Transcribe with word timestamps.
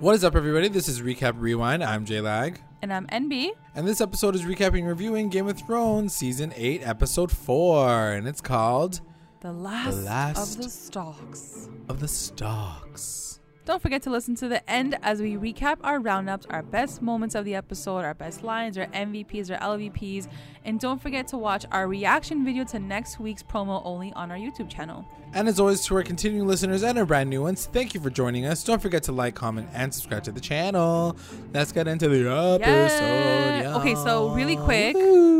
What 0.00 0.14
is 0.14 0.24
up, 0.24 0.34
everybody? 0.34 0.68
This 0.68 0.88
is 0.88 1.02
Recap 1.02 1.34
Rewind. 1.36 1.84
I'm 1.84 2.06
J 2.06 2.22
Lag. 2.22 2.58
And 2.80 2.90
I'm 2.90 3.06
NB. 3.08 3.50
And 3.74 3.86
this 3.86 4.00
episode 4.00 4.34
is 4.34 4.44
recapping 4.44 4.78
and 4.78 4.88
reviewing 4.88 5.28
Game 5.28 5.46
of 5.46 5.58
Thrones 5.58 6.14
Season 6.14 6.54
8, 6.56 6.80
Episode 6.82 7.30
4. 7.30 8.12
And 8.12 8.26
it's 8.26 8.40
called 8.40 9.02
The 9.42 9.52
Last, 9.52 9.98
Last 9.98 10.56
of 10.56 10.64
the 10.64 10.70
Starks. 10.70 11.68
Of 11.90 12.00
the 12.00 12.08
Starks. 12.08 13.39
Don't 13.70 13.80
forget 13.80 14.02
to 14.02 14.10
listen 14.10 14.34
to 14.34 14.48
the 14.48 14.68
end 14.68 14.98
as 15.00 15.22
we 15.22 15.36
recap 15.36 15.76
our 15.84 16.00
roundups, 16.00 16.44
our 16.50 16.60
best 16.60 17.00
moments 17.00 17.36
of 17.36 17.44
the 17.44 17.54
episode, 17.54 17.98
our 17.98 18.14
best 18.14 18.42
lines, 18.42 18.76
our 18.76 18.86
MVPs, 18.86 19.48
our 19.48 19.76
LVPs. 19.76 20.26
And 20.64 20.80
don't 20.80 21.00
forget 21.00 21.28
to 21.28 21.38
watch 21.38 21.64
our 21.70 21.86
reaction 21.86 22.44
video 22.44 22.64
to 22.64 22.80
next 22.80 23.20
week's 23.20 23.44
promo 23.44 23.80
only 23.84 24.12
on 24.14 24.32
our 24.32 24.36
YouTube 24.36 24.68
channel. 24.68 25.04
And 25.34 25.46
as 25.46 25.60
always, 25.60 25.84
to 25.84 25.94
our 25.94 26.02
continuing 26.02 26.48
listeners 26.48 26.82
and 26.82 26.98
our 26.98 27.06
brand 27.06 27.30
new 27.30 27.42
ones, 27.42 27.66
thank 27.66 27.94
you 27.94 28.00
for 28.00 28.10
joining 28.10 28.44
us. 28.44 28.64
Don't 28.64 28.82
forget 28.82 29.04
to 29.04 29.12
like, 29.12 29.36
comment, 29.36 29.68
and 29.72 29.94
subscribe 29.94 30.24
to 30.24 30.32
the 30.32 30.40
channel. 30.40 31.16
Let's 31.54 31.70
get 31.70 31.86
into 31.86 32.08
the 32.08 32.28
episode. 32.28 32.60
Yeah. 32.60 33.76
Okay, 33.76 33.94
so 33.94 34.30
really 34.34 34.56
quick, 34.56 34.94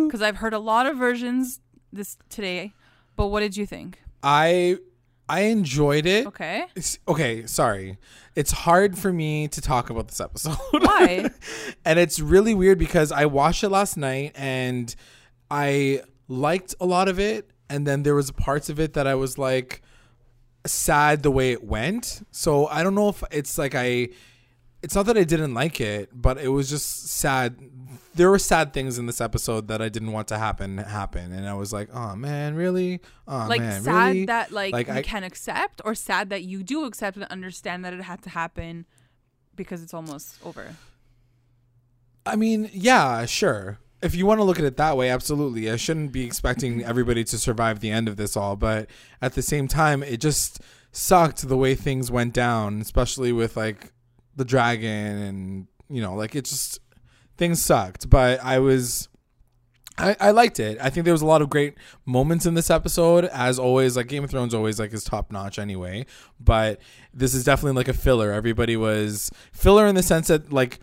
because 0.06 0.22
I've 0.22 0.36
heard 0.36 0.54
a 0.54 0.60
lot 0.60 0.86
of 0.86 0.96
versions 0.96 1.58
this 1.92 2.16
today, 2.28 2.74
but 3.16 3.26
what 3.26 3.40
did 3.40 3.56
you 3.56 3.66
think? 3.66 3.98
I 4.22 4.78
I 5.30 5.42
enjoyed 5.42 6.06
it. 6.06 6.26
Okay. 6.26 6.64
It's- 6.74 6.98
okay, 7.06 7.46
sorry. 7.46 7.98
It's 8.34 8.50
hard 8.50 8.98
for 8.98 9.12
me 9.12 9.46
to 9.48 9.60
talk 9.60 9.88
about 9.88 10.08
this 10.08 10.20
episode. 10.20 10.56
Why? 10.72 11.30
and 11.84 11.98
it's 11.98 12.18
really 12.18 12.52
weird 12.52 12.78
because 12.78 13.12
I 13.12 13.26
watched 13.26 13.62
it 13.62 13.68
last 13.68 13.96
night 13.96 14.32
and 14.34 14.94
I 15.50 16.02
liked 16.26 16.74
a 16.80 16.86
lot 16.86 17.08
of 17.08 17.20
it 17.20 17.48
and 17.68 17.86
then 17.86 18.02
there 18.02 18.14
was 18.16 18.30
parts 18.32 18.68
of 18.68 18.80
it 18.80 18.94
that 18.94 19.06
I 19.06 19.14
was 19.14 19.38
like 19.38 19.82
sad 20.66 21.22
the 21.22 21.30
way 21.30 21.52
it 21.52 21.62
went. 21.62 22.26
So 22.32 22.66
I 22.66 22.82
don't 22.82 22.96
know 22.96 23.08
if 23.08 23.22
it's 23.30 23.56
like 23.56 23.74
I 23.76 24.08
it's 24.82 24.94
not 24.94 25.06
that 25.06 25.16
I 25.18 25.24
didn't 25.24 25.54
like 25.54 25.80
it, 25.80 26.10
but 26.12 26.38
it 26.38 26.48
was 26.48 26.70
just 26.70 27.08
sad. 27.08 27.58
There 28.14 28.30
were 28.30 28.38
sad 28.38 28.72
things 28.72 28.98
in 28.98 29.06
this 29.06 29.20
episode 29.20 29.68
that 29.68 29.80
I 29.80 29.88
didn't 29.88 30.12
want 30.12 30.28
to 30.28 30.38
happen 30.38 30.78
happen, 30.78 31.32
and 31.32 31.48
I 31.48 31.54
was 31.54 31.72
like, 31.72 31.88
"Oh 31.94 32.16
man, 32.16 32.54
really? 32.54 33.00
Oh 33.28 33.46
like 33.48 33.60
man, 33.60 33.82
sad 33.82 34.06
really?" 34.08 34.24
that 34.26 34.52
like, 34.52 34.72
Like, 34.72 34.88
you 34.88 34.94
I- 34.94 35.02
can 35.02 35.22
accept, 35.24 35.80
or 35.84 35.94
sad 35.94 36.30
that 36.30 36.42
you 36.42 36.62
do 36.62 36.84
accept 36.84 37.16
and 37.16 37.26
understand 37.26 37.84
that 37.84 37.92
it 37.92 38.02
had 38.02 38.22
to 38.22 38.30
happen 38.30 38.86
because 39.54 39.82
it's 39.82 39.94
almost 39.94 40.36
over. 40.44 40.74
I 42.26 42.36
mean, 42.36 42.70
yeah, 42.72 43.24
sure. 43.26 43.78
If 44.02 44.14
you 44.14 44.24
want 44.24 44.38
to 44.40 44.44
look 44.44 44.58
at 44.58 44.64
it 44.64 44.76
that 44.78 44.96
way, 44.96 45.10
absolutely. 45.10 45.70
I 45.70 45.76
shouldn't 45.76 46.10
be 46.12 46.24
expecting 46.24 46.82
everybody 46.84 47.22
to 47.24 47.38
survive 47.38 47.80
the 47.80 47.90
end 47.90 48.08
of 48.08 48.16
this 48.16 48.36
all, 48.36 48.56
but 48.56 48.88
at 49.20 49.34
the 49.34 49.42
same 49.42 49.68
time, 49.68 50.02
it 50.02 50.20
just 50.20 50.60
sucked 50.92 51.46
the 51.48 51.56
way 51.56 51.74
things 51.74 52.10
went 52.10 52.32
down, 52.32 52.80
especially 52.80 53.30
with 53.32 53.56
like 53.56 53.92
the 54.40 54.44
dragon 54.44 54.88
and 54.88 55.66
you 55.88 56.00
know, 56.00 56.14
like 56.14 56.34
it 56.34 56.46
just 56.46 56.80
things 57.36 57.62
sucked. 57.62 58.08
But 58.08 58.42
I 58.42 58.58
was 58.58 59.08
I, 59.98 60.16
I 60.18 60.30
liked 60.30 60.58
it. 60.58 60.78
I 60.80 60.88
think 60.88 61.04
there 61.04 61.12
was 61.12 61.22
a 61.22 61.26
lot 61.26 61.42
of 61.42 61.50
great 61.50 61.74
moments 62.06 62.46
in 62.46 62.54
this 62.54 62.70
episode. 62.70 63.26
As 63.26 63.58
always, 63.58 63.96
like 63.96 64.08
Game 64.08 64.24
of 64.24 64.30
Thrones 64.30 64.54
always 64.54 64.80
like 64.80 64.92
is 64.94 65.04
top 65.04 65.30
notch 65.30 65.58
anyway. 65.58 66.06
But 66.40 66.80
this 67.12 67.34
is 67.34 67.44
definitely 67.44 67.76
like 67.76 67.88
a 67.88 67.92
filler. 67.92 68.32
Everybody 68.32 68.76
was 68.76 69.30
filler 69.52 69.86
in 69.86 69.94
the 69.94 70.02
sense 70.02 70.28
that 70.28 70.52
like 70.52 70.80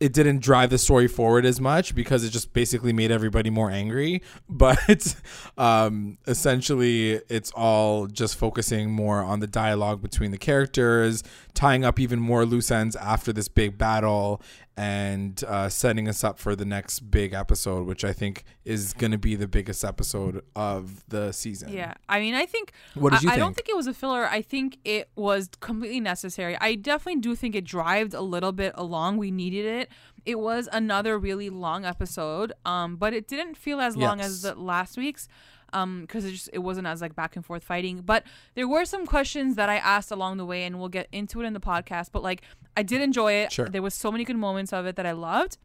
it 0.00 0.12
didn't 0.12 0.40
drive 0.40 0.70
the 0.70 0.78
story 0.78 1.08
forward 1.08 1.44
as 1.44 1.60
much 1.60 1.94
because 1.94 2.22
it 2.24 2.30
just 2.30 2.52
basically 2.52 2.92
made 2.92 3.10
everybody 3.10 3.50
more 3.50 3.70
angry. 3.70 4.22
But 4.48 5.14
um, 5.56 6.18
essentially, 6.26 7.20
it's 7.28 7.52
all 7.52 8.06
just 8.06 8.36
focusing 8.36 8.90
more 8.90 9.22
on 9.22 9.40
the 9.40 9.46
dialogue 9.46 10.02
between 10.02 10.30
the 10.30 10.38
characters, 10.38 11.22
tying 11.54 11.84
up 11.84 12.00
even 12.00 12.18
more 12.18 12.44
loose 12.44 12.70
ends 12.70 12.96
after 12.96 13.32
this 13.32 13.46
big 13.48 13.78
battle, 13.78 14.42
and 14.78 15.42
uh, 15.42 15.68
setting 15.68 16.08
us 16.08 16.22
up 16.22 16.38
for 16.38 16.54
the 16.54 16.64
next 16.64 17.00
big 17.10 17.32
episode, 17.32 17.84
which 17.84 18.04
I 18.04 18.12
think 18.12 18.44
is 18.64 18.92
going 18.92 19.10
to 19.10 19.18
be 19.18 19.34
the 19.34 19.48
biggest 19.48 19.84
episode 19.84 20.44
of 20.54 21.02
the 21.08 21.32
season. 21.32 21.72
Yeah, 21.72 21.94
I 22.08 22.20
mean, 22.20 22.34
I 22.34 22.46
think. 22.46 22.70
What 22.94 23.12
did 23.12 23.18
I, 23.18 23.22
you 23.22 23.30
I 23.30 23.36
don't 23.38 23.56
think? 23.56 23.66
think 23.66 23.68
it 23.70 23.76
was 23.76 23.88
a 23.88 23.92
filler. 23.94 24.26
I 24.26 24.40
think 24.40 24.78
it 24.84 25.10
was 25.16 25.50
completely 25.58 25.98
necessary. 25.98 26.56
I 26.60 26.76
definitely 26.76 27.20
do 27.20 27.34
think 27.34 27.56
it 27.56 27.64
drived 27.64 28.14
a 28.14 28.20
little 28.20 28.52
bit 28.52 28.72
along. 28.76 29.16
We 29.16 29.32
needed 29.32 29.66
it. 29.66 29.90
It 30.24 30.38
was 30.38 30.68
another 30.72 31.18
really 31.18 31.50
long 31.50 31.84
episode, 31.84 32.52
um, 32.64 32.94
but 32.96 33.12
it 33.12 33.26
didn't 33.26 33.56
feel 33.56 33.80
as 33.80 33.96
long 33.96 34.20
as 34.20 34.42
the 34.42 34.54
last 34.54 34.96
week's. 34.96 35.26
Um, 35.72 36.02
because 36.02 36.24
it 36.24 36.30
just 36.32 36.48
it 36.52 36.60
wasn't 36.60 36.86
as 36.86 37.00
like 37.02 37.14
back 37.14 37.36
and 37.36 37.44
forth 37.44 37.62
fighting, 37.62 38.00
but 38.04 38.24
there 38.54 38.66
were 38.66 38.84
some 38.84 39.04
questions 39.06 39.56
that 39.56 39.68
I 39.68 39.76
asked 39.76 40.10
along 40.10 40.38
the 40.38 40.46
way, 40.46 40.64
and 40.64 40.78
we'll 40.78 40.88
get 40.88 41.08
into 41.12 41.40
it 41.42 41.46
in 41.46 41.52
the 41.52 41.60
podcast. 41.60 42.10
But 42.12 42.22
like, 42.22 42.42
I 42.76 42.82
did 42.82 43.00
enjoy 43.02 43.32
it. 43.34 43.52
Sure. 43.52 43.68
There 43.68 43.82
was 43.82 43.94
so 43.94 44.10
many 44.10 44.24
good 44.24 44.36
moments 44.36 44.72
of 44.72 44.86
it 44.86 44.96
that 44.96 45.04
I 45.06 45.12
loved, 45.12 45.58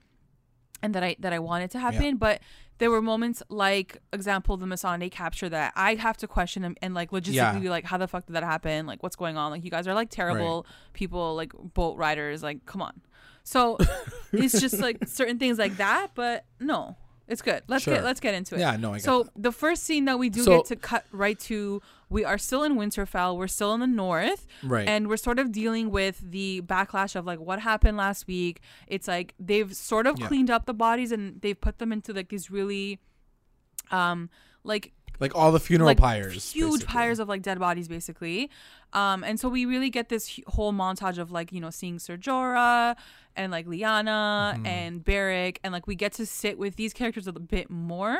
and 0.81 0.93
that 0.93 1.03
I 1.03 1.15
that 1.19 1.31
I 1.33 1.39
wanted 1.39 1.71
to 1.71 1.79
happen. 1.79 2.17
But 2.17 2.41
there 2.79 2.89
were 2.91 3.01
moments 3.01 3.41
like 3.49 3.99
example 4.11 4.57
the 4.57 4.65
Missandei 4.65 5.09
capture 5.09 5.47
that 5.47 5.71
I 5.75 5.95
have 5.95 6.17
to 6.17 6.27
question 6.27 6.63
and, 6.65 6.77
and 6.81 6.93
like 6.93 7.11
logistically 7.11 7.33
Yeah. 7.35 7.59
be 7.59 7.69
like, 7.69 7.85
how 7.85 7.97
the 7.97 8.07
fuck 8.07 8.25
did 8.25 8.33
that 8.35 8.43
happen? 8.43 8.85
Like 8.87 9.01
what's 9.03 9.15
going 9.15 9.37
on? 9.37 9.51
Like 9.51 9.63
you 9.63 9.71
guys 9.71 9.87
are 9.87 9.93
like 9.93 10.09
terrible 10.09 10.65
people, 10.91 11.35
like 11.35 11.53
boat 11.53 11.97
riders, 11.97 12.43
like 12.43 12.65
come 12.65 12.81
on. 12.81 12.99
So 13.43 13.77
it's 14.33 14.59
just 14.59 14.79
like 14.79 15.07
certain 15.07 15.37
things 15.39 15.57
like 15.59 15.77
that, 15.77 16.07
but 16.15 16.45
no. 16.59 16.97
It's 17.33 17.41
good. 17.41 17.63
Let's 17.67 17.83
Sure. 17.83 17.95
get 17.95 18.03
let's 18.05 18.19
get 18.19 18.33
into 18.33 18.55
it. 18.55 18.59
Yeah, 18.59 18.77
no, 18.77 18.91
I 18.91 18.97
get 18.97 19.03
So 19.03 19.23
that. 19.23 19.31
the 19.35 19.51
first 19.51 19.83
scene 19.83 20.05
that 20.05 20.17
we 20.19 20.29
do 20.29 20.43
So- 20.43 20.57
get 20.57 20.65
to 20.67 20.75
cut 20.77 21.05
right 21.11 21.37
to 21.41 21.81
we 22.09 22.23
are 22.23 22.37
still 22.37 22.61
in 22.63 22.75
Winterfell. 22.75 23.35
We're 23.35 23.47
still 23.47 23.73
in 23.73 23.79
the 23.79 23.87
north. 23.87 24.45
Right. 24.61 24.87
And 24.87 25.07
we're 25.07 25.17
sort 25.17 25.39
of 25.39 25.51
dealing 25.51 25.89
with 25.89 26.19
the 26.31 26.61
backlash 26.61 27.15
of 27.15 27.25
like 27.25 27.39
what 27.39 27.59
happened 27.59 27.97
last 27.97 28.27
week. 28.27 28.61
It's 28.87 29.07
like 29.07 29.33
they've 29.39 29.73
sort 29.75 30.05
of 30.05 30.19
Yeah. 30.19 30.27
cleaned 30.27 30.51
up 30.51 30.65
the 30.67 30.75
bodies 30.75 31.11
and 31.11 31.41
they've 31.41 31.59
put 31.59 31.79
them 31.79 31.91
into 31.91 32.13
like 32.13 32.29
these 32.29 32.51
really 32.51 32.99
um 33.91 34.29
like 34.63 34.93
like 35.19 35.35
all 35.35 35.51
the 35.51 35.59
funeral 35.59 35.87
like 35.87 35.97
pyres. 35.97 36.51
huge 36.51 36.71
basically. 36.71 36.85
pyres 36.93 37.19
of 37.19 37.27
like 37.29 37.41
dead 37.41 37.59
bodies 37.59 37.87
basically 37.87 38.49
um 38.93 39.23
and 39.23 39.39
so 39.39 39.47
we 39.49 39.65
really 39.65 39.89
get 39.89 40.09
this 40.09 40.39
whole 40.47 40.73
montage 40.73 41.17
of 41.17 41.31
like 41.31 41.51
you 41.51 41.61
know 41.61 41.69
seeing 41.69 41.99
Ser 41.99 42.17
Jorah 42.17 42.95
and 43.35 43.51
like 43.51 43.65
Lyanna 43.67 44.53
Mm-hmm. 44.55 44.65
and 44.65 45.03
Beric 45.03 45.59
and 45.63 45.71
like 45.73 45.87
we 45.87 45.95
get 45.95 46.13
to 46.13 46.25
sit 46.25 46.57
with 46.57 46.75
these 46.75 46.93
characters 46.93 47.27
a 47.27 47.33
bit 47.33 47.69
more 47.69 48.17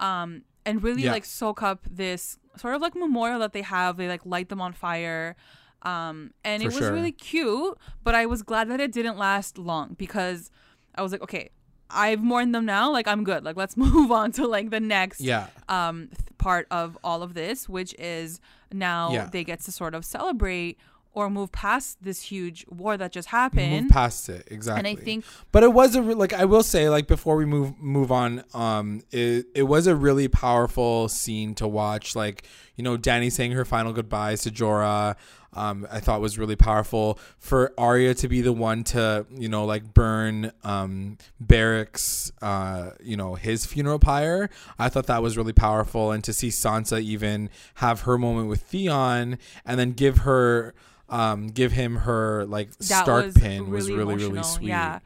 um 0.00 0.42
and 0.66 0.82
really 0.82 1.02
Yeah. 1.02 1.12
like 1.12 1.24
soak 1.24 1.62
up 1.62 1.80
this 1.90 2.38
sort 2.56 2.74
of 2.74 2.82
like 2.82 2.94
memorial 2.94 3.38
that 3.40 3.52
they 3.52 3.62
have 3.62 3.96
they 3.96 4.08
like 4.08 4.24
light 4.24 4.48
them 4.48 4.60
on 4.60 4.72
fire 4.72 5.34
um 5.82 6.32
and 6.44 6.62
For 6.62 6.68
it 6.68 6.74
was 6.74 6.78
sure. 6.84 6.92
really 6.92 7.12
cute 7.12 7.78
but 8.02 8.14
i 8.14 8.26
was 8.26 8.42
glad 8.42 8.68
that 8.70 8.80
it 8.80 8.90
didn't 8.92 9.16
last 9.16 9.58
long 9.58 9.94
because 9.98 10.50
i 10.96 11.02
was 11.02 11.12
like 11.12 11.22
okay 11.22 11.50
i've 11.90 12.22
mourned 12.22 12.54
them 12.54 12.64
now 12.66 12.90
like 12.90 13.06
i'm 13.08 13.24
good 13.24 13.44
like 13.44 13.56
let's 13.56 13.76
move 13.86 14.10
on 14.12 14.30
to 14.32 14.46
like 14.46 14.70
the 14.70 14.80
next 14.80 15.20
Yeah. 15.20 15.46
um 15.68 16.08
th- 16.08 16.18
part 16.38 16.66
of 16.70 16.96
all 17.02 17.22
of 17.22 17.34
this 17.34 17.68
which 17.68 17.94
is 17.98 18.40
now 18.72 19.10
Yeah. 19.12 19.28
they 19.32 19.44
get 19.44 19.60
to 19.60 19.72
sort 19.72 19.94
of 19.94 20.04
celebrate 20.04 20.78
or 21.14 21.28
move 21.30 21.50
past 21.50 21.98
this 22.02 22.20
huge 22.22 22.64
war 22.68 22.96
that 22.96 23.10
just 23.10 23.28
happened. 23.28 23.84
Move 23.84 23.90
past 23.90 24.28
it 24.28 24.46
exactly. 24.52 24.90
And 24.90 24.98
I 24.98 25.02
think- 25.02 25.24
but 25.50 25.64
it 25.64 25.72
was 25.72 25.96
a 25.96 26.02
re- 26.02 26.14
like 26.14 26.32
I 26.32 26.44
will 26.44 26.62
say 26.62 26.88
like 26.88 27.08
before 27.08 27.34
we 27.34 27.44
move 27.44 27.76
move 27.80 28.12
on, 28.12 28.44
um, 28.54 29.00
it 29.10 29.46
it 29.54 29.64
was 29.64 29.88
a 29.88 29.96
really 29.96 30.28
powerful 30.28 31.08
scene 31.08 31.54
to 31.56 31.66
watch. 31.66 32.14
Like 32.14 32.44
you 32.78 32.84
know, 32.84 32.96
Danny 32.96 33.28
saying 33.28 33.52
her 33.52 33.64
final 33.64 33.92
goodbyes 33.92 34.42
to 34.42 34.50
Jorah. 34.50 35.16
Um, 35.52 35.86
I 35.90 35.98
thought 35.98 36.20
was 36.20 36.38
really 36.38 36.56
powerful 36.56 37.18
for 37.38 37.74
Arya 37.76 38.14
to 38.14 38.28
be 38.28 38.40
the 38.40 38.52
one 38.52 38.84
to 38.84 39.26
you 39.34 39.48
know 39.48 39.64
like 39.64 39.92
burn 39.92 40.52
um 40.62 41.18
Beric's 41.44 42.30
uh 42.40 42.90
you 43.02 43.16
know 43.16 43.34
his 43.34 43.66
funeral 43.66 43.98
pyre. 43.98 44.48
I 44.78 44.88
thought 44.88 45.06
that 45.06 45.22
was 45.22 45.36
really 45.36 45.52
powerful, 45.52 46.12
and 46.12 46.22
to 46.24 46.32
see 46.32 46.48
Sansa 46.48 47.02
even 47.02 47.50
have 47.76 48.02
her 48.02 48.16
moment 48.16 48.48
with 48.48 48.60
Theon 48.60 49.38
and 49.66 49.80
then 49.80 49.92
give 49.92 50.18
her 50.18 50.74
um 51.08 51.48
give 51.48 51.72
him 51.72 51.96
her 51.96 52.44
like 52.46 52.76
that 52.76 52.84
start 52.84 53.24
was 53.26 53.34
pin 53.34 53.70
was 53.70 53.90
really 53.90 54.04
really 54.04 54.28
really 54.28 54.42
sweet 54.44 54.68
yeah 54.68 55.00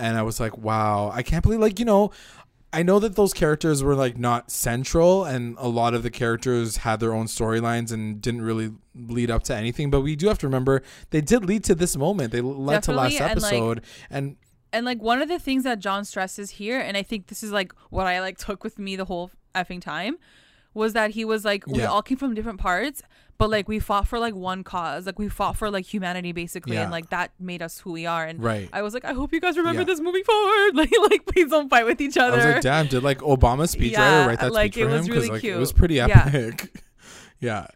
and 0.00 0.16
I 0.16 0.22
was 0.22 0.40
like, 0.40 0.56
wow, 0.56 1.10
I 1.12 1.22
can't 1.22 1.42
believe 1.42 1.60
like 1.60 1.78
you 1.78 1.84
know, 1.84 2.10
I 2.72 2.82
know 2.84 3.00
that 3.00 3.16
those 3.16 3.32
characters 3.32 3.82
were 3.82 3.94
like 3.96 4.16
not 4.16 4.50
central, 4.50 5.24
and 5.24 5.56
a 5.58 5.68
lot 5.68 5.92
of 5.94 6.02
the 6.02 6.10
characters 6.10 6.78
had 6.78 7.00
their 7.00 7.12
own 7.12 7.26
storylines 7.26 7.90
and 7.92 8.20
didn't 8.22 8.42
really 8.42 8.70
lead 8.94 9.30
up 9.30 9.42
to 9.44 9.54
anything. 9.56 9.90
But 9.90 10.02
we 10.02 10.14
do 10.14 10.28
have 10.28 10.38
to 10.38 10.46
remember 10.46 10.82
they 11.10 11.20
did 11.20 11.44
lead 11.44 11.64
to 11.64 11.74
this 11.74 11.96
moment. 11.96 12.30
They 12.32 12.40
led 12.40 12.82
to 12.84 12.92
last 12.92 13.18
Definitely, 13.18 13.18
and, 13.18 13.42
like, 13.42 13.52
episode, 13.52 13.82
and 14.10 14.36
and 14.72 14.86
like 14.86 15.02
one 15.02 15.20
of 15.20 15.28
the 15.28 15.40
things 15.40 15.64
that 15.64 15.80
Jon 15.80 16.04
stresses 16.04 16.50
here, 16.50 16.78
and 16.78 16.96
I 16.96 17.02
think 17.02 17.26
this 17.26 17.42
is 17.42 17.50
like 17.50 17.72
what 17.90 18.06
I 18.06 18.20
like 18.20 18.38
took 18.38 18.62
with 18.62 18.78
me 18.78 18.94
the 18.94 19.06
whole 19.06 19.32
effing 19.54 19.80
time, 19.80 20.16
was 20.72 20.92
that 20.92 21.10
he 21.10 21.24
was 21.24 21.44
like 21.44 21.66
we 21.66 21.80
Yeah. 21.80 21.86
all 21.86 22.02
came 22.02 22.18
from 22.18 22.34
different 22.34 22.60
parts, 22.60 23.02
but 23.40 23.50
like 23.50 23.66
we 23.66 23.80
fought 23.80 24.06
for 24.06 24.20
like 24.20 24.34
one 24.36 24.62
cause, 24.62 25.06
like 25.06 25.18
we 25.18 25.28
fought 25.28 25.56
for 25.56 25.68
like 25.70 25.84
humanity 25.84 26.30
basically, 26.30 26.74
Yeah. 26.76 26.82
and 26.82 26.92
like 26.92 27.10
that 27.10 27.32
made 27.40 27.60
us 27.62 27.80
who 27.80 27.90
we 27.90 28.06
are. 28.06 28.24
And 28.24 28.40
Right. 28.40 28.68
I 28.72 28.82
was 28.82 28.94
like, 28.94 29.04
I 29.04 29.12
hope 29.14 29.32
you 29.32 29.40
guys 29.40 29.56
remember 29.56 29.80
Yeah. 29.80 29.86
this 29.86 30.00
moving 30.00 30.22
forward. 30.22 30.70
Like, 30.76 30.92
like 31.10 31.26
please 31.26 31.50
don't 31.50 31.68
fight 31.68 31.84
with 31.86 32.00
each 32.00 32.16
other. 32.16 32.34
I 32.34 32.36
was 32.36 32.54
like, 32.54 32.62
damn, 32.62 32.86
did 32.86 33.02
like 33.02 33.18
Obama 33.18 33.64
speechwriter 33.66 33.92
Yeah, 33.92 34.26
wite 34.26 34.38
that 34.40 34.52
like, 34.52 34.74
speech 34.74 34.82
it 34.84 34.86
for 34.86 34.92
was 34.92 35.00
him? 35.00 35.06
Because 35.06 35.22
really 35.24 35.32
like 35.32 35.40
cute. 35.40 35.56
it 35.56 35.58
was 35.58 35.72
pretty 35.72 35.94
Yeah. 35.96 36.24
epic. 36.26 36.82
yeah. 37.40 37.66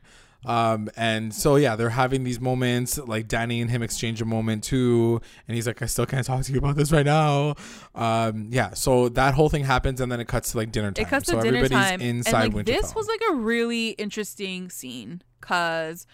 Um, 0.44 0.90
and 0.96 1.34
so 1.34 1.56
yeah, 1.56 1.76
they're 1.76 1.90
having 1.90 2.24
these 2.24 2.40
moments. 2.40 2.98
Like 2.98 3.28
Danny 3.28 3.60
and 3.60 3.70
him 3.70 3.82
exchange 3.82 4.20
a 4.20 4.24
moment 4.24 4.64
too, 4.64 5.20
and 5.48 5.54
he's 5.54 5.66
like, 5.66 5.82
"I 5.82 5.86
still 5.86 6.06
can't 6.06 6.26
talk 6.26 6.42
to 6.44 6.52
you 6.52 6.58
about 6.58 6.76
this 6.76 6.92
right 6.92 7.06
now." 7.06 7.54
Um, 7.94 8.48
yeah. 8.50 8.74
So 8.74 9.08
that 9.10 9.34
whole 9.34 9.48
thing 9.48 9.64
happens, 9.64 10.00
and 10.00 10.10
then 10.10 10.20
it 10.20 10.28
cuts 10.28 10.52
to 10.52 10.58
like 10.58 10.72
dinner 10.72 10.92
time. 10.92 11.06
It 11.06 11.08
cuts 11.08 11.28
so 11.28 11.36
to 11.36 11.42
dinner 11.42 11.58
everybody's 11.58 11.90
time, 11.90 12.00
inside 12.00 12.44
and 12.44 12.54
like 12.54 12.66
Winterfell. 12.66 12.82
this 12.82 12.94
was 12.94 13.08
like 13.08 13.20
a 13.30 13.34
really 13.34 13.90
interesting 13.90 14.70
scene 14.70 15.22
because 15.40 16.06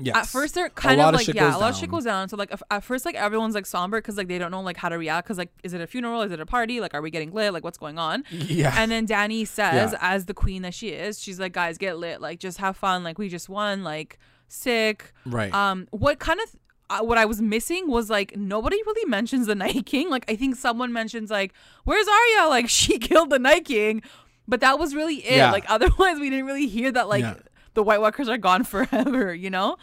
yes. 0.00 0.16
at 0.16 0.26
first 0.26 0.54
they're 0.54 0.68
kind 0.70 1.00
of 1.00 1.14
like 1.14 1.26
yeah, 1.28 1.56
a 1.56 1.58
lot 1.58 1.70
of 1.72 1.76
shit 1.76 1.90
goes 1.90 2.04
down. 2.04 2.28
So 2.28 2.36
like 2.36 2.52
at- 2.70 2.84
first 2.84 3.04
like 3.04 3.14
everyone's 3.14 3.54
like 3.54 3.66
somber 3.66 3.98
because 4.00 4.16
like 4.16 4.28
they 4.28 4.38
don't 4.38 4.50
know 4.50 4.60
like 4.62 4.76
how 4.76 4.88
to 4.88 4.96
react 4.98 5.26
because 5.26 5.38
like 5.38 5.50
is 5.62 5.72
it 5.74 5.80
a 5.80 5.86
funeral? 5.86 6.22
Is 6.22 6.32
it 6.32 6.40
a 6.40 6.46
party? 6.46 6.80
Like 6.80 6.94
are 6.94 7.02
we 7.02 7.10
getting 7.10 7.32
lit? 7.32 7.52
Like 7.52 7.64
what's 7.64 7.78
going 7.78 7.98
on? 7.98 8.24
yeah. 8.30 8.74
And 8.78 8.90
then 8.90 9.06
Danny 9.06 9.44
says, 9.44 9.92
Yeah. 9.92 9.98
as 10.00 10.26
the 10.26 10.34
queen 10.34 10.62
that 10.62 10.74
she 10.74 10.88
is, 10.90 11.20
she's 11.20 11.38
like, 11.40 11.52
guys, 11.52 11.78
get 11.78 11.98
lit. 11.98 12.20
Like, 12.20 12.38
just 12.40 12.58
have 12.58 12.76
fun. 12.76 13.02
Like, 13.04 13.18
we 13.18 13.28
just 13.28 13.48
won. 13.48 13.82
Like, 13.84 14.18
sick. 14.48 15.12
right. 15.26 15.52
Um, 15.52 15.86
what 15.90 16.18
kind 16.18 16.40
of 16.40 16.56
uh, 16.90 17.04
what 17.04 17.18
I 17.18 17.26
was 17.26 17.40
missing 17.42 17.88
was 17.90 18.08
like 18.08 18.36
nobody 18.36 18.76
really 18.86 19.08
mentions 19.08 19.46
the 19.46 19.54
Night 19.64 19.84
King. 19.86 20.08
Like, 20.10 20.24
I 20.30 20.36
think 20.36 20.56
someone 20.56 20.92
mentions 20.92 21.30
like, 21.30 21.52
"Where's 21.84 22.06
Arya?" 22.08 22.48
Like, 22.48 22.68
she 22.80 22.98
killed 22.98 23.30
the 23.30 23.38
Night 23.38 23.64
King, 23.66 24.02
but 24.46 24.60
that 24.60 24.78
was 24.78 24.94
really 24.94 25.16
it. 25.16 25.36
Yeah. 25.36 25.52
Like, 25.52 25.64
otherwise, 25.68 26.18
we 26.18 26.30
didn't 26.30 26.46
really 26.46 26.66
hear 26.66 26.90
that. 26.92 27.08
Like, 27.08 27.22
Yeah. 27.22 27.34
The 27.78 27.82
White 27.84 28.00
Walkers 28.00 28.28
are 28.28 28.36
gone 28.38 28.64
forever. 28.74 29.32
You 29.32 29.50
know? 29.50 29.76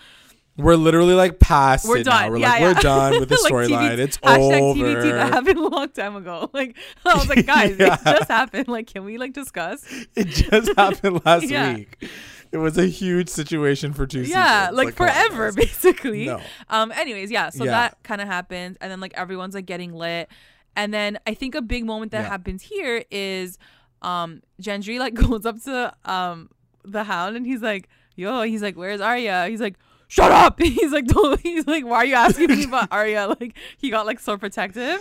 we're 0.58 0.76
literally 0.76 1.14
like 1.16 1.38
past 1.40 1.86
We're 1.86 1.98
it 1.98 2.06
now. 2.06 2.22
done. 2.22 2.32
We're 2.32 2.38
yeah, 2.38 2.50
like 2.50 2.60
yeah. 2.62 2.68
we're 2.68 2.82
done 2.82 3.20
with 3.20 3.28
the 3.36 3.40
Like, 3.44 3.52
storyline. 3.54 3.98
It's 4.00 4.18
hashtag 4.20 4.62
over. 4.62 4.84
TBT 4.84 5.12
that 5.12 5.34
happened 5.34 5.58
a 5.60 5.68
long 5.68 5.90
time 5.90 6.16
ago. 6.16 6.50
Like, 6.54 6.78
I 7.06 7.14
was 7.16 7.28
like, 7.28 7.46
guys, 7.46 7.76
Yeah. 7.78 7.96
it 7.96 8.04
just 8.20 8.30
happened. 8.32 8.68
Like, 8.70 8.88
can 8.88 9.04
we 9.04 9.18
like 9.18 9.34
discuss? 9.34 9.84
It 10.16 10.28
just 10.30 10.72
happened 10.78 11.26
last 11.26 11.50
week. 11.50 12.10
It 12.54 12.58
was 12.60 12.78
a 12.78 12.86
huge 12.86 13.28
situation 13.28 13.92
for 13.92 14.08
two 14.08 14.22
yeah 14.22 14.68
seasons. 14.70 14.78
like, 14.78 14.88
on, 14.88 14.94
forever 14.94 15.52
basically 15.52 16.28
No. 16.28 16.40
um 16.70 16.94
anyways 16.94 17.30
yeah 17.30 17.50
so 17.50 17.66
that 17.66 17.98
kind 18.04 18.22
of 18.22 18.28
happens 18.30 18.78
and 18.80 18.90
then 18.90 19.02
like 19.02 19.14
everyone's 19.16 19.56
like 19.56 19.66
getting 19.66 19.92
lit 19.94 20.30
and 20.78 20.94
then 20.94 21.18
i 21.28 21.34
think 21.34 21.54
a 21.56 21.62
big 21.62 21.84
moment 21.86 22.14
that 22.14 22.24
happens 22.26 22.62
here 22.62 23.04
is 23.12 23.58
um 24.04 24.42
gendry 24.62 25.00
like 25.00 25.16
goes 25.16 25.46
up 25.46 25.62
to 25.64 25.94
um 26.06 26.50
the 26.92 27.04
hound 27.06 27.36
and 27.36 27.46
he's 27.46 27.62
like 27.62 27.90
yo 28.16 28.42
he's 28.44 28.62
like 28.62 28.76
where's 28.76 29.02
Arya 29.02 29.48
he's 29.50 29.60
like 29.62 29.76
shut 30.08 30.32
up 30.32 30.60
he's 30.62 30.92
like 30.92 31.06
don't, 31.08 31.40
he's 31.42 31.66
like 31.68 31.86
why 31.86 31.98
are 31.98 32.06
you 32.06 32.16
asking 32.16 32.50
me 32.50 32.64
about 32.66 32.88
Arya 32.92 33.36
like 33.40 33.58
he 33.78 33.90
got 33.90 34.06
like 34.06 34.20
so 34.20 34.38
protective 34.38 35.00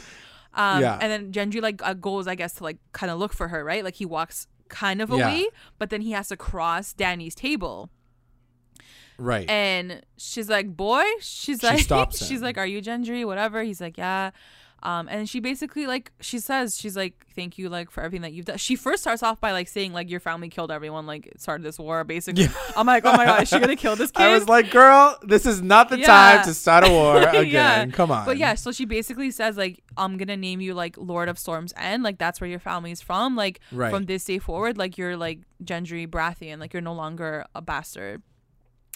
um 0.54 0.80
Yeah. 0.80 0.98
and 1.00 1.10
then 1.12 1.32
Gendry 1.32 1.60
like 1.62 1.80
uh, 1.86 1.94
goes 1.94 2.26
I 2.26 2.34
guess 2.34 2.54
to 2.54 2.64
like 2.64 2.78
kind 2.92 3.10
of 3.10 3.18
look 3.18 3.32
for 3.32 3.48
her 3.48 3.62
right 3.64 3.84
like 3.84 3.94
he 3.96 4.06
walks 4.06 4.46
kind 4.68 5.00
of 5.02 5.10
Yeah. 5.10 5.16
away 5.16 5.48
but 5.78 5.90
then 5.90 6.00
he 6.00 6.12
has 6.12 6.28
to 6.28 6.36
cross 6.36 6.92
Danny's 6.92 7.34
table 7.34 7.90
Right. 9.16 9.48
and 9.48 10.02
she's 10.16 10.48
like, 10.48 10.76
"Boy," 10.76 11.04
she's 11.20 11.60
She 11.60 11.66
like, 11.88 12.12
she's 12.12 12.42
like, 12.42 12.58
"Are 12.58 12.66
you 12.66 12.82
Gendry?" 12.82 13.24
Whatever. 13.24 13.62
He's 13.62 13.80
like, 13.80 13.96
"Yeah." 13.96 14.32
Um, 14.84 15.08
and 15.08 15.26
she 15.26 15.40
basically 15.40 15.86
like 15.86 16.12
she 16.20 16.38
says 16.38 16.76
she's 16.78 16.94
like, 16.94 17.24
"Thank 17.34 17.56
you 17.56 17.70
like 17.70 17.90
for 17.90 18.02
everything 18.02 18.20
that 18.20 18.34
you've 18.34 18.44
done." 18.44 18.58
She 18.58 18.76
first 18.76 19.02
starts 19.02 19.22
off 19.22 19.40
by 19.40 19.52
like 19.52 19.66
saying 19.66 19.94
like 19.94 20.10
your 20.10 20.20
family 20.20 20.50
killed 20.50 20.70
everyone, 20.70 21.06
like 21.06 21.32
started 21.38 21.64
this 21.64 21.78
war. 21.78 22.04
Basically, 22.04 22.42
Yeah. 22.44 22.52
I'm 22.76 22.86
like, 22.86 23.04
"Oh 23.06 23.16
my 23.16 23.24
god, 23.24 23.42
is 23.44 23.48
she 23.48 23.58
gonna 23.58 23.76
kill 23.76 23.96
this 23.96 24.10
kid?" 24.10 24.22
I 24.26 24.34
was 24.34 24.46
like, 24.46 24.70
girl, 24.70 25.18
this 25.22 25.46
is 25.46 25.62
not 25.62 25.88
the 25.88 25.98
Yeah. 25.98 26.06
time 26.06 26.44
to 26.44 26.52
start 26.52 26.86
a 26.86 26.90
war 26.90 27.16
Yeah. 27.32 27.32
again. 27.40 27.92
Come 27.92 28.10
on. 28.10 28.26
But 28.26 28.36
yeah, 28.36 28.54
so 28.56 28.72
she 28.72 28.84
basically 28.84 29.30
says 29.30 29.56
like, 29.56 29.82
"I'm 29.96 30.18
gonna 30.18 30.36
name 30.36 30.60
you 30.60 30.74
like 30.74 30.96
Lord 30.98 31.30
of 31.30 31.38
Storm's 31.38 31.72
End. 31.78 32.02
Like 32.02 32.18
that's 32.18 32.38
where 32.42 32.50
your 32.50 32.60
family's 32.60 33.00
from. 33.00 33.36
Like 33.36 33.60
Right. 33.72 33.90
from 33.90 34.04
this 34.04 34.22
day 34.26 34.38
forward, 34.38 34.76
like 34.76 34.98
you're 34.98 35.16
like 35.16 35.40
Gendry 35.64 36.06
Baratheon. 36.06 36.58
Like 36.60 36.74
you're 36.74 36.82
no 36.82 36.92
longer 36.94 37.46
a 37.54 37.62
bastard." 37.62 38.22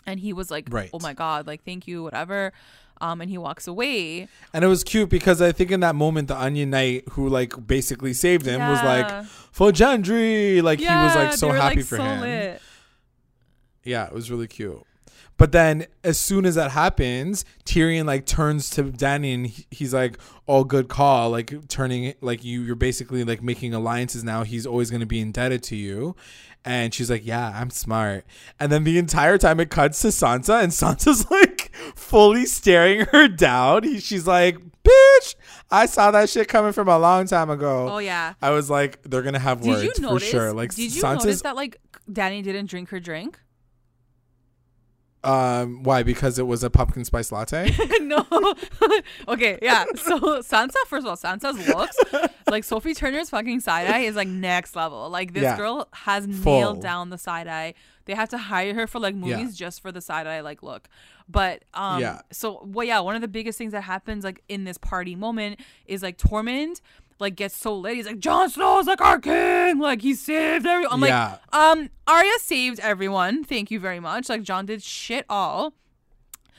And 0.07 0.21
he 0.21 0.33
was 0.33 0.51
like, 0.51 0.67
Right. 0.71 0.91
"Oh 0.93 0.99
my 1.03 1.13
god, 1.15 1.47
like 1.47 1.65
thank 1.65 1.87
you, 1.87 2.03
whatever." 2.03 2.53
Um, 3.01 3.21
and 3.21 3.31
he 3.31 3.39
walks 3.39 3.67
away. 3.67 4.29
And 4.53 4.65
it 4.65 4.69
was 4.69 4.83
cute 4.85 5.09
because 5.09 5.41
I 5.41 5.53
think 5.53 5.71
in 5.71 5.81
that 5.81 5.95
moment, 5.95 6.29
the 6.29 6.37
Onion 6.39 6.71
Knight 6.71 7.05
who 7.11 7.29
like 7.29 7.67
basically 7.67 8.13
saved 8.13 8.47
him 8.47 8.61
was 8.61 8.83
like, 8.83 9.25
for 9.53 9.73
Gendry. 9.73 10.63
Like 10.63 10.79
he 10.79 10.87
was 10.87 11.15
like 11.15 11.33
so 11.33 11.49
were, 11.49 11.57
happy 11.57 11.77
like, 11.77 11.85
for 11.85 11.97
so 11.97 12.03
him. 12.03 12.21
lit. 12.21 12.63
Yeah, 13.85 14.07
it 14.07 14.13
was 14.13 14.31
really 14.31 14.47
cute. 14.47 14.85
But 15.39 15.53
then 15.53 15.87
as 16.03 16.19
soon 16.19 16.45
as 16.45 16.57
that 16.57 16.73
happens, 16.73 17.45
Tyrion 17.65 18.07
like 18.07 18.27
turns 18.27 18.71
to 18.71 18.83
Danny 18.83 19.33
and 19.33 19.47
he's 19.71 19.95
like, 19.95 20.19
"Oh, 20.49 20.65
good 20.65 20.89
call." 20.89 21.31
Like 21.31 21.69
turning 21.69 22.15
like 22.21 22.45
you 22.45 22.63
you're 22.63 22.75
basically 22.75 23.23
like 23.25 23.41
making 23.41 23.73
alliances 23.73 24.25
now. 24.25 24.43
He's 24.43 24.67
always 24.67 24.91
going 24.91 25.01
to 25.01 25.07
be 25.07 25.21
indebted 25.21 25.63
to 25.65 25.77
you. 25.77 26.17
And 26.65 26.93
she's 26.93 27.09
like, 27.09 27.25
"Yeah, 27.25 27.53
I'm 27.55 27.71
smart." 27.71 28.27
And 28.59 28.73
then 28.73 28.83
the 28.83 28.99
entire 28.99 29.39
time 29.39 29.61
it 29.61 29.71
cuts 29.71 30.03
to 30.03 30.09
Sansa 30.09 30.61
and 30.61 30.73
Sansa's 30.73 31.31
like 31.31 31.48
fully 31.95 32.47
staring 32.47 33.07
her 33.13 33.29
down. 33.29 33.83
He, 33.85 34.01
she's 34.01 34.27
like, 34.27 34.59
"Bitch, 34.85 35.35
I 35.71 35.87
saw 35.87 36.11
that 36.11 36.29
shit 36.29 36.49
coming 36.49 36.73
from 36.73 36.89
a 36.89 36.99
long 36.99 37.27
time 37.27 37.51
ago." 37.51 37.89
Oh 37.91 37.99
yeah. 37.99 38.35
I 38.43 38.51
was 38.51 38.69
like, 38.71 39.03
they're 39.03 39.23
going 39.23 39.35
to 39.35 39.39
have 39.41 39.61
Did 39.63 39.71
words 39.71 40.01
notice? 40.01 40.25
for 40.25 40.31
sure. 40.31 40.53
Like 40.53 40.75
did 40.75 40.95
you 40.95 41.03
Sansa's 41.03 41.25
notice 41.25 41.43
that 41.43 41.57
like 41.57 41.81
Danny 42.13 42.43
didn't 42.43 42.67
drink 42.71 42.89
her 42.91 43.01
drink? 43.01 43.39
um 45.25 45.83
why? 45.83 46.05
Because 46.05 46.39
it 46.39 46.47
was 46.47 46.63
a 46.63 46.71
pumpkin 46.71 47.05
spice 47.05 47.33
latte? 47.33 47.75
no. 48.01 48.25
okay, 49.29 49.59
yeah. 49.61 49.85
So 49.97 50.19
Sansa, 50.43 50.77
first 50.87 51.05
of 51.05 51.11
all, 51.11 51.17
Sansa's 51.17 51.67
looks 51.69 51.97
like 52.49 52.63
Sophie 52.63 52.95
Turner's 52.95 53.29
fucking 53.29 53.59
side 53.61 53.89
eye 53.89 54.01
is 54.01 54.15
like 54.15 54.29
next 54.29 54.77
level. 54.77 55.11
Like 55.11 55.33
this 55.35 55.43
Yeah. 55.43 55.57
girl 55.57 55.89
has 55.93 56.25
Full. 56.27 56.61
nailed 56.61 56.83
down 56.83 57.11
the 57.11 57.19
side 57.19 57.49
eye. 57.49 57.75
They 58.09 58.15
have 58.15 58.29
to 58.31 58.39
hire 58.39 58.75
her 58.75 58.89
for 58.89 58.99
like 58.99 59.15
movies 59.15 59.61
Yeah. 59.61 59.67
just 59.67 59.81
for 59.81 59.93
the 59.93 60.01
side 60.01 60.27
eye 60.27 60.41
like 60.41 60.63
look. 60.65 60.89
But 61.29 61.63
um 61.75 62.01
Yeah. 62.01 62.23
so 62.33 62.61
well 62.67 62.85
yeah, 62.85 62.99
one 62.99 63.15
of 63.15 63.21
the 63.21 63.29
biggest 63.29 63.57
things 63.59 63.71
that 63.73 63.83
happens 63.83 64.25
like 64.25 64.43
in 64.49 64.65
this 64.65 64.79
party 64.79 65.15
moment 65.15 65.61
is 65.87 66.03
like 66.03 66.19
Tormund 66.19 66.81
like 67.21 67.35
gets 67.37 67.57
so 67.57 67.75
lit. 67.77 67.95
He's 67.97 68.07
like, 68.07 68.19
Jon 68.21 68.49
Snow's 68.49 68.87
like 68.87 69.01
our 69.01 69.19
king. 69.19 69.79
Like 69.79 70.03
he 70.03 70.15
saved 70.15 70.67
everyone. 70.67 71.03
I'm 71.03 71.09
Yeah. 71.09 71.39
like, 71.53 71.55
um, 71.55 71.91
Arya 72.07 72.33
saved 72.41 72.81
everyone. 72.81 73.45
Thank 73.45 73.71
you 73.71 73.79
very 73.81 74.01
much. 74.01 74.29
Like 74.29 74.43
Jon 74.43 74.67
did 74.67 74.83
shit 74.83 75.25
all. 75.29 75.75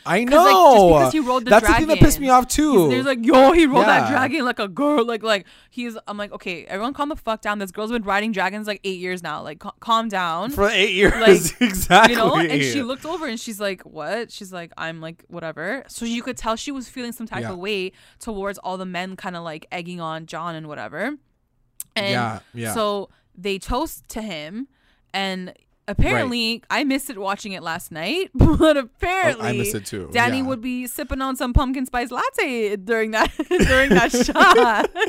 I 0.06 0.24
'Cause, 0.24 0.34
like, 0.34 0.54
know. 0.54 0.74
just 0.74 0.88
because 1.00 1.14
he 1.14 1.20
rode 1.20 1.46
the 1.46 1.50
That's 1.52 1.68
the 1.68 1.74
thing 1.74 1.88
that 1.88 2.00
pissed 2.00 2.20
me 2.20 2.30
off 2.30 2.48
too. 2.48 2.90
There's 2.90 3.06
like, 3.06 3.24
yo, 3.26 3.52
he 3.52 3.66
rode 3.66 3.86
that 3.86 4.10
dragon 4.10 4.46
like 4.46 4.60
a 4.60 4.68
girl. 4.68 5.06
Like, 5.06 5.24
like 5.24 5.46
he's. 5.70 5.98
I'm 6.08 6.18
like, 6.18 6.32
okay, 6.32 6.66
everyone, 6.66 6.94
calm 6.94 7.10
the 7.10 7.16
fuck 7.16 7.42
down. 7.42 7.60
This 7.60 7.72
girl's 7.72 7.92
been 7.92 8.04
riding 8.04 8.32
dragons 8.32 8.66
like 8.68 8.80
eight 8.84 9.00
years 9.00 9.22
now. 9.22 9.42
Like, 9.44 9.60
ca- 9.60 9.74
calm 9.80 10.08
down. 10.10 10.52
for 10.52 10.70
eight 10.70 10.94
years, 10.94 11.14
Like, 11.14 11.62
exactly. 11.62 12.14
You 12.16 12.18
know, 12.20 12.36
and 12.38 12.62
she 12.64 12.82
looked 12.82 13.06
over 13.06 13.28
and 13.28 13.40
she's 13.40 13.60
like, 13.60 13.82
"What?" 13.84 14.32
She's 14.32 14.52
like, 14.54 14.72
"I'm 14.78 15.02
like 15.02 15.24
whatever." 15.28 15.84
So 15.88 16.06
you 16.06 16.24
could 16.24 16.38
tell 16.38 16.56
she 16.56 16.72
was 16.72 16.88
feeling 16.90 17.12
some 17.12 17.28
type 17.28 17.42
Yeah. 17.42 17.52
of 17.52 17.58
way 17.60 17.92
towards 18.20 18.58
all 18.60 18.78
the 18.78 18.86
men, 18.86 19.16
kind 19.16 19.36
of 19.36 19.44
like 19.44 19.66
egging 19.72 20.00
on 20.02 20.26
Jon 20.26 20.56
and 20.56 20.68
whatever. 20.68 21.16
And 21.96 22.10
Yeah, 22.12 22.40
yeah. 22.54 22.74
so 22.74 23.10
they 23.36 23.58
toast 23.60 24.08
to 24.10 24.22
him, 24.22 24.68
and 25.14 25.54
apparently 25.90 26.64
I 26.70 26.84
missed 26.84 27.10
it 27.10 27.18
watching 27.18 27.52
it 27.52 27.64
last 27.64 27.92
night, 27.92 28.30
but 28.34 28.78
apparently 28.78 29.50
Oh, 29.50 29.54
missed 29.54 29.76
it 29.76 29.86
too, 29.86 30.10
Danny 30.14 30.38
yeah. 30.38 30.44
would 30.44 30.62
be 30.62 30.88
sipping 30.88 31.22
on 31.22 31.36
some 31.36 31.54
pumpkin 31.54 31.86
spice 31.86 32.12
latte 32.12 32.76
during 32.78 33.12
that 33.12 33.32
during 33.50 33.90
that 33.90 34.12
shot. 34.12 34.90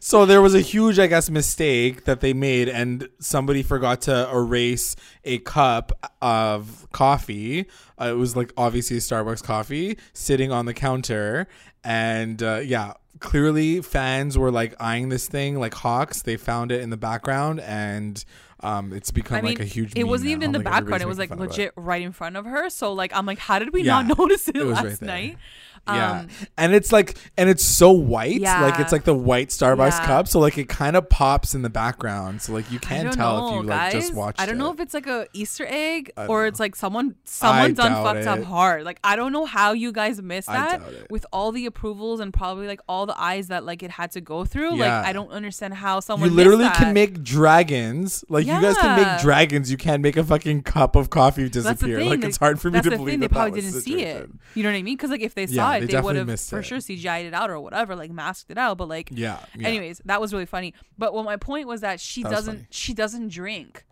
So 0.00 0.26
there 0.26 0.42
was 0.42 0.54
a 0.54 0.60
huge, 0.60 0.98
I 0.98 1.06
guess, 1.06 1.30
mistake 1.30 2.04
that 2.04 2.20
they 2.20 2.34
made, 2.34 2.68
and 2.68 3.08
somebody 3.20 3.62
forgot 3.62 4.02
to 4.02 4.28
erase 4.30 4.96
a 5.24 5.38
cup 5.38 5.92
of 6.20 6.86
coffee. 6.92 7.66
Uh, 7.98 8.06
it 8.06 8.16
was 8.16 8.36
like 8.36 8.52
obviously 8.56 8.98
Starbucks 8.98 9.42
coffee 9.42 9.96
sitting 10.12 10.50
on 10.52 10.66
the 10.66 10.74
counter, 10.74 11.46
and 11.84 12.42
uh, 12.42 12.60
yeah, 12.62 12.94
clearly 13.20 13.80
fans 13.80 14.36
were 14.36 14.50
like 14.50 14.74
eyeing 14.80 15.08
this 15.08 15.28
thing 15.28 15.58
like 15.58 15.72
hawks. 15.74 16.20
They 16.22 16.36
found 16.36 16.70
it 16.72 16.82
in 16.82 16.90
the 16.90 16.98
background, 16.98 17.60
and 17.60 18.22
um, 18.64 18.92
it's 18.92 19.10
become 19.10 19.38
I 19.38 19.40
mean, 19.42 19.50
like 19.52 19.60
a 19.60 19.64
huge. 19.64 19.92
it 19.96 20.04
wasn't 20.04 20.30
even 20.30 20.40
now. 20.40 20.46
in 20.46 20.52
the 20.52 20.58
Like, 20.58 20.64
background. 20.72 21.02
It 21.02 21.08
was 21.08 21.18
like 21.18 21.30
making 21.30 21.38
fun 21.38 21.46
of 21.48 21.52
it. 21.52 21.58
legit 21.58 21.72
right 21.76 22.02
in 22.02 22.12
front 22.12 22.36
of 22.36 22.44
her. 22.46 22.70
So 22.70 22.92
like, 22.92 23.14
I'm 23.14 23.26
like, 23.26 23.38
how 23.38 23.58
did 23.58 23.72
we 23.72 23.82
Yeah, 23.82 24.02
not 24.02 24.18
notice 24.18 24.48
it, 24.48 24.56
it 24.56 24.64
last 24.64 24.84
right 24.84 25.02
night? 25.02 25.38
Yeah, 25.86 26.20
Um, 26.20 26.28
and 26.56 26.74
it's 26.74 26.92
like, 26.92 27.14
and 27.36 27.50
it's 27.50 27.62
so 27.62 27.90
white, 27.92 28.40
yeah. 28.40 28.62
like 28.62 28.80
it's 28.80 28.90
like 28.90 29.04
the 29.04 29.12
white 29.14 29.48
Starbucks 29.50 29.90
Yeah. 29.98 30.06
cup, 30.06 30.28
so 30.28 30.40
like 30.40 30.56
it 30.56 30.66
kind 30.66 30.96
of 30.96 31.10
pops 31.10 31.54
in 31.54 31.60
the 31.60 31.68
background, 31.68 32.40
so 32.40 32.54
like 32.54 32.72
you 32.72 32.78
can't 32.78 33.12
tell 33.12 33.36
know, 33.36 33.48
if 33.48 33.54
you 33.64 33.68
like 33.68 33.92
guys. 33.92 33.92
just 33.92 34.14
watched. 34.14 34.40
I 34.40 34.46
don't 34.46 34.56
know 34.56 34.70
it. 34.70 34.74
if 34.74 34.80
it's 34.80 34.94
like 34.94 35.06
a 35.06 35.26
Easter 35.34 35.66
egg 35.68 36.10
or 36.16 36.46
it's 36.46 36.58
like 36.58 36.74
someone 36.74 37.16
someone 37.24 37.74
done 37.74 37.92
fucked 38.02 38.26
up 38.26 38.42
hard. 38.44 38.84
Like 38.84 38.98
I 39.04 39.14
don't 39.14 39.30
know 39.30 39.44
how 39.44 39.72
you 39.74 39.92
guys 39.92 40.22
missed 40.22 40.48
that 40.48 40.80
with 41.10 41.26
all 41.34 41.52
the 41.52 41.66
approvals 41.66 42.18
and 42.20 42.32
probably 42.32 42.66
like 42.66 42.80
all 42.88 43.04
the 43.04 43.20
eyes 43.20 43.48
that 43.48 43.66
like 43.66 43.82
it 43.82 43.90
had 43.90 44.10
to 44.12 44.22
go 44.22 44.46
through. 44.46 44.76
Yeah. 44.76 45.00
Like 45.00 45.08
I 45.08 45.12
don't 45.12 45.32
understand 45.32 45.74
how 45.74 46.00
someone 46.00 46.30
you 46.30 46.34
literally 46.34 46.70
can 46.70 46.94
make 46.94 47.22
dragons. 47.22 48.24
Like 48.30 48.46
you 48.54 48.60
guys 48.62 48.76
can 48.78 49.02
make 49.02 49.20
dragons. 49.22 49.70
You 49.70 49.76
can't 49.76 50.02
make 50.02 50.16
a 50.16 50.24
fucking 50.24 50.62
cup 50.62 50.96
of 50.96 51.10
coffee 51.10 51.48
disappear. 51.48 52.04
Like 52.04 52.24
it's 52.24 52.36
hard 52.36 52.60
for 52.60 52.70
me 52.70 52.80
to 52.80 52.90
the 52.90 52.96
believe 52.96 53.12
thing. 53.12 53.20
that 53.20 53.28
They 53.30 53.34
probably 53.34 53.60
that 53.60 53.66
didn't 53.68 53.82
see 53.82 54.02
it. 54.02 54.30
You 54.54 54.62
know 54.62 54.70
what 54.70 54.76
I 54.76 54.82
mean? 54.82 54.96
Because 54.96 55.10
like 55.10 55.20
if 55.20 55.34
they 55.34 55.46
saw 55.46 55.72
they 55.72 55.78
it, 55.78 55.80
they, 55.82 55.86
definitely 55.88 56.04
would 56.04 56.16
have 56.16 56.26
missed 56.26 56.50
for 56.50 56.60
it. 56.60 56.64
sure 56.64 56.78
CGI'd 56.78 57.26
it 57.26 57.34
out 57.34 57.50
or 57.50 57.60
whatever, 57.60 57.94
like 57.96 58.10
masked 58.10 58.50
it 58.50 58.58
out. 58.58 58.78
But 58.78 58.88
like, 58.88 59.08
Yeah. 59.12 59.38
yeah. 59.56 59.68
anyways, 59.68 60.00
that 60.04 60.20
was 60.20 60.32
really 60.32 60.46
funny. 60.46 60.74
But 60.98 61.14
what 61.14 61.24
my 61.24 61.36
point 61.36 61.66
was 61.68 61.80
that 61.82 62.00
she 62.00 62.22
That 62.22 62.32
doesn't 62.32 62.66
she 62.70 62.94
doesn't 62.94 63.28
drink. 63.28 63.84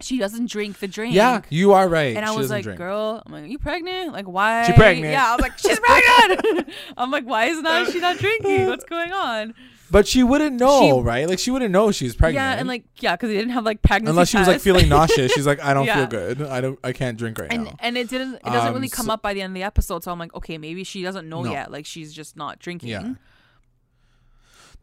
She 0.00 0.18
doesn't 0.18 0.50
drink 0.50 0.78
the 0.78 0.88
drink. 0.88 1.14
Yeah, 1.14 1.42
you 1.50 1.72
are 1.72 1.88
right. 1.88 2.16
And 2.16 2.24
I 2.24 2.30
She 2.32 2.38
was 2.38 2.50
like, 2.50 2.62
drink. 2.64 2.78
girl, 2.78 3.22
I'm 3.26 3.32
like, 3.32 3.44
are 3.44 3.46
you 3.46 3.58
pregnant? 3.58 4.12
Like, 4.12 4.26
why? 4.26 4.64
She 4.66 4.72
pregnant. 4.72 5.12
Yeah, 5.12 5.26
I 5.28 5.32
was 5.36 5.42
like, 5.42 5.58
she's 5.58 5.78
pregnant. 5.80 6.68
I'm 6.96 7.10
like, 7.10 7.24
why 7.24 7.46
is 7.46 7.60
not 7.60 7.90
she 7.90 7.98
not 8.00 8.18
drinking? 8.18 8.66
What's 8.66 8.84
going 8.96 9.12
on? 9.12 9.54
But 9.90 10.06
she 10.06 10.22
wouldn't 10.22 10.60
know, 10.60 10.98
She- 10.98 11.02
right? 11.02 11.26
Like 11.26 11.38
she 11.38 11.50
wouldn't 11.50 11.70
know 11.72 11.90
she 11.92 12.04
was 12.04 12.14
pregnant. 12.14 12.44
Yeah, 12.44 12.58
and 12.60 12.68
like, 12.68 12.84
yeah, 13.00 13.16
because 13.16 13.30
they 13.30 13.36
didn't 13.36 13.52
have 13.52 13.64
like 13.64 13.80
pregnancy 13.80 14.10
unless 14.10 14.28
she 14.28 14.36
was 14.38 14.46
like 14.46 14.60
feeling 14.60 14.86
nauseous. 14.88 15.32
She's 15.32 15.46
like, 15.46 15.60
I 15.64 15.72
don't 15.72 15.86
Yeah. 15.86 15.96
feel 15.96 16.06
good. 16.06 16.42
I 16.42 16.60
don't. 16.60 16.78
I 16.84 16.92
can't 16.92 17.16
drink 17.16 17.38
right 17.38 17.50
and 17.50 17.64
now. 17.64 17.76
and 17.80 17.96
it 17.96 18.10
didn't. 18.10 18.34
It 18.34 18.44
doesn't 18.44 18.68
Um, 18.68 18.74
really 18.74 18.90
come 18.90 19.06
so- 19.06 19.12
up 19.12 19.22
by 19.22 19.32
the 19.32 19.40
end 19.40 19.52
of 19.52 19.54
the 19.54 19.62
episode. 19.62 20.04
So 20.04 20.12
I'm 20.12 20.18
like, 20.18 20.34
okay, 20.34 20.58
maybe 20.58 20.84
she 20.84 21.02
doesn't 21.02 21.26
know 21.26 21.42
No. 21.42 21.50
yet. 21.52 21.72
Like 21.72 21.86
she's 21.86 22.12
just 22.12 22.36
not 22.36 22.58
drinking. 22.58 22.90
Yeah. 22.90 23.14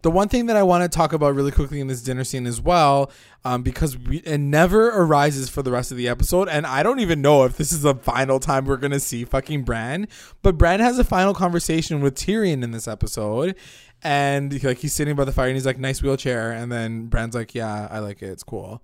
The 0.06 0.12
one 0.12 0.30
thing 0.30 0.46
that 0.46 0.56
I 0.56 0.62
want 0.62 0.84
to 0.84 0.88
talk 0.96 1.14
about 1.14 1.34
really 1.34 1.50
quickly 1.50 1.80
in 1.80 1.88
this 1.88 2.04
dinner 2.04 2.24
scene 2.24 2.46
as 2.46 2.62
well, 2.62 3.10
um, 3.44 3.64
because 3.64 3.98
we, 3.98 4.18
it 4.18 4.38
never 4.38 4.90
arises 4.90 5.50
for 5.50 5.64
the 5.64 5.72
rest 5.72 5.90
of 5.90 5.98
the 5.98 6.08
episode, 6.08 6.48
and 6.48 6.68
I 6.68 6.84
don't 6.84 7.00
even 7.00 7.24
know 7.24 7.44
if 7.44 7.58
this 7.58 7.72
is 7.72 7.82
the 7.82 7.96
final 7.96 8.40
time 8.40 8.66
we're 8.66 8.78
gonna 8.78 9.00
see 9.00 9.26
fucking 9.26 9.64
Bran. 9.64 10.08
But 10.44 10.60
Bran 10.60 10.80
has 10.80 11.00
a 11.00 11.04
final 11.04 11.34
conversation 11.34 12.02
with 12.02 12.14
Tyrion 12.14 12.62
in 12.62 12.70
this 12.70 12.88
episode, 12.88 13.56
and 14.04 14.52
he- 14.52 14.68
like 14.68 14.78
he's 14.78 14.94
sitting 14.94 15.16
by 15.16 15.24
the 15.26 15.32
fire 15.32 15.48
and 15.48 15.56
he's 15.56 15.66
like, 15.66 15.80
"Nice 15.80 16.04
wheelchair," 16.04 16.52
and 16.52 16.72
then 16.72 17.08
Bran's 17.08 17.34
like, 17.34 17.56
"Yeah, 17.56 17.88
I 17.90 17.98
like 17.98 18.22
it. 18.22 18.28
It's 18.28 18.44
cool," 18.44 18.84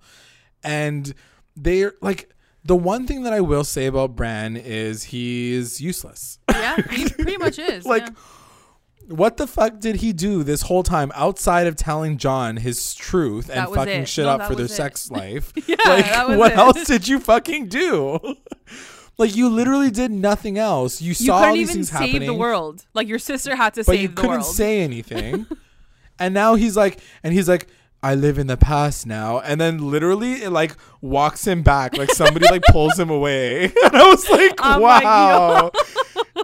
and 0.64 1.14
they're 1.56 1.94
like. 2.02 2.30
The 2.64 2.76
one 2.76 3.08
thing 3.08 3.24
that 3.24 3.32
I 3.32 3.40
will 3.40 3.64
say 3.64 3.86
about 3.86 4.14
Bran 4.14 4.56
is 4.56 5.02
he's 5.02 5.80
useless. 5.80 6.38
Yeah, 6.48 6.76
he 6.92 7.08
pretty 7.08 7.36
much 7.36 7.58
is. 7.58 7.84
like 7.94 8.06
yeah. 8.06 8.14
What 9.08 9.36
the 9.36 9.46
fuck 9.46 9.78
did 9.80 9.96
he 9.96 10.12
do 10.12 10.42
this 10.42 10.62
whole 10.62 10.82
time 10.82 11.12
outside 11.14 11.66
of 11.66 11.76
telling 11.76 12.16
Jon 12.18 12.56
his 12.56 12.94
truth 12.94 13.50
and 13.52 13.68
fucking 13.74 14.02
it. 14.02 14.08
shit 14.08 14.24
No, 14.24 14.32
up 14.32 14.48
for 14.48 14.54
their 14.54 14.66
it. 14.66 14.70
sex 14.70 15.10
life? 15.10 15.52
Yeah, 15.66 15.76
like 15.86 16.38
what 16.38 16.52
it. 16.52 16.58
else 16.58 16.84
did 16.84 17.08
you 17.08 17.18
fucking 17.18 17.66
do? 17.68 18.18
like 19.18 19.34
you 19.36 19.48
literally 19.48 19.90
did 19.90 20.10
nothing 20.10 20.56
else. 20.58 21.00
You 21.02 21.08
you 21.08 21.14
saw 21.14 21.34
all 21.34 21.40
couldn't 21.40 21.54
these 21.56 21.62
even 21.70 21.74
things 21.74 21.90
save 21.90 21.98
happening, 22.00 22.26
the 22.26 22.34
world. 22.34 22.84
Like 22.94 23.08
your 23.08 23.18
sister 23.18 23.56
had 23.56 23.74
to 23.74 23.80
but 23.80 23.86
save 23.86 24.00
you 24.02 24.08
the 24.08 24.14
couldn't 24.14 24.30
world. 24.30 24.44
say 24.46 24.80
anything. 24.82 25.46
and 26.18 26.32
now 26.34 26.54
he's 26.54 26.76
like, 26.76 26.98
and 27.22 27.32
he's 27.34 27.48
like. 27.48 27.66
I 28.04 28.16
live 28.16 28.36
in 28.36 28.48
the 28.48 28.56
past 28.56 29.06
now, 29.06 29.38
and 29.38 29.60
then 29.60 29.78
literally 29.78 30.32
it 30.42 30.50
like 30.50 30.74
walks 31.00 31.46
him 31.46 31.62
back, 31.62 31.96
like 31.96 32.10
somebody 32.10 32.46
like 32.48 32.62
pulls 32.64 32.98
him 32.98 33.10
away, 33.10 33.66
and 33.66 33.94
I 33.96 34.08
was 34.10 34.28
like, 34.28 34.54
I'm 34.58 34.82
like, 34.82 35.04
"Wow, 35.04 35.70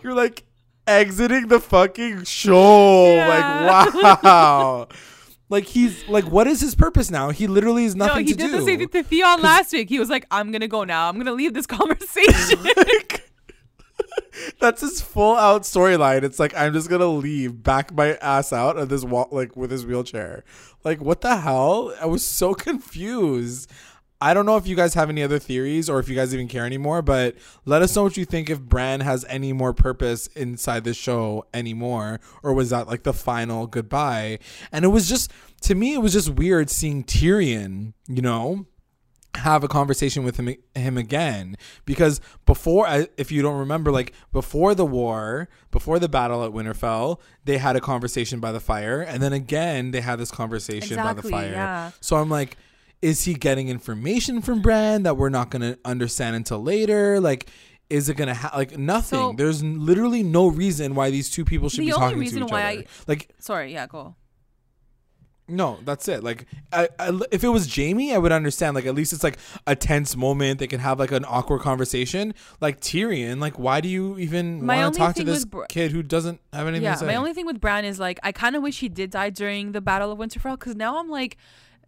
you're 0.05 0.15
like 0.15 0.45
exiting 0.89 1.49
the 1.49 1.61
fucking 1.61 2.25
show. 2.25 3.15
Yeah. 3.15 3.89
Like, 3.95 4.23
wow. 4.23 4.89
like 5.49 5.65
he's 5.65 6.09
like, 6.09 6.25
what 6.25 6.47
is 6.47 6.61
his 6.61 6.75
purpose 6.75 7.11
now? 7.11 7.31
He 7.31 7.47
literally 7.47 7.85
has 7.85 7.95
no, 7.95 8.07
nothing 8.07 8.27
he 8.27 8.33
to 8.33 8.39
did 8.39 8.51
do. 8.51 8.59
the 8.59 8.65
same 8.65 8.79
thing 8.79 8.89
to 8.89 9.03
Theon 9.03 9.43
last 9.43 9.73
week. 9.73 9.89
He 9.89 9.99
was 9.99 10.11
like, 10.11 10.27
"I'm 10.31 10.51
gonna 10.51 10.69
go 10.69 10.85
now. 10.85 11.09
I'm 11.09 11.19
gonna 11.19 11.33
leave 11.33 11.55
this 11.55 11.67
conversation." 11.79 12.63
Like, 12.63 13.31
that's 14.61 14.81
his 14.81 15.01
full 15.01 15.37
out 15.37 15.63
storyline. 15.63 16.23
It's 16.23 16.39
like 16.39 16.55
I'm 16.57 16.73
just 16.73 16.89
gonna 16.89 17.07
leave, 17.07 17.63
back 17.63 17.93
my 17.93 18.15
ass 18.17 18.53
out 18.53 18.77
of 18.77 18.89
this 18.89 19.05
wall, 19.05 19.29
like 19.31 19.57
with 19.57 19.71
his 19.71 19.87
wheelchair. 19.87 20.45
Like 20.85 21.01
what 21.01 21.21
the 21.21 21.37
hell? 21.39 21.95
I 22.01 22.07
was 22.07 22.25
so 22.25 22.55
confused. 22.55 23.71
I 24.21 24.35
don't 24.35 24.47
know 24.47 24.57
if 24.57 24.67
you 24.67 24.75
guys 24.75 24.95
have 24.95 25.11
any 25.11 25.23
other 25.23 25.39
theories 25.39 25.89
or 25.89 26.01
if 26.01 26.09
you 26.09 26.17
guys 26.17 26.35
even 26.35 26.49
care 26.49 26.67
anymore, 26.67 27.03
but 27.03 27.37
let 27.65 27.83
us 27.83 27.95
know 27.95 28.03
what 28.03 28.17
you 28.17 28.25
think 28.25 28.51
if 28.51 28.61
Bran 28.61 29.01
has 29.01 29.25
any 29.29 29.53
more 29.53 29.73
purpose 29.73 30.27
inside 30.29 30.83
the 30.85 30.93
show 30.95 31.47
anymore, 31.55 32.19
or 32.43 32.53
was 32.53 32.71
that 32.71 32.89
like 32.89 33.05
the 33.05 33.13
final 33.13 33.67
goodbye? 33.69 34.41
And 34.73 34.85
it 34.85 34.89
was 34.89 35.09
just 35.09 35.31
to 35.63 35.75
me, 35.75 35.95
it 35.95 35.99
was 35.99 36.13
just 36.13 36.31
weird 36.31 36.69
seeing 36.69 37.05
Tyrion, 37.05 37.93
you 38.09 38.23
know, 38.23 38.67
have 39.35 39.63
a 39.63 39.69
conversation 39.69 40.25
with 40.25 40.37
him 40.37 40.53
him 40.75 40.97
again 40.99 41.57
because 41.85 42.21
before 42.45 42.89
I- 42.89 43.09
if 43.17 43.31
you 43.31 43.41
don't 43.41 43.59
remember 43.59 43.93
like 43.93 44.13
before 44.33 44.75
the 44.75 44.87
war 44.87 45.49
before 45.71 46.01
the 46.01 46.09
battle 46.09 46.43
at 46.45 46.51
Winterfell 46.51 47.21
they 47.45 47.59
had 47.59 47.77
a 47.77 47.81
conversation 47.81 48.41
by 48.41 48.51
the 48.51 48.59
fire 48.59 49.01
and 49.01 49.23
then 49.23 49.33
again 49.33 49.93
they 49.93 50.01
had 50.01 50.19
this 50.19 50.33
conversation 50.33 50.97
by 50.97 51.13
the 51.13 51.23
fire 51.31 51.53
yeah. 51.53 51.91
so 52.01 52.17
I'm 52.17 52.31
like 52.31 52.57
is 53.03 53.25
he 53.25 53.35
getting 53.35 53.69
information 53.69 54.43
from 54.43 54.61
Bran 54.63 55.05
that 55.05 55.17
we're 55.17 55.29
not 55.29 55.51
going 55.51 55.63
to 55.63 55.79
understand 55.85 56.35
until 56.37 56.63
later 56.63 57.21
like 57.21 57.49
is 57.91 58.11
it 58.11 58.19
gonna 58.19 58.35
ha- 58.35 58.53
like 58.55 58.77
nothing? 58.77 59.19
So- 59.19 59.33
There's 59.33 59.65
literally 59.65 60.23
no 60.23 60.49
reason 60.49 60.95
why 60.95 61.09
these 61.11 61.31
two 61.31 61.43
people 61.45 61.71
should 61.71 61.81
The 61.81 61.87
be 61.87 61.93
only 61.95 62.05
talking 62.05 62.19
reason 62.19 62.41
to 62.41 62.45
each 62.45 62.51
why 62.53 62.61
other. 62.73 62.81
I- 62.81 62.85
like 63.07 63.31
Sorry, 63.39 63.73
yeah, 63.73 63.87
go. 63.87 64.15
no, 65.51 65.79
that's 65.87 66.07
it. 66.09 66.23
Like, 66.23 66.45
I, 66.71 66.91
I, 66.99 67.19
if 67.33 67.43
it 67.43 67.49
was 67.49 67.75
Jaime, 67.75 68.13
I 68.13 68.19
would 68.19 68.33
understand. 68.33 68.75
Like, 68.75 68.85
at 68.85 68.95
least 68.95 69.15
it's 69.15 69.25
like 69.25 69.39
a 69.67 69.75
tense 69.75 70.15
moment. 70.15 70.59
They 70.59 70.67
can 70.67 70.81
have 70.81 70.99
like 70.99 71.11
an 71.13 71.25
awkward 71.27 71.63
conversation. 71.63 72.35
Like 72.61 72.81
Tyrion, 72.81 73.41
like, 73.41 73.59
why 73.59 73.81
do 73.81 73.89
you 73.89 74.19
even 74.19 74.67
want 74.67 74.93
to 74.93 74.99
talk 74.99 75.15
to 75.15 75.25
this 75.25 75.47
Br- 75.47 75.65
kid 75.71 75.91
who 75.93 76.03
doesn't 76.03 76.43
have 76.53 76.67
anything 76.67 76.83
Yeah, 76.85 76.93
to 76.93 76.99
say? 76.99 77.07
my 77.07 77.15
only 77.15 77.33
thing 77.33 77.47
with 77.47 77.59
Bran 77.59 77.87
is 77.87 77.99
like 77.99 78.21
I 78.23 78.33
kind 78.33 78.55
of 78.57 78.63
wish 78.63 78.81
he 78.81 78.91
did 78.91 79.09
die 79.11 79.31
during 79.31 79.73
the 79.73 79.81
Battle 79.81 80.13
of 80.13 80.19
Winterfell 80.19 80.59
because 80.59 80.77
now 80.77 80.99
I'm 80.99 81.09
like, 81.09 81.39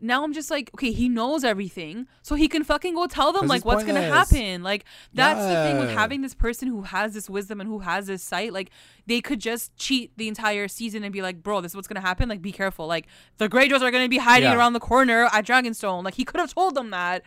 now 0.02 0.24
I'm 0.24 0.32
just 0.32 0.50
like, 0.50 0.70
okay, 0.74 0.92
he 0.92 1.08
knows 1.08 1.44
everything, 1.44 2.06
so 2.22 2.34
he 2.34 2.48
can 2.48 2.64
fucking 2.64 2.94
go 2.94 3.06
tell 3.06 3.32
them 3.32 3.46
like 3.46 3.64
what's 3.64 3.84
gonna 3.84 4.02
happen. 4.02 4.62
Like 4.62 4.84
that's 5.14 5.40
the 5.40 5.54
thing 5.66 5.78
with 5.78 5.90
having 5.90 6.22
this 6.22 6.34
person 6.34 6.68
who 6.68 6.82
has 6.82 7.14
this 7.14 7.28
wisdom 7.28 7.60
and 7.60 7.68
who 7.68 7.80
has 7.80 8.06
this 8.06 8.22
sight. 8.22 8.52
Like 8.52 8.70
they 9.06 9.20
could 9.20 9.40
just 9.40 9.76
cheat 9.76 10.12
the 10.16 10.28
entire 10.28 10.68
season 10.68 11.04
and 11.04 11.12
be 11.12 11.22
like, 11.22 11.42
bro, 11.42 11.60
this 11.60 11.72
is 11.72 11.76
what's 11.76 11.88
gonna 11.88 12.00
happen. 12.00 12.28
Like 12.28 12.42
be 12.42 12.52
careful. 12.52 12.86
Like 12.86 13.06
the 13.38 13.48
Greyjoys 13.48 13.82
are 13.82 13.90
gonna 13.90 14.08
be 14.08 14.18
hiding 14.18 14.50
Yeah. 14.50 14.56
around 14.56 14.72
the 14.72 14.80
corner 14.80 15.24
at 15.32 15.46
Dragonstone. 15.46 16.04
Like 16.04 16.14
he 16.14 16.24
could 16.24 16.40
have 16.40 16.52
told 16.54 16.74
them 16.74 16.90
that, 16.90 17.22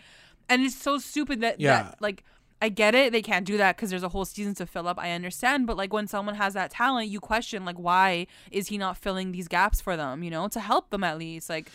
and 0.50 0.62
it's 0.62 0.76
so 0.76 0.98
stupid 0.98 1.42
that 1.42 1.60
Yeah. 1.60 1.84
that 1.84 2.02
like. 2.02 2.24
I 2.62 2.70
get 2.70 2.96
it. 2.96 3.12
They 3.12 3.22
can't 3.22 3.46
do 3.46 3.58
that 3.58 3.76
because 3.76 3.90
there's 3.90 4.04
a 4.04 4.08
whole 4.08 4.24
season 4.24 4.56
to 4.56 4.66
fill 4.66 4.88
up. 4.88 4.98
I 4.98 5.12
understand, 5.12 5.68
but 5.68 5.76
like 5.76 5.92
when 5.92 6.08
someone 6.08 6.36
has 6.36 6.54
that 6.54 6.72
talent, 6.72 7.10
you 7.10 7.20
question 7.20 7.66
like 7.66 7.76
why 7.76 8.26
is 8.52 8.70
he 8.70 8.78
not 8.78 8.96
filling 8.96 9.34
these 9.34 9.50
gaps 9.50 9.82
for 9.82 9.98
them? 9.98 10.24
You 10.24 10.32
know, 10.32 10.48
to 10.48 10.62
help 10.62 10.90
them 10.90 11.04
at 11.04 11.18
least. 11.18 11.50
Like 11.50 11.70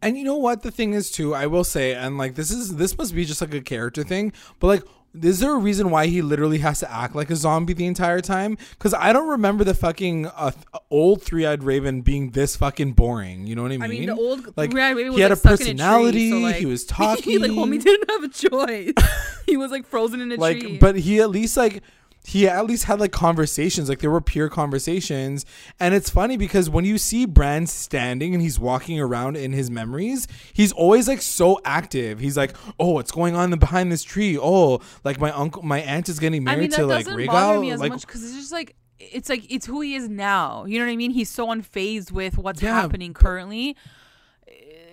And 0.00 0.16
you 0.16 0.24
know 0.24 0.36
what 0.36 0.62
the 0.62 0.70
thing 0.70 0.92
is 0.92 1.10
too, 1.10 1.34
I 1.34 1.46
will 1.46 1.64
say, 1.64 1.94
and 1.94 2.18
like 2.18 2.34
this 2.34 2.50
is 2.50 2.76
this 2.76 2.96
must 2.96 3.14
be 3.14 3.24
just 3.24 3.40
like 3.40 3.54
a 3.54 3.60
character 3.60 4.04
thing, 4.04 4.32
but 4.60 4.68
like 4.68 4.82
is 5.22 5.40
there 5.40 5.52
a 5.52 5.58
reason 5.58 5.90
why 5.90 6.06
he 6.06 6.22
literally 6.22 6.58
has 6.58 6.80
to 6.80 6.92
act 6.92 7.14
like 7.14 7.30
a 7.30 7.36
zombie 7.36 7.72
the 7.72 7.86
entire 7.86 8.20
time? 8.20 8.58
Because 8.70 8.94
I 8.94 9.12
don't 9.12 9.28
remember 9.28 9.64
the 9.64 9.74
fucking 9.74 10.26
uh, 10.26 10.52
old 10.90 11.22
three-eyed 11.22 11.62
raven 11.62 12.02
being 12.02 12.30
this 12.30 12.56
fucking 12.56 12.92
boring. 12.92 13.46
You 13.46 13.56
know 13.56 13.62
what 13.62 13.72
I 13.72 13.78
mean? 13.78 13.82
I 13.82 13.88
mean, 13.88 14.06
the 14.06 14.16
old 14.16 14.56
like 14.56 14.72
Red 14.72 14.96
Raven 14.96 15.08
was, 15.08 15.16
he 15.16 15.22
had 15.22 15.30
like, 15.30 15.38
a 15.38 15.48
personality. 15.48 16.30
tree, 16.30 16.30
so, 16.30 16.38
like, 16.38 16.56
he 16.56 16.66
was 16.66 16.84
talking. 16.84 17.22
he 17.24 17.38
like 17.38 17.50
homie 17.50 17.82
didn't 17.82 18.10
have 18.10 18.24
a 18.24 18.28
choice. 18.28 18.92
he 19.46 19.56
was 19.56 19.70
like 19.70 19.86
frozen 19.86 20.20
in 20.20 20.30
a 20.32 20.36
like 20.36 20.60
tree. 20.60 20.78
but 20.78 20.96
he 20.96 21.20
at 21.20 21.30
least 21.30 21.56
like 21.56 21.82
he 22.26 22.46
at 22.46 22.66
least 22.66 22.84
had 22.84 23.00
like 23.00 23.12
conversations 23.12 23.88
like 23.88 24.00
there 24.00 24.10
were 24.10 24.20
pure 24.20 24.48
conversations 24.48 25.46
and 25.80 25.94
it's 25.94 26.10
funny 26.10 26.36
because 26.36 26.68
when 26.68 26.84
you 26.84 26.98
see 26.98 27.24
Bran 27.24 27.66
standing 27.66 28.34
and 28.34 28.42
he's 28.42 28.58
walking 28.58 29.00
around 29.00 29.36
in 29.36 29.52
his 29.52 29.70
memories 29.70 30.28
he's 30.52 30.72
always 30.72 31.08
like 31.08 31.22
so 31.22 31.60
active 31.64 32.20
he's 32.20 32.36
like 32.36 32.54
oh 32.78 32.92
what's 32.92 33.10
going 33.10 33.34
on 33.34 33.50
behind 33.58 33.90
this 33.90 34.02
tree 34.02 34.38
oh 34.38 34.80
like 35.04 35.18
my 35.20 35.30
uncle 35.30 35.62
my 35.62 35.80
aunt 35.80 36.08
is 36.08 36.18
getting 36.18 36.42
I 36.42 36.52
married 36.52 36.60
mean, 36.62 36.70
that 36.70 36.76
to 36.76 36.86
like 36.86 37.04
doesn't 37.06 37.26
bother 37.26 37.60
me 37.60 37.70
as 37.70 37.80
like 37.80 37.92
much 37.92 38.06
because 38.06 38.22
it's 38.24 38.34
just 38.34 38.52
like 38.52 38.74
it's 38.98 39.28
like 39.28 39.50
it's 39.50 39.66
who 39.66 39.80
he 39.80 39.94
is 39.94 40.08
now. 40.08 40.64
You 40.64 40.78
know 40.78 40.86
what 40.86 40.92
I 40.92 40.96
mean? 40.96 41.12
He's 41.12 41.30
so 41.30 41.46
unfazed 41.46 42.10
with 42.10 42.36
what's 42.36 42.60
Yeah, 42.62 42.74
happening 42.74 43.14
currently. 43.14 43.76
I 43.76 43.80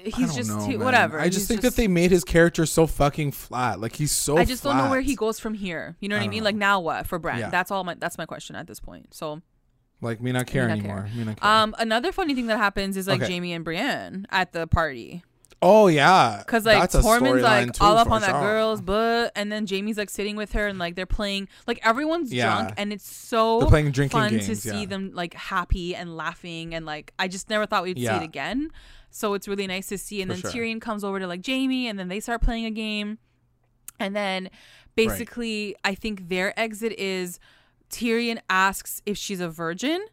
He's 0.05 0.35
just 0.35 0.49
know, 0.49 0.67
too, 0.67 0.79
whatever. 0.79 1.19
I 1.19 1.29
just 1.29 1.47
think 1.47 1.61
that 1.61 1.75
they 1.75 1.87
made 1.87 2.11
his 2.11 2.23
character 2.23 2.65
so 2.65 2.85
fucking 2.87 3.31
flat 3.31 3.79
like 3.79 3.95
he's 3.95 4.11
so 4.11 4.37
I 4.37 4.45
just 4.45 4.63
don't 4.63 4.77
know 4.77 4.89
where 4.89 5.01
he 5.01 5.15
goes 5.15 5.39
from 5.39 5.53
here. 5.53 5.95
You 5.99 6.09
know 6.09 6.15
what 6.15 6.21
I 6.21 6.25
I, 6.25 6.27
mean? 6.27 6.39
know. 6.39 6.45
Like 6.45 6.55
now 6.55 6.79
what 6.79 7.07
for 7.07 7.17
Bran? 7.19 7.39
Yeah. 7.39 7.49
That's 7.49 7.71
all 7.71 7.83
my 7.83 7.95
that's 7.95 8.17
my 8.17 8.25
question 8.25 8.55
at 8.55 8.67
this 8.67 8.79
point. 8.79 9.13
So 9.13 9.41
like 10.01 10.21
me 10.21 10.31
not 10.31 10.45
care 10.47 10.67
not 10.67 10.77
anymore 10.77 11.03
care. 11.07 11.15
me 11.17 11.23
not 11.23 11.39
care. 11.39 11.49
um 11.49 11.75
another 11.79 12.11
funny 12.11 12.35
thing 12.35 12.47
that 12.47 12.57
happens 12.57 12.97
is 12.97 13.07
like 13.07 13.21
Okay. 13.21 13.33
Jaime 13.33 13.53
and 13.53 13.63
Brienne 13.65 14.27
at 14.29 14.51
the 14.51 14.67
party. 14.67 15.23
oh 15.61 15.87
yeah 15.87 16.43
Cause 16.45 16.65
like 16.65 16.91
Tormund's 16.91 17.41
like 17.41 17.71
too, 17.73 17.83
all 17.83 17.97
up 17.97 18.11
on 18.11 18.21
that 18.21 18.31
sure. 18.31 18.41
girl's 18.41 18.81
butt, 18.81 19.31
and 19.35 19.49
then 19.51 19.65
Jaime's 19.65 19.97
like 19.97 20.09
sitting 20.09 20.35
with 20.35 20.51
her, 20.51 20.67
and 20.67 20.77
like 20.77 20.95
they're 20.95 21.05
playing, 21.05 21.47
like 21.65 21.79
everyone's 21.83 22.31
Yeah. 22.31 22.53
drunk, 22.55 22.73
and 22.77 22.91
it's 22.93 23.09
so 23.09 23.59
They're 23.61 23.69
playing 23.69 23.91
drinking 23.91 24.19
fun 24.19 24.31
to 24.31 24.37
games, 24.39 24.61
see 24.61 24.81
yeah. 24.81 24.85
them 24.85 25.11
like 25.13 25.33
happy 25.33 25.95
and 25.95 26.15
laughing, 26.17 26.75
and 26.75 26.85
like 26.85 27.13
I 27.17 27.27
just 27.29 27.49
never 27.49 27.65
thought 27.65 27.83
we'd 27.83 27.97
see 27.97 28.05
it 28.05 28.21
again. 28.21 28.69
So 29.17 29.33
it's 29.33 29.47
really 29.47 29.65
nice 29.65 29.87
to 29.87 29.97
see. 29.97 30.21
And 30.21 30.29
For 30.29 30.41
then 30.41 30.51
sure. 30.51 30.61
Tyrion 30.61 30.81
comes 30.81 31.05
over 31.05 31.19
to 31.19 31.25
like 31.27 31.45
Jaime, 31.45 31.87
and 31.87 31.97
then 31.97 32.09
they 32.09 32.19
start 32.19 32.41
playing 32.41 32.65
a 32.65 32.71
game, 32.71 33.17
and 33.97 34.13
then 34.13 34.49
basically 34.95 35.75
I 35.85 35.95
think 35.95 36.27
their 36.29 36.57
exit 36.59 36.91
is 36.99 37.39
Tyrion 37.89 38.39
asks 38.49 39.01
if 39.05 39.17
she's 39.17 39.39
a 39.39 39.47
virgin, 39.49 40.05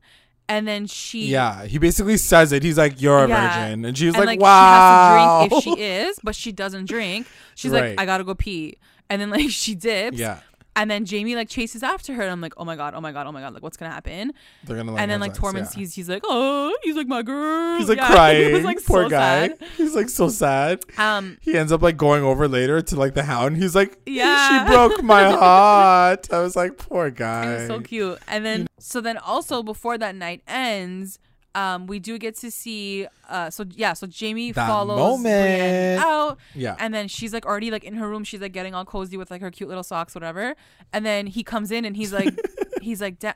and 0.48 0.68
then 0.68 0.86
she 0.86 1.26
yeah 1.26 1.64
he 1.64 1.78
basically 1.78 2.16
says 2.16 2.52
it 2.52 2.62
he's 2.62 2.78
like 2.78 3.00
you're 3.02 3.24
a 3.24 3.28
Yeah. 3.28 3.64
virgin 3.66 3.84
and 3.84 3.96
she's 3.98 4.14
and 4.14 4.18
like, 4.24 4.38
like, 4.38 4.40
wow 4.40 4.58
she 4.60 4.70
has 4.70 5.48
to 5.48 5.48
drink 5.48 5.52
if 5.52 5.64
she 5.78 5.82
is, 5.82 6.20
but 6.22 6.34
she 6.36 6.52
doesn't 6.52 6.86
drink. 6.88 7.26
She's 7.56 7.70
Right. 7.72 7.90
like, 7.90 8.00
I 8.00 8.06
gotta 8.06 8.24
go 8.24 8.34
pee, 8.34 8.76
and 9.10 9.20
then 9.20 9.30
like 9.30 9.50
she 9.62 9.74
dips. 9.74 10.16
Yeah. 10.18 10.40
And 10.74 10.90
then 10.90 11.04
Jaime 11.04 11.34
like 11.36 11.50
chases 11.50 11.82
after 11.82 12.14
her, 12.14 12.22
and 12.22 12.30
I'm 12.30 12.40
like, 12.40 12.54
oh 12.56 12.64
my 12.64 12.76
god, 12.76 12.94
oh 12.94 13.00
my 13.00 13.12
god, 13.12 13.26
oh 13.26 13.32
my 13.32 13.40
god, 13.42 13.52
like 13.52 13.62
what's 13.62 13.76
gonna 13.76 13.92
happen? 13.92 14.32
They're 14.64 14.76
gonna 14.76 14.92
like 14.92 15.02
and 15.02 15.10
then 15.10 15.20
like 15.20 15.34
Tormund 15.34 15.58
yeah. 15.58 15.64
sees, 15.64 15.94
he's 15.94 16.08
like, 16.08 16.22
oh, 16.24 16.74
he's 16.82 16.96
like 16.96 17.06
my 17.06 17.22
girl. 17.22 17.78
He's 17.78 17.88
like 17.90 17.98
Yeah, 17.98 18.06
crying. 18.12 18.46
He 18.48 18.52
was 18.54 18.64
like 18.64 18.84
Poor 18.84 19.04
so 19.04 19.08
guy. 19.10 19.48
sad. 19.48 19.58
He's 19.76 19.94
like 19.94 20.08
so 20.08 20.28
sad. 20.28 20.82
Um, 20.96 21.36
He 21.42 21.56
ends 21.58 21.72
up 21.72 21.82
like 21.82 21.96
going 21.96 22.22
over 22.22 22.48
later 22.48 22.80
to 22.80 22.96
like 22.96 23.12
the 23.14 23.24
hound. 23.24 23.58
He's 23.58 23.74
like, 23.74 23.98
Yeah. 24.06 24.64
she 24.66 24.70
broke 24.72 25.02
my 25.02 25.24
heart. 25.30 26.32
I 26.32 26.40
was 26.40 26.56
like, 26.56 26.78
poor 26.78 27.10
guy. 27.10 27.66
So 27.66 27.80
cute. 27.80 28.18
And 28.26 28.44
then 28.46 28.66
so 28.78 29.00
then 29.00 29.18
also 29.18 29.62
before 29.62 29.98
that 29.98 30.14
night 30.14 30.42
ends, 30.48 31.18
um, 31.54 31.86
we 31.86 31.98
do 31.98 32.18
get 32.18 32.36
to 32.38 32.50
see 32.50 33.06
uh 33.28 33.50
so 33.50 33.64
yeah, 33.74 33.92
so 33.92 34.06
Jaime 34.18 34.52
That 34.52 34.66
follows 34.68 35.20
Brienne 35.22 35.22
moment. 35.22 36.02
out 36.04 36.38
Yeah. 36.54 36.76
and 36.78 36.94
then 36.94 37.08
she's 37.08 37.32
like 37.32 37.44
already 37.46 37.70
like 37.70 37.84
in 37.84 37.94
her 37.94 38.08
room, 38.08 38.24
she's 38.24 38.40
like 38.40 38.52
getting 38.52 38.74
all 38.74 38.84
cozy 38.84 39.16
with 39.16 39.30
like 39.30 39.40
her 39.42 39.50
cute 39.50 39.68
little 39.68 39.84
socks, 39.84 40.14
whatever. 40.14 40.54
And 40.92 41.04
then 41.04 41.26
he 41.26 41.42
comes 41.44 41.70
in 41.70 41.84
and 41.84 41.96
he's 41.96 42.12
like 42.12 42.34
he's 42.80 43.00
like 43.00 43.18
da- 43.18 43.34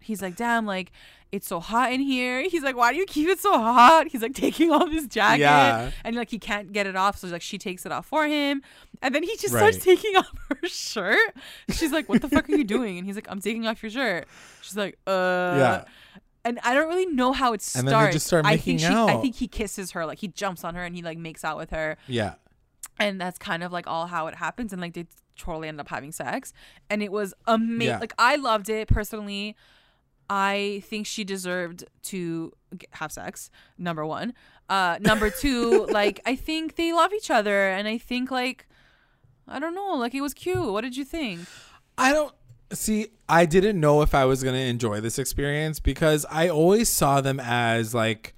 he's 0.00 0.20
like, 0.20 0.36
damn, 0.36 0.66
like 0.66 0.90
it's 1.32 1.48
so 1.48 1.58
hot 1.58 1.92
in 1.92 2.00
here. 2.00 2.42
He's 2.48 2.62
like, 2.62 2.76
why 2.76 2.92
do 2.92 2.98
you 2.98 3.06
keep 3.06 3.28
it 3.28 3.40
so 3.40 3.52
hot? 3.58 4.06
He's 4.08 4.22
like 4.22 4.34
taking 4.34 4.70
off 4.70 4.88
his 4.90 5.08
jacket 5.08 5.40
Yeah. 5.40 5.90
and 6.04 6.14
like 6.14 6.30
he 6.30 6.38
can't 6.38 6.72
get 6.72 6.86
it 6.86 6.94
off. 6.94 7.18
So 7.18 7.26
like 7.28 7.42
she 7.42 7.58
takes 7.58 7.84
it 7.86 7.90
off 7.92 8.06
for 8.06 8.26
him. 8.26 8.62
And 9.02 9.14
then 9.14 9.22
he 9.22 9.36
just 9.36 9.52
Right. 9.54 9.72
starts 9.74 9.78
taking 9.84 10.16
off 10.16 10.30
her 10.50 10.68
shirt. 10.68 11.34
She's 11.70 11.90
like, 11.92 12.08
what 12.08 12.20
the 12.22 12.28
fuck 12.28 12.48
are 12.48 12.52
you 12.56 12.62
doing? 12.64 12.98
And 12.98 13.06
he's 13.06 13.16
like, 13.16 13.26
I'm 13.30 13.40
taking 13.40 13.66
off 13.66 13.82
your 13.82 13.90
shirt. 13.90 14.26
She's 14.60 14.76
like, 14.76 14.96
uh. 15.06 15.10
Yeah. 15.56 15.84
And 16.44 16.60
I 16.62 16.74
don't 16.74 16.88
really 16.88 17.06
know 17.06 17.32
how 17.32 17.52
it 17.54 17.62
starts. 17.62 17.76
And 17.78 17.88
then 17.88 18.04
they 18.04 18.12
just 18.12 18.26
start 18.26 18.44
I 18.44 18.56
think 18.58 18.80
making 18.80 18.92
she, 18.92 18.94
I 19.12 19.16
think 19.20 19.34
he 19.36 19.48
kisses 19.48 19.92
her, 19.92 20.04
like 20.04 20.18
he 20.18 20.28
jumps 20.28 20.62
on 20.64 20.74
her 20.74 20.84
and 20.84 20.94
he 20.94 21.02
like 21.02 21.16
makes 21.18 21.42
out 21.44 21.56
with 21.56 21.70
her. 21.70 21.96
Yeah. 22.06 22.34
and 22.98 23.20
that's 23.20 23.38
kind 23.38 23.62
of 23.62 23.72
like 23.72 23.86
all 23.86 24.06
how 24.06 24.26
it 24.26 24.34
happens 24.36 24.72
and 24.72 24.80
like 24.82 24.92
they 24.94 25.06
totally 25.38 25.68
end 25.68 25.80
up 25.80 25.88
having 25.88 26.12
sex. 26.12 26.52
And 26.90 27.02
it 27.02 27.10
was 27.10 27.32
amazing 27.46 27.94
Yeah. 27.94 27.98
like 27.98 28.12
i 28.18 28.36
loved 28.36 28.68
it. 28.68 28.88
Personally 28.88 29.56
i 30.30 30.82
think 30.86 31.06
she 31.06 31.22
deserved 31.24 31.84
to 32.02 32.50
have 32.92 33.12
sex 33.12 33.50
number 33.78 34.04
one. 34.06 34.32
Uh 34.68 34.96
number 35.00 35.28
two 35.30 35.86
like 35.90 36.20
i 36.24 36.34
think 36.36 36.76
they 36.76 36.92
love 36.92 37.12
each 37.12 37.30
other 37.30 37.68
and 37.68 37.86
i 37.86 37.98
think 37.98 38.30
like 38.30 38.66
i 39.46 39.58
don't 39.58 39.74
know 39.74 39.94
like 39.96 40.14
it 40.14 40.20
was 40.22 40.32
cute. 40.34 40.72
What 40.72 40.80
did 40.82 40.96
you 40.96 41.04
think? 41.04 41.40
I 41.98 42.12
don't 42.12 42.32
see. 42.72 43.08
I 43.28 43.46
didn't 43.46 43.80
know 43.80 44.02
if 44.02 44.14
I 44.14 44.24
was 44.26 44.42
gonna 44.42 44.58
enjoy 44.58 45.00
this 45.00 45.18
experience 45.18 45.80
because 45.80 46.26
I 46.30 46.48
always 46.48 46.88
saw 46.88 47.20
them 47.20 47.40
as 47.40 47.94
like 47.94 48.34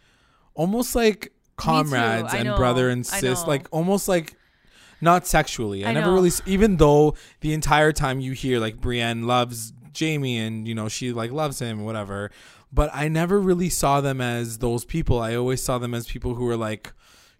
almost 0.54 0.95
like 0.95 1.33
comrades 1.56 2.33
and 2.35 2.45
know. 2.45 2.56
brother 2.56 2.88
and 2.88 3.06
sis, 3.06 3.47
like 3.47 3.66
almost 3.71 4.09
like 4.09 4.37
not 5.00 5.26
sexually. 5.26 5.85
I, 5.85 5.90
I 5.90 5.92
never 5.92 6.09
know. 6.09 6.14
really, 6.14 6.30
even 6.47 6.76
though 6.76 7.14
the 7.40 7.52
entire 7.52 7.92
time 7.92 8.21
you 8.21 8.33
hear 8.33 8.61
like 8.61 8.80
Brienne 8.80 9.26
loves 9.26 9.73
Jamie 9.92 10.38
and 10.38 10.66
you 10.68 10.75
know 10.75 10.88
she 10.88 11.12
like 11.12 11.33
loves 11.33 11.59
him, 11.59 11.85
whatever. 11.85 12.30
But 12.73 12.90
I 12.92 13.09
never 13.09 13.40
really 13.40 13.71
saw 13.71 14.00
them 14.00 14.21
as 14.21 14.59
those 14.59 14.85
people. 14.85 15.21
I 15.21 15.35
always 15.35 15.62
saw 15.62 15.78
them 15.78 15.95
as 15.95 16.06
people 16.06 16.35
who 16.35 16.45
were 16.45 16.56
like, 16.56 16.92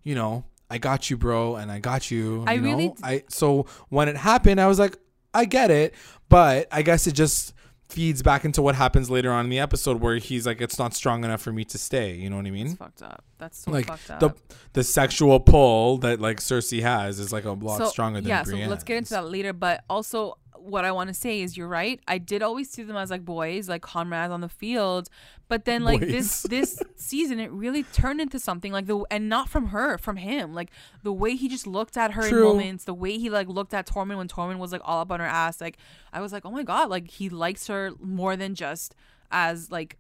you 0.03 0.15
know, 0.15 0.45
I 0.71 0.79
got 0.79 1.11
you, 1.11 1.17
bro, 1.17 1.57
and 1.57 1.71
I 1.71 1.79
got 1.79 2.11
you. 2.11 2.45
I 2.47 2.57
know? 2.57 2.63
really- 2.63 2.95
I 3.03 3.25
so 3.29 3.67
when 3.89 4.09
it 4.09 4.17
happened, 4.17 4.61
I 4.61 4.67
was 4.67 4.79
like, 4.79 4.97
I 5.37 5.45
get 5.45 5.71
it, 5.71 5.95
but 6.29 6.67
I 6.73 6.83
guess 6.83 7.07
it 7.07 7.13
just 7.13 7.53
feeds 7.89 8.23
back 8.23 8.45
into 8.45 8.63
what 8.63 8.75
happens 8.75 9.09
later 9.11 9.31
on 9.31 9.45
in 9.45 9.51
the 9.51 9.61
episode 9.61 10.01
where 10.01 10.17
he's 10.17 10.47
like, 10.47 10.61
it's 10.61 10.79
not 10.79 10.93
strong 10.93 11.23
enough 11.25 11.41
for 11.41 11.53
me 11.53 11.65
to 11.67 11.79
stay. 11.79 12.15
You 12.15 12.31
know 12.31 12.37
what 12.37 12.47
I 12.47 12.51
mean? 12.51 12.67
it's 12.67 12.77
fucked 12.77 13.03
up 13.03 13.23
that's 13.39 13.59
so 13.59 13.71
like 13.71 13.87
fucked 13.87 14.11
up 14.11 14.21
the 14.21 14.35
the 14.73 14.85
sexual 14.85 15.39
pull 15.41 15.99
that 15.99 16.21
like 16.21 16.41
Cersei 16.41 16.81
has 16.83 17.19
is 17.19 17.33
like 17.33 17.45
a 17.45 17.51
lot 17.53 17.89
stronger 17.91 18.21
than 18.21 18.29
yeah 18.29 18.43
so 18.43 18.57
let's 18.57 18.85
get 18.85 18.97
into 18.97 19.11
that 19.11 19.29
later 19.29 19.53
but 19.53 19.85
also 19.91 20.39
what 20.67 20.85
i 20.85 20.93
want 20.93 21.09
to 21.09 21.15
say 21.15 21.41
is 21.41 21.57
you're 21.57 21.69
right. 21.69 22.01
I 22.09 22.19
did 22.19 22.43
always 22.43 22.69
see 22.71 22.83
them 22.83 22.97
as 22.97 23.11
like 23.11 23.25
boys 23.25 23.69
like 23.69 23.83
comrades 23.83 24.33
on 24.33 24.41
the 24.41 24.49
field 24.49 25.09
but 25.49 25.65
then 25.65 25.85
like 25.85 26.01
this 26.01 26.43
Boys. 26.43 26.51
this 26.51 26.83
season 26.97 27.39
it 27.39 27.51
really 27.53 27.85
turned 27.85 28.21
into 28.21 28.39
something 28.39 28.73
like 28.73 28.87
the 28.87 29.05
and 29.11 29.29
not 29.29 29.49
from 29.49 29.67
her 29.69 29.97
from 29.99 30.17
him. 30.17 30.55
Like 30.55 30.71
the 31.03 31.13
way 31.13 31.37
he 31.37 31.49
just 31.49 31.67
looked 31.67 31.97
at 31.97 32.13
her 32.13 32.27
in 32.27 32.35
moments 32.43 32.85
the 32.85 32.95
way 32.95 33.17
he 33.19 33.31
like 33.31 33.49
looked 33.49 33.73
at 33.75 33.87
tormund 33.87 34.17
when 34.19 34.29
tormund 34.29 34.59
was 34.59 34.73
like 34.73 34.81
all 34.85 35.01
up 35.01 35.11
on 35.13 35.21
her 35.21 35.27
ass 35.27 35.61
like 35.61 35.77
i 36.13 36.21
was 36.21 36.33
like 36.33 36.45
oh 36.45 36.51
my 36.51 36.63
god 36.65 36.89
like 36.91 37.09
he 37.11 37.29
likes 37.29 37.67
her 37.69 37.93
more 38.01 38.37
than 38.37 38.55
just 38.55 38.95
as 39.31 39.71
like 39.71 39.97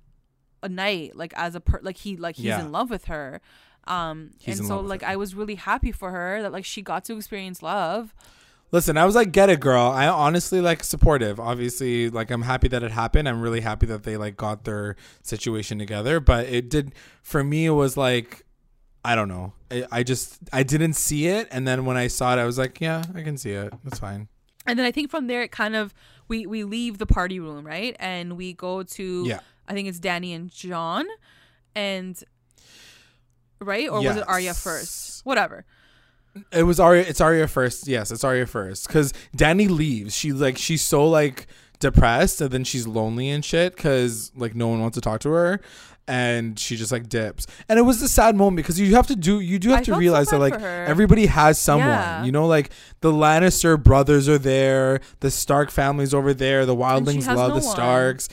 a 0.62 0.68
knight 0.68 1.14
like 1.14 1.32
as 1.36 1.54
a 1.54 1.60
per 1.60 1.78
like 1.82 1.96
he 1.98 2.16
like 2.16 2.36
he's 2.36 2.46
Yeah. 2.46 2.60
in 2.60 2.72
love 2.72 2.90
with 2.90 3.04
her. 3.06 3.40
Um 3.86 4.30
He's 4.40 4.58
and 4.58 4.66
so 4.66 4.80
like 4.80 5.04
i 5.04 5.14
was 5.14 5.36
really 5.36 5.54
happy 5.54 5.92
for 5.92 6.10
her 6.10 6.42
that 6.42 6.50
like 6.50 6.64
she 6.64 6.82
got 6.82 7.04
to 7.04 7.16
experience 7.16 7.62
love 7.62 8.12
Listen, 8.76 8.98
I 8.98 9.06
was 9.06 9.14
like, 9.14 9.32
get 9.32 9.48
it, 9.48 9.58
girl. 9.58 9.90
I 9.90 10.06
honestly 10.06 10.60
like 10.60 10.84
supportive. 10.84 11.40
Obviously, 11.40 12.10
like 12.10 12.30
I'm 12.30 12.42
happy 12.42 12.68
that 12.68 12.82
it 12.82 12.90
happened. 12.90 13.26
I'm 13.26 13.40
really 13.40 13.62
happy 13.62 13.86
that 13.86 14.02
they 14.02 14.18
like 14.18 14.36
got 14.36 14.64
their 14.64 14.96
situation 15.22 15.78
together. 15.78 16.20
But 16.20 16.44
it 16.46 16.68
did 16.68 16.92
for 17.22 17.42
me. 17.42 17.64
It 17.64 17.70
was 17.70 17.96
like, 17.96 18.44
I 19.02 19.14
don't 19.14 19.28
know. 19.28 19.54
I, 19.70 19.86
I 19.90 20.02
just 20.02 20.38
I 20.52 20.62
didn't 20.62 20.92
see 20.92 21.26
it, 21.26 21.48
and 21.50 21.66
then 21.66 21.86
when 21.86 21.96
I 21.96 22.08
saw 22.08 22.34
it, 22.36 22.38
I 22.38 22.44
was 22.44 22.58
like, 22.58 22.78
yeah, 22.82 23.02
I 23.14 23.22
can 23.22 23.38
see 23.38 23.52
it. 23.52 23.72
That's 23.82 23.98
fine. 23.98 24.28
and 24.66 24.78
then 24.78 24.84
i 24.84 24.90
think 24.92 25.10
from 25.10 25.26
there 25.28 25.42
it 25.42 25.52
kind 25.52 25.74
of 25.76 25.94
we 26.28 26.44
we 26.44 26.64
leave 26.64 26.98
the 26.98 27.06
party 27.06 27.38
room 27.40 27.64
right 27.64 27.94
and 28.00 28.36
we 28.36 28.52
go 28.52 28.82
to 28.82 29.24
Yeah. 29.24 29.38
i 29.68 29.72
think 29.74 29.86
it's 29.88 30.00
danny 30.00 30.32
and 30.34 30.50
jon 30.50 31.06
and 31.74 32.14
right 33.60 33.88
or 33.88 34.02
was 34.02 34.16
it 34.16 34.24
arya 34.28 34.54
first 34.54 35.24
whatever 35.24 35.64
It 36.52 36.64
was 36.64 36.80
Arya. 36.80 37.02
It's 37.02 37.20
Arya 37.20 37.48
first. 37.48 37.86
Yes, 37.86 38.10
it's 38.10 38.24
Arya 38.24 38.46
first. 38.46 38.86
Because 38.86 39.12
Danny 39.34 39.68
leaves. 39.68 40.14
She 40.14 40.32
like 40.32 40.58
she's 40.58 40.82
so 40.82 41.06
like 41.08 41.46
depressed, 41.78 42.40
and 42.40 42.50
then 42.50 42.64
she's 42.64 42.86
lonely 42.86 43.28
and 43.28 43.44
shit. 43.44 43.76
Because 43.76 44.32
like 44.36 44.54
no 44.54 44.68
one 44.68 44.80
wants 44.80 44.94
to 44.96 45.00
talk 45.00 45.20
to 45.20 45.30
her, 45.30 45.60
and 46.08 46.58
she 46.58 46.76
just 46.76 46.92
like 46.92 47.08
dips. 47.08 47.46
And 47.68 47.78
it 47.78 47.82
was 47.82 48.00
a 48.02 48.08
sad 48.08 48.36
moment 48.36 48.56
because 48.56 48.78
you 48.78 48.94
have 48.94 49.06
to 49.08 49.16
do 49.16 49.40
you 49.40 49.58
do 49.58 49.70
have 49.70 49.80
I 49.80 49.82
to 49.82 49.90
felt 49.92 49.96
so 49.96 50.00
realize 50.00 50.28
that 50.28 50.38
like 50.38 50.54
everybody 50.60 51.26
has 51.26 51.58
someone. 51.58 51.88
Yeah. 51.88 52.24
You 52.24 52.32
know, 52.32 52.46
like 52.46 52.70
the 53.00 53.12
Lannister 53.12 53.82
brothers 53.82 54.28
are 54.28 54.38
there, 54.38 55.00
the 55.20 55.30
Stark 55.30 55.70
family's 55.70 56.14
over 56.14 56.32
there, 56.34 56.66
the 56.66 56.76
Wildlings 56.76 57.26
love 57.26 57.50
no 57.50 57.54
the. 57.56 57.60
Starks. 57.62 58.28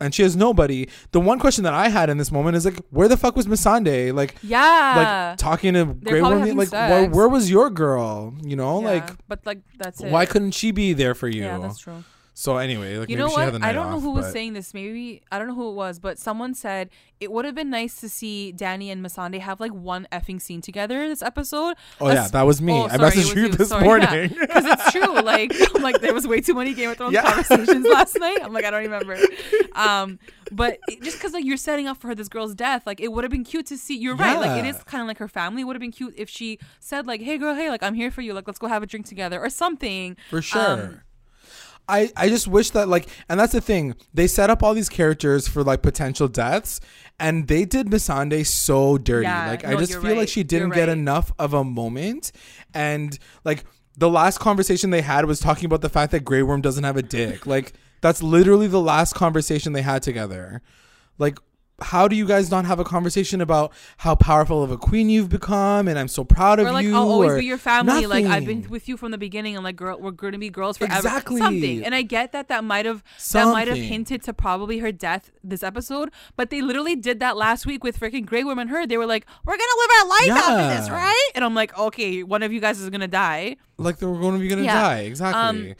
And 0.00 0.14
she 0.14 0.22
has 0.22 0.34
nobody. 0.34 0.88
The 1.12 1.20
one 1.20 1.38
question 1.38 1.64
that 1.64 1.74
I 1.74 1.88
had 1.90 2.08
in 2.08 2.16
this 2.18 2.32
moment 2.32 2.56
is 2.56 2.64
like, 2.64 2.78
where 2.90 3.06
the 3.06 3.16
fuck 3.18 3.36
was 3.36 3.46
Missandei? 3.46 4.14
Like, 4.14 4.34
yeah 4.42 5.28
like 5.30 5.38
talking 5.38 5.74
to 5.74 5.84
Grey 5.86 6.22
Worm, 6.22 6.56
like 6.56 6.72
where, 6.72 7.08
where 7.10 7.28
was 7.28 7.50
your 7.50 7.68
girl? 7.70 8.34
You 8.42 8.56
know, 8.56 8.80
Yeah, 8.80 8.86
like 8.88 9.10
but 9.28 9.44
like 9.44 9.60
that's 9.76 10.00
it 10.00 10.10
why 10.10 10.24
couldn't 10.26 10.52
she 10.52 10.70
be 10.70 10.92
there 10.94 11.14
for 11.14 11.28
you? 11.28 11.42
yeah 11.42 11.58
that's 11.58 11.78
true 11.78 12.02
so 12.34 12.56
anyway, 12.56 12.96
like 12.98 13.08
you 13.10 13.16
know 13.16 13.28
she 13.28 13.34
had 13.40 13.54
the 13.54 13.58
what? 13.58 13.62
I 13.68 13.72
don't 13.72 13.90
know 13.90 13.96
off, 13.96 14.02
who 14.02 14.12
was 14.12 14.30
saying 14.32 14.52
this. 14.54 14.72
Maybe 14.72 15.22
I 15.30 15.38
don't 15.38 15.48
know 15.48 15.54
who 15.54 15.70
it 15.70 15.74
was, 15.74 15.98
but 15.98 16.18
someone 16.18 16.54
said 16.54 16.88
it 17.20 17.30
would 17.30 17.44
have 17.44 17.54
been 17.54 17.68
nice 17.70 18.00
to 18.00 18.08
see 18.08 18.50
Danny 18.52 18.90
and 18.90 19.04
Missandei 19.04 19.40
have 19.40 19.60
like 19.60 19.72
one 19.72 20.06
effing 20.10 20.40
scene 20.40 20.60
together 20.62 21.06
this 21.08 21.22
episode. 21.22 21.76
Oh 22.00 22.08
yeah, 22.08 22.24
Es- 22.24 22.30
that 22.30 22.46
was 22.46 22.62
me. 22.62 22.72
Oh, 22.72 22.84
I 22.84 22.96
sorry, 22.96 23.10
messaged 23.10 23.36
you 23.36 23.48
this 23.48 23.68
Sorry, 23.68 23.84
morning. 23.84 24.28
because 24.40 24.64
it's 24.64 24.90
true. 24.92 25.20
Like, 25.20 25.52
I'm 25.74 25.82
like 25.82 26.00
there 26.00 26.14
was 26.14 26.26
way 26.26 26.40
too 26.40 26.54
many 26.54 26.72
Game 26.72 26.90
of 26.90 26.96
Thrones 26.96 27.12
Yeah. 27.12 27.22
conversations 27.22 27.86
last 27.86 28.18
night. 28.18 28.38
I'm 28.42 28.52
like 28.52 28.64
I 28.64 28.70
don't 28.70 28.82
remember. 28.82 29.16
Um, 29.72 30.18
but 30.50 30.78
it, 30.88 31.00
just 31.02 31.16
because 31.16 31.32
like 31.32 31.44
you're 31.44 31.56
setting 31.56 31.86
up 31.86 31.96
for 31.98 32.08
her 32.08 32.14
this 32.14 32.28
girl's 32.28 32.54
death, 32.54 32.86
like 32.86 33.00
it 33.00 33.12
would 33.12 33.22
have 33.24 33.30
been 33.30 33.44
cute 33.44 33.66
to 33.66 33.78
see. 33.78 33.96
You're 33.96 34.16
right. 34.16 34.36
Like 34.38 34.62
it 34.62 34.68
is 34.68 34.82
kind 34.82 35.00
of 35.00 35.06
like 35.06 35.18
her 35.18 35.28
family. 35.28 35.62
Would 35.62 35.76
have 35.76 35.80
been 35.80 35.92
cute 35.92 36.14
if 36.16 36.28
she 36.28 36.58
said 36.80 37.06
like, 37.06 37.20
"Hey 37.22 37.38
girl, 37.38 37.54
hey, 37.54 37.70
like 37.70 37.82
I'm 37.82 37.94
here 37.94 38.10
for 38.10 38.20
you. 38.20 38.34
Like 38.34 38.46
let's 38.46 38.58
go 38.58 38.66
have 38.66 38.82
a 38.82 38.86
drink 38.86 39.06
together 39.06 39.40
or 39.40 39.48
something." 39.48 40.16
For 40.28 40.42
sure. 40.42 40.60
Um, 40.82 41.00
I, 41.88 42.10
I 42.16 42.28
just 42.28 42.46
wish 42.46 42.70
that 42.70 42.88
like 42.88 43.08
and 43.28 43.38
that's 43.40 43.52
the 43.52 43.60
thing 43.60 43.94
they 44.14 44.26
set 44.28 44.48
up 44.50 44.62
all 44.62 44.74
these 44.74 44.88
characters 44.88 45.48
for 45.48 45.64
like 45.64 45.82
potential 45.82 46.28
deaths 46.28 46.80
and 47.18 47.48
they 47.48 47.64
did 47.64 47.88
Missandei 47.88 48.46
so 48.46 48.96
dirty 48.96 49.24
Yeah, 49.24 49.48
like 49.48 49.64
I 49.64 49.74
just 49.76 49.92
feel 49.94 50.02
like 50.02 50.16
right. 50.18 50.28
she 50.28 50.40
You're 50.40 50.44
didn't 50.44 50.70
get 50.70 50.88
right. 50.88 50.96
enough 50.96 51.32
of 51.38 51.52
a 51.52 51.64
moment 51.64 52.30
and 52.74 53.18
like 53.44 53.64
the 53.96 54.08
last 54.08 54.38
conversation 54.38 54.90
they 54.90 55.00
had 55.02 55.24
was 55.24 55.40
talking 55.40 55.64
about 55.66 55.80
the 55.80 55.88
fact 55.88 56.12
that 56.12 56.20
Grey 56.24 56.42
Worm 56.42 56.60
doesn't 56.60 56.84
have 56.84 56.96
a 56.96 57.02
dick 57.02 57.44
like 57.46 57.72
that's 58.00 58.22
literally 58.22 58.66
the 58.68 58.80
last 58.80 59.14
conversation 59.14 59.72
they 59.72 59.82
had 59.82 60.02
together 60.02 60.62
like 61.18 61.38
how 61.82 62.08
do 62.08 62.16
you 62.16 62.26
guys 62.26 62.50
not 62.50 62.64
have 62.64 62.78
a 62.78 62.84
conversation 62.84 63.40
about 63.40 63.72
how 63.98 64.14
powerful 64.14 64.62
of 64.62 64.70
a 64.70 64.76
queen 64.76 65.08
you've 65.10 65.28
become 65.28 65.88
and 65.88 65.98
I'm 65.98 66.08
so 66.08 66.24
proud 66.24 66.58
of 66.60 66.66
like 66.68 66.84
you 66.84 66.94
I'll 66.94 67.08
always 67.08 67.38
be 67.38 67.46
your 67.46 67.58
family. 67.58 68.06
Like 68.06 68.26
I've 68.26 68.44
been 68.44 68.68
with 68.68 68.88
you 68.88 68.96
from 68.96 69.10
the 69.10 69.18
beginning, 69.18 69.54
and 69.56 69.64
like 69.64 69.76
girl, 69.76 69.98
we're 69.98 70.10
going 70.10 70.32
to 70.32 70.38
be 70.38 70.50
girls 70.50 70.76
forever. 70.78 70.94
Exactly. 70.96 71.40
Something, 71.40 71.84
and 71.84 71.94
I 71.94 72.02
get 72.02 72.32
that 72.32 72.48
that 72.48 72.64
might 72.64 72.86
have 72.86 73.02
that 73.32 73.46
might 73.46 73.68
have 73.68 73.76
hinted 73.76 74.22
to 74.24 74.32
probably 74.32 74.78
her 74.78 74.92
death 74.92 75.30
this 75.42 75.62
episode, 75.62 76.10
but 76.36 76.50
they 76.50 76.60
literally 76.62 76.96
did 76.96 77.20
that 77.20 77.36
last 77.36 77.66
week 77.66 77.82
with 77.84 77.98
freaking 77.98 78.26
Grey 78.26 78.44
Worm 78.44 78.58
and 78.58 78.70
her. 78.70 78.86
They 78.86 78.96
were 78.96 79.06
like, 79.06 79.26
"We're 79.44 79.56
gonna 79.56 79.78
live 79.78 79.90
our 80.00 80.08
life 80.08 80.44
after 80.44 80.80
this, 80.80 80.90
right?" 80.90 81.30
And 81.34 81.44
I'm 81.44 81.54
like, 81.54 81.76
"Okay, 81.78 82.22
one 82.22 82.42
of 82.42 82.52
you 82.52 82.60
guys 82.60 82.80
is 82.80 82.90
gonna 82.90 83.08
die." 83.08 83.56
like 83.78 83.96
they 83.96 84.04
were 84.06 84.18
going 84.18 84.34
to 84.34 84.38
be 84.38 84.46
gonna 84.46 84.60
Yeah. 84.62 84.74
die 84.78 84.98
exactly 85.04 85.70
Um, 85.70 85.74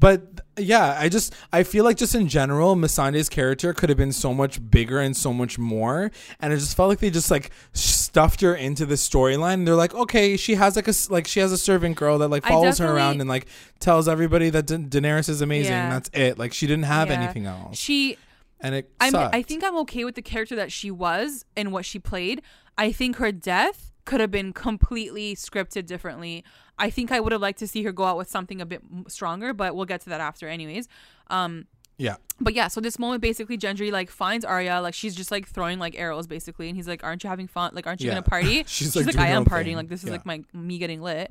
but 0.00 0.40
yeah 0.58 0.96
i 0.98 1.08
just 1.08 1.32
i 1.52 1.62
feel 1.62 1.84
like 1.84 1.96
just 1.96 2.14
in 2.14 2.26
general 2.26 2.74
Missandei's 2.74 3.28
character 3.28 3.72
could 3.72 3.88
have 3.88 3.96
been 3.98 4.12
so 4.12 4.34
much 4.34 4.58
bigger 4.70 4.98
and 4.98 5.16
so 5.16 5.32
much 5.32 5.58
more 5.58 6.10
and 6.40 6.52
it 6.52 6.56
just 6.56 6.76
felt 6.76 6.88
like 6.88 6.98
they 6.98 7.10
just 7.10 7.30
like 7.30 7.50
stuffed 7.72 8.40
her 8.40 8.54
into 8.56 8.84
the 8.84 8.96
storyline. 8.96 9.64
They're 9.64 9.76
like, 9.76 9.94
okay, 9.94 10.36
she 10.36 10.56
has 10.56 10.74
like 10.74 10.88
a 10.88 10.94
like 11.10 11.28
she 11.28 11.38
has 11.38 11.52
a 11.52 11.58
servant 11.58 11.96
girl 11.96 12.18
that 12.18 12.28
like 12.28 12.44
follows 12.44 12.78
her 12.78 12.90
around 12.92 13.20
and 13.20 13.28
like 13.30 13.46
tells 13.78 14.08
everybody 14.08 14.50
that 14.50 14.66
Da- 14.66 14.78
Daenerys 14.78 15.28
is 15.28 15.40
amazing. 15.42 15.72
Yeah. 15.72 15.90
That's 15.90 16.10
it. 16.12 16.36
Like 16.38 16.52
she 16.52 16.66
didn't 16.66 16.86
have 16.86 17.08
Yeah. 17.08 17.20
anything 17.20 17.46
else, 17.46 17.78
She 17.78 18.16
and 18.60 18.74
it 18.74 18.90
I'm. 19.00 19.14
I 19.14 19.42
think 19.42 19.62
I'm 19.62 19.76
okay 19.78 20.04
with 20.04 20.16
the 20.16 20.22
character 20.22 20.56
that 20.56 20.72
she 20.72 20.90
was 20.90 21.44
and 21.56 21.70
what 21.72 21.84
she 21.84 21.98
played. 22.00 22.42
I 22.76 22.90
think 22.90 23.16
her 23.16 23.30
death 23.30 23.92
could 24.04 24.20
have 24.20 24.30
been 24.32 24.52
completely 24.52 25.36
scripted 25.36 25.86
differently. 25.86 26.42
I 26.80 26.90
think 26.90 27.12
I 27.12 27.20
would 27.20 27.30
have 27.32 27.40
liked 27.40 27.58
to 27.60 27.68
see 27.68 27.82
her 27.84 27.92
go 27.92 28.04
out 28.04 28.16
with 28.16 28.28
something 28.28 28.60
a 28.60 28.66
bit 28.66 28.82
stronger, 29.08 29.52
but 29.52 29.76
we'll 29.76 29.84
get 29.84 30.00
to 30.02 30.08
that 30.10 30.20
after, 30.20 30.48
anyways. 30.48 30.88
Um, 31.28 31.66
yeah, 31.98 32.16
but 32.40 32.54
yeah, 32.54 32.68
so 32.68 32.80
this 32.80 32.98
moment 32.98 33.20
basically 33.20 33.58
Gendry 33.58 33.92
like 33.92 34.10
finds 34.10 34.44
Arya, 34.44 34.80
like 34.80 34.94
she's 34.94 35.14
just 35.14 35.30
like 35.30 35.46
throwing 35.46 35.78
like 35.78 35.94
arrows 35.98 36.26
basically, 36.26 36.68
and 36.68 36.76
he's 36.76 36.88
like, 36.88 37.04
"Aren't 37.04 37.22
you 37.22 37.28
having 37.28 37.46
fun? 37.46 37.72
Like, 37.74 37.86
aren't 37.86 38.00
you 38.00 38.06
Yeah. 38.06 38.14
gonna 38.14 38.22
party?" 38.22 38.64
She's, 38.66 38.92
she's 38.92 38.96
like, 38.96 39.06
like, 39.06 39.18
"I 39.18 39.28
am 39.28 39.44
partying. 39.44 39.64
thing. 39.64 39.76
Like 39.76 39.88
this 39.90 40.00
is 40.02 40.06
Yeah. 40.06 40.12
like 40.12 40.24
my 40.26 40.42
me 40.54 40.78
getting 40.78 41.02
lit." 41.02 41.30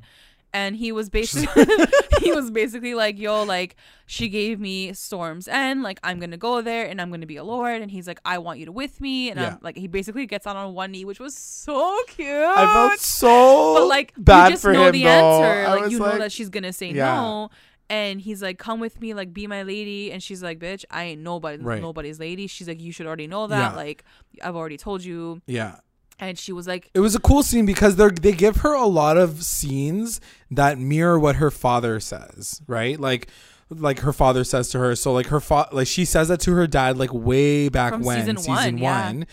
And 0.51 0.75
he 0.75 0.91
was 0.91 1.09
basically 1.19 1.63
he 2.21 2.31
was 2.31 2.49
basically 2.49 2.95
like, 2.95 3.19
"Yo, 3.19 3.43
like 3.43 3.75
she 4.07 4.29
gave 4.29 4.59
me 4.59 4.93
Storm's 4.93 5.47
End. 5.47 5.83
Like 5.83 5.99
I'm 6.03 6.19
gonna 6.19 6.38
go 6.38 6.62
there 6.62 6.88
and 6.88 6.99
I'm 6.99 7.12
gonna 7.12 7.27
be 7.27 7.38
a 7.38 7.43
lord." 7.43 7.81
And 7.83 7.91
he's 7.91 8.07
like, 8.07 8.19
"I 8.25 8.39
want 8.39 8.57
you 8.59 8.65
to 8.65 8.71
with 8.71 8.99
me." 8.99 9.29
And 9.29 9.39
Yeah. 9.39 9.47
I'm 9.49 9.57
like, 9.62 9.77
he 9.77 9.88
basically 9.88 10.25
gets 10.25 10.47
on 10.47 10.57
on 10.57 10.73
one 10.73 10.91
knee, 10.91 11.05
which 11.05 11.19
was 11.19 11.35
so 11.35 11.95
cute. 12.07 12.27
I 12.27 12.65
felt 12.73 12.99
so 12.99 13.75
but 13.75 13.85
like 13.88 14.13
bad 14.17 14.45
you 14.47 14.51
just 14.53 14.63
for 14.63 14.73
know 14.73 14.85
him 14.88 14.93
the 14.93 15.03
though. 15.03 15.09
answer. 15.43 15.67
I 15.69 15.75
Like 15.81 15.91
you 15.91 15.99
know 15.99 16.17
that 16.17 16.31
she's 16.31 16.49
gonna 16.49 16.73
say 16.73 16.91
Yeah. 16.93 17.13
no. 17.15 17.49
And 17.91 18.21
he's 18.21 18.41
like, 18.41 18.57
"Come 18.59 18.79
with 18.79 19.01
me, 19.01 19.13
like 19.15 19.33
be 19.33 19.45
my 19.47 19.63
lady." 19.63 20.12
And 20.12 20.21
she's 20.21 20.41
like, 20.43 20.59
"Bitch, 20.59 20.83
I 20.91 21.05
ain't 21.05 21.21
nobody, 21.21 21.62
Right. 21.63 21.81
nobody's 21.81 22.19
lady." 22.19 22.45
She's 22.47 22.67
like, 22.67 22.79
"You 22.81 22.91
should 22.91 23.07
already 23.07 23.25
know 23.27 23.47
that. 23.47 23.71
Yeah. 23.71 23.75
Like, 23.75 24.03
I've 24.43 24.55
already 24.55 24.77
told 24.77 25.03
you." 25.03 25.41
yeah. 25.47 25.77
And 26.19 26.38
she 26.38 26.51
was 26.51 26.67
like, 26.67 26.89
It 26.93 26.99
was 26.99 27.15
a 27.15 27.19
cool 27.19 27.43
scene 27.43 27.65
because 27.65 27.95
they 27.95 28.10
they 28.10 28.32
give 28.34 28.58
her 28.58 28.73
a 28.73 28.86
lot 28.86 29.17
of 29.17 29.43
scenes 29.43 30.19
that 30.51 30.77
mirror 30.77 31.19
what 31.19 31.38
her 31.38 31.51
father 31.51 31.99
says, 31.99 32.62
right? 32.67 32.99
Like 32.99 33.29
like 33.69 33.99
her 33.99 34.13
father 34.13 34.43
says 34.43 34.69
to 34.69 34.79
her. 34.79 34.95
So 34.95 35.13
like 35.13 35.27
her 35.27 35.39
fa- 35.39 35.69
like 35.71 35.88
she 35.88 36.05
says 36.05 36.27
that 36.29 36.39
to 36.41 36.53
her 36.53 36.67
dad 36.67 36.97
like 36.97 37.13
way 37.13 37.69
back 37.69 37.93
From 37.93 38.03
when 38.03 38.38
season 38.38 38.51
one, 38.51 38.77
yeah. 38.77 39.05
one. 39.05 39.27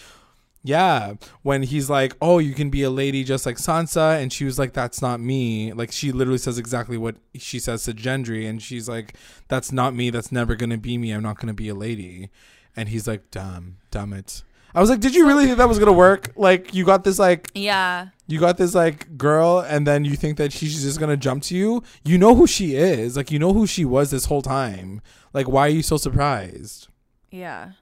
Yeah, 0.62 1.14
when 1.42 1.62
he's 1.62 1.88
like, 1.88 2.16
"Oh, 2.20 2.38
you 2.40 2.52
can 2.52 2.70
be 2.70 2.82
a 2.82 2.90
lady 2.90 3.22
just 3.22 3.46
like 3.46 3.56
Sansa," 3.56 4.20
and 4.20 4.32
she 4.32 4.44
was 4.44 4.58
like, 4.58 4.72
"That's 4.72 5.00
not 5.00 5.20
me." 5.20 5.72
Like 5.72 5.92
she 5.92 6.10
literally 6.10 6.38
says 6.38 6.58
exactly 6.58 6.98
what 6.98 7.14
she 7.36 7.60
says 7.60 7.84
to 7.84 7.92
Gendry, 7.92 8.48
and 8.48 8.60
she's 8.60 8.88
like, 8.88 9.14
"That's 9.46 9.70
not 9.70 9.94
me. 9.94 10.10
That's 10.10 10.32
never 10.32 10.56
gonna 10.56 10.76
be 10.76 10.98
me. 10.98 11.12
I'm 11.12 11.22
not 11.22 11.38
gonna 11.38 11.54
be 11.54 11.68
a 11.68 11.74
lady." 11.74 12.30
And 12.74 12.88
he's 12.88 13.06
like, 13.06 13.30
dumb 13.30 13.76
damn 13.92 14.12
it." 14.12 14.42
I 14.76 14.80
was 14.80 14.90
like, 14.90 15.00
"Did 15.00 15.14
you 15.14 15.26
really 15.26 15.46
think 15.46 15.58
that 15.58 15.68
was 15.68 15.78
gonna 15.80 15.92
work? 15.92 16.32
Like, 16.36 16.74
you 16.74 16.84
got 16.84 17.02
this 17.02 17.18
like 17.18 17.50
"Yeah, 17.54 18.08
you 18.28 18.38
got 18.38 18.58
this 18.58 18.74
like 18.74 19.16
girl 19.16 19.60
and 19.60 19.86
then 19.86 20.04
you 20.04 20.14
think 20.14 20.36
that 20.36 20.52
she's 20.52 20.82
just 20.82 21.00
gonna 21.00 21.16
jump 21.16 21.42
to 21.44 21.56
you 21.56 21.82
you 22.04 22.18
know 22.18 22.34
who 22.34 22.46
she 22.46 22.74
is 22.74 23.16
like 23.16 23.30
you 23.30 23.38
know 23.38 23.52
who 23.52 23.66
she 23.66 23.84
was 23.84 24.10
this 24.10 24.26
whole 24.26 24.42
time 24.42 25.00
like 25.32 25.48
why 25.48 25.66
are 25.66 25.70
you 25.70 25.82
so 25.82 25.96
surprised 25.96 26.88
yeah." 27.30 27.72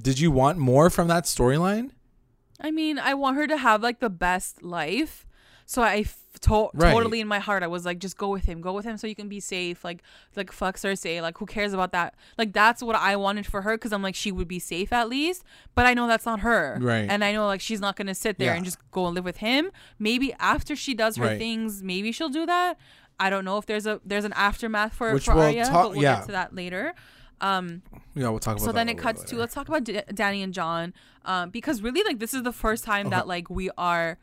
did 0.00 0.18
you 0.18 0.30
want 0.30 0.58
more 0.58 0.90
from 0.90 1.08
that 1.08 1.24
storyline 1.24 1.90
I 2.60 2.70
mean, 2.70 2.98
I 2.98 3.14
want 3.14 3.36
her 3.36 3.46
to 3.46 3.56
have 3.56 3.82
like 3.82 4.00
the 4.00 4.10
best 4.10 4.62
life. 4.62 5.26
So 5.66 5.82
I 5.82 6.04
to- 6.40 6.70
Right. 6.74 6.92
totally 6.92 7.20
in 7.20 7.28
my 7.28 7.38
heart, 7.38 7.62
I 7.62 7.66
was 7.66 7.84
like, 7.84 7.98
just 7.98 8.16
go 8.16 8.28
with 8.28 8.44
him, 8.44 8.60
go 8.60 8.72
with 8.72 8.84
him, 8.84 8.96
so 8.96 9.06
you 9.06 9.14
can 9.14 9.28
be 9.28 9.40
safe. 9.40 9.84
Like, 9.84 10.02
like 10.36 10.52
fuck 10.52 10.76
Cersei. 10.76 11.20
Like, 11.22 11.38
who 11.38 11.46
cares 11.46 11.72
about 11.72 11.92
that? 11.92 12.14
Like, 12.38 12.52
that's 12.52 12.82
what 12.82 12.96
I 12.96 13.16
wanted 13.16 13.46
for 13.46 13.62
her 13.62 13.76
because 13.76 13.92
I'm 13.92 14.02
like, 14.02 14.14
she 14.14 14.32
would 14.32 14.48
be 14.48 14.58
safe 14.58 14.92
at 14.92 15.08
least. 15.08 15.44
But 15.74 15.86
I 15.86 15.94
know 15.94 16.06
that's 16.06 16.26
not 16.26 16.40
her, 16.40 16.78
Right. 16.80 17.06
And 17.08 17.22
I 17.24 17.32
know 17.32 17.46
like 17.46 17.60
she's 17.60 17.80
not 17.80 17.96
gonna 17.96 18.14
sit 18.14 18.38
there 18.38 18.48
Yeah. 18.52 18.56
and 18.56 18.64
just 18.64 18.78
go 18.90 19.06
and 19.06 19.14
live 19.14 19.24
with 19.24 19.38
him. 19.38 19.70
Maybe 19.98 20.32
after 20.40 20.74
she 20.76 20.94
does 20.94 21.16
her 21.16 21.24
Right. 21.26 21.38
things, 21.38 21.82
maybe 21.82 22.12
she'll 22.12 22.28
do 22.28 22.46
that. 22.46 22.78
I 23.18 23.30
don't 23.30 23.44
know 23.44 23.56
if 23.58 23.64
there's 23.66 23.86
a 23.86 24.00
there's 24.04 24.24
an 24.24 24.34
aftermath 24.34 24.92
for 24.94 25.14
Which 25.14 25.24
for 25.24 25.34
we'll 25.34 25.44
Arya, 25.44 25.64
talk- 25.64 25.72
but 25.84 25.90
we'll 25.92 26.02
yeah. 26.02 26.16
get 26.16 26.26
to 26.26 26.32
that 26.32 26.54
later. 26.54 26.94
Um, 27.40 27.82
yeah 28.14 28.30
we'll 28.30 28.38
talk 28.38 28.56
about 28.56 28.64
so 28.64 28.72
then 28.72 28.88
it 28.88 28.96
cuts 28.96 29.22
to 29.24 29.36
let's 29.36 29.52
talk 29.54 29.68
about 29.68 29.84
D- 29.84 30.00
Danny 30.14 30.42
and 30.42 30.54
Jon, 30.54 30.94
um, 31.26 31.50
because 31.50 31.82
really 31.82 32.02
like 32.02 32.18
this 32.18 32.32
is 32.32 32.42
the 32.44 32.52
first 32.52 32.82
time 32.84 33.08
Okay. 33.08 33.16
that 33.16 33.26
like 33.28 33.50
we 33.50 33.68
are 33.76 34.16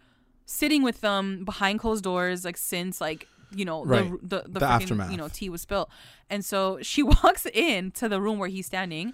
sitting 0.45 0.83
with 0.83 1.01
them 1.01 1.43
behind 1.45 1.79
closed 1.79 2.03
doors, 2.03 2.43
like 2.45 2.57
since 2.57 2.99
like 3.01 3.27
you 3.55 3.65
know 3.65 3.85
Right. 3.85 4.09
the 4.21 4.41
the, 4.41 4.43
the, 4.47 4.59
The 4.59 4.65
freaking, 4.65 4.69
aftermath. 4.81 5.11
you 5.11 5.17
know 5.17 5.27
tea 5.27 5.49
was 5.49 5.61
spilled, 5.61 5.89
and 6.29 6.43
so 6.43 6.79
she 6.81 7.03
walks 7.23 7.45
in 7.53 7.91
to 7.91 8.09
the 8.09 8.19
room 8.21 8.39
where 8.39 8.49
he's 8.49 8.65
standing, 8.65 9.13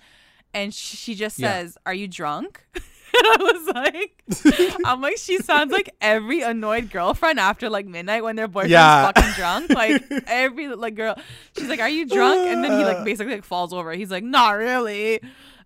and 0.53 0.73
she 0.73 1.15
just 1.15 1.39
Yeah. 1.39 1.51
says, 1.53 1.77
"Are 1.85 1.93
you 1.93 2.07
drunk?" 2.07 2.63
and 2.75 2.83
I 3.25 3.37
was 3.39 3.75
like, 3.75 4.77
I'm 4.85 5.01
like, 5.01 5.17
she 5.17 5.39
sounds 5.39 5.71
like 5.71 5.89
every 5.99 6.41
annoyed 6.41 6.89
girlfriend 6.91 7.39
after 7.39 7.69
like 7.69 7.85
midnight 7.87 8.23
when 8.23 8.35
their 8.35 8.47
boyfriend's 8.47 8.71
Yeah. 8.71 9.11
fucking 9.11 9.31
drunk. 9.35 9.69
Like 9.71 10.03
every 10.27 10.67
like 10.69 10.95
girl, 10.95 11.15
she's 11.57 11.67
like, 11.67 11.79
"Are 11.81 11.89
you 11.89 12.05
drunk?" 12.05 12.47
And 12.47 12.63
then 12.63 12.77
he 12.77 12.85
like 12.85 13.03
basically 13.03 13.33
like 13.33 13.43
falls 13.43 13.73
over. 13.73 13.91
He's 13.93 14.11
like, 14.11 14.23
"Not 14.23 14.51
really." 14.51 15.19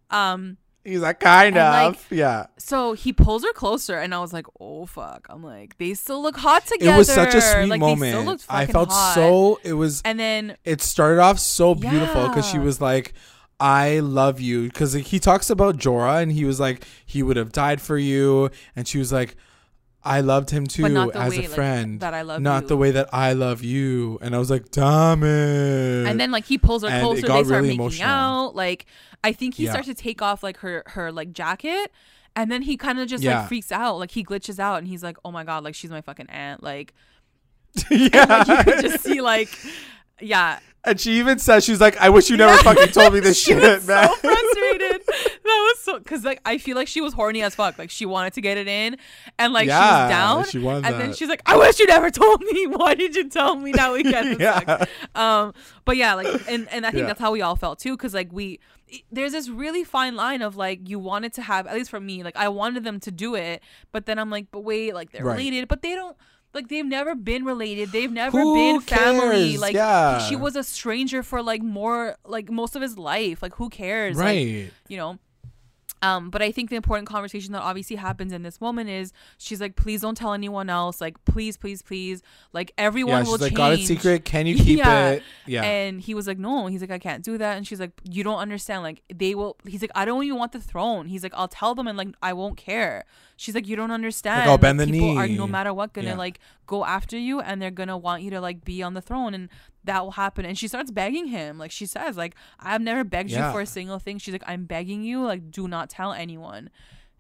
Um, 0.10 0.58
he's 0.84 1.02
like 1.02 1.20
kind 1.20 1.58
and, 1.58 1.88
of 1.88 1.96
like, 1.96 2.06
yeah 2.10 2.46
so 2.58 2.94
he 2.94 3.12
pulls 3.12 3.44
her 3.44 3.52
closer, 3.54 3.98
and 3.98 4.16
I 4.16 4.20
was 4.20 4.32
like, 4.32 4.46
"Oh 4.60 4.86
fuck!" 4.86 5.28
I'm 5.30 5.44
like, 5.44 5.78
they 5.78 5.94
still 5.94 6.22
look 6.22 6.38
hot 6.38 6.66
together. 6.66 6.96
it 6.96 6.98
was 6.98 7.12
such 7.12 7.36
a 7.36 7.42
sweet 7.42 7.68
like, 7.68 7.80
moment 7.80 8.46
i 8.50 8.66
felt 8.66 8.90
hot. 8.90 9.16
so 9.16 9.60
it 9.64 9.74
was 9.74 10.02
And 10.06 10.20
then 10.20 10.58
it 10.64 10.82
started 10.82 11.20
off 11.20 11.40
so 11.40 11.76
beautiful 11.76 12.30
because 12.30 12.48
she 12.48 12.60
was 12.60 12.80
like 12.80 13.14
I 13.60 14.00
love 14.00 14.42
you 14.42 14.64
because 14.64 14.94
he 14.94 15.20
talks 15.20 15.50
about 15.50 15.78
Jorah 15.78 16.22
and 16.22 16.32
he 16.32 16.46
was 16.46 16.60
like 16.60 16.86
he 17.06 17.22
would 17.22 17.38
have 17.38 17.52
died 17.52 17.82
for 17.82 17.98
you 17.98 18.50
and 18.76 18.88
she 18.88 18.98
was 18.98 19.12
like 19.12 19.36
I 20.06 20.20
loved 20.22 20.50
him 20.50 20.68
too 20.68 20.82
But 20.84 20.92
not 20.92 21.14
the 21.14 21.20
as 21.20 21.32
way, 21.32 21.38
a 21.38 21.42
like, 21.42 21.50
friend 21.52 22.00
that 22.02 22.14
I 22.14 22.22
love 22.24 22.42
not 22.42 22.64
you." 22.64 22.68
the 22.70 22.78
way 22.78 22.92
that 22.92 23.10
I 23.14 23.34
love 23.34 23.64
you 23.64 24.20
and 24.22 24.36
I 24.36 24.38
was 24.38 24.50
like 24.50 24.70
damn 24.72 25.24
it 25.24 26.08
and 26.10 26.20
then 26.20 26.30
like 26.32 26.46
he 26.46 26.58
pulls 26.58 26.82
her 26.84 26.90
And 26.90 26.98
it 26.98 27.02
closer. 27.02 27.28
got 27.28 27.38
They 27.38 27.44
start 27.46 27.62
really 27.62 27.68
making 27.70 27.80
emotional. 27.80 28.10
out. 28.10 28.56
Like 28.56 28.86
I 29.24 29.32
think 29.32 29.56
he 29.56 29.64
Yeah. 29.66 29.72
starts 29.72 29.88
to 29.88 29.94
take 29.94 30.22
off 30.22 30.44
like 30.44 30.58
her 30.58 30.84
her 30.88 31.12
like 31.12 31.32
jacket. 31.34 31.92
And 32.36 32.52
then 32.52 32.64
he 32.64 32.78
kind 32.78 33.00
of 33.00 33.08
just 33.08 33.24
Yeah. 33.24 33.40
like 33.42 33.48
freaks 33.48 33.72
out, 33.72 33.98
like 34.00 34.10
he 34.12 34.24
glitches 34.26 34.58
out, 34.60 34.80
and 34.80 34.88
he's 34.88 35.04
like, 35.04 35.18
"Oh 35.24 35.32
my 35.32 35.44
god, 35.44 35.64
like 35.64 35.76
she's 35.76 35.92
my 35.92 36.02
fucking 36.02 36.30
aunt." 36.32 36.64
Like, 36.64 36.94
yeah 37.92 38.26
like 38.26 38.48
you 38.48 38.74
could 38.74 38.82
just 38.82 39.04
see 39.04 39.22
like, 39.22 39.50
yeah, 40.20 40.58
and 40.86 41.00
she 41.00 41.14
even 41.20 41.40
says 41.40 41.64
she's 41.64 41.80
like 41.82 41.98
I 41.98 42.10
wish 42.10 42.30
you 42.30 42.38
never 42.38 42.58
fucking 42.64 42.90
told 42.90 43.14
me 43.14 43.20
this 43.20 43.40
shit 43.44 43.58
man 43.62 43.80
so 43.82 44.08
frustrated. 44.16 45.02
that 45.08 45.44
was 45.46 45.80
so 45.80 46.00
because 46.00 46.24
like 46.24 46.42
I 46.46 46.58
feel 46.58 46.76
like 46.76 46.88
she 46.88 47.02
was 47.02 47.14
horny 47.14 47.42
as 47.42 47.56
fuck. 47.56 47.78
Like 47.78 47.90
she 47.90 48.06
wanted 48.06 48.34
to 48.34 48.42
get 48.42 48.58
it 48.58 48.68
in, 48.68 48.98
and 49.40 49.54
like 49.54 49.66
she 49.66 49.70
was 49.76 50.10
down. 50.10 50.46
she 50.46 50.60
wanted 50.60 50.86
and 50.86 51.00
then 51.02 51.14
she's 51.14 51.30
like, 51.30 51.42
"I 51.46 51.58
wish 51.58 51.80
you 51.80 51.88
never 51.88 52.10
told 52.10 52.42
me. 52.42 52.68
Why 52.68 52.96
did 52.96 53.16
you 53.16 53.30
tell 53.30 53.56
me 53.56 53.72
now 53.72 53.94
we 53.94 54.04
can't 54.14 54.40
Yeah. 54.40 54.60
sex?" 54.78 54.92
Um, 55.16 55.54
but 55.86 55.98
yeah, 55.98 56.16
like, 56.16 56.28
and 56.50 56.68
and 56.70 56.86
I 56.86 56.92
think 56.92 57.02
Yeah. 57.02 57.08
that's 57.08 57.20
how 57.20 57.32
we 57.32 57.42
all 57.42 57.56
felt 57.56 57.80
too, 57.80 57.96
because 57.96 58.14
like 58.14 58.32
we. 58.32 58.60
There's 59.12 59.32
this 59.32 59.50
really 59.50 59.84
fine 59.84 60.16
line 60.16 60.44
of 60.44 60.56
like 60.56 60.88
you 60.88 61.00
wanted 61.00 61.34
to 61.34 61.42
have 61.42 61.66
at 61.66 61.74
least 61.74 61.90
for 61.90 62.00
me 62.00 62.22
like 62.22 62.36
I 62.38 62.48
wanted 62.50 62.84
them 62.84 63.00
to 63.00 63.10
do 63.10 63.34
it 63.34 63.64
but 63.92 64.06
then 64.06 64.20
I'm 64.20 64.30
like 64.30 64.52
but 64.52 64.60
wait 64.60 64.94
like 64.94 65.12
they're 65.12 65.26
Right. 65.26 65.36
related 65.40 65.68
but 65.68 65.82
they 65.82 65.96
don't 65.96 66.16
like 66.54 66.68
they've 66.68 66.86
never 66.86 67.16
been 67.16 67.46
related. 67.46 67.92
They've 67.92 68.12
never 68.12 68.40
Who 68.40 68.54
been 68.56 68.82
family. 68.82 69.50
cares? 69.52 69.62
like 69.62 69.74
Yeah. 69.76 70.20
she 70.20 70.36
was 70.36 70.56
a 70.56 70.64
stranger 70.64 71.24
for 71.24 71.42
like 71.42 71.62
more 71.64 72.18
like 72.26 72.50
most 72.52 72.76
of 72.76 72.82
his 72.82 72.98
life. 72.98 73.42
Like 73.42 73.56
who 73.56 73.70
cares? 73.70 74.18
Like, 74.18 74.26
right. 74.26 74.72
you 74.88 74.98
know? 74.98 75.20
Um 76.02 76.30
but 76.32 76.42
i 76.42 76.52
think 76.52 76.70
the 76.70 76.76
important 76.76 77.08
conversation 77.08 77.54
that 77.54 77.62
obviously 77.62 77.96
happens 77.96 78.34
in 78.34 78.42
this 78.44 78.60
moment 78.60 78.90
is 78.90 79.14
she's 79.38 79.62
like 79.62 79.78
please 79.78 80.02
don't 80.02 80.16
tell 80.16 80.34
anyone 80.34 80.70
else. 80.70 81.00
Like 81.00 81.24
please 81.24 81.56
please 81.56 81.82
please. 81.82 82.22
Like 82.52 82.74
everyone 82.78 83.24
yeah 83.24 83.32
will 83.32 83.38
like 83.38 83.52
change 83.52 83.56
got 83.58 83.74
it 83.74 83.86
secret. 83.86 84.26
Can 84.26 84.46
you 84.46 84.56
keep 84.66 84.80
Yeah. 84.80 85.12
it? 85.12 85.24
Yeah. 85.48 85.64
And 85.64 86.02
he 86.02 86.14
was 86.14 86.28
like 86.28 86.38
no. 86.38 86.68
He's 86.68 86.82
like 86.82 86.92
i 86.92 87.00
can't 87.00 87.24
do 87.24 87.38
that. 87.38 87.56
And 87.56 87.66
she's 87.66 87.80
like 87.80 87.92
you 88.04 88.22
don't 88.22 88.40
understand. 88.40 88.84
Like 88.84 89.02
they 89.14 89.34
will 89.34 89.56
he's 89.66 89.82
like 89.82 89.92
i 89.96 90.04
don't 90.04 90.24
even 90.26 90.38
want 90.38 90.52
the 90.52 90.60
throne. 90.60 91.08
He's 91.08 91.24
like 91.24 91.34
i'll 91.36 91.48
tell 91.48 91.74
them 91.74 91.88
and 91.88 91.98
like 91.98 92.10
i 92.22 92.34
won't 92.34 92.58
care 92.58 93.06
she's 93.38 93.56
like 93.56 93.68
you 93.68 93.76
don't 93.76 93.92
understand 93.92 94.50
I'll 94.50 94.58
bend 94.58 94.80
the 94.80 94.86
people 94.88 95.18
are 95.18 95.28
no 95.28 95.48
matter 95.48 95.74
what 95.74 95.94
gonna 95.94 96.08
Yeah. 96.10 96.16
like 96.18 96.40
go 96.68 96.86
after 96.86 97.18
you 97.18 97.40
and 97.42 97.62
they're 97.62 97.72
gonna 97.72 97.98
want 97.98 98.24
you 98.24 98.30
to 98.32 98.40
like 98.42 98.64
be 98.66 98.82
on 98.84 98.94
the 98.94 99.02
throne 99.02 99.34
and 99.34 99.50
that 99.84 100.04
will 100.04 100.12
happen 100.12 100.46
and 100.46 100.58
she 100.58 100.68
starts 100.68 100.92
begging 100.92 101.28
him 101.28 101.58
like 101.58 101.72
she 101.72 101.86
says 101.86 102.16
like 102.18 102.36
i've 102.60 102.82
never 102.82 103.04
begged 103.04 103.30
Yeah. 103.32 103.48
you 103.48 103.54
for 103.54 103.62
a 103.62 103.66
single 103.66 104.00
thing 104.00 104.18
she's 104.18 104.32
like 104.34 104.44
i'm 104.48 104.66
begging 104.66 105.04
you 105.04 105.24
like 105.26 105.52
do 105.52 105.68
not 105.68 105.90
tell 105.90 106.14
anyone 106.14 106.70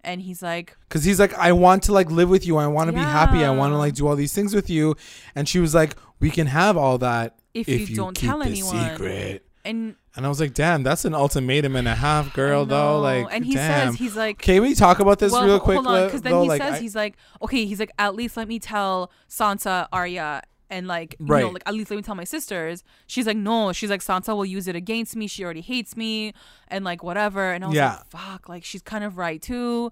and 0.05 0.21
he's 0.21 0.41
like 0.41 0.77
Cause 0.89 1.03
he's 1.05 1.17
like, 1.19 1.33
I 1.35 1.53
want 1.53 1.83
to 1.83 1.93
like 1.93 2.11
live 2.11 2.29
with 2.29 2.45
you. 2.45 2.57
I 2.57 2.67
want 2.67 2.89
to 2.89 2.91
be 2.93 2.99
happy. 2.99 3.45
I 3.45 3.49
want 3.51 3.71
to 3.71 3.77
like 3.77 3.93
do 3.95 4.05
all 4.05 4.17
these 4.17 4.33
things 4.33 4.53
with 4.53 4.69
you. 4.69 4.95
And 5.33 5.47
she 5.47 5.59
was 5.59 5.73
like, 5.73 5.95
we 6.19 6.29
can 6.29 6.47
have 6.47 6.75
all 6.75 6.97
that 6.97 7.37
If 7.53 7.69
you 7.69 7.95
don't 7.95 8.13
keep 8.13 8.29
tell 8.29 8.41
anyone. 8.43 8.89
secret. 8.89 9.45
and 9.63 9.95
And 10.15 10.25
I 10.27 10.29
was 10.29 10.39
like, 10.39 10.53
damn, 10.53 10.83
that's 10.83 11.05
an 11.05 11.15
ultimatum 11.15 11.75
and 11.75 11.87
a 11.87 11.95
half, 11.95 12.33
girl. 12.33 12.65
Though, 12.65 12.99
like, 12.99 13.25
and 13.31 13.43
he 13.43 13.55
damn. 13.55 13.89
says 13.93 13.99
he's 13.99 14.15
like 14.15 14.37
Can 14.37 14.61
we 14.61 14.75
talk 14.75 14.99
about 14.99 15.17
this 15.17 15.31
well, 15.31 15.43
real 15.45 15.59
quick? 15.59 15.75
Hold 15.75 15.87
on, 15.87 16.05
because 16.05 16.21
then 16.21 16.33
though? 16.33 16.43
he 16.43 16.49
like, 16.49 16.61
says 16.61 16.73
I- 16.75 16.79
he's 16.79 16.95
like, 16.95 17.15
okay, 17.41 17.65
he's 17.65 17.79
like, 17.79 17.91
at 17.97 18.13
least 18.13 18.37
let 18.37 18.47
me 18.47 18.59
tell 18.59 19.11
Sansa, 19.27 19.87
Arya, 19.91 20.43
and 20.69 20.87
like, 20.87 21.15
you 21.19 21.25
know, 21.25 21.33
Right. 21.33 21.53
like 21.53 21.63
at 21.65 21.73
least 21.73 21.89
let 21.89 21.97
me 21.97 22.03
tell 22.03 22.13
my 22.15 22.23
sisters. 22.25 22.83
She's 23.07 23.25
like, 23.25 23.37
no, 23.37 23.73
she's 23.73 23.89
like, 23.89 24.01
Sansa 24.01 24.35
will 24.35 24.45
use 24.45 24.67
it 24.67 24.75
against 24.75 25.15
me. 25.15 25.25
She 25.25 25.43
already 25.43 25.61
hates 25.61 25.97
me, 25.97 26.33
and 26.67 26.85
like 26.85 27.03
whatever. 27.03 27.51
And 27.51 27.63
I 27.63 27.67
was 27.67 27.75
Yeah. 27.75 27.95
like, 27.95 28.05
fuck, 28.11 28.49
like 28.49 28.63
she's 28.63 28.81
kind 28.83 29.03
of 29.03 29.17
right 29.17 29.41
too. 29.41 29.91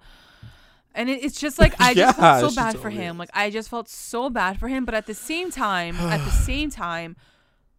And 0.94 1.10
it, 1.10 1.24
it's 1.24 1.40
just 1.40 1.58
like 1.58 1.74
I 1.80 1.94
just 1.96 2.20
felt 2.20 2.52
so 2.52 2.56
bad 2.56 2.78
for 2.78 2.90
him. 2.92 3.16
is. 3.16 3.20
Like 3.20 3.30
I 3.34 3.50
just 3.50 3.70
felt 3.70 3.90
so 3.90 4.30
bad 4.30 4.60
for 4.60 4.68
him. 4.68 4.86
But 4.86 4.94
at 4.94 5.08
the 5.08 5.14
same 5.16 5.50
time, 5.50 5.96
at 5.96 6.24
the 6.24 6.32
same 6.46 6.70
time, 6.70 7.16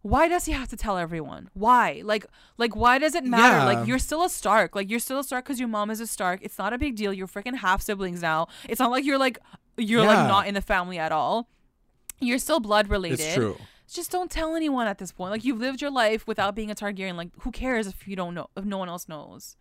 why 0.03 0.27
does 0.27 0.45
he 0.45 0.51
have 0.51 0.67
to 0.67 0.75
tell 0.75 0.97
everyone? 0.97 1.49
Why? 1.53 2.01
Like, 2.03 2.25
like 2.57 2.75
why 2.75 2.99
does 2.99 3.15
it 3.15 3.23
matter? 3.23 3.57
Yeah. 3.57 3.63
Like 3.65 3.87
you're 3.87 3.99
still 3.99 4.23
a 4.23 4.29
Stark. 4.29 4.75
Like 4.75 4.89
you're 4.89 4.99
still 4.99 5.19
a 5.19 5.23
Stark 5.23 5.45
because 5.45 5.59
your 5.59 5.69
mom 5.69 5.89
is 5.89 6.01
a 6.01 6.07
Stark. 6.07 6.41
It's 6.43 6.57
not 6.57 6.73
a 6.73 6.77
big 6.77 6.97
deal. 6.97 7.13
You're 7.13 7.27
freaking 7.27 7.55
half 7.55 7.81
siblings 7.81 8.21
now. 8.21 8.49
It's 8.67 8.79
not 8.79 8.91
like 8.91 9.05
you're 9.05 9.17
like 9.17 9.39
you're 9.77 10.05
like 10.05 10.27
not 10.27 10.45
in 10.45 10.55
the 10.55 10.61
family 10.61 10.99
at 10.99 11.13
all. 11.13 11.47
You're 12.19 12.37
still 12.37 12.59
blood 12.59 12.89
related. 12.89 13.21
It's 13.21 13.33
true. 13.33 13.57
Just 13.89 14.11
don't 14.11 14.29
tell 14.29 14.55
anyone 14.55 14.87
at 14.87 14.97
this 14.97 15.13
point. 15.13 15.31
Like 15.31 15.45
you've 15.45 15.59
lived 15.59 15.81
your 15.81 15.91
life 15.91 16.27
without 16.27 16.53
being 16.53 16.69
a 16.69 16.75
Targaryen. 16.75 17.15
Like 17.15 17.29
who 17.39 17.51
cares 17.51 17.87
if 17.87 18.05
you 18.05 18.17
don't 18.17 18.35
know 18.35 18.49
if 18.57 18.65
no 18.65 18.77
one 18.77 18.89
else 18.89 19.07
knows? 19.07 19.55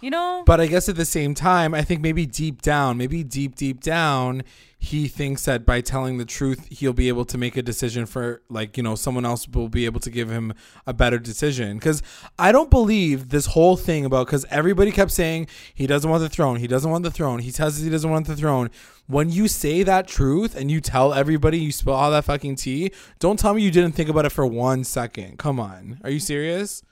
You 0.00 0.10
know? 0.10 0.42
But 0.46 0.60
I 0.60 0.66
guess 0.66 0.88
at 0.88 0.96
the 0.96 1.04
same 1.04 1.34
time, 1.34 1.74
I 1.74 1.82
think 1.82 2.00
maybe 2.00 2.26
deep 2.26 2.62
down, 2.62 2.96
maybe 2.96 3.24
deep, 3.24 3.54
deep 3.56 3.80
down, 3.80 4.42
he 4.78 5.08
thinks 5.08 5.46
that 5.46 5.64
by 5.64 5.80
telling 5.80 6.18
the 6.18 6.24
truth, 6.24 6.68
he'll 6.70 6.92
be 6.92 7.08
able 7.08 7.24
to 7.24 7.38
make 7.38 7.56
a 7.56 7.62
decision 7.62 8.06
for, 8.06 8.42
like, 8.48 8.76
you 8.76 8.82
know, 8.82 8.94
someone 8.94 9.24
else 9.24 9.48
will 9.48 9.68
be 9.68 9.84
able 9.84 10.00
to 10.00 10.10
give 10.10 10.30
him 10.30 10.52
a 10.86 10.92
better 10.92 11.18
decision. 11.18 11.78
Because 11.78 12.02
I 12.38 12.52
don't 12.52 12.70
believe 12.70 13.30
this 13.30 13.46
whole 13.46 13.76
thing 13.76 14.04
about, 14.04 14.26
because 14.26 14.44
everybody 14.50 14.92
kept 14.92 15.10
saying 15.10 15.48
he 15.74 15.86
doesn't 15.86 16.08
want 16.08 16.22
the 16.22 16.28
throne, 16.28 16.56
he 16.56 16.66
doesn't 16.66 16.90
want 16.90 17.04
the 17.04 17.10
throne, 17.10 17.40
he 17.40 17.50
says 17.50 17.80
he 17.80 17.90
doesn't 17.90 18.10
want 18.10 18.26
the 18.26 18.36
throne. 18.36 18.70
When 19.08 19.30
you 19.30 19.48
say 19.48 19.82
that 19.82 20.06
truth 20.06 20.54
and 20.54 20.70
you 20.70 20.80
tell 20.80 21.14
everybody 21.14 21.58
you 21.58 21.72
spill 21.72 21.94
all 21.94 22.10
that 22.10 22.24
fucking 22.24 22.56
tea, 22.56 22.92
don't 23.18 23.38
tell 23.38 23.54
me 23.54 23.62
you 23.62 23.70
didn't 23.70 23.92
think 23.92 24.08
about 24.08 24.26
it 24.26 24.30
for 24.30 24.46
one 24.46 24.84
second. 24.84 25.38
Come 25.38 25.58
on. 25.58 26.00
Are 26.04 26.10
you 26.10 26.20
serious? 26.20 26.82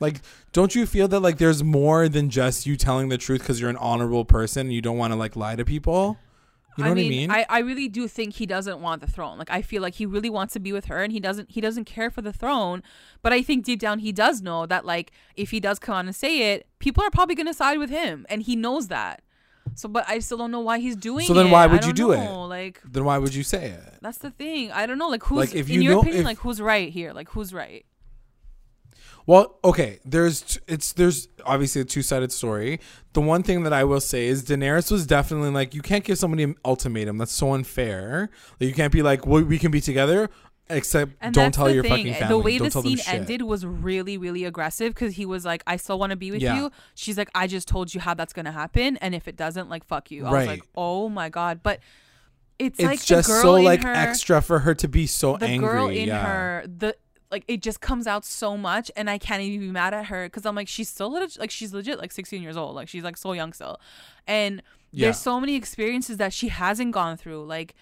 Like, 0.00 0.20
don't 0.52 0.74
you 0.74 0.86
feel 0.86 1.08
that 1.08 1.20
like 1.20 1.38
there's 1.38 1.62
more 1.62 2.08
than 2.08 2.28
just 2.30 2.66
you 2.66 2.76
telling 2.76 3.08
the 3.08 3.18
truth 3.18 3.40
because 3.40 3.60
you're 3.60 3.70
an 3.70 3.76
honorable 3.76 4.24
person 4.24 4.62
and 4.66 4.72
you 4.72 4.82
don't 4.82 4.98
want 4.98 5.12
to 5.12 5.16
like 5.16 5.36
lie 5.36 5.56
to 5.56 5.64
people? 5.64 6.18
You 6.76 6.82
know 6.82 6.88
I 6.88 6.90
what 6.90 6.96
mean, 6.96 7.06
I 7.06 7.08
mean? 7.10 7.30
I, 7.30 7.46
I 7.48 7.58
really 7.60 7.88
do 7.88 8.08
think 8.08 8.34
he 8.34 8.46
doesn't 8.46 8.80
want 8.80 9.00
the 9.00 9.06
throne. 9.06 9.38
Like 9.38 9.48
I 9.50 9.62
feel 9.62 9.80
like 9.80 9.94
he 9.94 10.06
really 10.06 10.28
wants 10.28 10.54
to 10.54 10.60
be 10.60 10.72
with 10.72 10.86
her 10.86 11.04
and 11.04 11.12
he 11.12 11.20
doesn't 11.20 11.52
he 11.52 11.60
doesn't 11.60 11.84
care 11.84 12.10
for 12.10 12.20
the 12.20 12.32
throne. 12.32 12.82
But 13.22 13.32
I 13.32 13.42
think 13.42 13.64
deep 13.64 13.78
down 13.78 14.00
he 14.00 14.10
does 14.10 14.42
know 14.42 14.66
that 14.66 14.84
like 14.84 15.12
if 15.36 15.52
he 15.52 15.60
does 15.60 15.78
come 15.78 15.94
on 15.94 16.06
and 16.06 16.16
say 16.16 16.52
it, 16.52 16.66
people 16.80 17.04
are 17.04 17.10
probably 17.10 17.36
gonna 17.36 17.54
side 17.54 17.78
with 17.78 17.90
him. 17.90 18.26
And 18.28 18.42
he 18.42 18.56
knows 18.56 18.88
that. 18.88 19.22
So 19.76 19.88
but 19.88 20.04
I 20.08 20.18
still 20.18 20.36
don't 20.38 20.50
know 20.50 20.58
why 20.60 20.80
he's 20.80 20.96
doing 20.96 21.24
it. 21.24 21.28
So 21.28 21.34
then 21.34 21.52
why 21.52 21.66
would 21.68 21.84
you 21.84 21.92
do 21.92 22.10
it? 22.10 22.18
Like 22.28 22.80
then 22.84 23.04
why 23.04 23.18
would 23.18 23.34
you 23.36 23.44
say 23.44 23.68
it? 23.70 23.98
that's 24.02 24.18
the 24.18 24.32
thing. 24.32 24.72
I 24.72 24.86
don't 24.86 24.98
know. 24.98 25.08
Like 25.08 25.22
who's 25.22 25.38
Like, 25.38 25.54
if 25.54 25.70
in 25.70 25.80
your 25.80 25.92
know- 25.92 26.00
opinion, 26.00 26.22
if- 26.22 26.26
like 26.26 26.38
who's 26.38 26.60
right 26.60 26.90
here? 26.92 27.12
Like 27.12 27.28
who's 27.28 27.54
right? 27.54 27.86
Well, 29.26 29.58
okay, 29.64 30.00
there's 30.04 30.58
it's 30.68 30.92
there's 30.92 31.28
obviously 31.46 31.80
a 31.80 31.84
two-sided 31.84 32.30
story. 32.30 32.78
The 33.14 33.20
one 33.22 33.42
thing 33.42 33.62
that 33.62 33.72
I 33.72 33.84
will 33.84 34.00
say 34.00 34.26
is 34.26 34.44
Daenerys 34.44 34.90
was 34.90 35.06
definitely 35.06 35.50
like 35.50 35.74
you 35.74 35.80
can't 35.82 36.04
give 36.04 36.18
somebody 36.18 36.42
an 36.42 36.56
ultimatum. 36.64 37.16
That's 37.18 37.32
so 37.32 37.52
unfair. 37.54 38.28
Like, 38.60 38.68
you 38.68 38.74
can't 38.74 38.92
be 38.92 39.02
like 39.02 39.26
well, 39.26 39.42
we 39.42 39.58
can 39.58 39.70
be 39.70 39.80
together 39.80 40.28
except 40.70 41.12
And 41.20 41.34
don't 41.34 41.52
tell 41.52 41.70
your 41.70 41.82
thing. 41.82 41.90
fucking 41.90 42.14
family. 42.14 42.28
The 42.28 42.38
way 42.38 42.58
don't 42.58 42.72
the 42.72 42.82
scene 42.82 42.98
ended 43.06 43.42
was 43.42 43.64
really, 43.66 44.16
really 44.18 44.44
aggressive 44.44 44.94
because 44.94 45.14
he 45.14 45.26
was 45.26 45.44
like, 45.44 45.62
"I 45.66 45.76
still 45.76 45.98
want 45.98 46.10
to 46.10 46.16
be 46.16 46.30
with 46.30 46.42
Yeah. 46.42 46.56
you." 46.56 46.70
She's 46.94 47.16
like, 47.18 47.30
"I 47.34 47.46
just 47.46 47.66
told 47.68 47.94
you 47.94 48.00
how 48.00 48.14
that's 48.14 48.32
gonna 48.32 48.52
happen, 48.52 48.96
and 48.98 49.14
if 49.14 49.26
it 49.28 49.36
doesn't, 49.36 49.68
like, 49.70 49.84
fuck 49.86 50.10
you." 50.10 50.26
I 50.26 50.32
was 50.32 50.46
like, 50.46 50.62
"Oh 50.76 51.08
my 51.08 51.28
god!" 51.28 51.60
But 51.62 51.80
it's, 52.58 52.78
It's 52.78 52.86
like 52.86 53.02
just 53.04 53.28
the 53.28 53.34
girl 53.34 53.42
so 53.42 53.52
like 53.54 53.82
her, 53.82 53.92
extra 53.92 54.40
for 54.40 54.60
her 54.60 54.74
to 54.76 54.86
be 54.88 55.06
so 55.06 55.34
angry. 55.34 55.46
the 55.46 55.52
angry. 55.52 55.68
girl 55.68 55.88
in 55.88 56.08
yeah. 56.08 56.24
her, 56.26 56.64
the 56.66 56.96
like 57.30 57.44
it 57.48 57.62
just 57.62 57.80
comes 57.80 58.06
out 58.06 58.24
so 58.24 58.56
much, 58.56 58.90
and 58.96 59.08
I 59.10 59.18
can't 59.18 59.42
even 59.42 59.60
be 59.60 59.70
mad 59.72 59.94
at 59.94 60.06
her 60.06 60.26
because 60.26 60.46
I'm 60.46 60.54
like, 60.54 60.68
she's 60.68 60.88
still 60.88 61.10
legit, 61.10 61.38
like 61.38 61.50
she's 61.50 61.72
legit 61.74 61.98
like 61.98 62.12
16 62.12 62.42
years 62.42 62.56
old, 62.56 62.74
like 62.74 62.88
she's 62.88 63.02
like 63.04 63.16
so 63.16 63.32
young 63.32 63.52
still, 63.52 63.80
and 64.26 64.62
Yeah. 64.92 65.06
there's 65.06 65.18
so 65.18 65.40
many 65.40 65.56
experiences 65.56 66.16
that 66.18 66.32
she 66.32 66.48
hasn't 66.48 66.92
gone 66.92 67.16
through, 67.16 67.44
like. 67.44 67.74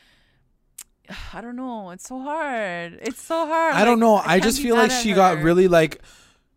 I 1.35 1.41
don't 1.41 1.57
know. 1.57 1.91
It's 1.91 2.07
so 2.07 2.21
hard. 2.21 2.99
It's 3.03 3.21
so 3.23 3.47
hard. 3.47 3.75
I 3.75 3.85
don't 3.85 3.99
know. 3.99 4.17
I, 4.19 4.25
can't 4.39 4.45
just 4.45 4.63
feel 4.63 4.77
like 4.77 4.91
she 4.93 5.13
got 5.13 5.39
her. 5.39 5.45
really 5.45 5.67
like 5.69 6.01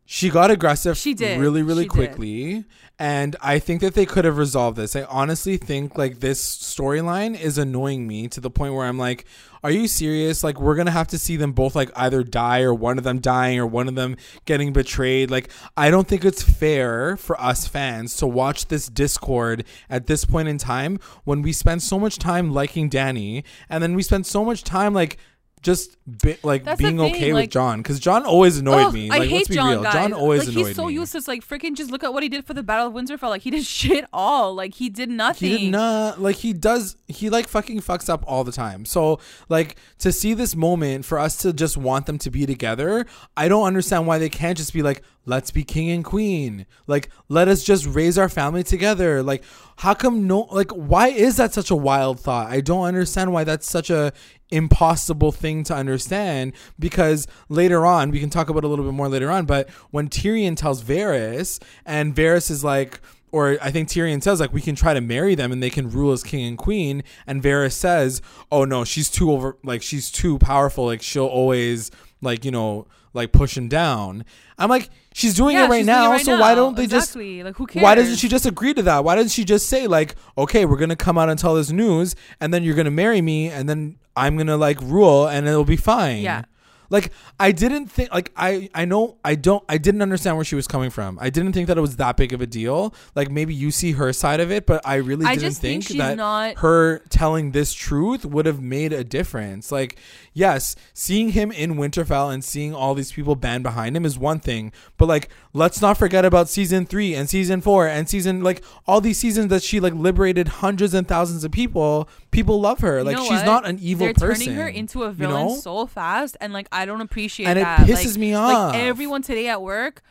she 0.06 0.30
got 0.30 0.52
aggressive 0.52 0.98
She 0.98 1.14
did. 1.14 1.40
really 1.40 1.64
really 1.64 1.84
She 1.84 1.90
did. 1.90 1.94
quickly 1.96 2.66
and 2.98 3.36
I 3.42 3.60
think 3.60 3.82
that 3.82 3.94
they 3.94 4.06
could 4.06 4.24
have 4.24 4.38
resolved 4.38 4.78
this. 4.78 4.96
I 4.96 5.04
honestly 5.04 5.58
think 5.58 5.98
like 5.98 6.22
this 6.22 6.42
storyline 6.58 7.38
is 7.38 7.58
annoying 7.58 8.08
me 8.08 8.30
to 8.30 8.40
the 8.40 8.50
point 8.50 8.74
where 8.74 8.86
I'm 8.86 8.98
like 8.98 9.26
are 9.64 9.72
you 9.72 9.88
serious? 9.88 10.44
Like 10.44 10.60
we're 10.62 10.76
going 10.76 10.86
to 10.86 10.92
have 10.92 11.08
to 11.08 11.18
see 11.18 11.38
them 11.38 11.52
both 11.52 11.76
like 11.76 11.90
either 11.96 12.22
die 12.22 12.62
or 12.62 12.72
one 12.72 13.00
of 13.00 13.04
them 13.04 13.18
dying 13.18 13.58
or 13.58 13.66
one 13.66 13.88
of 13.88 13.96
them 13.96 14.16
getting 14.46 14.72
betrayed. 14.72 15.32
Like 15.32 15.50
I 15.76 15.90
don't 15.90 16.08
think 16.08 16.24
it's 16.24 16.44
fair 16.44 17.18
for 17.18 17.40
us 17.42 17.68
fans 17.68 18.16
to 18.18 18.28
watch 18.28 18.68
this 18.68 18.88
discord 18.88 19.64
at 19.90 20.06
this 20.06 20.24
point 20.24 20.50
in 20.50 20.60
time 20.60 21.00
when 21.24 21.42
we 21.42 21.52
spend 21.52 21.82
so 21.82 21.98
much 21.98 22.20
time 22.20 22.54
liking 22.54 22.90
Danny 22.90 23.44
and 23.68 23.82
then 23.82 23.96
we 23.96 24.04
spend 24.04 24.28
so 24.28 24.46
much 24.46 24.64
time 24.64 24.94
like 24.94 25.18
just 25.66 25.98
be, 26.22 26.38
like 26.44 26.64
That's 26.64 26.80
being 26.80 26.98
thing, 27.00 27.16
okay 27.16 27.34
like- 27.34 27.46
with 27.46 27.50
Jon 27.50 27.80
because 27.80 28.00
Jon 28.00 28.24
always 28.24 28.60
annoyed 28.60 28.86
Ugh, 28.86 28.94
me. 28.94 29.10
I 29.10 29.18
Like, 29.18 29.30
hate 29.30 29.36
let's 29.38 29.48
be 29.50 29.56
Jon, 29.56 29.70
real. 29.72 29.82
guys. 29.84 29.94
Jon 29.94 30.14
always 30.14 30.42
like, 30.46 30.56
annoyed 30.56 30.68
He's 30.68 30.76
so 30.76 30.86
me. 30.86 30.94
useless. 30.94 31.28
Like 31.28 31.44
freaking, 31.44 31.76
just 31.76 31.90
look 31.90 32.04
at 32.04 32.14
what 32.14 32.22
he 32.22 32.30
did 32.30 32.46
for 32.46 32.54
the 32.54 32.62
Battle 32.62 32.86
of 32.88 32.94
Winterfell. 32.94 33.30
Like 33.30 33.42
he 33.42 33.50
did 33.50 33.66
shit 33.80 34.06
all. 34.14 34.54
Like 34.54 34.76
he 34.76 34.90
did 34.90 35.10
nothing. 35.10 35.50
He 35.50 35.58
did 35.58 35.72
not 35.72 36.22
like 36.22 36.36
he 36.36 36.54
does 36.54 36.96
he 37.08 37.32
like 37.32 37.48
fucking 37.48 37.82
fucks 37.82 38.08
up 38.10 38.24
all 38.28 38.44
the 38.44 38.52
time. 38.52 38.86
So 38.86 39.20
like 39.50 39.76
to 40.00 40.12
see 40.12 40.36
this 40.36 40.56
moment 40.56 41.04
for 41.06 41.18
us 41.18 41.36
to 41.38 41.52
just 41.52 41.76
want 41.78 42.06
them 42.06 42.20
to 42.20 42.30
be 42.30 42.46
together, 42.46 43.08
I 43.36 43.48
don't 43.48 43.66
understand 43.66 44.06
why 44.06 44.20
they 44.20 44.30
can't 44.30 44.58
just 44.58 44.72
be 44.72 44.84
like 44.84 45.02
let's 45.26 45.52
be 45.52 45.64
king 45.64 45.90
and 45.90 46.06
queen. 46.06 46.66
Like 46.88 47.10
let 47.28 47.48
us 47.48 47.64
just 47.64 47.86
raise 47.86 48.18
our 48.18 48.30
family 48.30 48.64
together. 48.64 49.22
Like 49.24 49.44
how 49.78 49.94
come 49.94 50.28
no 50.28 50.42
like 50.52 50.72
why 50.72 51.10
is 51.10 51.38
that 51.38 51.54
such 51.54 51.72
a 51.72 51.76
wild 51.76 52.20
thought? 52.20 52.50
I 52.50 52.62
don't 52.62 52.86
understand 52.86 53.34
why 53.34 53.44
that's 53.44 53.70
such 53.70 53.90
a 53.90 54.14
impossible 54.52 55.32
thing 55.32 55.64
to 55.64 55.74
understand 55.74 56.54
because 56.78 57.28
later 57.50 57.86
on 57.86 58.12
we 58.12 58.20
can 58.20 58.30
talk 58.30 58.48
about 58.48 58.64
a 58.64 58.68
little 58.68 58.86
bit 58.86 58.94
more 58.94 59.10
later 59.10 59.32
on 59.32 59.46
but 59.46 59.68
when 59.90 60.08
Tyrion 60.08 60.56
tells 60.56 60.84
Varys 60.84 61.60
and 61.84 62.16
Varys 62.16 62.52
is 62.52 62.64
like 62.64 63.02
or 63.32 63.58
I 63.60 63.72
think 63.72 63.90
Tyrion 63.90 64.22
says 64.22 64.40
like 64.40 64.54
we 64.54 64.62
can 64.62 64.76
try 64.76 64.94
to 64.94 65.02
marry 65.02 65.34
them 65.34 65.52
and 65.52 65.64
they 65.64 65.72
can 65.72 65.90
rule 65.90 66.12
as 66.12 66.24
king 66.24 66.46
and 66.46 66.58
queen 66.60 67.04
and 67.26 67.42
Varys 67.42 67.74
says 67.74 68.22
oh 68.52 68.66
no 68.66 68.86
she's 68.86 69.10
too 69.10 69.32
over 69.32 69.58
like 69.64 69.82
she's 69.82 70.12
too 70.12 70.38
powerful 70.38 70.86
like 70.86 71.02
she'll 71.02 71.26
always 71.26 71.90
like 72.22 72.46
you 72.46 72.52
know 72.52 72.86
like 73.14 73.32
push 73.32 73.58
him 73.58 73.68
down 73.68 74.26
I'm 74.60 74.70
like 74.70 74.92
she's 75.18 75.34
doing 75.34 75.56
Yeah, 75.56 75.66
it 75.66 75.70
right 75.70 75.86
now 75.86 76.08
it 76.08 76.16
right 76.16 76.26
so 76.26 76.38
why 76.40 76.54
don't 76.56 76.76
they 76.76 76.84
exactly. 76.84 77.42
like 77.42 77.56
who 77.56 77.66
just 77.66 77.74
cares? 77.74 77.84
why 77.84 77.96
doesn't 77.96 78.18
she 78.18 78.28
just 78.28 78.46
agree 78.46 78.74
to 78.74 78.82
that 78.84 79.04
why 79.06 79.16
doesn't 79.16 79.30
she 79.30 79.46
just 79.46 79.68
say 79.70 79.88
like 79.88 80.16
okay 80.38 80.66
we're 80.66 80.76
gonna 80.78 80.96
come 80.96 81.18
out 81.18 81.30
and 81.30 81.40
tell 81.40 81.56
this 81.56 81.72
news 81.72 82.16
and 82.42 82.54
then 82.54 82.64
you're 82.64 82.76
gonna 82.76 82.92
marry 82.92 83.22
me 83.22 83.48
and 83.50 83.68
then 83.70 83.98
I'm 84.16 84.36
gonna 84.38 84.58
like 84.58 84.80
rule 84.82 85.28
and 85.28 85.48
it'll 85.48 85.64
be 85.66 85.78
fine 85.78 86.22
Yeah. 86.22 86.44
Like 86.90 87.12
I 87.40 87.52
didn't 87.52 87.88
think 87.88 88.12
like 88.14 88.32
I 88.36 88.70
I 88.74 88.86
know 88.86 89.18
I 89.24 89.36
don't 89.36 89.64
I 89.70 89.78
didn't 89.78 90.02
understand 90.02 90.36
where 90.38 90.46
she 90.46 90.56
was 90.56 90.68
coming 90.68 90.90
from. 90.90 91.18
I 91.22 91.30
didn't 91.30 91.54
think 91.54 91.68
that 91.68 91.78
it 91.78 91.82
was 91.82 91.96
that 91.98 92.18
big 92.18 92.34
of 92.34 92.42
a 92.42 92.48
deal. 92.48 92.94
Like 93.16 93.30
maybe 93.32 93.54
you 93.54 93.72
see 93.72 93.94
her 93.94 94.12
side 94.14 94.40
of 94.40 94.52
it, 94.52 94.66
but 94.66 94.82
I 94.86 94.96
really 94.96 95.26
I 95.26 95.36
didn't 95.36 95.54
think 95.56 95.86
think, 95.86 96.00
that 96.00 96.18
not- 96.18 96.58
her 96.60 97.00
telling 97.10 97.52
this 97.52 97.74
truth 97.74 98.26
would 98.26 98.46
have 98.46 98.62
made 98.62 98.94
a 98.94 99.04
difference. 99.04 99.72
Like 99.72 99.98
yes, 100.34 100.76
seeing 100.94 101.30
him 101.30 101.52
in 101.52 101.76
Winterfell 101.76 102.34
and 102.34 102.44
seeing 102.44 102.74
all 102.74 102.94
these 102.94 103.12
people 103.12 103.36
band 103.36 103.64
behind 103.64 103.96
him 103.96 104.06
is 104.06 104.18
one 104.20 104.40
thing, 104.40 104.72
but 104.98 105.08
like 105.08 105.30
let's 105.54 105.82
not 105.82 105.98
forget 105.98 106.26
about 106.26 106.50
season 106.50 106.86
3 106.86 107.16
and 107.16 107.30
season 107.30 107.62
4 107.62 107.88
and 107.88 108.10
season 108.10 108.44
like 108.44 108.64
all 108.86 109.00
these 109.00 109.18
seasons 109.18 109.48
that 109.50 109.64
she 109.64 109.80
like 109.80 109.94
liberated 109.94 110.48
hundreds 110.48 110.94
and 110.94 111.08
thousands 111.08 111.44
of 111.44 111.52
people. 111.52 112.08
People 112.32 112.60
love 112.60 112.80
her. 112.82 113.00
You 113.00 113.04
Like 113.06 113.16
know 113.18 113.24
she's 113.24 113.32
what? 113.40 113.46
not 113.46 113.66
an 113.68 113.80
evil 113.82 114.06
They're 114.08 114.14
person. 114.14 114.48
turning 114.48 114.60
her 114.60 114.68
into 114.68 115.04
a 115.04 115.08
you 115.08 115.14
villain 115.14 115.48
know? 115.48 115.56
so 115.56 115.86
fast, 115.88 116.36
and 116.42 116.52
like 116.52 116.68
I 116.76 116.86
don't 116.86 117.02
appreciate 117.02 117.48
And 117.48 117.60
it 117.60 117.64
that. 117.64 117.80
pisses 117.88 118.12
Like- 118.12 118.18
me 118.18 118.34
off. 118.34 118.74
Like 118.74 118.82
everyone 118.84 119.22
today 119.22 119.48
at 119.48 119.62
work, 119.62 120.02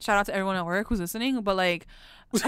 shout 0.00 0.16
out 0.18 0.26
to 0.26 0.34
everyone 0.34 0.56
at 0.56 0.66
work 0.66 0.88
who's 0.88 1.00
listening, 1.00 1.40
but 1.42 1.56
like. 1.56 1.86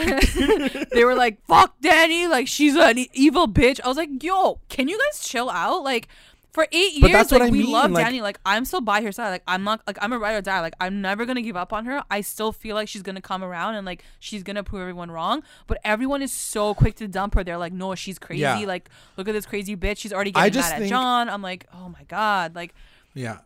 they 0.92 1.04
were 1.04 1.14
like, 1.14 1.42
"Fuck 1.46 1.74
Danny!" 1.80 2.26
Like 2.26 2.46
she's 2.46 2.76
an 2.76 2.98
evil 3.14 3.48
bitch. 3.48 3.80
I 3.82 3.88
was 3.88 3.96
like, 3.96 4.22
"Yo, 4.22 4.60
can 4.68 4.88
you 4.88 4.98
guys 4.98 5.26
chill 5.26 5.48
out?" 5.48 5.82
Like 5.82 6.08
for 6.52 6.66
eight 6.72 6.92
years, 6.94 7.32
like 7.32 7.40
I 7.42 7.48
we 7.48 7.62
mean, 7.62 7.70
love 7.72 7.90
like- 7.90 8.04
Danny. 8.04 8.20
Like 8.20 8.38
I'm 8.44 8.66
still 8.66 8.82
by 8.82 9.00
her 9.00 9.10
side. 9.10 9.30
Like 9.30 9.42
I'm 9.48 9.64
not 9.64 9.80
like 9.86 9.96
I'm 10.02 10.12
a 10.12 10.18
ride 10.18 10.34
or 10.34 10.42
die. 10.42 10.60
Like 10.60 10.74
I'm 10.80 11.00
never 11.00 11.24
gonna 11.24 11.40
give 11.40 11.56
up 11.56 11.72
on 11.72 11.86
her. 11.86 12.02
I 12.10 12.20
still 12.20 12.52
feel 12.52 12.74
like 12.74 12.88
she's 12.88 13.00
gonna 13.00 13.22
come 13.22 13.42
around 13.42 13.76
and 13.76 13.86
like 13.86 14.04
she's 14.18 14.42
gonna 14.42 14.62
prove 14.62 14.82
everyone 14.82 15.10
wrong. 15.10 15.42
But 15.66 15.78
everyone 15.82 16.20
is 16.20 16.30
so 16.32 16.74
quick 16.74 16.96
to 16.96 17.08
dump 17.08 17.34
her. 17.34 17.42
They're 17.42 17.56
like, 17.56 17.72
"No, 17.72 17.94
she's 17.94 18.18
crazy." 18.18 18.42
Yeah. 18.42 18.58
Like 18.58 18.90
look 19.16 19.28
at 19.28 19.32
this 19.32 19.46
crazy 19.46 19.76
bitch. 19.76 19.96
She's 19.96 20.12
already 20.12 20.32
getting 20.32 20.60
mad 20.60 20.82
at 20.82 20.88
Jon. 20.90 21.30
I'm 21.30 21.40
like, 21.40 21.64
oh 21.72 21.88
my 21.88 22.02
god. 22.06 22.54
Like 22.54 22.74
Yeah. 23.14 23.38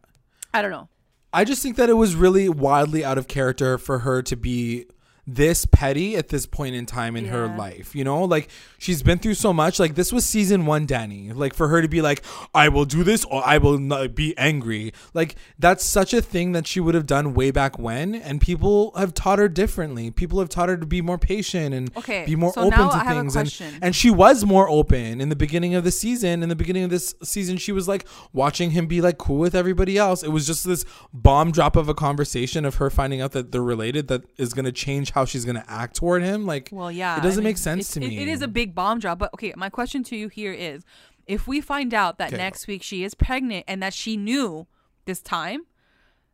I 0.54 0.62
don't 0.62 0.70
know. 0.70 0.88
I 1.32 1.42
just 1.44 1.62
think 1.62 1.74
that 1.76 1.90
it 1.90 1.94
was 1.94 2.14
really 2.14 2.48
wildly 2.48 3.04
out 3.04 3.18
of 3.18 3.26
character 3.26 3.76
for 3.76 3.98
her 3.98 4.22
to 4.22 4.36
be 4.36 4.86
this 5.26 5.64
petty 5.66 6.16
at 6.16 6.28
this 6.28 6.46
point 6.46 6.74
in 6.74 6.86
time 6.86 7.16
in 7.16 7.26
her 7.26 7.46
life. 7.46 7.94
You 7.94 8.04
know, 8.04 8.24
like 8.24 8.48
she's 8.78 9.02
been 9.02 9.18
through 9.18 9.34
so 9.34 9.52
much. 9.52 9.80
Like 9.80 9.94
this 9.94 10.12
was 10.12 10.24
season 10.24 10.66
one, 10.66 10.86
Danny. 10.86 11.32
Like 11.32 11.54
for 11.54 11.68
her 11.68 11.80
to 11.80 11.88
be 11.88 12.02
like, 12.02 12.22
I 12.54 12.68
will 12.68 12.84
do 12.84 13.04
this 13.04 13.24
or 13.24 13.46
I 13.46 13.58
will 13.58 13.78
not 13.78 14.14
be 14.14 14.36
angry. 14.36 14.92
Like 15.14 15.36
that's 15.58 15.84
such 15.84 16.12
a 16.12 16.20
thing 16.20 16.52
that 16.52 16.66
she 16.66 16.80
would 16.80 16.94
have 16.94 17.06
done 17.06 17.34
way 17.34 17.50
back 17.50 17.78
when. 17.78 18.14
And 18.14 18.40
people 18.40 18.92
have 18.96 19.14
taught 19.14 19.38
her 19.38 19.48
differently. 19.48 20.10
People 20.10 20.38
have 20.40 20.48
taught 20.48 20.68
her 20.68 20.76
to 20.76 20.86
be 20.86 21.00
more 21.00 21.18
patient 21.18 21.74
and 21.74 21.96
Okay, 21.96 22.24
be 22.26 22.36
more 22.36 22.52
so 22.52 22.62
open 22.62 22.78
to 22.78 22.96
I 22.96 23.14
things. 23.14 23.36
And, 23.36 23.78
and 23.82 23.96
she 23.96 24.10
was 24.10 24.44
more 24.44 24.68
open 24.68 25.20
in 25.20 25.28
the 25.30 25.36
beginning 25.36 25.74
of 25.74 25.84
the 25.84 25.90
season. 25.90 26.42
In 26.42 26.48
the 26.48 26.56
beginning 26.56 26.84
of 26.84 26.90
this 26.90 27.14
season, 27.22 27.56
she 27.56 27.72
was 27.72 27.88
like 27.88 28.06
watching 28.32 28.72
him 28.72 28.86
be 28.86 29.00
like 29.00 29.16
cool 29.16 29.38
with 29.38 29.54
everybody 29.54 29.96
else. 29.96 30.22
It 30.22 30.30
was 30.30 30.46
just 30.46 30.66
this 30.66 30.84
bomb 31.12 31.50
drop 31.50 31.76
of 31.76 31.88
a 31.88 31.94
conversation 31.94 32.64
of 32.64 32.76
her 32.76 32.90
finding 32.90 33.22
out 33.22 33.32
that 33.32 33.52
they're 33.52 33.62
related 33.62 34.08
that 34.08 34.24
is 34.36 34.52
going 34.52 34.66
to 34.66 34.72
change 34.72 35.13
how 35.14 35.24
she's 35.24 35.44
going 35.44 35.54
to 35.56 35.70
act 35.70 35.94
toward 35.96 36.22
him. 36.24 36.44
Like, 36.44 36.68
Well, 36.72 36.90
yeah. 36.90 37.16
it 37.18 37.22
doesn't 37.22 37.38
I 37.38 37.44
mean, 37.44 37.50
make 37.50 37.58
sense 37.58 37.90
to 37.92 38.00
me. 38.00 38.16
It, 38.18 38.22
it 38.22 38.28
is 38.28 38.42
a 38.42 38.48
big 38.48 38.74
bomb 38.74 38.98
drop, 38.98 39.18
but 39.20 39.32
okay, 39.34 39.52
my 39.56 39.68
question 39.70 40.02
to 40.04 40.16
you 40.16 40.26
here 40.28 40.52
is 40.52 40.82
if 41.26 41.46
we 41.46 41.60
find 41.60 41.94
out 41.94 42.18
that 42.18 42.28
Okay. 42.28 42.36
next 42.36 42.66
week 42.66 42.82
she 42.82 43.04
is 43.04 43.14
pregnant 43.14 43.64
and 43.68 43.80
that 43.80 43.94
she 43.94 44.16
knew 44.16 44.66
this 45.04 45.20
time, 45.22 45.66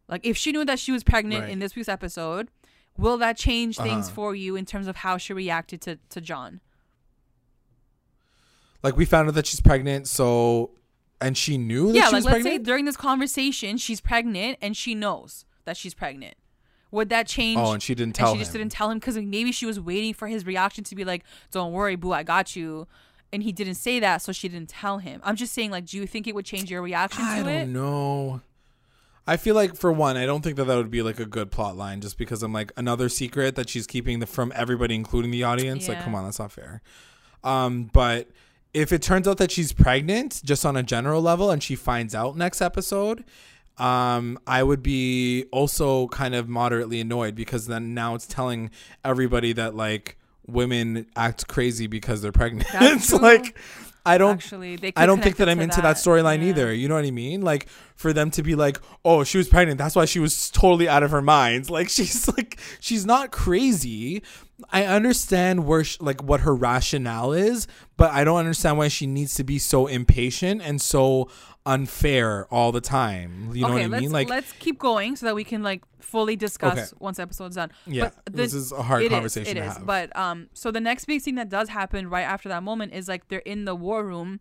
like 0.09 0.25
if 0.25 0.37
she 0.37 0.51
knew 0.51 0.65
that 0.65 0.79
she 0.79 0.93
was 0.93 1.05
pregnant 1.05 1.43
Right. 1.43 1.51
in 1.53 1.59
this 1.59 1.77
week's 1.77 1.91
episode, 1.91 2.49
will 2.97 3.19
that 3.19 3.37
change 3.37 3.77
things 3.77 4.07
Uh-huh. 4.07 4.15
for 4.15 4.35
you 4.35 4.57
in 4.57 4.65
terms 4.65 4.87
of 4.89 4.97
how 4.97 5.19
she 5.19 5.33
reacted 5.35 5.83
to, 5.83 5.99
to 6.09 6.21
Jon? 6.23 6.61
like 8.83 8.97
we 8.97 9.05
found 9.05 9.29
out 9.29 9.35
that 9.35 9.47
she's 9.47 9.61
pregnant, 9.61 10.09
so 10.09 10.71
and 11.21 11.37
she 11.37 11.59
knew 11.59 11.89
that 11.89 11.95
yeah, 11.95 12.07
she 12.07 12.13
like 12.13 12.15
was 12.15 12.25
let's 12.25 12.37
say 12.39 12.43
pregnant. 12.43 12.65
during 12.65 12.85
this 12.87 12.97
conversation 12.97 13.77
she's 13.77 14.01
pregnant 14.01 14.57
and 14.63 14.75
she 14.75 14.95
knows 14.95 15.45
that 15.67 15.77
she's 15.77 15.93
pregnant. 15.93 16.35
Would 16.93 17.09
that 17.11 17.27
change? 17.27 17.59
oh, 17.59 17.73
and 17.73 17.83
she 17.83 17.95
didn't 17.95 18.09
and 18.09 18.15
tell 18.15 18.33
she 18.33 18.39
just 18.41 18.55
him. 18.55 18.61
didn't 18.61 18.73
tell 18.73 18.91
him 18.91 18.99
because 18.99 19.17
maybe 19.17 19.53
she 19.53 19.67
was 19.67 19.79
waiting 19.79 20.13
for 20.15 20.29
his 20.29 20.45
reaction 20.45 20.85
to 20.85 20.95
be 20.95 21.05
like, 21.05 21.25
"Don't 21.51 21.73
worry, 21.73 21.97
boo, 21.97 22.13
I 22.13 22.23
got 22.23 22.57
you," 22.57 22.87
and 23.33 23.43
he 23.43 23.53
didn't 23.53 23.77
say 23.77 24.01
that, 24.01 24.23
so 24.23 24.33
she 24.33 24.49
didn't 24.49 24.71
tell 24.71 24.99
him. 24.99 25.21
I'm 25.25 25.37
just 25.37 25.53
saying, 25.53 25.71
like, 25.71 25.87
do 25.87 25.97
you 25.97 26.07
think 26.07 26.27
it 26.27 26.35
would 26.35 26.45
change 26.45 26.71
your 26.71 26.83
reaction 26.83 27.25
I 27.25 27.39
to 27.39 27.45
don't 27.45 27.73
know. 27.73 28.41
I 29.27 29.37
feel 29.37 29.55
like 29.55 29.77
for 29.77 29.93
one, 29.93 30.17
I 30.17 30.27
don't 30.27 30.43
think 30.43 30.57
that 30.57 30.65
that 30.65 30.77
would 30.77 30.91
be 30.91 31.03
like 31.03 31.21
a 31.21 31.27
good 31.27 31.53
plot 31.53 31.77
line, 31.77 32.01
just 32.01 32.19
because 32.19 32.43
I'm 32.43 32.53
like 32.53 32.73
another 32.77 33.09
secret 33.09 33.55
that 33.55 33.69
she's 33.69 33.87
keeping 33.87 34.19
the, 34.19 34.27
from 34.27 34.53
everybody, 34.57 34.97
including 34.97 35.31
the 35.31 35.45
audience. 35.45 35.89
Like, 35.89 36.03
come 36.03 36.15
on, 36.17 36.25
that's 36.25 36.41
not 36.41 36.51
fair. 36.51 36.83
Um, 37.45 37.91
but 37.93 38.29
if 38.75 38.93
it 38.93 39.03
turns 39.03 39.29
out 39.29 39.37
that 39.39 39.53
she's 39.53 39.73
pregnant, 39.73 40.41
just 40.45 40.67
on 40.67 40.77
a 40.77 40.83
general 40.83 41.23
level, 41.23 41.51
and 41.51 41.63
she 41.63 41.77
finds 41.77 42.15
out 42.15 42.37
next 42.37 42.61
episode, 42.61 43.25
um, 43.81 44.39
I 44.47 44.63
would 44.63 44.83
be 44.83 45.47
also 45.53 46.09
kind 46.09 46.35
of 46.35 46.49
moderately 46.49 47.01
annoyed 47.01 47.35
because 47.35 47.67
then 47.67 47.95
now 47.95 48.15
it's 48.15 48.27
telling 48.27 48.71
everybody 49.05 49.53
that 49.55 49.75
like 49.75 50.17
women 50.47 51.07
act 51.17 51.49
crazy 51.49 51.87
because 51.87 52.23
they're 52.23 52.33
pregnant. 52.33 52.69
It's 52.75 53.13
like 53.13 53.57
I 54.05 54.17
don't 54.19 54.33
Actually, 54.33 54.77
they 54.77 54.93
I 54.97 55.05
don't 55.05 55.23
think 55.23 55.37
that 55.37 55.49
I'm 55.49 55.61
into 55.61 55.83
that, 55.83 55.97
storyline 55.97 56.41
Yeah. 56.41 56.49
either. 56.49 56.73
You 56.75 56.89
know 56.89 56.95
what 56.95 57.05
I 57.05 57.11
mean? 57.11 57.43
Like 57.43 57.69
for 57.97 58.15
them 58.15 58.31
to 58.33 58.43
be 58.43 58.55
like, 58.55 58.79
"Oh, 59.05 59.25
she 59.25 59.37
was 59.37 59.47
pregnant. 59.47 59.77
That's 59.77 59.95
why 59.95 60.07
she 60.07 60.19
was 60.19 60.51
totally 60.51 60.89
out 60.89 61.03
of 61.03 61.11
her 61.11 61.21
mind." 61.23 61.69
Like 61.77 61.89
she's 61.91 62.27
like 62.29 62.59
she's 62.81 63.05
not 63.05 63.31
crazy. 63.31 64.23
I 64.71 64.85
understand 64.85 65.67
where 65.67 65.85
sh 65.85 65.99
like 66.01 66.23
what 66.23 66.41
her 66.41 66.55
rationale 66.55 67.33
is, 67.35 67.67
but 67.99 68.11
I 68.11 68.25
don't 68.25 68.39
understand 68.39 68.79
why 68.79 68.89
she 68.89 69.07
needs 69.07 69.35
to 69.35 69.45
be 69.45 69.59
so 69.59 69.87
impatient 69.87 70.63
and 70.63 70.81
so 70.81 71.29
unfair 71.67 72.47
all 72.53 72.73
the 72.73 72.81
time. 72.81 73.51
You 73.55 73.63
know 73.63 73.75
okay, 73.75 73.87
what 73.87 73.97
I 73.97 74.01
mean? 74.01 74.13
Like 74.13 74.29
let's 74.29 74.53
keep 74.53 74.79
going 74.79 75.17
so 75.17 75.27
that 75.27 75.35
we 75.35 75.45
can 75.45 75.63
like 75.63 75.83
fully 76.01 76.37
discuss 76.37 76.79
Okay. 76.79 76.87
once 76.99 77.19
episode's 77.19 77.57
done. 77.57 77.71
yeah, 77.87 78.11
but 78.25 78.35
this 78.35 78.55
is 78.55 78.73
a 78.73 78.83
hard 78.83 79.03
It 79.03 79.07
is, 79.07 79.13
conversation 79.13 79.57
it 79.57 79.61
to 79.61 79.67
is. 79.67 79.73
have. 79.75 79.87
But 79.87 80.15
um, 80.17 80.49
so 80.55 80.71
the 80.71 80.81
next 80.81 81.05
big 81.05 81.23
thing 81.23 81.35
that 81.37 81.49
does 81.49 81.69
happen 81.69 82.09
right 82.09 82.23
after 82.23 82.49
that 82.49 82.63
moment 82.63 82.93
is 82.95 83.09
like 83.09 83.29
they're 83.29 83.41
in 83.41 83.65
the 83.65 83.75
war 83.75 84.05
room, 84.05 84.41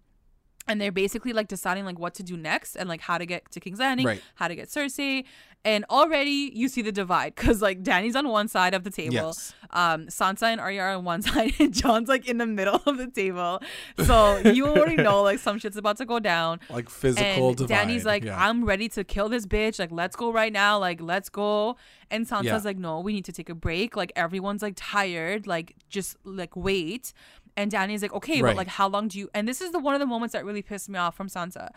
and 0.69 0.79
they're 0.79 0.91
basically 0.91 1.33
like 1.33 1.47
deciding 1.49 1.83
like 1.85 1.99
what 1.99 2.13
to 2.15 2.23
do 2.23 2.37
next 2.37 2.75
and 2.75 2.87
like 2.87 3.01
how 3.01 3.17
to 3.17 3.25
get 3.25 3.49
to 3.51 3.59
King's 3.59 3.79
Landing, 3.79 4.05
Right. 4.05 4.21
how 4.35 4.47
to 4.47 4.55
get 4.55 4.69
Cersei, 4.69 5.25
and 5.65 5.83
already 5.89 6.51
you 6.55 6.69
see 6.69 6.81
the 6.81 6.91
divide 6.93 7.35
because 7.35 7.61
like 7.61 7.83
Danny's 7.83 8.15
on 8.15 8.29
one 8.29 8.47
side 8.47 8.73
of 8.73 8.83
the 8.85 8.89
table, 8.89 9.13
Yes. 9.15 9.53
um, 9.71 10.05
Sansa 10.07 10.43
and 10.43 10.61
Arya 10.61 10.81
are 10.81 10.95
on 10.95 11.03
one 11.03 11.21
side, 11.29 11.53
and 11.59 11.73
Jon's 11.73 12.07
like 12.07 12.29
in 12.29 12.37
the 12.37 12.45
middle 12.45 12.81
of 12.85 12.97
the 12.97 13.07
table. 13.07 13.61
So 14.05 14.37
you 14.37 14.67
already 14.67 14.95
know 15.07 15.21
like 15.23 15.39
some 15.39 15.59
shit's 15.59 15.75
about 15.77 15.97
to 15.97 16.05
go 16.05 16.19
down 16.19 16.59
like 16.69 16.89
physical 16.89 17.49
and 17.49 17.57
divide. 17.57 17.75
Danny's 17.75 18.05
like, 18.05 18.23
yeah. 18.23 18.41
I'm 18.47 18.63
ready 18.63 18.87
to 18.89 19.03
kill 19.03 19.27
this 19.27 19.45
bitch. 19.45 19.79
Like, 19.79 19.91
let's 19.91 20.15
go 20.15 20.31
right 20.31 20.53
now. 20.53 20.79
Like, 20.79 21.01
let's 21.01 21.27
go. 21.29 21.75
And 22.11 22.25
Sansa's 22.27 22.45
Yeah. 22.45 22.59
like, 22.63 22.77
no, 22.77 23.01
we 23.01 23.13
need 23.13 23.25
to 23.25 23.31
take 23.31 23.49
a 23.49 23.55
break. 23.55 23.95
Like, 23.95 24.11
everyone's 24.15 24.61
like 24.61 24.73
tired. 24.77 25.45
Like, 25.45 25.75
just 25.89 26.15
like 26.23 26.55
wait. 26.55 27.11
And 27.59 27.69
Danny's 27.69 28.01
like, 28.01 28.13
okay, 28.13 28.41
Right. 28.41 28.51
but 28.51 28.55
like, 28.57 28.67
how 28.69 28.87
long 28.87 29.09
do 29.09 29.19
you? 29.19 29.29
And 29.33 29.45
this 29.47 29.59
is 29.59 29.71
the 29.71 29.79
one 29.79 29.93
of 29.93 29.99
the 29.99 30.05
moments 30.05 30.31
that 30.33 30.45
really 30.45 30.61
pissed 30.61 30.87
me 30.87 30.97
off 30.97 31.13
from 31.15 31.27
Sansa. 31.27 31.67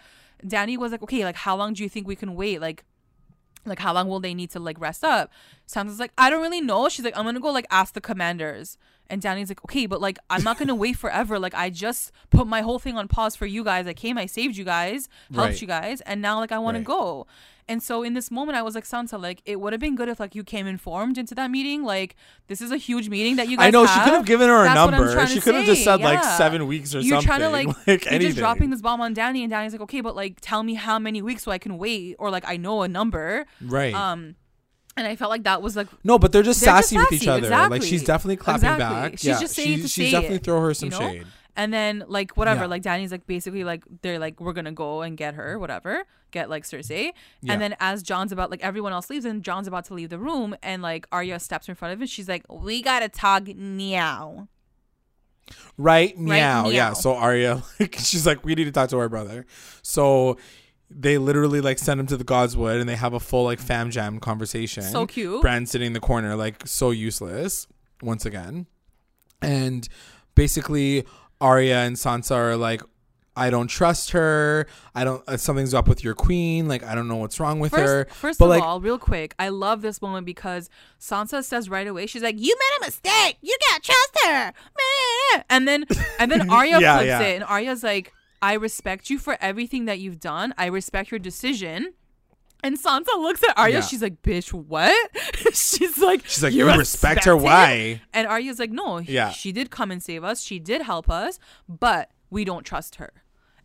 Danny 0.47 0.77
was 0.77 0.92
like, 0.92 1.03
okay, 1.03 1.25
like, 1.25 1.35
how 1.35 1.57
long 1.57 1.73
do 1.75 1.83
you 1.83 1.88
think 1.88 2.07
we 2.07 2.14
can 2.14 2.37
wait? 2.37 2.61
Like, 2.61 2.85
like 3.64 3.79
how 3.81 3.92
long 3.92 4.09
will 4.09 4.21
they 4.21 4.35
need 4.35 4.51
to 4.51 4.59
like 4.59 4.77
rest 4.81 5.05
up 5.05 5.31
sansa's 5.73 6.01
like 6.01 6.11
i 6.18 6.29
don't 6.29 6.42
really 6.42 6.61
know 6.61 6.88
she's 6.88 7.05
like 7.05 7.16
i'm 7.16 7.25
gonna 7.25 7.38
go 7.38 7.53
like 7.53 7.64
ask 7.71 7.95
the 7.95 8.01
commanders 8.01 8.77
and 9.11 9.21
danny's 9.23 9.49
like 9.51 9.62
okay 9.65 9.87
but 9.87 10.01
like 10.01 10.19
i'm 10.31 10.43
not 10.43 10.59
gonna 10.59 10.75
wait 10.75 10.97
forever 10.97 11.38
like 11.38 11.55
i 11.55 11.69
just 11.71 12.12
put 12.31 12.47
my 12.47 12.61
whole 12.62 12.79
thing 12.79 12.97
on 12.97 13.07
pause 13.09 13.37
for 13.37 13.47
you 13.47 13.62
guys 13.65 13.87
i 13.87 13.93
came 13.93 14.17
i 14.19 14.27
saved 14.27 14.57
you 14.57 14.65
guys 14.65 15.09
helped 15.33 15.51
Right. 15.51 15.61
you 15.61 15.67
guys 15.67 16.01
and 16.03 16.23
now 16.23 16.38
like 16.38 16.53
i 16.53 16.59
want 16.59 16.77
Right. 16.77 16.81
to 16.81 16.85
go 16.87 17.27
and 17.69 17.83
so 17.83 18.03
in 18.03 18.15
this 18.15 18.31
moment 18.31 18.57
i 18.57 18.62
was 18.62 18.75
like 18.75 18.85
sansa 18.85 19.21
like 19.21 19.41
it 19.45 19.61
would 19.61 19.73
have 19.73 19.81
been 19.81 19.95
good 19.95 20.09
if 20.09 20.19
like 20.19 20.35
you 20.35 20.43
came 20.45 20.67
informed 20.67 21.17
into 21.19 21.35
that 21.37 21.51
meeting 21.51 21.83
like 21.85 22.17
this 22.49 22.61
is 22.61 22.71
a 22.73 22.77
huge 22.77 23.09
meeting 23.09 23.37
that 23.37 23.49
you 23.49 23.57
guys 23.57 23.67
I 23.69 23.71
know 23.71 23.87
she 23.87 24.01
could 24.01 24.12
have 24.15 24.27
given 24.27 24.49
her 24.49 24.62
a 24.62 24.65
That's 24.65 24.75
number. 24.75 25.27
She 25.27 25.41
could 25.41 25.55
have 25.55 25.65
just 25.65 25.85
said 25.85 26.01
like 26.01 26.23
seven 26.25 26.67
weeks 26.67 26.91
or 26.95 27.01
something. 27.03 27.09
you're 27.11 27.23
trying 27.23 27.41
to 27.41 27.49
like, 27.51 27.67
like 27.87 28.05
you're 28.11 28.19
just 28.21 28.37
dropping 28.37 28.71
this 28.71 28.83
bomb 28.83 29.01
on 29.01 29.15
Danny, 29.15 29.43
and 29.43 29.51
Danny's 29.51 29.73
like, 29.73 29.81
okay, 29.83 30.01
but 30.03 30.15
like, 30.17 30.38
tell 30.41 30.62
me 30.62 30.75
how 30.75 30.99
many 30.99 31.23
weeks 31.23 31.45
so 31.45 31.51
I 31.53 31.59
can 31.59 31.79
wait, 31.79 32.17
or 32.19 32.31
like, 32.31 32.45
I 32.47 32.57
know 32.59 32.83
a 32.83 32.88
number. 32.88 33.47
right. 33.62 33.95
Um, 33.95 34.35
and 34.96 35.07
I 35.07 35.16
felt 35.16 35.31
like 35.31 35.44
that 35.44 35.62
was 35.62 35.76
like 35.76 35.88
No, 36.05 36.18
but 36.18 36.33
they're 36.33 36.42
just 36.42 36.61
They're 36.61 36.74
just 36.74 36.88
sassy, 36.90 36.98
with 36.98 37.12
each 37.12 37.28
other. 37.28 37.48
Like 37.48 37.83
she's 37.83 38.05
definitely 38.05 38.37
clapping 38.37 38.68
Exactly. 38.70 38.85
back. 39.11 39.12
She's 39.12 39.24
yeah, 39.24 39.40
just 39.40 39.55
saying 39.55 39.76
she- 39.76 39.83
to 39.83 39.88
she's 39.88 40.07
say 40.07 40.11
definitely 40.12 40.37
it, 40.37 40.44
throw 40.44 40.61
her 40.61 40.74
some 40.74 40.90
you 40.90 40.98
know? 40.98 41.11
shade. 41.11 41.26
And 41.55 41.72
then 41.72 42.05
like 42.09 42.37
whatever, 42.37 42.62
Yeah. 42.62 42.66
like 42.66 42.83
Danny's 42.83 43.12
like 43.12 43.26
basically 43.26 43.62
like 43.64 43.85
they're 44.00 44.18
like 44.18 44.40
we're 44.40 44.55
gonna 44.55 44.72
go 44.72 45.02
and 45.02 45.16
get 45.18 45.35
her, 45.35 45.59
whatever, 45.59 46.05
get 46.31 46.48
like 46.48 46.64
Cersei. 46.64 47.12
Yeah. 47.42 47.52
And 47.52 47.61
then 47.61 47.76
as 47.78 48.02
Jon's 48.02 48.33
about 48.33 48.50
like 48.50 48.62
everyone 48.64 48.92
else 48.94 49.11
leaves 49.11 49.26
and 49.26 49.42
Jon's 49.42 49.66
about 49.68 49.85
to 49.87 49.94
leave 49.94 50.09
the 50.09 50.18
room 50.18 50.57
and 50.62 50.81
like 50.81 51.07
Arya 51.12 51.38
steps 51.40 51.68
in 51.68 51.74
front 51.74 51.92
of 51.92 52.00
him, 52.00 52.07
she's 52.07 52.26
like, 52.28 52.44
"We 52.50 52.81
gotta 52.83 53.11
talk 53.11 53.48
now." 53.48 54.48
Right? 55.76 56.18
Meow. 56.18 56.62
meow. 56.64 56.70
Yeah. 56.70 56.92
So 56.94 57.14
Arya, 57.14 57.62
like, 57.81 57.96
she's 57.98 58.26
like, 58.26 58.44
we 58.44 58.55
need 58.55 58.64
to 58.64 58.72
talk 58.72 58.88
to 58.90 58.98
our 58.98 59.09
brother. 59.09 59.44
So 59.83 60.38
they 60.94 61.18
literally 61.18 61.61
like 61.61 61.78
send 61.78 61.98
him 62.00 62.07
to 62.07 62.16
the 62.16 62.24
Godswood 62.24 62.81
and 62.81 62.88
they 62.88 62.96
have 62.96 63.12
a 63.14 63.20
full 63.20 63.44
like 63.44 63.59
fam 63.61 63.90
jam 63.90 64.18
conversation. 64.20 64.83
So 64.83 65.07
cute. 65.07 65.40
Bran 65.42 65.66
sitting 65.66 65.88
in 65.88 65.92
the 65.92 66.00
corner, 66.00 66.37
like 66.37 66.66
so 66.66 66.90
useless 66.90 67.66
once 68.02 68.24
again. 68.26 68.66
And 69.40 69.88
basically, 70.35 71.05
Arya 71.40 71.78
and 71.78 71.96
Sansa 71.96 72.37
are 72.37 72.57
like, 72.57 72.83
I 73.35 73.48
don't 73.48 73.68
trust 73.68 74.11
her. 74.11 74.66
I 74.94 75.05
don't. 75.05 75.22
Uh, 75.26 75.38
something's 75.38 75.72
up 75.72 75.88
with 75.88 76.05
your 76.05 76.14
queen. 76.14 76.68
Like 76.68 76.85
I 76.85 76.94
don't 76.94 77.09
know 77.09 77.16
what's 77.16 77.40
wrong 77.40 77.61
with 77.61 77.72
her. 77.72 78.05
First, 78.05 78.16
first 78.16 78.38
but 78.38 78.44
of 78.44 78.50
like, 78.50 78.62
all, 78.62 78.78
real 78.81 78.98
quick, 78.98 79.35
I 79.38 79.48
love 79.48 79.81
this 79.81 80.02
moment 80.02 80.26
because 80.26 80.68
Sansa 81.00 81.42
says 81.42 81.70
right 81.70 81.87
away, 81.87 82.07
she's 82.07 82.22
like, 82.22 82.38
"You 82.38 82.55
made 82.55 82.83
a 82.83 82.87
mistake. 82.87 83.38
You 83.40 83.57
can't 83.70 83.83
trust 83.83 84.18
her." 84.26 84.52
And 85.48 85.66
then, 85.66 85.87
and 86.18 86.31
then 86.31 86.50
Arya 86.50 86.78
Yeah, 86.78 86.96
flips 86.98 87.07
yeah. 87.07 87.20
it, 87.20 87.35
and 87.37 87.44
Arya's 87.44 87.83
like, 87.83 88.12
"I 88.42 88.55
respect 88.55 89.09
you 89.09 89.18
for 89.18 89.38
everything 89.40 89.85
that 89.87 90.00
you've 90.00 90.20
done. 90.20 90.52
I 90.59 90.66
respect 90.66 91.11
your 91.11 91.20
decision." 91.20 91.94
And 92.64 92.78
Sansa 92.81 93.07
looks 93.16 93.42
at 93.42 93.59
Arya. 93.59 93.76
Yeah. 93.76 93.81
She's 93.81 94.02
like, 94.02 94.22
"Bitch, 94.22 94.52
what?" 94.52 94.94
she's 95.52 95.98
like, 95.98 96.24
she's 96.26 96.42
like, 96.42 96.52
"You 96.52 96.68
you 96.70 96.78
respect 96.78 97.24
her. 97.24 97.37
Why? 97.37 98.02
And 98.12 98.26
Arya's 98.28 98.59
like, 98.59 98.70
"No, 98.70 98.98
Yeah. 98.98 99.31
she 99.31 99.50
did 99.52 99.70
come 99.70 99.90
and 99.90 100.02
save 100.02 100.22
us. 100.22 100.42
She 100.42 100.59
did 100.59 100.83
help 100.83 101.09
us, 101.11 101.38
but 101.68 102.11
we 102.31 102.44
don't 102.44 102.64
trust 102.64 102.96
her." 102.96 103.12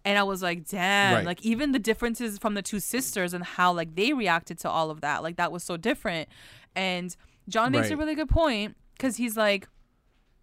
And 0.05 0.17
I 0.17 0.23
was 0.23 0.41
like, 0.41 0.65
damn, 0.69 1.15
Right. 1.15 1.25
like 1.25 1.41
even 1.45 1.73
the 1.73 1.79
differences 1.79 2.37
from 2.37 2.53
the 2.53 2.61
two 2.61 2.79
sisters 2.79 3.33
and 3.33 3.43
how 3.43 3.73
like 3.73 3.95
they 3.95 4.13
reacted 4.13 4.57
to 4.59 4.69
all 4.69 4.89
of 4.89 5.01
that, 5.01 5.21
like 5.21 5.35
that 5.35 5.51
was 5.51 5.63
so 5.65 5.75
different. 5.75 6.29
And 6.77 7.13
Jon 7.49 7.73
makes 7.73 7.89
a 7.89 7.97
really 7.97 8.15
good 8.15 8.29
point 8.29 8.77
because 8.93 9.17
he's 9.17 9.35
like, 9.35 9.67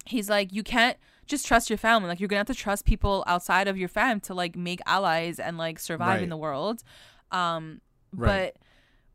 he's 0.05 0.29
like, 0.29 0.53
you 0.53 0.61
can't 0.61 0.97
just 1.27 1.45
trust 1.45 1.69
your 1.69 1.77
family. 1.77 2.07
Like 2.09 2.19
you're 2.19 2.27
gonna 2.29 2.39
have 2.39 2.47
to 2.47 2.53
trust 2.55 2.85
people 2.85 3.23
outside 3.27 3.67
of 3.67 3.77
your 3.77 3.89
fam 3.89 4.19
to 4.21 4.33
like 4.33 4.55
make 4.55 4.79
allies 4.85 5.39
and 5.39 5.57
like 5.57 5.79
survive 5.79 6.21
in 6.21 6.29
the 6.29 6.37
world. 6.37 6.83
Um, 7.31 7.81
Right. 8.13 8.53
but 8.53 8.61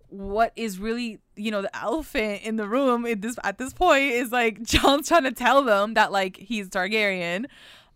what 0.08 0.52
is 0.56 0.78
really 0.80 1.20
you 1.36 1.50
know 1.52 1.62
the 1.62 1.74
elephant 1.76 2.42
in 2.42 2.56
the 2.56 2.66
room 2.66 3.06
at 3.06 3.22
this 3.22 3.36
at 3.44 3.58
this 3.58 3.72
point 3.72 4.10
is 4.12 4.32
like 4.32 4.60
Jon's 4.64 5.08
trying 5.08 5.22
to 5.24 5.32
tell 5.32 5.62
them 5.62 5.94
that 5.94 6.10
like 6.12 6.36
he's 6.36 6.68
Targaryen, 6.68 7.46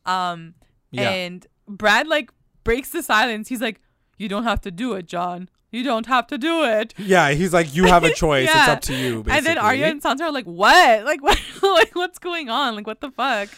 um, 0.07 0.55
Yeah. 0.93 1.11
and 1.11 1.47
Bran 1.69 2.09
like 2.09 2.31
breaks 2.63 2.91
the 2.91 3.03
silence. 3.03 3.49
He's 3.49 3.61
like, 3.61 3.81
you 4.17 4.29
don't 4.29 4.45
have 4.45 4.61
to 4.63 4.71
do 4.71 4.93
it, 4.95 5.07
Jon. 5.07 5.49
You 5.73 5.83
don't 5.83 6.07
have 6.07 6.29
to 6.29 6.39
do 6.39 6.63
it. 6.65 6.95
Yeah, 6.99 7.33
he's 7.33 7.53
like, 7.53 7.75
you 7.75 7.87
have 7.87 8.05
a 8.05 8.13
choice. 8.23 8.49
It's 8.49 8.69
up 8.69 8.81
to 8.83 8.95
you. 8.95 9.25
Basically. 9.25 9.33
And 9.37 9.47
then 9.47 9.59
Arya 9.59 9.87
and 9.87 10.01
Sansa 10.01 10.21
are 10.21 10.31
like, 10.33 10.45
"What? 10.47 11.05
Like 11.05 11.21
what? 11.29 11.39
like 11.63 11.95
what's 11.97 12.21
going 12.21 12.49
on? 12.49 12.77
Like 12.77 12.87
what 12.87 13.01
the 13.01 13.11
fuck?" 13.11 13.49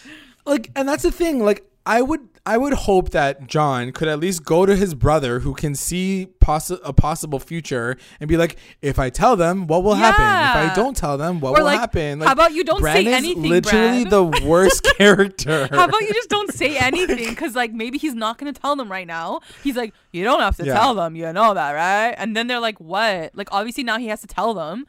Like 0.47 0.71
and 0.75 0.87
that's 0.87 1.03
the 1.03 1.11
thing 1.11 1.43
like 1.43 1.63
i 1.85 2.01
would 2.01 2.19
i 2.45 2.57
would 2.57 2.73
hope 2.73 3.11
that 3.11 3.47
jon 3.47 3.91
could 3.93 4.07
at 4.09 4.19
least 4.19 4.43
go 4.43 4.65
to 4.65 4.75
his 4.75 4.93
brother 4.93 5.39
who 5.39 5.53
can 5.53 5.73
see 5.75 6.27
possi- 6.39 6.79
a 6.83 6.91
possible 6.91 7.39
future 7.39 7.97
and 8.19 8.27
be 8.27 8.35
like 8.37 8.57
if 8.81 8.99
i 8.99 9.09
tell 9.09 9.35
them 9.37 9.67
what 9.67 9.83
will 9.85 9.95
happen 9.95 10.23
if 10.23 10.71
i 10.71 10.75
don't 10.75 10.97
tell 10.97 11.17
them 11.17 11.39
what 11.39 11.51
Or 11.51 11.59
will 11.59 11.65
like, 11.65 11.79
happen 11.79 12.19
how 12.21 12.31
about 12.33 12.53
you 12.53 12.63
don't 12.65 12.81
Bran 12.81 12.95
say 12.97 13.05
is 13.05 13.13
anything, 13.13 13.43
literally 13.43 14.03
Bran? 14.05 14.09
the 14.09 14.23
worst 14.47 14.83
character 14.97 15.67
How 15.71 15.85
about 15.85 16.01
you 16.01 16.13
just 16.13 16.29
don't 16.29 16.51
say 16.53 16.77
anything? 16.89 17.29
Because 17.29 17.55
like 17.55 17.71
maybe 17.73 17.97
he's 17.97 18.15
not 18.15 18.37
gonna 18.37 18.53
tell 18.53 18.75
them 18.75 18.89
right 18.91 19.07
now. 19.07 19.39
He's 19.63 19.75
like, 19.77 19.93
you 20.11 20.23
don't 20.25 20.39
have 20.41 20.55
to 20.57 20.65
Yeah. 20.65 20.73
tell 20.79 20.93
them. 20.95 21.15
You 21.15 21.31
know 21.33 21.53
that, 21.53 21.71
right? 21.71 22.13
And 22.17 22.35
then 22.35 22.47
they're 22.47 22.59
like, 22.69 22.79
what? 22.79 23.31
Like 23.33 23.49
obviously 23.51 23.83
now 23.83 23.97
he 23.97 24.07
has 24.07 24.21
to 24.21 24.27
tell 24.27 24.53
them. 24.53 24.85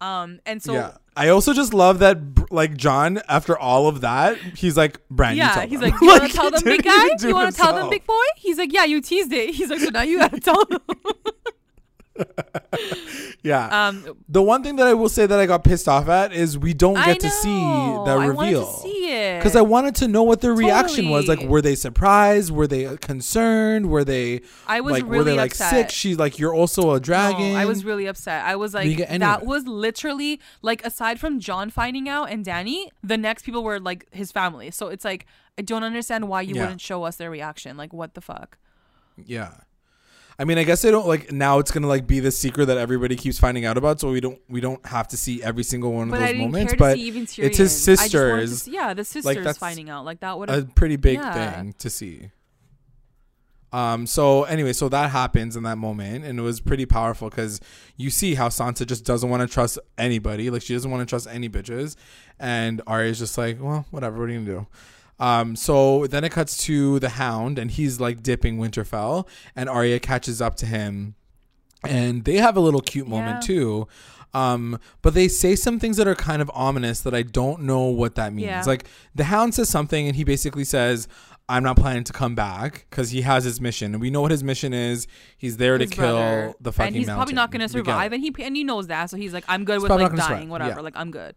Um, 0.00 0.40
and 0.46 0.62
so 0.62 0.72
yeah 0.74 0.92
i 1.16 1.28
also 1.28 1.52
just 1.52 1.74
love 1.74 1.98
that 1.98 2.18
like 2.52 2.76
jon 2.76 3.20
after 3.28 3.56
all 3.58 3.86
of 3.88 4.00
that 4.00 4.36
he's 4.56 4.76
like 4.76 5.00
Bran, 5.08 5.32
you 5.32 5.38
yeah, 5.38 5.66
he's 5.66 5.80
them." 5.80 5.90
like, 5.90 6.00
you 6.00 6.06
want 6.08 6.30
to 6.30 6.36
tell 6.36 6.50
them, 6.50 6.62
big 6.64 6.82
guy? 6.82 7.08
You 7.20 7.34
want 7.34 7.54
to 7.54 7.60
tell 7.60 7.74
them, 7.74 7.90
big 7.90 8.06
boy? 8.06 8.14
He's 8.36 8.58
like, 8.58 8.72
yeah, 8.72 8.84
you 8.84 9.00
teased 9.00 9.32
it. 9.32 9.54
He's 9.54 9.70
like, 9.70 9.80
so 9.80 9.90
now 9.90 10.02
you 10.02 10.18
gotta 10.18 10.40
tell 10.40 10.64
them. 10.64 10.80
yeah 13.42 13.88
um, 13.88 14.04
the 14.28 14.42
one 14.42 14.62
thing 14.62 14.76
that 14.76 14.86
i 14.86 14.94
will 14.94 15.08
say 15.08 15.26
that 15.26 15.38
i 15.38 15.46
got 15.46 15.64
pissed 15.64 15.88
off 15.88 16.08
at 16.08 16.32
is 16.32 16.58
we 16.58 16.74
don't 16.74 16.96
I 16.96 17.06
get 17.06 17.20
to 17.20 17.30
see 17.30 17.48
know. 17.48 18.04
I 18.06 18.28
wanted 18.28 18.38
reveal 18.38 18.66
to 18.66 18.80
see 18.82 19.10
it 19.12 19.38
because 19.38 19.56
I 19.56 19.60
wanted 19.62 19.94
to 19.96 20.08
know 20.08 20.22
what 20.22 20.40
their 20.40 20.54
reaction 20.54 21.08
was. 21.08 21.28
Like, 21.28 21.40
were 21.42 21.62
they 21.62 21.74
surprised? 21.74 22.50
Were 22.50 22.66
they 22.66 22.96
concerned? 22.98 23.90
Were 23.90 24.04
they 24.04 24.40
I 24.66 24.80
was 24.80 24.92
like, 24.92 25.04
were 25.04 25.10
really 25.10 25.32
they 25.32 25.36
like 25.36 25.52
upset. 25.52 25.70
sick? 25.70 25.90
She's 25.90 26.18
like, 26.18 26.38
you're 26.38 26.54
also 26.54 26.92
a 26.92 27.00
dragon. 27.00 27.52
No, 27.52 27.58
I 27.58 27.64
was 27.64 27.84
really 27.84 28.06
upset. 28.06 28.44
I 28.44 28.56
was 28.56 28.74
like, 28.74 28.96
get 28.96 29.08
any 29.10 29.18
that 29.18 29.44
was 29.46 29.66
literally 29.66 30.40
like 30.62 30.84
aside 30.84 31.18
from 31.20 31.40
Jon 31.40 31.70
finding 31.70 32.08
out 32.08 32.30
and 32.30 32.44
Danny, 32.44 32.90
the 33.02 33.16
next 33.16 33.44
people 33.44 33.62
were 33.62 33.78
like 33.80 34.06
his 34.12 34.30
family. 34.32 34.70
So 34.70 34.88
it's 34.88 35.04
like 35.04 35.26
I 35.58 35.62
don't 35.62 35.84
understand 35.84 36.28
why 36.28 36.42
you 36.42 36.54
Yeah. 36.54 36.62
wouldn't 36.62 36.80
show 36.80 37.04
us 37.04 37.16
their 37.16 37.30
reaction. 37.30 37.76
Like 37.76 37.92
what 37.92 38.14
the 38.14 38.20
fuck? 38.20 38.58
yeah. 39.16 39.52
I 40.38 40.44
mean, 40.44 40.56
I 40.58 40.64
guess 40.64 40.80
they 40.82 40.90
don't 40.90 41.06
like 41.06 41.30
now. 41.32 41.58
It's 41.58 41.70
gonna 41.70 41.86
like 41.86 42.06
be 42.06 42.20
the 42.20 42.30
secret 42.30 42.66
that 42.66 42.78
everybody 42.78 43.14
keeps 43.16 43.38
finding 43.38 43.64
out 43.66 43.76
about, 43.76 44.00
so 44.00 44.10
we 44.10 44.20
don't 44.20 44.40
we 44.48 44.60
don't 44.60 44.84
have 44.86 45.06
to 45.08 45.16
see 45.16 45.42
every 45.42 45.62
single 45.64 45.92
one 45.92 46.04
of 46.08 46.12
But 46.18 46.20
those 46.20 46.36
moments. 46.36 46.74
But 46.78 46.98
it's 46.98 47.36
his 47.36 47.36
Tyrion. 47.36 47.44
I 47.44 47.48
just 47.48 47.84
to 47.84 47.96
sisters, 47.96 48.62
see- 48.62 48.70
yeah, 48.72 48.94
the 48.94 49.04
sisters 49.04 49.44
that's 49.44 49.58
finding 49.58 49.90
out. 49.90 50.04
Like 50.06 50.20
that 50.20 50.38
would 50.38 50.48
a 50.48 50.62
pretty 50.64 50.96
big 50.96 51.18
Yeah. 51.18 51.52
thing 51.56 51.74
to 51.78 51.90
see. 51.90 52.30
Um. 53.72 54.06
So 54.06 54.44
anyway, 54.44 54.72
so 54.72 54.88
that 54.88 55.10
happens 55.10 55.54
in 55.56 55.62
that 55.62 55.78
moment, 55.78 56.24
and 56.24 56.38
it 56.38 56.42
was 56.42 56.60
pretty 56.60 56.86
powerful 56.86 57.30
because 57.30 57.60
you 57.96 58.10
see 58.10 58.34
how 58.34 58.48
Sansa 58.48 58.84
just 58.84 59.04
doesn't 59.04 59.28
want 59.30 59.42
to 59.42 59.46
trust 59.46 59.78
anybody. 59.96 60.50
Like 60.50 60.62
she 60.62 60.72
doesn't 60.72 60.90
want 60.90 61.02
to 61.02 61.10
trust 61.10 61.28
any 61.30 61.48
bitches, 61.48 61.94
and 62.40 62.82
Arya's 62.86 63.18
just 63.20 63.38
like, 63.38 63.58
well, 63.60 63.86
whatever. 63.90 64.18
What 64.18 64.28
are 64.28 64.32
you 64.32 64.40
gonna 64.44 64.60
do? 64.60 64.66
Um. 65.20 65.54
So 65.54 66.06
then 66.06 66.24
it 66.24 66.32
cuts 66.32 66.56
to 66.64 66.98
the 66.98 67.10
Hound, 67.10 67.58
and 67.58 67.70
he's 67.70 68.00
like 68.00 68.22
dipping 68.22 68.58
Winterfell, 68.58 69.28
and 69.54 69.68
Arya 69.68 70.00
catches 70.00 70.40
up 70.42 70.56
to 70.56 70.66
him, 70.66 71.14
and 71.84 72.24
they 72.24 72.36
have 72.38 72.56
a 72.56 72.60
little 72.60 72.80
cute 72.80 73.06
moment 73.06 73.36
Yeah. 73.42 73.46
too. 73.54 73.88
Um, 74.32 74.78
but 75.02 75.14
they 75.14 75.26
say 75.26 75.56
some 75.56 75.80
things 75.80 75.96
that 75.96 76.06
are 76.06 76.14
kind 76.14 76.40
of 76.40 76.50
ominous 76.54 77.00
that 77.00 77.14
I 77.14 77.22
don't 77.22 77.62
know 77.62 77.86
what 77.86 78.14
that 78.14 78.32
means. 78.32 78.46
Yeah. 78.46 78.62
Like 78.64 78.84
the 79.14 79.24
Hound 79.24 79.54
says 79.54 79.68
something, 79.68 80.06
and 80.06 80.14
he 80.14 80.22
basically 80.22 80.62
says, 80.64 81.08
"I'm 81.48 81.64
not 81.64 81.76
planning 81.76 82.04
to 82.04 82.12
come 82.12 82.36
back 82.36 82.86
because 82.88 83.10
he 83.10 83.22
has 83.22 83.42
his 83.42 83.60
mission, 83.60 83.92
and 83.92 84.00
we 84.00 84.08
know 84.08 84.20
what 84.20 84.30
his 84.30 84.44
mission 84.44 84.72
is. 84.72 85.08
He's 85.36 85.56
there 85.56 85.76
his 85.76 85.90
to 85.90 85.96
kill 85.96 86.54
the 86.60 86.72
fucking 86.72 86.86
and 86.86 86.96
he's 86.96 87.06
probably 87.08 87.34
not 87.34 87.50
going 87.50 87.66
to 87.66 87.76
We 87.76 87.82
get 87.82 87.90
it. 87.90 87.92
survive, 87.92 88.12
and 88.12 88.22
he 88.22 88.32
and 88.44 88.54
he 88.56 88.62
knows 88.62 88.86
that, 88.86 89.10
so 89.10 89.16
he's 89.16 89.32
like, 89.34 89.44
I'm 89.48 89.64
good 89.64 89.74
He's 89.74 89.82
with 89.82 89.90
like 89.90 90.14
dying, 90.14 90.48
whatever. 90.48 90.76
yeah. 90.76 90.80
Like 90.80 90.94
I'm 90.96 91.10
good. 91.10 91.34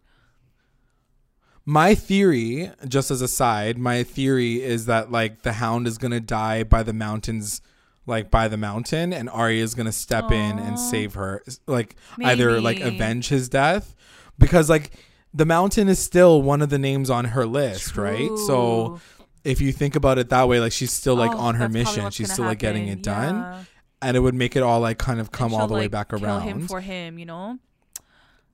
My 1.66 1.94
theory, 1.94 2.70
just 2.86 3.10
as 3.10 3.22
a 3.22 3.28
side, 3.28 3.78
my 3.78 4.02
theory 4.02 4.62
is 4.62 4.86
that 4.86 5.10
like 5.10 5.42
the 5.42 5.54
Hound 5.54 5.86
is 5.86 5.96
gonna 5.98 6.20
die 6.20 6.62
by 6.62 6.82
the 6.82 6.92
mountains, 6.92 7.62
like 8.06 8.30
by 8.30 8.48
the 8.48 8.58
mountain, 8.58 9.12
and 9.14 9.30
Arya 9.30 9.62
is 9.62 9.74
gonna 9.74 9.92
step 9.92 10.30
in 10.30 10.58
and 10.58 10.78
save 10.78 11.14
her, 11.14 11.42
like 11.66 11.96
either 12.22 12.60
like 12.60 12.80
avenge 12.80 13.28
his 13.28 13.48
death, 13.48 13.94
because 14.38 14.68
like 14.68 14.90
the 15.32 15.46
mountain 15.46 15.88
is 15.88 15.98
still 15.98 16.42
one 16.42 16.60
of 16.60 16.68
the 16.68 16.78
names 16.78 17.08
on 17.08 17.24
her 17.26 17.46
list, 17.46 17.96
right? 17.96 18.30
So 18.46 19.00
if 19.42 19.60
you 19.62 19.72
think 19.72 19.96
about 19.96 20.18
it 20.18 20.28
that 20.28 20.46
way, 20.48 20.60
like 20.60 20.72
she's 20.72 20.92
still 20.92 21.14
like 21.16 21.32
Oh, 21.32 21.38
on 21.38 21.54
her 21.54 21.68
mission, 21.70 22.10
she's 22.10 22.30
still 22.30 22.44
like 22.44 22.58
getting 22.58 22.88
happen. 22.88 22.98
it 22.98 23.02
done, 23.02 23.66
and 24.02 24.16
it 24.18 24.20
would 24.20 24.34
make 24.34 24.54
it 24.54 24.62
all 24.62 24.80
like 24.80 24.98
kind 24.98 25.18
of 25.18 25.32
come 25.32 25.54
all 25.54 25.66
the 25.66 25.74
way 25.74 25.82
like, 25.82 25.90
back 25.90 26.10
kill 26.10 26.22
around. 26.22 26.42
him 26.42 26.68
for 26.68 26.82
him, 26.82 27.18
you 27.18 27.24
know. 27.24 27.58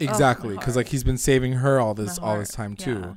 Exactly, 0.01 0.55
my 0.55 0.61
because 0.61 0.77
like 0.77 0.89
he's 0.89 1.05
been 1.05 1.19
saving 1.19 1.55
her 1.55 1.81
all 1.81 1.95
this 1.95 2.19
all 2.19 2.39
this 2.39 2.53
time 2.53 2.77
too. 2.77 3.01
yeah. 3.01 3.15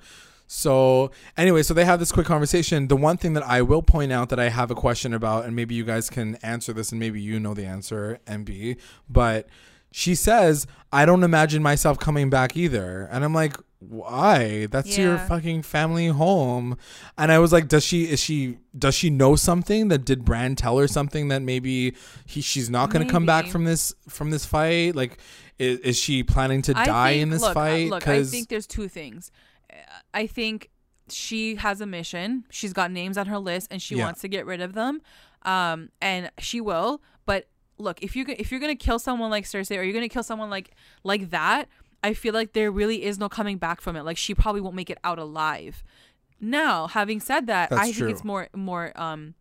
So 0.47 1.09
anyway, 1.35 1.63
so 1.63 1.73
they 1.73 1.85
have 1.85 1.99
this 1.99 2.11
quick 2.11 2.27
conversation. 2.27 2.87
The 2.87 2.95
one 2.95 3.17
thing 3.17 3.33
that 3.33 3.43
I 3.43 3.61
will 3.63 3.81
point 3.81 4.11
out 4.11 4.29
that 4.29 4.39
I 4.39 4.49
have 4.49 4.69
a 4.69 4.75
question 4.75 5.13
about, 5.13 5.45
and 5.45 5.55
maybe 5.55 5.73
you 5.73 5.83
guys 5.83 6.09
can 6.09 6.35
answer 6.43 6.73
this, 6.73 6.91
and 6.91 6.99
maybe 6.99 7.19
you 7.19 7.39
know 7.39 7.53
the 7.55 7.65
answer, 7.65 8.19
MB, 8.27 8.77
but 9.09 9.47
she 9.91 10.13
says, 10.15 10.67
"I 10.91 11.05
don't 11.05 11.23
imagine 11.23 11.63
myself 11.63 11.97
coming 11.99 12.29
back 12.29 12.55
either," 12.55 13.07
and 13.11 13.23
I'm 13.23 13.33
like, 13.33 13.55
"Why? 13.79 14.67
That's 14.67 14.97
your 14.97 15.17
fucking 15.17 15.63
family 15.63 16.07
home." 16.07 16.77
And 17.17 17.31
I 17.31 17.39
was 17.39 17.51
like, 17.51 17.67
"Does 17.67 17.83
she? 17.83 18.03
Is 18.03 18.19
she? 18.19 18.57
Does 18.77 18.93
she 18.95 19.09
know 19.09 19.35
something? 19.35 19.87
That 19.87 20.05
did 20.05 20.23
Bran 20.25 20.55
tell 20.55 20.77
her 20.77 20.87
something 20.87 21.29
that 21.29 21.41
maybe 21.41 21.95
he 22.25 22.41
she's 22.41 22.69
not 22.69 22.91
going 22.91 23.05
to 23.05 23.11
come 23.11 23.25
back 23.25 23.47
from 23.47 23.63
this 23.65 23.93
from 24.07 24.29
this 24.29 24.45
fight? 24.45 24.95
Like, 24.95 25.17
is, 25.59 25.79
is 25.79 25.97
she 25.99 26.23
planning 26.23 26.61
to 26.63 26.77
I 26.77 26.85
die 26.85 27.09
think- 27.13 27.21
in 27.23 27.29
this 27.29 27.41
look, 27.41 27.51
uh, 27.51 27.53
fight? 27.53 27.89
Look, 27.89 28.07
I 28.07 28.23
think 28.23 28.49
there's 28.49 28.67
two 28.67 28.87
things. 28.87 29.31
Uh, 29.71 29.75
I 30.13 30.27
think 30.27 30.69
she 31.09 31.55
has 31.55 31.81
a 31.81 31.85
mission. 31.85 32.45
She's 32.49 32.73
got 32.73 32.91
names 32.91 33.17
on 33.17 33.27
her 33.27 33.39
list, 33.39 33.67
and 33.71 33.81
she 33.81 33.95
Yeah. 33.95 34.05
wants 34.05 34.21
to 34.21 34.27
get 34.27 34.45
rid 34.45 34.61
of 34.61 34.73
them. 34.73 35.01
Um, 35.43 35.89
and 36.01 36.31
she 36.39 36.61
will. 36.61 37.01
But 37.25 37.47
look, 37.77 38.01
if 38.01 38.15
you 38.15 38.25
if 38.27 38.51
you're 38.51 38.59
gonna 38.61 38.75
kill 38.75 38.99
someone 38.99 39.29
like 39.29 39.45
Cersei, 39.45 39.77
or 39.77 39.83
you're 39.83 39.93
gonna 39.93 40.07
kill 40.09 40.23
someone 40.23 40.49
like 40.49 40.71
like 41.03 41.29
that, 41.31 41.67
I 42.03 42.13
feel 42.13 42.33
like 42.33 42.53
there 42.53 42.71
really 42.71 43.03
is 43.03 43.17
no 43.19 43.27
coming 43.29 43.57
back 43.57 43.81
from 43.81 43.95
it. 43.95 44.03
Like 44.03 44.17
she 44.17 44.33
probably 44.33 44.61
won't 44.61 44.75
make 44.75 44.89
it 44.89 44.97
out 45.03 45.19
alive. 45.19 45.83
Now, 46.39 46.87
having 46.87 47.19
said 47.19 47.47
that, 47.47 47.69
That's 47.69 47.81
I 47.81 47.91
think 47.91 48.09
it's 48.09 48.23
more 48.23 48.49
more 48.55 48.91
um 48.99 49.33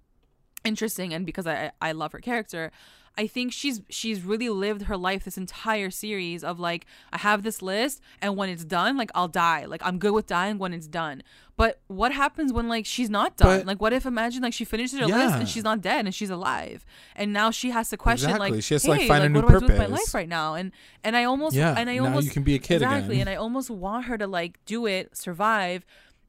interesting 0.65 1.13
and 1.15 1.25
because 1.27 1.47
I 1.47 1.73
I 1.81 1.93
love 1.93 2.13
her 2.13 2.19
character, 2.21 2.71
I 3.19 3.27
think 3.27 3.53
she's 3.53 3.83
she's 3.91 4.23
really 4.23 4.49
lived 4.49 4.83
her 4.83 4.97
life 4.97 5.25
this 5.25 5.37
entire 5.37 5.91
series 5.91 6.43
of 6.43 6.59
like 6.59 6.87
I 7.13 7.19
have 7.19 7.43
this 7.43 7.61
list 7.61 8.01
and 8.23 8.37
when 8.37 8.49
it's 8.49 8.65
done 8.65 8.97
like 8.97 9.11
I'll 9.15 9.29
die. 9.29 9.67
Like 9.67 9.83
I'm 9.85 9.99
good 9.99 10.13
with 10.13 10.27
dying 10.27 10.59
when 10.59 10.73
it's 10.73 10.87
done. 10.87 11.23
But 11.55 11.81
what 11.87 12.13
happens 12.13 12.53
when 12.55 12.69
like 12.69 12.87
she's 12.87 13.11
not 13.11 13.37
done? 13.37 13.59
But- 13.61 13.67
like 13.67 13.81
what 13.83 13.93
if 13.93 14.07
imagine 14.07 14.41
like 14.43 14.55
she 14.55 14.65
finishes 14.65 14.99
her 14.99 15.07
list 15.07 15.35
and 15.37 15.49
she's 15.49 15.63
not 15.65 15.83
dead 15.83 16.07
and 16.07 16.15
she's 16.15 16.31
alive. 16.31 16.87
And 17.15 17.33
now 17.35 17.51
she 17.51 17.71
has 17.71 17.91
to 17.91 17.99
question 17.99 18.31
Exactly. 18.31 18.51
like 18.53 18.63
She 18.63 18.75
has 18.75 18.83
to, 18.85 18.91
like, 18.91 19.01
hey, 19.03 19.09
find 19.09 19.21
a 19.21 19.25
like, 19.25 19.33
new 19.33 19.41
what 19.43 19.49
do 19.49 19.57
I 19.57 19.59
do 19.61 19.67
with 19.67 19.79
my 19.79 19.87
life 19.87 20.15
right 20.15 20.29
now? 20.29 20.55
And 20.55 20.73
and 21.05 21.15
I 21.15 21.25
almost 21.25 21.55
Yeah, 21.55 21.75
and 21.77 21.91
I 21.91 21.97
now 21.99 22.05
almost 22.07 22.27
you 22.29 22.33
can 22.33 22.45
be 22.45 22.55
a 22.55 22.59
kid 22.59 22.77
exactly 22.83 23.17
again. 23.17 23.29
and 23.29 23.31
I 23.31 23.35
almost 23.37 23.69
want 23.69 24.07
her 24.07 24.17
to 24.17 24.27
like 24.27 24.59
do 24.65 24.87
it, 24.87 25.15
survive, 25.17 25.85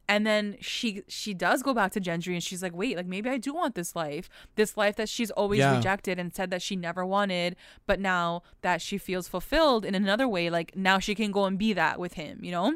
and 0.07 0.27
then 0.27 0.57
she 0.59 1.03
she 1.07 1.33
does 1.33 1.63
go 1.63 1.73
back 1.73 1.91
to 1.93 2.01
Gendry 2.01 2.33
and 2.33 2.43
she's 2.43 2.61
like, 2.61 2.75
wait, 2.75 2.97
like 2.97 3.05
maybe 3.05 3.29
I 3.29 3.37
do 3.37 3.53
want 3.53 3.75
this 3.75 3.95
life, 3.95 4.29
this 4.55 4.75
life 4.75 4.95
that 4.97 5.07
she's 5.09 5.31
always 5.31 5.59
Yeah. 5.59 5.75
rejected 5.77 6.19
and 6.19 6.33
said 6.35 6.49
that 6.51 6.61
she 6.61 6.75
never 6.75 7.05
wanted, 7.05 7.55
but 7.87 7.99
now 7.99 8.43
that 8.61 8.81
she 8.81 8.97
feels 8.97 9.27
fulfilled 9.27 9.85
in 9.85 9.95
another 9.95 10.27
way, 10.27 10.49
like 10.49 10.75
now 10.75 10.99
she 10.99 11.15
can 11.15 11.31
go 11.31 11.45
and 11.45 11.57
be 11.57 11.73
that 11.73 11.99
with 11.99 12.13
him, 12.13 12.39
you 12.43 12.51
know. 12.51 12.75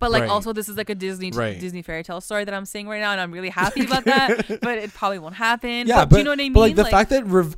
But 0.00 0.10
like 0.10 0.22
Right. 0.22 0.30
also 0.30 0.52
this 0.52 0.68
is 0.68 0.76
like 0.76 0.90
a 0.90 0.94
Disney 0.94 1.30
Right. 1.30 1.58
Disney 1.58 1.82
fairy 1.82 2.02
tale 2.02 2.20
story 2.20 2.44
that 2.44 2.52
I'm 2.54 2.64
saying 2.66 2.88
right 2.88 3.00
now, 3.00 3.12
and 3.12 3.20
I'm 3.20 3.32
really 3.32 3.48
happy 3.50 3.84
about 3.84 4.04
that. 4.04 4.46
but 4.60 4.78
it 4.78 4.92
probably 4.92 5.18
won't 5.18 5.36
happen. 5.36 5.86
yeah, 5.86 6.04
but, 6.04 6.10
do 6.10 6.18
you 6.18 6.24
know 6.24 6.30
what 6.32 6.40
I 6.40 6.42
mean? 6.42 6.52
But 6.52 6.60
like 6.60 6.74
the 6.76 6.84
fact 6.84 7.10
that 7.10 7.24
rev- 7.26 7.56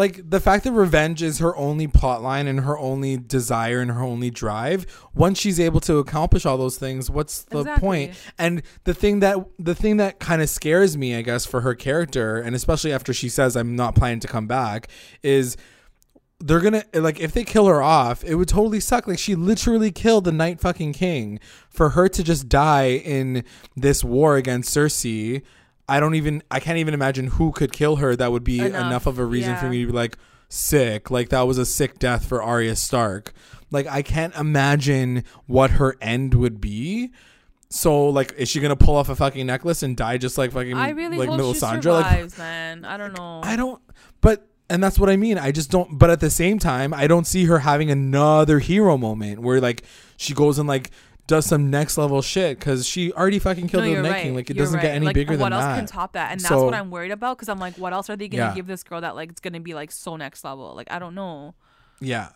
like 0.00 0.30
the 0.30 0.40
fact 0.40 0.64
that 0.64 0.72
revenge 0.72 1.22
is 1.22 1.40
her 1.40 1.54
only 1.56 1.86
plot 1.86 2.22
line 2.22 2.46
and 2.46 2.60
her 2.60 2.78
only 2.78 3.18
desire 3.18 3.80
and 3.80 3.90
her 3.90 4.00
only 4.02 4.30
drive. 4.30 4.86
Once 5.14 5.38
she's 5.38 5.60
able 5.60 5.78
to 5.80 5.98
accomplish 5.98 6.46
all 6.46 6.56
those 6.56 6.78
things, 6.78 7.10
what's 7.10 7.42
the 7.42 7.58
Exactly. 7.58 7.86
point? 7.86 8.14
And 8.38 8.62
the 8.84 8.94
thing 8.94 9.20
that 9.20 9.36
the 9.58 9.74
thing 9.74 9.98
that 9.98 10.18
kind 10.18 10.40
of 10.40 10.48
scares 10.48 10.96
me, 10.96 11.14
I 11.14 11.20
guess, 11.22 11.44
for 11.44 11.60
her 11.60 11.74
character, 11.74 12.38
and 12.38 12.56
especially 12.56 12.92
after 12.94 13.12
she 13.12 13.28
says, 13.28 13.56
"I'm 13.56 13.76
not 13.76 13.94
planning 13.94 14.20
to 14.20 14.28
come 14.28 14.46
back," 14.46 14.88
is 15.22 15.58
they're 16.42 16.60
gonna 16.60 16.84
like 16.94 17.20
if 17.20 17.32
they 17.32 17.44
kill 17.44 17.66
her 17.66 17.82
off 17.82 18.24
it 18.24 18.34
would 18.36 18.48
totally 18.48 18.80
suck 18.80 19.06
like 19.06 19.18
she 19.18 19.34
literally 19.34 19.92
killed 19.92 20.24
the 20.24 20.32
night 20.32 20.58
fucking 20.58 20.90
king 20.94 21.38
for 21.68 21.90
her 21.90 22.08
to 22.08 22.22
just 22.24 22.48
die 22.48 22.92
in 22.92 23.44
this 23.76 24.02
war 24.02 24.36
against 24.38 24.74
cersei 24.74 25.42
i 25.90 26.00
don't 26.00 26.14
even 26.14 26.42
i 26.50 26.58
can't 26.60 26.78
even 26.78 26.94
imagine 26.94 27.26
who 27.26 27.52
could 27.52 27.72
kill 27.72 27.96
her 27.96 28.16
that 28.16 28.32
would 28.32 28.44
be 28.44 28.60
enough, 28.60 28.86
Enough, 28.86 29.06
of 29.06 29.18
a 29.18 29.24
reason 29.24 29.56
for 29.56 29.68
me 29.68 29.80
to 29.82 29.86
be 29.88 29.92
like 29.92 30.16
sick 30.48 31.10
like 31.10 31.28
that 31.28 31.42
was 31.42 31.58
a 31.58 31.66
sick 31.66 31.98
death 31.98 32.24
for 32.26 32.42
arya 32.42 32.74
stark 32.76 33.32
like 33.70 33.86
i 33.86 34.02
can't 34.02 34.34
imagine 34.36 35.22
what 35.46 35.72
her 35.72 35.96
end 36.00 36.34
would 36.34 36.60
be 36.60 37.10
So 37.72 38.08
like, 38.08 38.34
is 38.36 38.48
she 38.48 38.58
gonna 38.60 38.74
pull 38.74 38.96
off 38.96 39.08
a 39.08 39.14
fucking 39.14 39.46
necklace 39.46 39.84
and 39.84 39.96
die 39.96 40.18
just 40.18 40.36
like 40.36 40.50
fucking 40.50 40.74
I 40.76 40.90
really 40.90 41.16
like 41.18 41.28
hope 41.28 41.38
she 41.38 41.60
Melisandre? 41.60 42.02
Like, 42.02 42.36
man. 42.38 42.84
I 42.84 42.96
don't 42.96 43.16
know. 43.16 43.42
I 43.44 43.54
don't. 43.54 43.80
But 44.20 44.48
and 44.68 44.82
that's 44.82 44.98
what 44.98 45.08
I 45.08 45.14
mean. 45.16 45.38
I 45.38 45.52
just 45.52 45.70
don't. 45.70 45.96
But 45.96 46.10
at 46.10 46.18
the 46.18 46.30
same 46.30 46.58
time, 46.58 46.92
I 46.92 47.06
don't 47.06 47.28
see 47.28 47.44
her 47.44 47.60
having 47.60 47.88
another 47.88 48.58
hero 48.58 48.98
moment 48.98 49.38
where 49.38 49.60
like 49.60 49.84
she 50.16 50.34
goes 50.34 50.58
and 50.58 50.66
like 50.68 50.90
does 51.30 51.46
some 51.46 51.70
next 51.70 51.96
level 51.96 52.20
shit 52.20 52.58
because 52.58 52.86
she 52.86 53.12
already 53.12 53.38
fucking 53.38 53.68
killed 53.68 53.84
no, 53.84 54.02
Night 54.02 54.10
right. 54.10 54.22
King. 54.24 54.34
Like 54.34 54.50
it 54.50 54.56
You're 54.56 54.66
doesn't 54.66 54.76
right. 54.78 54.82
get 54.82 54.94
any 54.94 55.06
like, 55.06 55.14
bigger 55.14 55.36
what 55.38 55.52
else 55.52 55.64
can 55.64 55.86
top 55.86 56.12
that? 56.12 56.32
And 56.32 56.40
that's 56.40 56.48
So- 56.48 56.64
what 56.64 56.74
I'm 56.74 56.90
worried 56.90 57.12
about 57.12 57.38
because 57.38 57.48
I'm 57.48 57.58
like, 57.58 57.76
what 57.78 57.92
else 57.92 58.10
are 58.10 58.16
they 58.16 58.28
gonna 58.28 58.50
Yeah. 58.50 58.54
give 58.54 58.66
this 58.66 58.82
girl 58.82 59.00
that 59.00 59.14
like 59.14 59.30
it's 59.30 59.40
gonna 59.40 59.60
be 59.60 59.72
like 59.72 59.90
so 59.90 60.16
next 60.16 60.44
level? 60.44 60.74
Like 60.74 60.88
I 60.90 60.98
don't 60.98 61.14
know. 61.14 61.54
Yeah. 62.00 62.30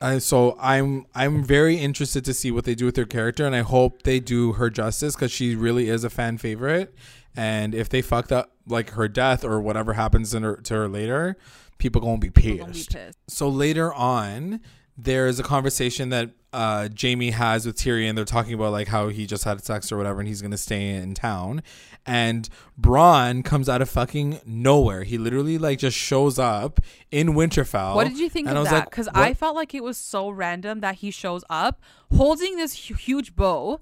Uh, 0.00 0.18
so 0.18 0.56
I'm 0.60 1.06
I'm 1.14 1.42
very 1.42 1.76
interested 1.76 2.24
to 2.26 2.34
see 2.34 2.50
what 2.50 2.64
they 2.64 2.74
do 2.74 2.84
with 2.84 2.96
her 2.96 3.06
character, 3.06 3.46
and 3.46 3.56
I 3.56 3.62
hope 3.62 4.02
they 4.02 4.20
do 4.20 4.52
her 4.52 4.68
justice 4.70 5.14
because 5.16 5.32
she 5.32 5.56
really 5.56 5.88
is 5.88 6.04
a 6.04 6.10
fan 6.10 6.36
favorite. 6.38 6.94
And 7.34 7.74
if 7.74 7.88
they 7.88 8.02
fucked 8.02 8.30
up 8.32 8.52
like 8.66 8.90
her 8.90 9.08
death 9.08 9.44
or 9.44 9.60
whatever 9.60 9.94
happens 9.94 10.34
in 10.34 10.42
her, 10.42 10.56
to 10.56 10.74
her 10.74 10.88
later, 10.88 11.36
people 11.78 12.00
gonna 12.02 12.18
be 12.18 12.28
People 12.30 12.58
gonna 12.58 12.72
be 12.72 12.78
pissed. 12.78 12.92
pissed. 12.92 13.18
So 13.28 13.48
later 13.48 13.92
on, 13.94 14.60
there's 14.98 15.38
a 15.40 15.42
conversation 15.42 16.10
that 16.10 16.30
uh, 16.56 16.88
Jaime 17.00 17.30
has 17.30 17.66
with 17.66 17.76
Tyrion. 17.76 18.16
They're 18.16 18.24
talking 18.24 18.54
about 18.54 18.72
like 18.72 18.88
how 18.88 19.08
he 19.08 19.26
just 19.26 19.44
had 19.44 19.62
sex 19.62 19.92
or 19.92 19.96
whatever, 19.98 20.20
and 20.20 20.28
he's 20.28 20.40
gonna 20.40 20.56
stay 20.56 20.88
in 20.90 21.12
town. 21.14 21.62
And 22.06 22.48
Bronn 22.80 23.44
comes 23.44 23.68
out 23.68 23.82
of 23.82 23.90
fucking 23.90 24.40
nowhere. 24.46 25.02
He 25.04 25.18
literally 25.18 25.58
like 25.58 25.78
just 25.78 25.96
shows 25.96 26.38
up 26.38 26.80
in 27.10 27.34
Winterfell. 27.34 27.94
What 27.94 28.08
did 28.08 28.18
you 28.18 28.28
think 28.30 28.48
and 28.48 28.56
I 28.56 28.60
of 28.60 28.64
was 28.64 28.70
that? 28.70 28.78
like, 28.80 28.90
Because 28.90 29.06
what? 29.06 29.16
I 29.16 29.34
felt 29.34 29.54
like 29.54 29.74
it 29.74 29.82
was 29.82 29.98
so 29.98 30.30
random 30.30 30.80
that 30.80 30.96
he 30.96 31.10
shows 31.10 31.44
up 31.50 31.80
holding 32.14 32.56
this 32.56 32.72
huge 32.74 33.36
bow, 33.36 33.80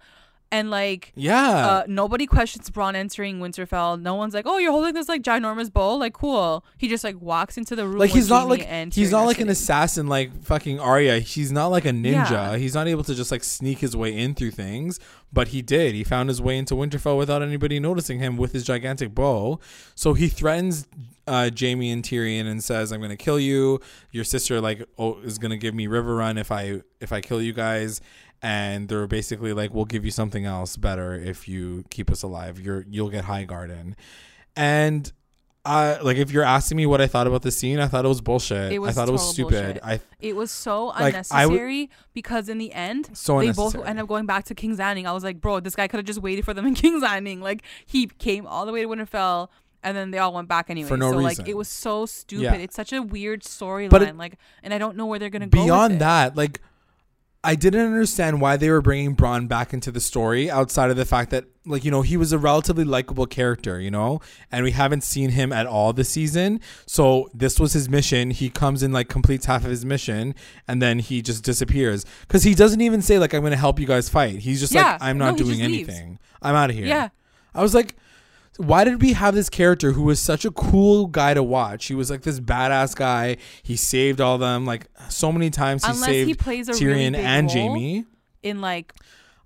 and 0.52 0.70
like 0.70 1.12
Yeah. 1.16 1.66
uh, 1.66 1.84
nobody 1.88 2.26
questions 2.26 2.70
Bronn 2.70 2.94
entering 2.94 3.40
Winterfell. 3.40 4.00
No 4.00 4.14
one's 4.14 4.34
like, 4.34 4.46
"Oh, 4.46 4.58
you're 4.58 4.70
holding 4.72 4.94
this 4.94 5.08
like 5.08 5.22
ginormous 5.22 5.72
bow, 5.72 5.96
like 5.96 6.12
cool." 6.12 6.64
He 6.78 6.88
just 6.88 7.02
like 7.04 7.20
walks 7.20 7.56
into 7.56 7.74
the 7.74 7.86
room. 7.86 7.98
like 7.98 8.10
he's 8.10 8.28
not 8.28 8.48
like 8.48 8.64
and 8.70 8.94
he's 8.94 9.10
not 9.10 9.24
like 9.24 9.40
an 9.40 9.48
assassin 9.48 10.06
like 10.06 10.44
fucking 10.44 10.78
Arya. 10.78 11.18
He's 11.18 11.50
not 11.50 11.68
like 11.68 11.84
a 11.84 11.90
ninja. 11.90 12.30
Yeah. 12.30 12.56
He's 12.56 12.74
not 12.74 12.86
able 12.86 13.04
to 13.04 13.14
just 13.14 13.30
like 13.30 13.42
sneak 13.44 13.78
his 13.78 13.96
way 13.96 14.16
in 14.16 14.34
through 14.34 14.52
things, 14.52 15.00
but 15.32 15.48
he 15.48 15.60
did. 15.62 15.94
He 15.94 16.04
found 16.04 16.28
his 16.28 16.40
way 16.40 16.56
into 16.56 16.74
Winterfell 16.74 17.18
without 17.18 17.42
anybody 17.42 17.80
noticing 17.80 18.18
him 18.20 18.36
with 18.36 18.52
his 18.52 18.64
gigantic 18.64 19.14
bow. 19.14 19.58
So 19.94 20.14
he 20.14 20.28
threatens 20.28 20.86
uh, 21.26 21.50
Jaime 21.58 21.90
and 21.90 22.02
Tyrion 22.04 22.46
and 22.46 22.62
says, 22.62 22.92
"I'm 22.92 23.00
going 23.00 23.10
to 23.10 23.16
kill 23.16 23.40
you. 23.40 23.80
Your 24.12 24.24
sister 24.24 24.60
like 24.60 24.84
oh, 24.98 25.18
is 25.20 25.38
going 25.38 25.50
to 25.50 25.56
give 25.56 25.74
me 25.74 25.86
Riverrun 25.86 26.38
if 26.38 26.52
I 26.52 26.82
if 27.00 27.12
I 27.12 27.20
kill 27.20 27.42
you 27.42 27.52
guys." 27.52 28.00
And 28.44 28.88
they're 28.88 29.06
basically 29.06 29.54
like, 29.54 29.72
"We'll 29.72 29.86
give 29.86 30.04
you 30.04 30.10
something 30.10 30.44
else 30.44 30.76
better 30.76 31.14
if 31.14 31.48
you 31.48 31.84
keep 31.88 32.10
us 32.10 32.22
alive. 32.22 32.60
You're 32.60 32.84
you'll 32.88 33.08
get 33.08 33.24
Highgarden." 33.24 33.94
And 34.54 35.10
I 35.64 35.98
like 36.00 36.18
if 36.18 36.30
you're 36.30 36.44
asking 36.44 36.76
me 36.76 36.84
what 36.84 37.00
I 37.00 37.06
thought 37.06 37.26
about 37.26 37.40
the 37.40 37.50
scene, 37.50 37.80
I 37.80 37.86
thought 37.86 38.04
it 38.04 38.08
was 38.08 38.20
bullshit. 38.20 38.70
It 38.70 38.80
was 38.80 38.90
I 38.90 38.92
thought 39.00 39.08
it 39.08 39.12
was 39.12 39.30
stupid. 39.30 39.80
bullshit. 39.80 39.80
I 39.82 40.00
It 40.20 40.36
was 40.36 40.50
so 40.50 40.88
Like, 40.88 41.14
unnecessary 41.14 41.88
because 42.12 42.50
in 42.50 42.58
the 42.58 42.70
end, 42.74 43.08
so 43.14 43.40
they 43.40 43.50
both 43.50 43.74
end 43.82 43.98
up 43.98 44.06
going 44.06 44.26
back 44.26 44.44
to 44.44 44.54
King's 44.54 44.78
Landing. 44.78 45.06
I 45.06 45.12
was 45.12 45.24
like, 45.24 45.40
bro, 45.40 45.60
this 45.60 45.74
guy 45.74 45.88
could 45.88 45.96
have 45.96 46.06
just 46.06 46.20
waited 46.20 46.44
for 46.44 46.52
them 46.52 46.66
in 46.66 46.74
King's 46.82 47.02
Landing. 47.02 47.40
Like 47.40 47.62
he 47.86 48.06
came 48.06 48.46
all 48.46 48.66
the 48.66 48.72
way 48.72 48.82
to 48.82 48.88
Winterfell. 48.88 49.48
And 49.82 49.94
then 49.94 50.12
they 50.12 50.18
all 50.18 50.32
went 50.32 50.48
back 50.48 50.70
anyway. 50.70 50.88
For 50.88 50.96
no 50.96 51.10
so 51.12 51.18
reason. 51.18 51.44
like 51.44 51.48
it 51.48 51.56
was 51.58 51.68
so 51.68 52.06
stupid. 52.06 52.42
Yeah. 52.42 52.54
It's 52.54 52.74
such 52.74 52.94
a 52.94 53.02
weird 53.02 53.42
storyline. 53.42 54.18
Like, 54.18 54.38
and 54.62 54.72
I 54.72 54.78
don't 54.78 54.96
know 54.96 55.04
where 55.04 55.18
they're 55.18 55.28
gonna 55.28 55.46
go. 55.46 55.62
Beyond 55.62 56.00
that, 56.00 56.36
like 56.36 56.60
I 57.46 57.54
didn't 57.54 57.84
understand 57.86 58.40
why 58.40 58.56
they 58.56 58.70
were 58.70 58.80
bringing 58.80 59.14
Bronn 59.14 59.46
back 59.48 59.72
into 59.74 59.92
the 59.92 60.00
story 60.00 60.50
outside 60.50 60.90
of 60.90 60.96
the 60.96 61.04
fact 61.04 61.30
that 61.30 61.44
like 61.66 61.84
you 61.84 61.90
know 61.90 62.02
he 62.02 62.16
was 62.16 62.32
a 62.32 62.38
relatively 62.38 62.84
likable 62.84 63.26
character, 63.26 63.78
you 63.80 63.90
know, 63.90 64.20
and 64.50 64.64
we 64.64 64.70
haven't 64.70 65.02
seen 65.04 65.30
him 65.30 65.52
at 65.52 65.66
all 65.66 65.92
this 65.92 66.08
season. 66.08 66.60
So 66.86 67.28
this 67.34 67.60
was 67.60 67.72
his 67.74 67.88
mission. 67.88 68.30
He 68.30 68.48
comes 68.50 68.82
in 68.82 68.92
like 68.92 69.08
completes 69.08 69.46
half 69.46 69.64
of 69.64 69.70
his 69.70 69.84
mission 69.84 70.34
and 70.66 70.80
then 70.80 70.98
he 70.98 71.20
just 71.22 71.44
disappears 71.44 72.04
cuz 72.28 72.42
he 72.44 72.54
doesn't 72.54 72.80
even 72.80 73.02
say 73.02 73.18
like 73.18 73.34
I'm 73.34 73.40
going 73.42 73.50
to 73.52 73.56
help 73.58 73.78
you 73.78 73.86
guys 73.86 74.08
fight. 74.08 74.38
He's 74.40 74.60
just 74.60 74.72
Yeah. 74.72 74.92
like 74.92 75.02
I'm 75.02 75.18
not 75.18 75.34
he 75.38 75.44
doing 75.44 75.58
just 75.58 75.70
leaves. 75.70 75.88
anything. 75.90 76.18
I'm 76.42 76.54
out 76.54 76.70
of 76.70 76.76
here. 76.76 76.86
Yeah. 76.86 77.08
I 77.54 77.62
was 77.62 77.74
like, 77.74 77.94
why 78.56 78.84
did 78.84 79.02
we 79.02 79.12
have 79.14 79.34
this 79.34 79.48
character 79.48 79.92
who 79.92 80.02
was 80.02 80.20
such 80.20 80.44
a 80.44 80.50
cool 80.50 81.06
guy 81.06 81.34
to 81.34 81.42
watch? 81.42 81.86
He 81.86 81.94
was 81.94 82.10
like 82.10 82.22
this 82.22 82.40
badass 82.40 82.94
guy. 82.94 83.36
He 83.62 83.76
saved 83.76 84.20
all 84.20 84.38
them 84.38 84.64
like 84.64 84.86
so 85.08 85.32
many 85.32 85.50
times. 85.50 85.84
He 85.84 85.90
Unless 85.90 86.06
saved 86.08 86.28
he 86.28 86.34
plays 86.34 86.68
a 86.68 86.72
Tyrion 86.72 87.12
really 87.12 87.16
and 87.16 87.50
Jaime. 87.50 88.04
in 88.42 88.60
like 88.60 88.94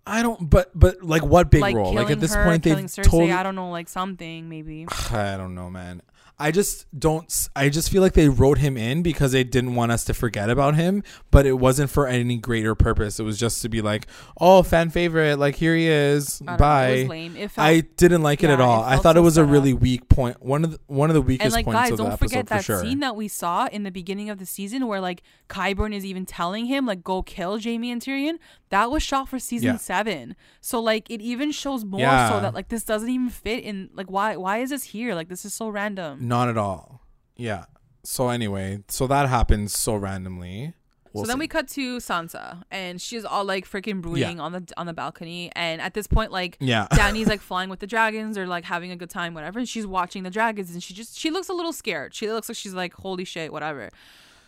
I 0.06 0.22
don't, 0.22 0.48
but 0.48 0.70
but 0.74 1.02
like 1.02 1.22
what 1.22 1.50
big 1.50 1.61
like 1.61 1.76
role? 1.76 1.94
Like 1.94 2.11
at 2.11 2.20
this 2.20 2.34
her, 2.34 2.44
point, 2.44 2.62
they've 2.62 2.76
Cersei. 2.76 3.04
told. 3.04 3.30
I 3.30 3.42
don't 3.42 3.54
know, 3.54 3.70
like 3.70 3.88
something 3.88 4.48
maybe. 4.48 4.86
I 5.11 5.36
don't 5.36 5.54
know, 5.54 5.68
man. 5.68 6.02
I 6.41 6.53
just 6.53 6.86
don't. 6.97 7.49
I 7.57 7.68
just 7.68 7.91
feel 7.91 8.01
like 8.01 8.12
they 8.12 8.28
wrote 8.28 8.59
him 8.59 8.76
in 8.76 9.03
because 9.03 9.32
they 9.32 9.43
didn't 9.43 9.74
want 9.74 9.91
us 9.91 10.05
to 10.05 10.14
forget 10.14 10.49
about 10.49 10.76
him, 10.76 11.03
but 11.32 11.47
it 11.47 11.55
wasn't 11.55 11.91
for 11.91 12.07
any 12.07 12.36
greater 12.36 12.76
purpose. 12.76 13.18
It 13.18 13.24
was 13.24 13.39
just 13.39 13.61
to 13.62 13.68
be 13.68 13.82
like, 13.82 14.07
oh, 14.41 14.62
fan 14.62 14.91
favorite, 14.91 15.39
like 15.39 15.57
here 15.57 15.74
he 15.74 15.89
is, 15.89 16.41
I 16.47 16.57
bye. 16.57 16.89
it 16.89 17.01
was 17.01 17.09
lame. 17.09 17.36
It 17.36 17.51
felt, 17.51 17.66
I 17.66 17.80
didn't 17.80 18.22
like 18.22 18.45
it 18.45 18.51
at 18.51 18.61
all. 18.61 18.84
it 18.84 18.86
I 18.86 18.97
thought 18.99 19.16
it 19.16 19.20
was 19.20 19.36
a 19.36 19.41
set 19.41 19.47
up. 19.47 19.51
really 19.51 19.72
weak 19.72 20.09
point. 20.09 20.41
One 20.41 20.62
of 20.64 20.70
the, 20.72 20.80
one 20.86 21.11
of 21.11 21.14
the 21.14 21.22
weakest 21.22 21.45
and 21.47 21.53
like 21.55 21.64
points 21.64 21.80
guys, 21.80 21.91
of 21.91 21.97
the 21.99 22.05
don't 22.05 22.18
forget 22.18 22.49
for 22.49 22.55
that 22.55 22.64
sure. 22.64 22.80
scene 22.82 23.01
that 23.01 23.16
we 23.16 23.26
saw 23.26 23.66
in 23.66 23.82
the 23.82 23.91
beginning 23.91 24.30
of 24.30 24.39
the 24.39 24.47
season 24.47 24.86
where 24.86 25.01
like 25.01 25.22
Qyburn 25.49 25.93
is 25.93 26.05
even 26.05 26.24
telling 26.24 26.66
him 26.66 26.86
like 26.86 27.03
go 27.03 27.20
kill 27.22 27.61
Jaime 27.61 27.91
and 27.91 28.01
Tyrion. 28.01 28.39
That 28.70 28.91
was 28.91 29.03
shot 29.03 29.28
for 29.28 29.39
season 29.39 29.70
Yeah. 29.70 29.76
seven. 29.78 30.36
So 30.61 30.78
like 30.78 31.11
it 31.11 31.20
even 31.20 31.51
shows 31.51 31.84
more 31.84 32.01
Yeah. 32.01 32.28
so 32.30 32.41
that 32.41 32.55
like 32.55 32.68
this 32.68 32.84
doesn't 32.84 33.09
even 33.09 33.30
fit 33.30 33.64
in. 33.64 33.91
Like 33.93 34.09
why 34.11 34.36
why 34.36 34.59
is 34.59 34.70
this 34.70 34.84
here? 34.84 35.14
Like 35.14 35.28
this 35.28 35.45
is 35.45 35.53
so 35.55 35.68
random. 35.68 36.28
Not 36.29 36.49
at 36.49 36.59
all. 36.59 37.01
Yeah. 37.37 37.64
So 38.05 38.29
anyway, 38.29 38.85
so 38.89 39.07
that 39.07 39.29
happens 39.29 39.76
so 39.76 39.97
randomly. 39.97 40.74
We'll 41.14 41.24
so 41.24 41.29
then 41.29 41.37
see. 41.37 41.41
we 41.41 41.49
cut 41.49 41.68
to 41.68 41.97
Sansa, 41.99 42.62
and 42.70 43.01
she's 43.01 43.24
all 43.24 43.45
like 43.45 43.66
freaking 43.68 44.03
brooding 44.03 44.41
on 44.41 44.53
the 44.53 44.62
on 44.76 44.87
the 44.87 44.93
balcony. 44.93 45.51
And 45.57 45.81
at 45.81 45.95
this 45.95 46.07
point, 46.07 46.31
like 46.33 46.57
yeah. 46.61 46.87
Danny's 46.95 47.29
like 47.29 47.41
flying 47.51 47.70
with 47.70 47.81
the 47.81 47.87
dragons 47.87 48.37
or 48.37 48.47
like 48.47 48.64
having 48.64 48.91
a 48.91 48.97
good 48.97 49.11
time, 49.11 49.33
whatever. 49.35 49.59
And 49.59 49.68
she's 49.68 49.87
watching 49.87 50.22
the 50.22 50.31
dragons, 50.31 50.70
and 50.70 50.83
she 50.83 50.93
just 50.95 51.18
she 51.18 51.31
looks 51.31 51.49
a 51.49 51.55
little 51.55 51.72
scared. 51.72 52.14
She 52.14 52.31
looks 52.31 52.49
like 52.49 52.57
she's 52.57 52.74
like, 52.74 52.93
holy 52.93 53.24
shit, 53.24 53.53
whatever. 53.53 53.91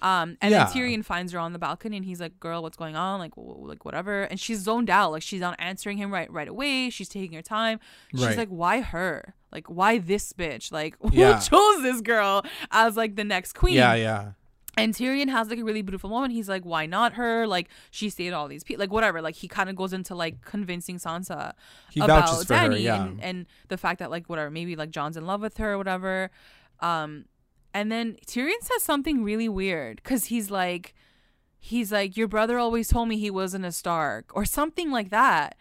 Um, 0.02 0.36
and 0.40 0.50
Yeah. 0.52 0.64
then 0.64 0.72
Tyrion 0.74 1.04
finds 1.04 1.32
her 1.32 1.38
on 1.38 1.52
the 1.52 1.58
balcony, 1.58 1.96
and 1.96 2.06
he's 2.06 2.20
like, 2.20 2.38
"Girl, 2.40 2.62
what's 2.62 2.76
going 2.76 2.96
on? 2.96 3.18
Like, 3.18 3.34
w- 3.36 3.66
like 3.66 3.84
whatever." 3.84 4.22
And 4.24 4.38
she's 4.40 4.60
zoned 4.60 4.88
out. 4.90 5.12
Like 5.12 5.22
she's 5.22 5.40
not 5.40 5.56
answering 5.58 5.96
him 5.98 6.10
right 6.12 6.30
right 6.32 6.48
away. 6.48 6.88
She's 6.90 7.08
taking 7.08 7.32
her 7.36 7.42
time. 7.42 7.80
She's 8.12 8.24
Right. 8.24 8.36
like, 8.36 8.48
"Why 8.48 8.80
her? 8.80 9.34
Like, 9.52 9.68
why 9.68 9.98
this 9.98 10.32
bitch? 10.32 10.70
Like, 10.72 10.96
who 11.00 11.10
Yeah. 11.12 11.38
chose 11.38 11.82
this 11.82 12.00
girl 12.00 12.42
as 12.70 12.96
like 12.96 13.16
the 13.16 13.24
next 13.24 13.54
queen?" 13.54 13.74
Yeah, 13.74 13.94
yeah. 13.94 14.32
And 14.76 14.94
Tyrion 14.94 15.28
has 15.28 15.50
like 15.50 15.58
a 15.58 15.64
really 15.64 15.82
beautiful 15.82 16.08
moment. 16.08 16.32
He's 16.32 16.48
like, 16.48 16.64
"Why 16.64 16.86
not 16.86 17.14
her? 17.14 17.46
Like 17.46 17.68
she 17.90 18.08
stayed 18.08 18.32
all 18.32 18.46
these 18.48 18.62
people, 18.64 18.80
like 18.80 18.92
whatever." 18.92 19.20
Like 19.20 19.34
he 19.34 19.48
kind 19.48 19.68
of 19.68 19.76
goes 19.76 19.92
into 19.92 20.14
like 20.14 20.42
convincing 20.42 20.96
Sansa 20.98 21.52
He 21.90 22.00
about 22.00 22.28
for 22.46 22.54
her, 22.54 22.68
Danny 22.68 22.82
yeah. 22.82 23.04
and, 23.04 23.20
and 23.22 23.46
the 23.68 23.76
fact 23.76 23.98
that 23.98 24.10
like 24.10 24.28
whatever, 24.28 24.50
maybe 24.50 24.76
like 24.76 24.90
Jon's 24.90 25.16
in 25.16 25.26
love 25.26 25.40
with 25.42 25.56
her 25.58 25.72
or 25.72 25.78
whatever. 25.78 26.30
Um, 26.78 27.26
and 27.74 27.90
then 27.90 28.16
Tyrion 28.26 28.60
says 28.62 28.82
something 28.82 29.22
really 29.24 29.48
weird 29.48 29.96
because 29.96 30.26
he's 30.26 30.50
like, 30.50 30.94
he's 31.58 31.90
like, 31.92 32.16
"Your 32.16 32.28
brother 32.28 32.58
always 32.58 32.88
told 32.88 33.08
me 33.08 33.18
he 33.18 33.30
wasn't 33.30 33.64
a 33.66 33.72
Stark" 33.72 34.30
or 34.34 34.44
something 34.44 34.90
like 34.92 35.10
that. 35.10 35.56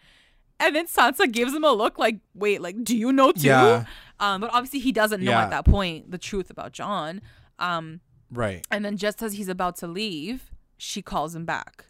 And 0.60 0.76
then 0.76 0.86
Sansa 0.86 1.30
gives 1.30 1.52
him 1.54 1.64
a 1.64 1.72
look 1.72 1.98
like, 1.98 2.18
"Wait, 2.34 2.60
like, 2.60 2.84
do 2.84 2.96
you 2.96 3.12
know 3.12 3.32
too?" 3.32 3.48
Yeah. 3.48 3.84
Um, 4.20 4.40
but 4.42 4.50
obviously 4.52 4.78
he 4.80 4.92
doesn't 4.92 5.22
know 5.22 5.30
Yeah. 5.32 5.42
at 5.44 5.50
that 5.50 5.64
point 5.64 6.10
the 6.10 6.18
truth 6.18 6.50
about 6.50 6.72
Jon. 6.72 7.20
Um. 7.58 8.00
Right. 8.30 8.64
And 8.70 8.84
then 8.84 8.96
just 8.96 9.22
as 9.22 9.32
he's 9.32 9.48
about 9.48 9.76
to 9.78 9.86
leave, 9.88 10.52
she 10.76 11.02
calls 11.02 11.34
him 11.34 11.44
back. 11.44 11.86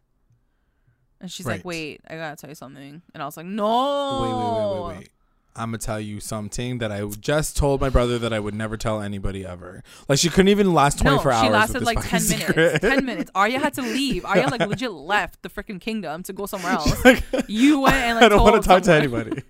And 1.21 1.31
she's 1.31 1.45
like, 1.45 1.67
wait, 1.67 2.01
I 2.09 2.17
gotta 2.17 2.37
tell 2.37 2.49
you 2.49 2.55
something. 2.55 3.03
And 3.13 3.23
I 3.23 3.27
was 3.27 3.37
like, 3.37 3.45
no. 3.45 4.23
Wait, 4.23 4.33
wait, 4.33 4.89
wait, 4.89 4.97
wait, 4.97 4.99
wait. 5.01 5.11
I'm 5.57 5.69
gonna 5.71 5.79
tell 5.79 6.01
you 6.01 6.21
something 6.21 6.79
that 6.79 6.93
I 6.93 7.05
just 7.07 7.57
told 7.57 7.81
my 7.81 7.89
brother 7.89 8.19
that 8.21 8.33
I 8.33 8.39
would 8.39 8.55
never 8.55 8.77
tell 8.77 9.01
anybody 9.03 9.45
ever. 9.45 9.83
Like 10.09 10.19
she 10.19 10.29
couldn't 10.29 10.49
even 10.49 10.73
last 10.73 11.03
No, 11.05 11.19
24 11.19 11.33
she 11.33 11.37
hours. 11.39 11.53
lasted 11.53 11.73
with 11.75 11.81
this 11.81 11.87
like 11.97 12.09
10 12.09 12.21
fucking 12.21 12.39
minutes. 12.57 12.73
secret. 12.75 12.81
10 12.83 13.05
minutes. 13.05 13.31
Arya 13.35 13.59
had 13.59 13.75
to 13.75 13.83
leave. 13.83 14.25
Arya 14.25 14.49
like 14.49 14.61
legit 14.69 14.93
left 14.93 15.43
the 15.43 15.49
freaking 15.51 15.81
kingdom 15.81 16.23
to 16.23 16.33
go 16.33 16.47
somewhere 16.47 16.73
else. 16.73 17.05
Like, 17.05 17.25
You 17.49 17.81
went 17.81 17.97
and 17.97 18.17
like 18.17 18.25
I 18.27 18.29
don't 18.29 18.43
want 18.43 18.63
to 18.63 18.67
talk 18.69 18.83
to 18.85 18.93
anybody. 18.93 19.43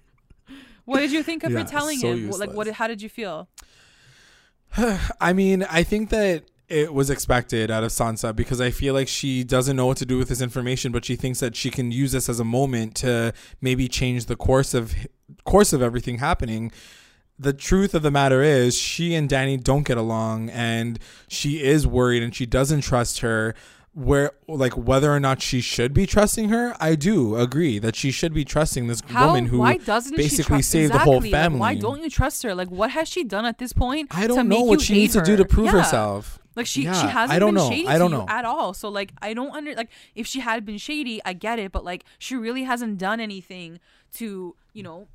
What 0.87 1.01
did 1.01 1.13
you 1.13 1.23
think 1.23 1.45
of 1.45 1.53
Yeah, 1.53 1.59
her 1.61 1.65
telling 1.65 1.99
so 1.99 2.13
him? 2.13 2.29
What- 2.31 2.41
Like, 2.41 2.53
what? 2.53 2.67
How 2.69 2.87
did 2.89 3.03
you 3.03 3.09
feel? 3.09 3.49
I 5.21 5.33
mean, 5.33 5.65
I 5.65 5.83
think 5.83 6.11
that 6.11 6.45
it 6.71 6.95
was 6.95 7.11
expected 7.11 7.71
out 7.71 7.83
of 7.85 7.91
Sansa 7.91 8.35
because 8.35 8.61
I 8.61 8.71
feel 8.71 8.95
like 8.95 9.09
she 9.09 9.45
doesn't 9.45 9.77
know 9.77 9.87
what 9.87 9.97
to 9.99 10.07
do 10.07 10.17
with 10.19 10.29
this 10.29 10.41
information, 10.41 10.93
but 10.93 11.05
she 11.05 11.17
thinks 11.17 11.41
that 11.41 11.57
she 11.57 11.71
can 11.71 11.91
use 11.91 12.13
this 12.13 12.29
as 12.29 12.39
a 12.41 12.45
moment 12.45 12.95
to 12.97 13.33
maybe 13.61 13.89
change 13.89 14.27
the 14.27 14.37
course 14.37 14.73
of 14.73 14.95
course 15.45 15.73
of 15.73 15.83
everything 15.83 16.19
happening. 16.19 16.71
The 17.39 17.53
truth 17.53 17.95
of 17.95 18.03
the 18.03 18.11
matter 18.11 18.43
is, 18.43 18.77
she 18.77 19.15
and 19.15 19.29
Danny 19.29 19.57
don't 19.57 19.85
get 19.87 19.97
along, 19.97 20.51
and 20.51 20.99
she 21.27 21.63
is 21.63 21.87
worried, 21.87 22.23
and 22.23 22.35
she 22.35 22.45
doesn't 22.47 22.83
trust 22.83 23.21
her. 23.21 23.55
where 23.93 24.31
like 24.47 24.77
whether 24.77 25.11
or 25.13 25.19
not 25.19 25.43
she 25.43 25.61
should 25.61 25.93
be 25.93 26.07
trusting 26.07 26.49
her, 26.51 26.77
I 26.79 26.95
do 26.95 27.35
agree 27.37 27.81
that 27.81 27.97
she 27.97 28.13
should 28.13 28.33
be 28.33 28.45
trusting 28.45 28.87
this 28.87 29.03
How? 29.09 29.27
woman 29.29 29.47
who 29.47 29.59
why 29.59 29.79
doesn't 29.79 30.17
basically 30.17 30.63
saved 30.63 30.93
exactly. 30.93 30.99
the 30.99 31.05
whole 31.13 31.21
Like, 31.23 31.31
family. 31.33 31.59
why 31.59 31.75
don't 31.75 32.01
you 32.01 32.09
trust 32.09 32.45
her? 32.45 32.55
Like, 32.55 32.69
what 32.71 32.91
has 32.93 33.09
she 33.09 33.25
done 33.25 33.45
at 33.47 33.59
this 33.59 33.73
point? 33.73 34.07
I 34.13 34.23
to 34.23 34.29
don't 34.29 34.49
know 34.49 34.61
make 34.61 34.67
what 34.69 34.81
she 34.81 34.93
needs 34.95 35.15
to 35.15 35.23
do 35.23 35.35
to 35.37 35.43
her? 35.43 35.49
prove 35.49 35.67
Yeah. 35.67 35.73
herself. 35.83 36.39
Like 36.61 36.67
she, 36.67 36.83
Yeah, 36.85 36.93
she 37.01 37.07
hasn't 37.09 37.37
I 37.37 37.39
don't 37.39 37.55
been 37.55 37.63
know. 37.65 37.71
shady 37.71 37.89
I 37.89 37.99
don't 37.99 38.11
to 38.11 38.19
know. 38.19 38.23
you 38.25 38.29
at 38.39 38.45
all. 38.45 38.73
So 38.75 38.89
like 38.89 39.13
I 39.21 39.35
don't 39.35 39.53
under 39.55 39.75
like 39.75 39.91
if 40.15 40.27
she 40.27 40.41
had 40.41 40.65
been 40.65 40.79
shady, 40.79 41.21
I 41.25 41.33
get 41.33 41.59
it, 41.59 41.73
but 41.73 41.85
like 41.85 42.05
she 42.19 42.37
really 42.37 42.65
hasn't 42.65 42.99
done 42.99 43.21
anything 43.21 43.81
to 44.15 44.55
you 44.73 44.83
know 44.83 45.09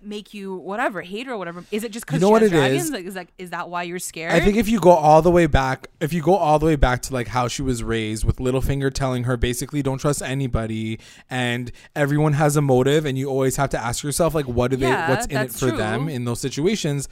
make 0.00 0.32
you 0.32 0.54
whatever 0.54 1.02
hate 1.02 1.26
her 1.26 1.32
or 1.32 1.38
whatever. 1.38 1.64
Is 1.72 1.82
it 1.82 1.90
just 1.90 2.06
because 2.06 2.20
You 2.20 2.26
know 2.26 2.30
what 2.30 2.44
it 2.44 2.50
dragons? 2.50 2.84
is? 2.84 2.90
Like 2.92 3.04
is 3.04 3.16
like 3.16 3.28
is 3.36 3.50
that 3.50 3.68
why 3.68 3.82
you're 3.82 3.98
scared? 3.98 4.32
I 4.32 4.38
think 4.38 4.56
if 4.56 4.68
you 4.68 4.78
go 4.78 4.90
all 4.92 5.22
the 5.22 5.30
way 5.30 5.46
back, 5.46 5.88
if 6.00 6.12
you 6.12 6.22
go 6.22 6.36
all 6.36 6.60
the 6.60 6.66
way 6.66 6.76
back 6.76 7.02
to 7.02 7.12
like 7.12 7.26
how 7.26 7.48
she 7.48 7.62
was 7.62 7.82
raised 7.82 8.24
with 8.24 8.36
Littlefinger 8.36 8.94
telling 8.94 9.24
her 9.24 9.36
basically 9.36 9.82
don't 9.82 9.98
trust 9.98 10.22
anybody 10.22 11.00
and 11.28 11.72
everyone 11.96 12.34
has 12.34 12.56
a 12.56 12.62
motive 12.62 13.06
and 13.06 13.18
you 13.18 13.28
always 13.28 13.56
have 13.56 13.70
to 13.70 13.78
ask 13.78 14.04
yourself 14.04 14.36
like 14.36 14.46
what 14.46 14.70
do 14.70 14.76
they 14.76 14.88
what's 14.88 15.26
in 15.26 15.36
it 15.38 15.50
for 15.52 15.72
them 15.72 16.08
in 16.08 16.24
those 16.24 16.40
situations. 16.40 17.08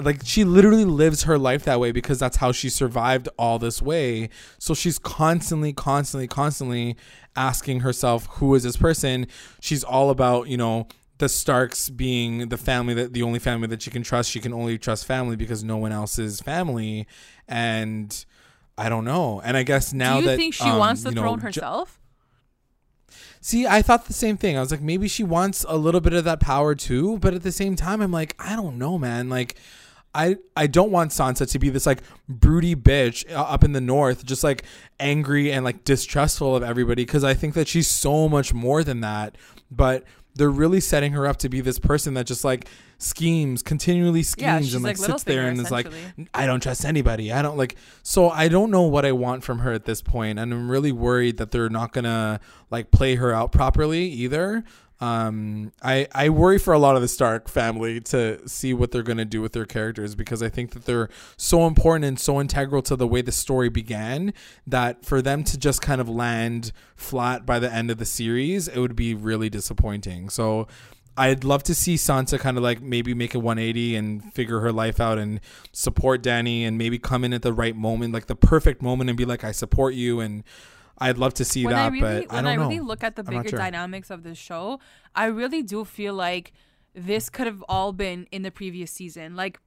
Like 0.00 0.20
she 0.24 0.44
literally 0.44 0.84
lives 0.84 1.24
her 1.24 1.38
life 1.38 1.64
that 1.64 1.80
way 1.80 1.92
because 1.92 2.18
that's 2.18 2.36
how 2.36 2.52
she 2.52 2.68
survived 2.70 3.28
all 3.38 3.58
this 3.58 3.82
way. 3.82 4.28
So 4.58 4.74
she's 4.74 4.98
constantly 4.98 5.72
constantly 5.72 6.28
constantly 6.28 6.96
asking 7.34 7.80
herself 7.80 8.26
who 8.32 8.54
is 8.54 8.62
this 8.62 8.76
person? 8.76 9.26
She's 9.60 9.82
all 9.82 10.10
about, 10.10 10.48
you 10.48 10.56
know, 10.56 10.86
the 11.18 11.28
Starks 11.28 11.88
being 11.88 12.48
the 12.48 12.56
family 12.56 12.94
that 12.94 13.12
the 13.12 13.22
only 13.22 13.38
family 13.38 13.66
that 13.68 13.82
she 13.82 13.90
can 13.90 14.02
trust. 14.02 14.30
She 14.30 14.40
can 14.40 14.52
only 14.52 14.78
trust 14.78 15.04
family 15.04 15.36
because 15.36 15.64
no 15.64 15.76
one 15.76 15.92
else 15.92 16.18
is 16.18 16.40
family. 16.40 17.06
And 17.48 18.24
I 18.76 18.88
don't 18.88 19.04
know. 19.04 19.40
And 19.44 19.56
I 19.56 19.64
guess 19.64 19.92
now 19.92 20.16
Do 20.16 20.22
you 20.22 20.28
that 20.28 20.36
think 20.36 20.54
she 20.54 20.64
um, 20.64 20.78
wants 20.78 21.02
the 21.02 21.10
you 21.10 21.16
know, 21.16 21.22
throne 21.22 21.40
herself? 21.40 21.98
See, 23.40 23.66
I 23.66 23.82
thought 23.82 24.06
the 24.06 24.12
same 24.12 24.36
thing. 24.36 24.56
I 24.56 24.60
was 24.60 24.70
like, 24.70 24.80
maybe 24.80 25.08
she 25.08 25.22
wants 25.22 25.64
a 25.68 25.76
little 25.76 26.00
bit 26.00 26.12
of 26.12 26.24
that 26.24 26.40
power 26.40 26.74
too, 26.74 27.18
but 27.18 27.34
at 27.34 27.42
the 27.42 27.52
same 27.52 27.76
time, 27.76 28.00
I'm 28.00 28.12
like, 28.12 28.34
I 28.38 28.56
don't 28.56 28.78
know, 28.78 28.98
man. 28.98 29.28
Like, 29.28 29.56
I 30.18 30.36
I 30.56 30.66
don't 30.66 30.90
want 30.90 31.12
Sansa 31.12 31.48
to 31.48 31.58
be 31.60 31.70
this 31.70 31.86
like 31.86 32.02
broody 32.28 32.74
bitch 32.74 33.30
uh, 33.32 33.40
up 33.40 33.62
in 33.62 33.72
the 33.72 33.80
north, 33.80 34.26
just 34.26 34.42
like 34.42 34.64
angry 34.98 35.52
and 35.52 35.64
like 35.64 35.84
distrustful 35.84 36.56
of 36.56 36.64
everybody, 36.64 37.04
because 37.04 37.22
I 37.22 37.34
think 37.34 37.54
that 37.54 37.68
she's 37.68 37.86
so 37.86 38.28
much 38.28 38.52
more 38.52 38.82
than 38.82 39.00
that. 39.00 39.36
But 39.70 40.02
they're 40.34 40.50
really 40.50 40.80
setting 40.80 41.12
her 41.12 41.26
up 41.26 41.36
to 41.38 41.48
be 41.48 41.60
this 41.60 41.78
person 41.78 42.14
that 42.14 42.26
just 42.26 42.44
like 42.44 42.68
schemes, 42.98 43.62
continually 43.62 44.24
schemes, 44.24 44.72
Yeah, 44.72 44.76
and 44.76 44.84
like, 44.84 44.98
like 44.98 45.10
sits 45.10 45.22
there 45.22 45.46
and 45.46 45.60
is 45.60 45.70
like. 45.70 45.86
I 46.34 46.46
don't 46.46 46.60
trust 46.60 46.84
anybody. 46.84 47.32
I 47.32 47.40
don't 47.40 47.56
like. 47.56 47.76
So 48.02 48.28
I 48.28 48.48
don't 48.48 48.72
know 48.72 48.82
what 48.82 49.06
I 49.06 49.12
want 49.12 49.44
from 49.44 49.60
her 49.60 49.72
at 49.72 49.84
this 49.84 50.02
point, 50.02 50.40
and 50.40 50.52
I'm 50.52 50.68
really 50.68 50.92
worried 50.92 51.36
that 51.36 51.52
they're 51.52 51.70
not 51.70 51.92
gonna 51.92 52.40
like 52.70 52.90
play 52.90 53.14
her 53.14 53.32
out 53.32 53.52
properly 53.52 54.06
either. 54.08 54.64
Um, 55.00 55.72
I 55.80 56.08
I 56.12 56.28
worry 56.28 56.58
for 56.58 56.74
a 56.74 56.78
lot 56.78 56.96
of 56.96 57.02
the 57.02 57.08
Stark 57.08 57.48
family 57.48 58.00
to 58.00 58.46
see 58.48 58.74
what 58.74 58.90
they're 58.90 59.02
gonna 59.02 59.24
do 59.24 59.40
with 59.40 59.52
their 59.52 59.64
characters 59.64 60.14
because 60.14 60.42
I 60.42 60.48
think 60.48 60.72
that 60.72 60.86
they're 60.86 61.08
so 61.36 61.66
important 61.66 62.04
and 62.04 62.18
so 62.18 62.40
integral 62.40 62.82
to 62.82 62.96
the 62.96 63.06
way 63.06 63.22
the 63.22 63.32
story 63.32 63.68
began 63.68 64.34
that 64.66 65.04
for 65.04 65.22
them 65.22 65.44
to 65.44 65.58
just 65.58 65.80
kind 65.80 66.00
of 66.00 66.08
land 66.08 66.72
flat 66.96 67.46
by 67.46 67.60
the 67.60 67.72
end 67.72 67.90
of 67.90 67.98
the 67.98 68.04
series, 68.04 68.66
it 68.66 68.78
would 68.80 68.96
be 68.96 69.14
really 69.14 69.48
disappointing. 69.48 70.30
So. 70.30 70.66
I'd 71.20 71.42
love 71.42 71.64
to 71.64 71.74
see 71.74 71.96
Sansa 71.96 72.38
kind 72.38 72.56
of 72.56 72.62
like 72.62 72.80
maybe 72.80 73.12
make 73.12 73.34
a 73.34 73.40
180 73.40 73.96
and 73.96 74.32
figure 74.34 74.60
her 74.60 74.70
life 74.70 75.00
out 75.00 75.18
and 75.18 75.40
support 75.72 76.22
Danny 76.22 76.64
and 76.64 76.78
maybe 76.78 76.96
come 76.96 77.24
in 77.24 77.32
at 77.32 77.42
the 77.42 77.52
right 77.52 77.74
moment, 77.74 78.14
like 78.14 78.26
the 78.26 78.36
perfect 78.36 78.82
moment, 78.82 79.10
and 79.10 79.16
be 79.16 79.24
like, 79.24 79.42
"I 79.42 79.50
support 79.50 79.94
you." 79.94 80.20
And 80.20 80.44
I'd 81.00 81.18
love 81.18 81.34
to 81.34 81.44
see 81.44 81.64
when 81.64 81.74
that, 81.74 81.84
I 81.84 81.88
really 81.88 82.00
but 82.00 82.32
I 82.32 82.34
when 82.36 82.44
don't 82.44 82.46
I 82.46 82.54
really 82.56 82.78
know. 82.78 82.84
look 82.84 83.04
at 83.04 83.16
the 83.16 83.22
bigger 83.22 83.48
sure. 83.50 83.58
dynamics 83.58 84.10
of 84.10 84.22
this 84.22 84.38
show, 84.38 84.80
I 85.14 85.26
really 85.26 85.62
do 85.62 85.84
feel 85.84 86.14
like 86.14 86.52
this 86.94 87.28
could 87.30 87.46
have 87.46 87.64
all 87.68 87.92
been 87.92 88.26
in 88.32 88.42
the 88.42 88.50
previous 88.50 88.90
season. 88.90 89.36
Like 89.36 89.60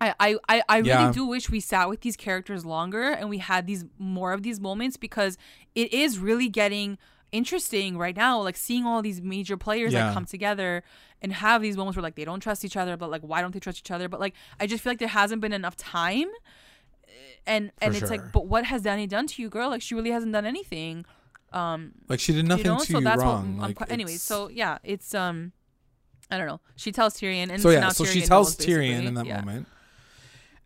I, 0.00 0.14
I, 0.18 0.36
I, 0.48 0.62
I 0.68 0.76
really 0.78 0.88
Yeah. 0.90 1.12
do 1.12 1.24
wish 1.26 1.48
we 1.50 1.60
sat 1.60 1.88
with 1.88 2.00
these 2.00 2.16
characters 2.16 2.64
longer 2.64 3.10
and 3.10 3.28
we 3.28 3.38
had 3.38 3.66
these 3.66 3.84
more 3.98 4.32
of 4.32 4.42
these 4.42 4.60
moments 4.60 4.96
because 4.96 5.38
it 5.74 5.92
is 5.92 6.18
really 6.18 6.48
getting 6.48 6.98
interesting 7.30 7.96
right 7.96 8.16
now. 8.16 8.40
Like 8.42 8.56
seeing 8.56 8.84
all 8.84 9.00
these 9.02 9.22
major 9.22 9.56
players 9.56 9.92
Yeah. 9.92 10.06
that 10.06 10.14
come 10.14 10.24
together 10.24 10.82
and 11.22 11.32
have 11.32 11.62
these 11.62 11.76
moments 11.76 11.96
where 11.96 12.02
like 12.02 12.14
they 12.16 12.24
don't 12.24 12.40
trust 12.40 12.64
each 12.64 12.76
other, 12.76 12.96
but 12.96 13.10
like 13.10 13.22
why 13.22 13.40
don't 13.40 13.52
they 13.52 13.60
trust 13.60 13.78
each 13.78 13.90
other? 13.90 14.08
But 14.08 14.20
like 14.20 14.34
I 14.60 14.66
just 14.66 14.82
feel 14.84 14.90
like 14.90 14.98
there 14.98 15.08
hasn't 15.08 15.40
been 15.40 15.52
enough 15.52 15.76
time. 15.76 16.26
And 17.46 17.72
and 17.80 17.94
it's 17.94 18.00
sure. 18.00 18.08
like, 18.08 18.32
but 18.32 18.46
what 18.46 18.64
has 18.66 18.82
Danny 18.82 19.06
done 19.06 19.26
to 19.26 19.42
you, 19.42 19.48
girl? 19.48 19.70
Like 19.70 19.82
she 19.82 19.94
really 19.94 20.10
hasn't 20.10 20.32
done 20.32 20.46
anything. 20.46 21.04
Um, 21.52 21.92
Like 22.08 22.20
she 22.20 22.32
did 22.32 22.46
nothing 22.46 22.64
you 22.66 22.70
know, 22.72 22.78
to 22.78 22.92
so 22.92 22.98
you 22.98 23.04
that's 23.04 23.20
wrong. 23.20 23.56
what. 23.58 23.68
Like, 23.68 23.76
quite, 23.76 23.90
anyways, 23.92 24.22
so 24.22 24.48
yeah, 24.48 24.78
it's 24.84 25.14
um, 25.14 25.52
I 26.30 26.38
don't 26.38 26.46
know. 26.46 26.60
She 26.76 26.92
tells 26.92 27.14
Tyrion, 27.14 27.50
and 27.50 27.60
so 27.60 27.70
yeah, 27.70 27.88
so 27.90 28.04
she 28.04 28.22
tells 28.22 28.58
knows, 28.58 28.66
Tyrion 28.66 29.06
in 29.06 29.14
that 29.14 29.26
Yeah. 29.26 29.40
moment. 29.40 29.66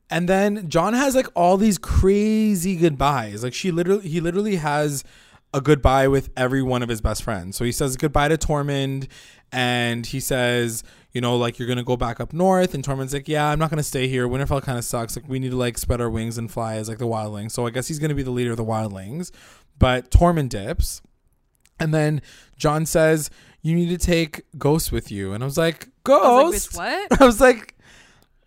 And 0.09 0.29
then 0.29 0.69
Jon 0.69 0.95
has 0.95 1.17
like 1.17 1.27
all 1.35 1.57
these 1.57 1.79
crazy 1.79 2.77
goodbyes. 2.77 3.43
Like 3.43 3.55
she 3.55 3.71
literally 3.73 4.09
he 4.09 4.21
literally 4.21 4.57
has 4.57 5.03
a 5.53 5.61
goodbye 5.61 6.07
with 6.07 6.31
every 6.37 6.63
one 6.63 6.83
of 6.83 6.89
his 6.89 7.01
best 7.01 7.23
friends. 7.23 7.57
So 7.57 7.65
he 7.65 7.73
says 7.73 7.97
goodbye 7.97 8.29
to 8.29 8.37
Tormund 8.37 9.09
and 9.51 10.07
he 10.07 10.21
says, 10.21 10.85
you 11.17 11.23
know, 11.23 11.35
like 11.39 11.59
you're 11.59 11.67
gonna 11.67 11.83
go 11.83 11.97
back 11.97 12.21
up 12.21 12.35
north 12.35 12.75
and 12.75 12.85
Tormund's 12.85 13.15
like, 13.15 13.27
Yeah, 13.27 13.49
I'm 13.49 13.59
not 13.59 13.71
gonna 13.71 13.83
stay 13.83 14.07
here. 14.07 14.29
Winterfell 14.29 14.63
kinda 14.63 14.83
sucks. 14.83 15.17
Like 15.17 15.27
we 15.27 15.39
need 15.39 15.53
to 15.53 15.57
like 15.57 15.79
spread 15.79 15.99
our 16.03 16.11
wings 16.11 16.37
and 16.37 16.51
fly 16.51 16.75
as 16.77 16.91
like 16.91 16.99
the 16.99 17.07
wildlings. 17.07 17.53
So 17.53 17.67
I 17.67 17.71
guess 17.71 17.89
he's 17.89 17.99
gonna 17.99 18.15
be 18.15 18.23
the 18.23 18.31
leader 18.31 18.51
of 18.51 18.59
the 18.59 18.65
wildlings. 18.67 19.31
But 19.79 20.11
Tormund 20.11 20.51
dips. 20.51 21.01
And 21.81 21.95
then 21.95 22.21
Jon 22.59 22.85
says, 22.85 23.31
You 23.63 23.75
need 23.75 23.89
to 23.89 23.97
take 23.99 24.43
Ghost 24.59 24.93
with 24.93 25.11
you. 25.11 25.33
And 25.33 25.43
I 25.43 25.47
was 25.47 25.57
like, 25.57 25.89
I 26.07 26.11
was 26.11 26.69
Ghost? 26.75 26.77
like, 26.77 26.93
"Bitch, 26.93 27.09
what? 27.11 27.21
I 27.23 27.25
was 27.25 27.41
like, 27.41 27.75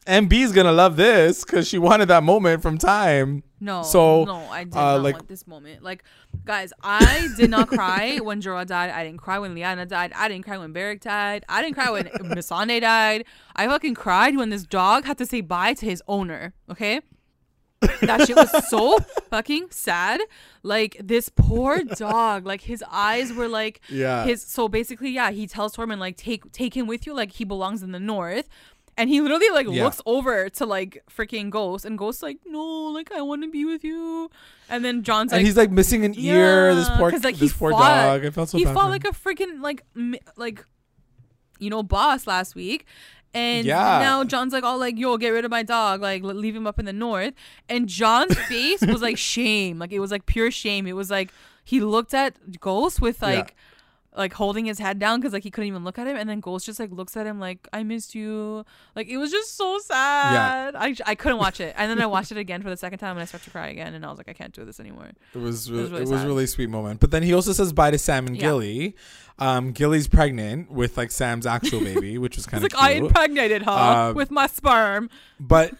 MB's 0.09 0.51
gonna 0.51 0.71
love 0.71 0.95
this 0.95 1.43
because 1.45 1.67
she 1.67 1.77
wanted 1.77 2.07
that 2.07 2.23
moment 2.23 2.61
from 2.61 2.77
time. 2.77 3.43
No, 3.61 3.83
So, 3.83 4.23
no, 4.23 4.37
I 4.49 4.63
did 4.63 4.75
uh, 4.75 4.93
not 4.95 5.03
like- 5.03 5.15
want 5.15 5.27
this 5.27 5.45
moment. 5.45 5.83
Like, 5.83 6.03
guys, 6.45 6.71
I 6.81 7.27
did 7.37 7.49
not 7.49 7.67
cry 7.67 8.17
when 8.23 8.41
Jorah 8.41 8.65
died. 8.65 8.89
I 8.89 9.03
didn't 9.03 9.19
cry 9.19 9.37
when 9.37 9.53
Lyanna 9.53 9.85
died. 9.87 10.13
I 10.15 10.29
didn't 10.29 10.45
cry 10.45 10.57
when 10.57 10.71
Beric 10.71 11.01
died. 11.01 11.43
I 11.49 11.61
didn't 11.61 11.75
cry 11.75 11.91
when 11.91 12.05
Missandei 12.35 12.79
died. 12.81 13.25
I 13.55 13.67
fucking 13.67 13.95
cried 13.95 14.37
when 14.37 14.49
this 14.49 14.63
dog 14.63 15.03
had 15.05 15.17
to 15.17 15.25
say 15.25 15.41
bye 15.41 15.73
to 15.73 15.85
his 15.85 16.01
owner. 16.07 16.53
Okay. 16.71 17.01
that 18.01 18.25
shit 18.27 18.35
was 18.35 18.67
so 18.69 18.97
fucking 19.29 19.67
sad. 19.71 20.21
Like 20.63 20.97
this 21.01 21.29
poor 21.29 21.83
dog, 21.83 22.45
like 22.45 22.61
his 22.61 22.83
eyes 22.89 23.31
were 23.33 23.47
like 23.47 23.81
Yeah. 23.89 24.23
his 24.25 24.41
so 24.41 24.67
basically, 24.69 25.11
yeah, 25.11 25.31
he 25.31 25.47
tells 25.47 25.75
Tormund 25.75 25.99
like 25.99 26.15
take 26.17 26.49
take 26.53 26.75
him 26.75 26.87
with 26.87 27.05
you, 27.05 27.13
like 27.13 27.31
he 27.33 27.43
belongs 27.45 27.81
in 27.83 27.91
the 27.91 27.99
north. 27.99 28.47
And 28.99 29.09
he 29.09 29.21
literally 29.21 29.49
like 29.49 29.67
Yeah. 29.67 29.85
looks 29.85 30.01
over 30.05 30.49
to 30.49 30.65
like 30.65 31.01
freaking 31.09 31.49
Ghost 31.49 31.85
and 31.85 31.97
Ghost's 31.97 32.21
like, 32.21 32.37
No, 32.45 32.61
like 32.91 33.11
I 33.11 33.21
wanna 33.21 33.47
be 33.47 33.65
with 33.65 33.83
you. 33.83 34.29
And 34.69 34.83
then 34.85 35.03
Jon's 35.03 35.31
like, 35.31 35.39
and 35.39 35.47
he's 35.47 35.57
like 35.57 35.71
missing 35.71 36.05
an 36.05 36.13
ear. 36.17 36.75
This 36.75 36.87
yeah, 36.89 36.97
poor, 36.97 37.11
like, 37.11 37.37
this 37.37 37.53
poor 37.53 37.71
fought- 37.71 37.79
dog. 38.19 38.25
I 38.25 38.29
felt 38.29 38.49
so 38.49 38.57
he 38.57 38.65
bad. 38.65 38.73
fought 38.75 38.89
like 38.89 39.05
a 39.05 39.11
freaking 39.11 39.61
like 39.61 39.83
mi- 39.95 40.19
like 40.35 40.63
you 41.59 41.69
know 41.69 41.81
boss 41.83 42.27
last 42.27 42.55
week 42.55 42.85
and 43.33 43.65
Yeah. 43.65 43.99
now 43.99 44.23
jon's 44.23 44.53
like 44.53 44.63
all 44.63 44.79
like 44.79 44.97
yo 44.97 45.17
get 45.17 45.29
rid 45.29 45.45
of 45.45 45.51
my 45.51 45.61
dog 45.61 46.01
like 46.01 46.23
leave 46.23 46.55
him 46.55 46.65
up 46.65 46.79
in 46.79 46.85
the 46.85 46.93
north 46.93 47.33
and 47.67 47.87
jon's 47.87 48.33
face 48.47 48.81
was 48.81 49.01
like 49.01 49.17
shame 49.17 49.77
like 49.77 49.91
it 49.91 49.99
was 49.99 50.09
like 50.09 50.25
pure 50.25 50.49
shame 50.49 50.87
it 50.87 50.93
was 50.93 51.11
like 51.11 51.29
he 51.63 51.79
looked 51.81 52.13
at 52.13 52.59
ghost 52.59 52.99
with 53.01 53.21
Yeah. 53.21 53.27
Like 54.19 54.33
holding 54.33 54.65
his 54.65 54.77
head 54.77 54.99
down 54.99 55.19
because 55.19 55.33
like 55.33 55.41
he 55.43 55.49
couldn't 55.49 55.67
even 55.67 55.83
look 55.83 55.97
at 55.97 56.05
him 56.05 56.15
and 56.15 56.29
then 56.29 56.39
ghost 56.39 56.65
just 56.67 56.79
like 56.79 56.91
looks 56.91 57.17
at 57.17 57.25
him 57.25 57.39
like 57.39 57.67
i 57.73 57.81
missed 57.81 58.13
you 58.13 58.63
like 58.95 59.07
it 59.07 59.17
was 59.17 59.31
just 59.31 59.57
so 59.57 59.79
sad 59.79 60.73
Yeah. 60.75 60.79
I, 60.79 60.95
I 61.11 61.15
couldn't 61.15 61.39
watch 61.39 61.59
it 61.59 61.73
and 61.77 61.89
then 61.89 61.99
i 62.01 62.05
watched 62.05 62.31
it 62.31 62.37
again 62.37 62.61
for 62.61 62.69
the 62.69 62.77
second 62.77 62.99
time 62.99 63.11
and 63.11 63.21
i 63.21 63.25
started 63.25 63.45
to 63.45 63.49
cry 63.51 63.69
again 63.69 63.93
and 63.95 64.05
i 64.05 64.09
was 64.09 64.17
like 64.17 64.29
i 64.29 64.33
can't 64.33 64.53
do 64.53 64.65
this 64.65 64.79
anymore 64.79 65.09
It 65.33 65.37
was, 65.39 65.67
It 65.69 65.73
was 65.73 65.85
it 65.89 65.91
really 65.91 65.99
was, 66.01 66.09
sad. 66.09 66.27
really 66.27 66.47
sweet 66.47 66.69
moment. 66.69 66.99
But 66.99 67.11
then 67.11 67.23
he 67.23 67.33
also 67.33 67.53
says 67.53 67.73
bye 67.73 67.89
to 67.91 67.97
Sam 67.97 68.27
and 68.27 68.35
Yeah. 68.35 68.41
Gilly. 68.41 68.95
Um, 69.39 69.71
Gilly's 69.71 70.07
pregnant 70.09 70.69
with 70.69 70.97
like 70.97 71.11
Sam's 71.11 71.45
actual 71.45 71.79
baby, 71.79 72.17
which 72.23 72.35
was 72.35 72.45
kind 72.45 72.63
of 72.63 72.71
like, 72.73 72.81
I 72.81 72.91
impregnated 72.95 73.63
her 73.63 73.71
Um, 73.71 74.15
with 74.15 74.31
my 74.31 74.47
sperm. 74.47 75.09
but 75.39 75.73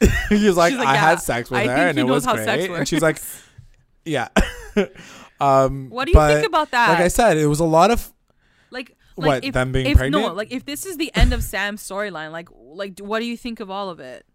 he's 0.28 0.56
like, 0.56 0.74
like, 0.74 0.86
I 0.86 0.94
"Yeah, 0.94 1.00
had 1.10 1.20
sex 1.20 1.50
with 1.50 1.60
I 1.60 1.66
her 1.66 1.88
and 1.88 1.98
he 1.98 2.04
it 2.04 2.06
was 2.08 2.24
great. 2.24 2.44
sex 2.44 2.64
and 2.72 2.86
she's 2.88 3.02
like, 3.02 3.18
yeah. 4.04 4.28
Um, 5.40 5.88
What 5.90 6.06
do 6.06 6.12
you 6.12 6.26
think 6.26 6.46
about 6.46 6.70
that? 6.70 6.90
Like 6.90 7.00
I 7.00 7.08
said, 7.08 7.36
it 7.36 7.46
was 7.46 7.60
a 7.60 7.64
lot 7.64 7.90
of 7.90 8.12
like, 8.70 8.96
What, 9.14 9.26
like 9.26 9.44
if, 9.44 9.54
them 9.54 9.72
being 9.72 9.86
if, 9.86 9.94
No, 9.94 9.98
pregnant? 9.98 10.36
like 10.36 10.52
if 10.52 10.64
this 10.64 10.86
is 10.86 10.96
the 10.96 11.10
end 11.14 11.32
of 11.32 11.42
Sam's 11.42 11.82
storyline, 11.82 12.32
like, 12.32 12.48
like 12.54 12.98
what 13.00 13.20
do 13.20 13.26
you 13.26 13.36
think 13.36 13.60
of 13.60 13.70
all 13.70 13.90
of 13.90 14.00
it? 14.00 14.26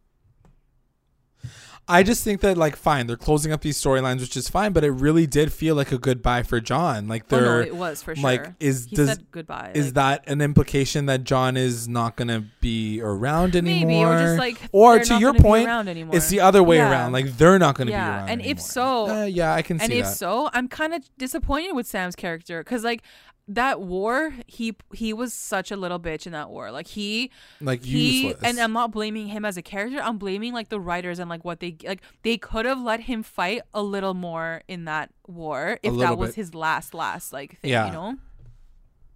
I 1.87 2.01
just 2.01 2.23
think 2.23 2.41
that 2.41 2.57
like 2.57 2.75
fine, 2.75 3.05
they're 3.05 3.15
closing 3.15 3.51
up 3.51 3.61
these 3.61 3.79
storylines, 3.79 4.19
which 4.21 4.35
is 4.35 4.49
fine, 4.49 4.73
but 4.73 4.83
it 4.83 4.89
really 4.89 5.27
did 5.27 5.53
feel 5.53 5.75
like 5.75 5.91
a 5.91 5.99
goodbye 5.99 6.41
for 6.41 6.59
Jon. 6.59 7.07
Like 7.07 7.31
Oh, 7.31 7.39
no, 7.39 7.59
it 7.59 7.75
was 7.75 8.01
for 8.01 8.15
sure. 8.15 8.23
like 8.23 8.53
is 8.59 8.85
he 8.85 8.95
does 8.95 9.19
goodbye. 9.29 9.71
is 9.75 9.87
like, 9.87 9.93
that 9.93 10.23
an 10.27 10.41
implication 10.41 11.05
that 11.05 11.23
Jon 11.23 11.55
is 11.55 11.87
not 11.87 12.15
gonna 12.15 12.43
be 12.59 13.01
around 13.01 13.55
anymore? 13.55 13.87
maybe 13.87 14.03
or 14.03 14.17
just 14.19 14.39
like 14.39 14.57
Or 14.71 14.97
to 14.97 15.19
your 15.19 15.35
point, 15.35 15.69
it's 16.13 16.29
the 16.29 16.39
other 16.39 16.63
way 16.63 16.77
Yeah. 16.77 16.89
around. 16.89 17.11
Like 17.11 17.37
they're 17.37 17.59
not 17.59 17.75
gonna 17.75 17.91
Yeah, 17.91 18.09
be 18.09 18.17
around. 18.17 18.29
and 18.29 18.41
if 18.41 18.59
so- 18.59 19.07
Uh, 19.07 19.23
yeah, 19.25 19.53
I 19.53 19.61
can 19.61 19.79
and 19.79 19.93
if 19.93 20.05
that. 20.05 20.11
so, 20.15 20.49
I'm 20.53 20.67
kind 20.67 20.91
of 20.93 21.03
disappointed 21.19 21.73
with 21.73 21.85
Sam's 21.85 22.15
character 22.15 22.63
because 22.63 22.83
like 22.83 23.03
that 23.47 23.79
war, 23.81 24.33
he 24.47 24.75
he 24.93 25.13
was 25.13 25.33
such 25.33 25.69
a 25.71 25.75
little 25.75 25.99
bitch 25.99 26.25
in 26.25 26.31
that 26.31 26.49
war. 26.49 26.71
Like 26.71 26.87
he 26.87 27.29
like 27.61 27.83
he 27.83 28.23
useless. 28.29 28.43
and 28.43 28.59
I'm 28.59 28.73
not 28.73 28.91
blaming 28.91 29.27
him 29.27 29.45
as 29.45 29.55
a 29.57 29.61
character. 29.61 29.99
I'm 30.01 30.17
blaming 30.17 30.51
like 30.53 30.69
the 30.69 30.79
writers 30.79 31.19
and 31.19 31.29
like 31.29 31.45
what 31.45 31.59
they 31.59 31.75
like. 31.85 32.01
They 32.23 32.37
could 32.37 32.65
have 32.65 32.79
let 32.81 33.01
him 33.01 33.21
fight 33.21 33.61
a 33.73 33.83
little 33.83 34.13
more 34.15 34.63
in 34.67 34.85
that 34.85 35.11
war 35.27 35.79
if 35.83 35.95
that 35.99 36.17
was 36.17 36.29
bit. 36.31 36.35
his 36.37 36.55
last 36.55 36.93
last 36.95 37.31
like 37.33 37.59
thing. 37.59 37.71
Yeah. 37.71 37.85
You 37.87 37.91
know. 37.93 38.15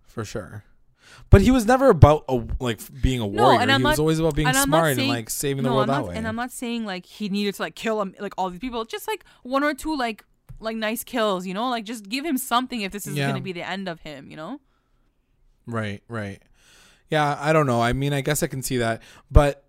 for 0.08 0.24
sure. 0.26 0.64
But 1.32 1.42
he 1.42 1.50
was 1.50 1.66
never 1.66 1.90
about 1.90 2.24
a, 2.30 2.40
like 2.60 2.80
being 3.02 3.20
a 3.20 3.28
No, 3.28 3.44
warrior. 3.44 3.62
and 3.62 3.72
I'm 3.72 3.82
he 3.82 3.86
was 3.88 3.98
not- 3.98 4.02
always 4.04 4.20
about 4.20 4.36
being 4.36 4.48
and 4.48 4.56
not 4.56 4.66
smart 4.66 4.90
and 4.90 5.00
saying- 5.00 5.10
like 5.10 5.30
saving 5.32 5.64
the 5.64 5.70
no, 5.70 5.76
world 5.78 5.90
I'm 5.90 5.96
that 5.96 6.02
not, 6.02 6.10
way. 6.10 6.16
and 6.18 6.28
I'm 6.28 6.36
not 6.36 6.52
saying 6.52 6.86
like 6.86 7.08
he 7.08 7.30
needed 7.30 7.56
to 7.56 7.64
like 7.64 7.74
kill 7.76 8.00
um, 8.00 8.14
like 8.20 8.34
all 8.38 8.52
these 8.52 8.60
people. 8.60 8.86
Just 8.86 9.08
like 9.08 9.26
one 9.42 9.64
or 9.64 9.74
two 9.74 9.96
like 9.98 10.24
like 10.60 10.78
nice 10.78 11.04
kills. 11.04 11.46
You 11.46 11.54
know, 11.54 11.70
like 11.70 11.86
just 11.86 12.08
give 12.10 12.26
him 12.26 12.38
something 12.38 12.82
if 12.82 12.92
this 12.92 13.08
is 13.08 13.16
Yeah. 13.16 13.28
gonna 13.28 13.42
be 13.42 13.54
the 13.54 13.68
end 13.68 13.88
of 13.88 14.02
him. 14.02 14.30
You 14.30 14.38
know. 14.38 14.60
Right, 15.66 16.02
right. 16.08 16.42
Yeah, 17.10 17.38
I 17.40 17.54
don't 17.54 17.66
know. 17.68 17.82
I 17.82 17.94
mean, 17.94 18.14
I 18.14 18.22
guess 18.22 18.44
I 18.44 18.48
can 18.48 18.62
see 18.62 18.78
that, 18.78 19.02
but 19.32 19.64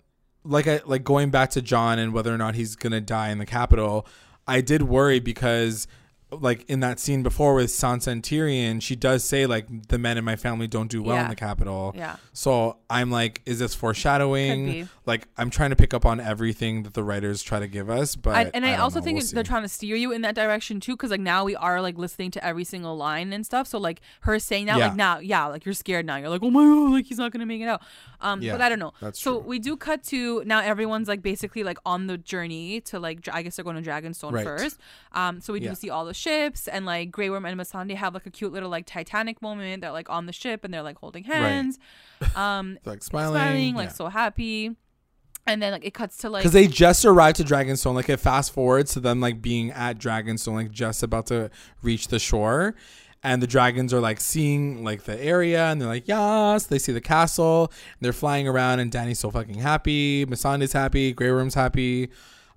like 0.44 0.66
I 0.66 0.80
like 0.86 1.04
going 1.04 1.30
back 1.30 1.50
to 1.50 1.62
Jon 1.62 1.98
and 1.98 2.12
whether 2.12 2.32
or 2.34 2.38
not 2.38 2.54
he's 2.54 2.76
gonna 2.76 3.00
die 3.00 3.30
in 3.30 3.38
the 3.38 3.46
Capitol, 3.46 4.06
I 4.46 4.60
did 4.60 4.82
worry 4.82 5.20
because 5.20 5.86
like 6.32 6.68
in 6.70 6.80
that 6.80 7.00
scene 7.00 7.22
before 7.22 7.54
with 7.54 7.70
Sansa 7.70 8.08
and 8.08 8.22
Tyrion, 8.22 8.80
she 8.80 8.94
does 8.96 9.24
say 9.24 9.46
like 9.46 9.66
the 9.88 9.98
men 9.98 10.16
in 10.18 10.24
my 10.24 10.36
family 10.36 10.66
don't 10.66 10.90
do 10.90 11.02
well 11.02 11.16
in 11.22 11.28
the 11.28 11.36
capital. 11.36 11.92
Yeah. 11.96 12.16
So 12.32 12.76
I'm 12.88 13.10
like, 13.10 13.42
is 13.46 13.58
this 13.58 13.74
foreshadowing? 13.74 14.88
Like 15.06 15.26
I'm 15.36 15.50
trying 15.50 15.70
to 15.70 15.76
pick 15.76 15.92
up 15.94 16.04
on 16.06 16.20
everything 16.20 16.82
that 16.84 16.94
the 16.94 17.02
writers 17.02 17.42
try 17.42 17.58
to 17.58 17.66
give 17.66 17.90
us, 17.90 18.14
but 18.16 18.34
I, 18.36 18.50
and 18.54 18.64
I, 18.64 18.72
don't 18.72 18.80
also 18.80 19.00
know. 19.00 19.04
think 19.04 19.18
We'll 19.18 19.26
they're 19.32 19.44
see. 19.44 19.48
trying 19.48 19.62
to 19.62 19.68
steer 19.68 19.96
you 19.96 20.12
in 20.12 20.22
that 20.22 20.34
direction 20.34 20.78
too, 20.80 20.92
because 20.92 21.10
like 21.10 21.20
now 21.20 21.44
we 21.44 21.56
are 21.56 21.80
like 21.82 21.98
listening 21.98 22.30
to 22.32 22.44
every 22.44 22.64
single 22.64 22.96
line 22.96 23.32
and 23.32 23.44
stuff. 23.44 23.66
So 23.66 23.78
like 23.78 24.00
her 24.20 24.38
saying 24.38 24.66
that, 24.66 24.78
Yeah. 24.78 24.88
like 24.88 24.96
now, 24.96 25.18
yeah, 25.18 25.46
like 25.46 25.64
you're 25.64 25.74
scared 25.74 26.06
now. 26.06 26.16
You're 26.16 26.28
like, 26.28 26.42
oh 26.42 26.50
my 26.50 26.62
god, 26.64 26.92
like 26.92 27.06
he's 27.06 27.18
not 27.18 27.32
gonna 27.32 27.46
make 27.46 27.60
it 27.60 27.66
out. 27.68 27.82
Um, 28.22 28.42
Yeah, 28.42 28.52
but 28.52 28.60
I 28.60 28.68
don't 28.68 28.78
know. 28.78 28.92
that's 29.00 29.20
so 29.20 29.38
true. 29.40 29.48
we 29.48 29.58
do 29.58 29.76
cut 29.76 30.02
to 30.04 30.42
now. 30.44 30.60
Everyone's 30.60 31.08
like 31.08 31.22
basically 31.22 31.62
like 31.62 31.78
on 31.86 32.06
the 32.06 32.18
journey 32.18 32.80
to 32.82 32.98
like 32.98 33.28
I 33.32 33.42
guess 33.42 33.56
they're 33.56 33.64
going 33.64 33.82
to 33.82 33.88
Dragonstone 33.90 34.32
Right. 34.32 34.44
first. 34.44 34.78
Um, 35.12 35.40
so 35.40 35.52
we 35.52 35.60
do 35.60 35.66
Yeah. 35.66 35.74
see 35.74 35.90
all 35.90 36.04
the 36.04 36.14
ships 36.14 36.68
and 36.68 36.84
like 36.86 37.10
Grey 37.10 37.30
Worm 37.30 37.44
and 37.46 37.58
Missandei 37.60 37.94
have 37.94 38.14
like 38.14 38.26
a 38.26 38.30
cute 38.30 38.52
little 38.52 38.68
like 38.70 38.86
Titanic 38.86 39.40
moment. 39.42 39.80
They're 39.82 39.92
like 39.92 40.10
on 40.10 40.26
the 40.26 40.32
ship 40.32 40.64
and 40.64 40.72
they're 40.74 40.82
like 40.82 40.98
holding 40.98 41.24
hands, 41.24 41.78
um, 42.36 42.78
like 42.84 43.02
smiling, 43.02 43.34
smiling, 43.40 43.74
like 43.74 43.88
yeah. 43.88 43.94
so 43.94 44.08
happy. 44.08 44.76
And 45.46 45.60
then 45.62 45.72
like 45.72 45.84
it 45.86 45.94
cuts 45.94 46.18
to 46.18 46.30
like 46.30 46.42
because 46.42 46.52
they 46.52 46.66
just 46.66 47.04
arrived 47.04 47.38
to 47.38 47.44
Dragonstone. 47.44 47.94
Like 47.94 48.08
it 48.10 48.18
fast 48.18 48.52
forwards 48.52 48.92
to 48.92 49.00
them 49.00 49.20
like 49.20 49.40
being 49.40 49.70
at 49.72 49.98
Dragonstone, 49.98 50.52
like 50.54 50.70
just 50.70 51.02
about 51.02 51.26
to 51.28 51.50
reach 51.82 52.08
the 52.08 52.18
shore, 52.18 52.74
and 53.22 53.42
the 53.42 53.46
dragons 53.46 53.92
are 53.92 54.00
like 54.00 54.20
seeing 54.20 54.84
like 54.84 55.04
the 55.04 55.22
area, 55.22 55.66
and 55.66 55.80
they're 55.80 55.88
like 55.88 56.08
yes. 56.08 56.66
They 56.66 56.78
see 56.78 56.92
the 56.92 57.00
castle, 57.00 57.72
they're 58.00 58.12
flying 58.12 58.48
around, 58.48 58.80
and 58.80 58.90
Danny's 58.90 59.18
so 59.18 59.30
fucking 59.30 59.58
happy. 59.58 60.26
Missandei's 60.26 60.72
happy. 60.72 61.12
Grey 61.12 61.30
Worm's 61.30 61.54
happy, 61.54 62.10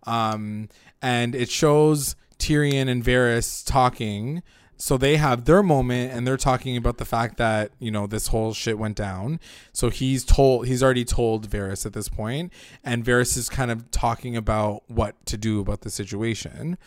um, 0.06 0.70
and 1.02 1.36
it 1.36 1.50
shows 1.50 2.16
Tyrion 2.40 2.90
and 2.90 3.04
Varys 3.04 3.66
talking. 3.66 4.44
So 4.76 4.98
they 4.98 5.16
have 5.16 5.46
their 5.46 5.64
moment 5.64 6.12
and 6.12 6.28
they're 6.28 6.36
talking 6.36 6.76
about 6.76 6.98
the 6.98 7.06
fact 7.06 7.38
that, 7.38 7.72
you 7.80 7.90
know, 7.90 8.06
this 8.06 8.28
whole 8.28 8.54
shit 8.54 8.78
went 8.78 8.98
down. 8.98 9.40
So 9.72 9.90
he's 9.90 10.26
told 10.26 10.68
he's 10.68 10.84
already 10.84 11.06
told 11.06 11.50
Varys 11.50 11.86
at 11.86 11.94
this 11.94 12.10
point, 12.10 12.52
and 12.84 13.06
Varys 13.06 13.38
is 13.38 13.48
kind 13.48 13.72
of 13.72 13.92
talking 13.92 14.36
about 14.36 14.84
what 14.90 15.26
to 15.28 15.38
do 15.38 15.62
about 15.62 15.82
the 15.82 15.90
situation. 15.90 16.78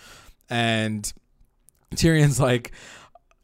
And 0.50 1.10
Tyrion's 1.94 2.38
like, 2.38 2.72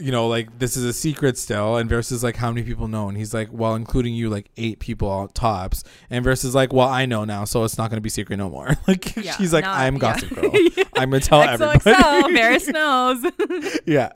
you 0.03 0.11
know, 0.11 0.27
like 0.27 0.59
this 0.59 0.77
is 0.77 0.85
a 0.85 0.93
secret 0.93 1.39
still, 1.39 1.77
and 1.77 1.89
Varys 1.89 2.23
like, 2.23 2.37
how 2.37 2.51
many 2.51 2.65
people 2.67 2.89
know? 2.89 3.09
And 3.09 3.17
he's 3.17 3.33
like, 3.33 3.49
well, 3.53 3.75
including 3.77 4.15
you, 4.15 4.29
like 4.29 4.51
eight 4.57 4.81
people 4.81 5.09
all 5.09 5.29
tops. 5.29 5.85
And 6.11 6.25
Varys 6.25 6.45
like, 6.55 6.73
well, 6.73 6.89
I 6.89 7.07
know 7.07 7.25
now, 7.25 7.45
so 7.45 7.63
it's 7.65 7.79
not 7.79 7.89
going 7.91 7.99
to 7.99 8.03
be 8.03 8.09
secret 8.09 8.37
no 8.37 8.51
more. 8.51 8.71
like 8.89 9.15
Yeah, 9.17 9.37
she's 9.37 9.53
like, 9.53 9.65
now- 9.65 9.73
I'm 9.75 9.95
yeah. 9.95 10.01
Gossip 10.01 10.31
Girl. 10.31 10.51
I'm 10.97 11.11
gonna 11.11 11.21
tell 11.21 11.43
everybody. 11.43 11.79
XOXO, 11.79 12.23
Varys 12.37 12.69
knows. 12.73 13.81
yeah. 13.87 14.13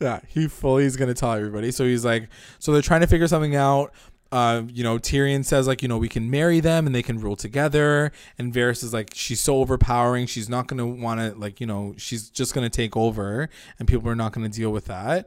yeah, 0.00 0.20
he 0.28 0.48
fully 0.48 0.84
is 0.84 0.96
gonna 0.96 1.14
tell 1.14 1.32
everybody. 1.32 1.70
So 1.70 1.84
he's 1.84 2.04
like, 2.04 2.28
so 2.58 2.72
they're 2.72 2.82
trying 2.82 3.00
to 3.02 3.06
figure 3.06 3.28
something 3.28 3.56
out. 3.56 3.92
Uh, 4.32 4.62
you 4.68 4.84
know, 4.84 4.96
Tyrion 4.96 5.44
says 5.44 5.66
like, 5.66 5.82
you 5.82 5.88
know, 5.88 5.98
we 5.98 6.08
can 6.08 6.30
marry 6.30 6.60
them 6.60 6.86
and 6.86 6.94
they 6.94 7.02
can 7.02 7.18
rule 7.18 7.34
together. 7.34 8.12
And 8.38 8.52
Varys 8.54 8.84
is 8.84 8.92
like, 8.92 9.10
she's 9.12 9.40
so 9.40 9.56
overpowering. 9.56 10.26
She's 10.26 10.48
not 10.48 10.68
gonna 10.68 10.86
want 10.86 11.18
to 11.20 11.34
like, 11.38 11.60
you 11.60 11.66
know, 11.66 11.94
she's 11.98 12.30
just 12.30 12.54
gonna 12.54 12.70
take 12.70 12.96
over, 12.96 13.48
and 13.78 13.88
people 13.88 14.08
are 14.08 14.14
not 14.14 14.32
gonna 14.32 14.48
deal 14.48 14.70
with 14.70 14.84
that. 14.84 15.26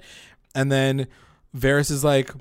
And 0.55 0.71
then 0.71 1.07
Varys 1.55 1.91
is 1.91 2.03
like, 2.03 2.31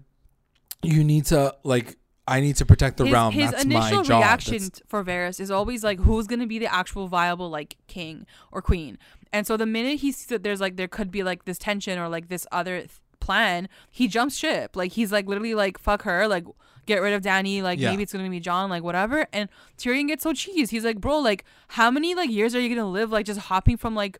you 0.83 1.03
need 1.05 1.27
to 1.27 1.55
like, 1.65 1.97
I 2.29 2.41
need 2.41 2.57
to 2.57 2.65
protect 2.67 2.97
the 2.99 3.05
his, 3.07 3.13
realm. 3.13 3.33
his 3.35 3.51
That's 3.51 3.65
initial 3.65 3.97
my 3.99 4.03
job. 4.05 4.21
reaction 4.23 4.53
That's- 4.59 4.83
for 4.87 5.03
Varys 5.03 5.41
is 5.41 5.51
always 5.51 5.83
like, 5.83 5.99
who's 5.99 6.29
gonna 6.29 6.47
be 6.47 6.61
the 6.61 6.73
actual 6.73 7.09
viable 7.09 7.51
like 7.51 7.77
king 7.89 8.25
or 8.53 8.63
queen? 8.63 8.99
And 9.33 9.47
so 9.47 9.57
the 9.57 9.67
minute 9.67 9.99
he 10.01 10.13
sees 10.13 10.27
that 10.27 10.43
there's 10.45 10.61
like 10.61 10.77
there 10.77 10.87
could 10.89 11.11
be 11.11 11.23
like 11.25 11.45
this 11.45 11.59
tension 11.59 11.99
or 11.99 12.09
like 12.09 12.29
this 12.29 12.47
other 12.53 12.79
th- 12.81 12.91
plan, 13.23 13.69
he 13.91 14.09
jumps 14.09 14.37
ship. 14.37 14.77
Like 14.77 14.93
he's 14.93 15.11
like 15.13 15.27
literally 15.27 15.55
like 15.55 15.79
fuck 15.79 16.03
her, 16.03 16.27
like 16.29 16.45
get 16.87 17.01
rid 17.01 17.15
of 17.15 17.23
Danny. 17.23 17.63
Like 17.63 17.79
Yeah. 17.79 17.91
maybe 17.91 18.03
it's 18.03 18.13
gonna 18.13 18.29
be 18.29 18.41
Jon, 18.41 18.69
like 18.69 18.83
whatever. 18.83 19.27
And 19.33 19.49
Tyrion 19.79 20.09
gets 20.09 20.23
so 20.25 20.33
cheese. 20.33 20.71
He's 20.71 20.85
like, 20.85 21.01
bro, 21.01 21.19
like 21.19 21.45
how 21.69 21.91
many 21.91 22.15
like 22.15 22.31
years 22.31 22.55
are 22.55 22.61
you 22.61 22.69
gonna 22.69 22.89
live 22.91 23.11
like 23.11 23.25
just 23.27 23.41
hopping 23.41 23.77
from 23.77 23.95
like 23.95 24.19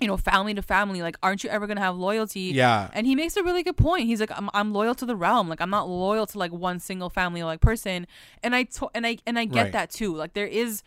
you 0.00 0.06
know 0.06 0.16
family 0.16 0.54
to 0.54 0.62
family? 0.62 1.02
Like 1.02 1.16
aren't 1.22 1.42
you 1.42 1.50
ever 1.50 1.66
gonna 1.66 1.80
have 1.80 1.96
loyalty? 1.96 2.52
yeah. 2.54 2.88
And 2.92 3.06
he 3.06 3.16
makes 3.16 3.36
a 3.36 3.42
really 3.42 3.62
good 3.64 3.76
point. 3.76 4.04
He's 4.06 4.20
like, 4.20 4.30
I'm, 4.36 4.48
I'm 4.54 4.72
loyal 4.72 4.94
to 4.96 5.06
the 5.06 5.16
realm. 5.16 5.48
Like 5.48 5.60
I'm 5.60 5.70
not 5.70 5.88
loyal 5.88 6.26
to 6.26 6.38
like 6.38 6.52
one 6.52 6.78
single 6.78 7.10
family 7.10 7.42
like 7.42 7.60
person. 7.60 8.06
And 8.42 8.54
I 8.54 8.64
to- 8.64 8.90
and 8.94 9.06
I 9.06 9.18
and 9.26 9.38
I 9.38 9.44
get 9.46 9.62
Right. 9.64 9.72
that 9.72 9.90
too. 9.90 10.14
Like 10.14 10.34
there 10.34 10.46
is 10.46 10.82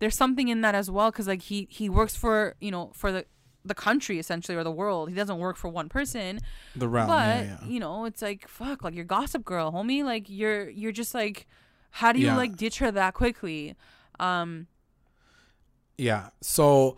there's 0.00 0.16
something 0.16 0.48
in 0.48 0.60
that 0.62 0.74
as 0.74 0.90
well 0.90 1.10
because 1.10 1.26
like 1.28 1.42
he 1.42 1.66
he 1.70 1.88
works 1.88 2.16
for 2.16 2.54
you 2.60 2.70
know 2.70 2.90
for 2.94 3.12
the 3.12 3.26
the 3.64 3.74
country 3.74 4.18
essentially 4.18 4.56
or 4.56 4.64
the 4.64 4.70
world. 4.70 5.08
He 5.08 5.14
doesn't 5.14 5.38
work 5.38 5.56
for 5.56 5.68
one 5.68 5.88
person. 5.88 6.38
The 6.76 6.88
realm. 6.88 7.08
but 7.08 7.14
yeah, 7.44 7.56
yeah. 7.62 7.66
you 7.66 7.80
know 7.80 8.04
it's 8.04 8.20
like 8.22 8.46
fuck 8.48 8.84
like 8.84 8.94
you're 8.94 9.04
gossip 9.04 9.44
girl, 9.44 9.72
homie. 9.72 10.04
Like 10.04 10.24
you're 10.28 10.68
you're 10.68 10.92
just 10.92 11.14
like 11.14 11.46
how 11.90 12.12
do 12.12 12.18
you 12.18 12.26
Yeah. 12.26 12.36
like 12.36 12.56
ditch 12.56 12.78
her 12.80 12.90
that 12.90 13.14
quickly? 13.14 13.74
Um 14.20 14.66
Yeah. 15.96 16.30
So, 16.40 16.96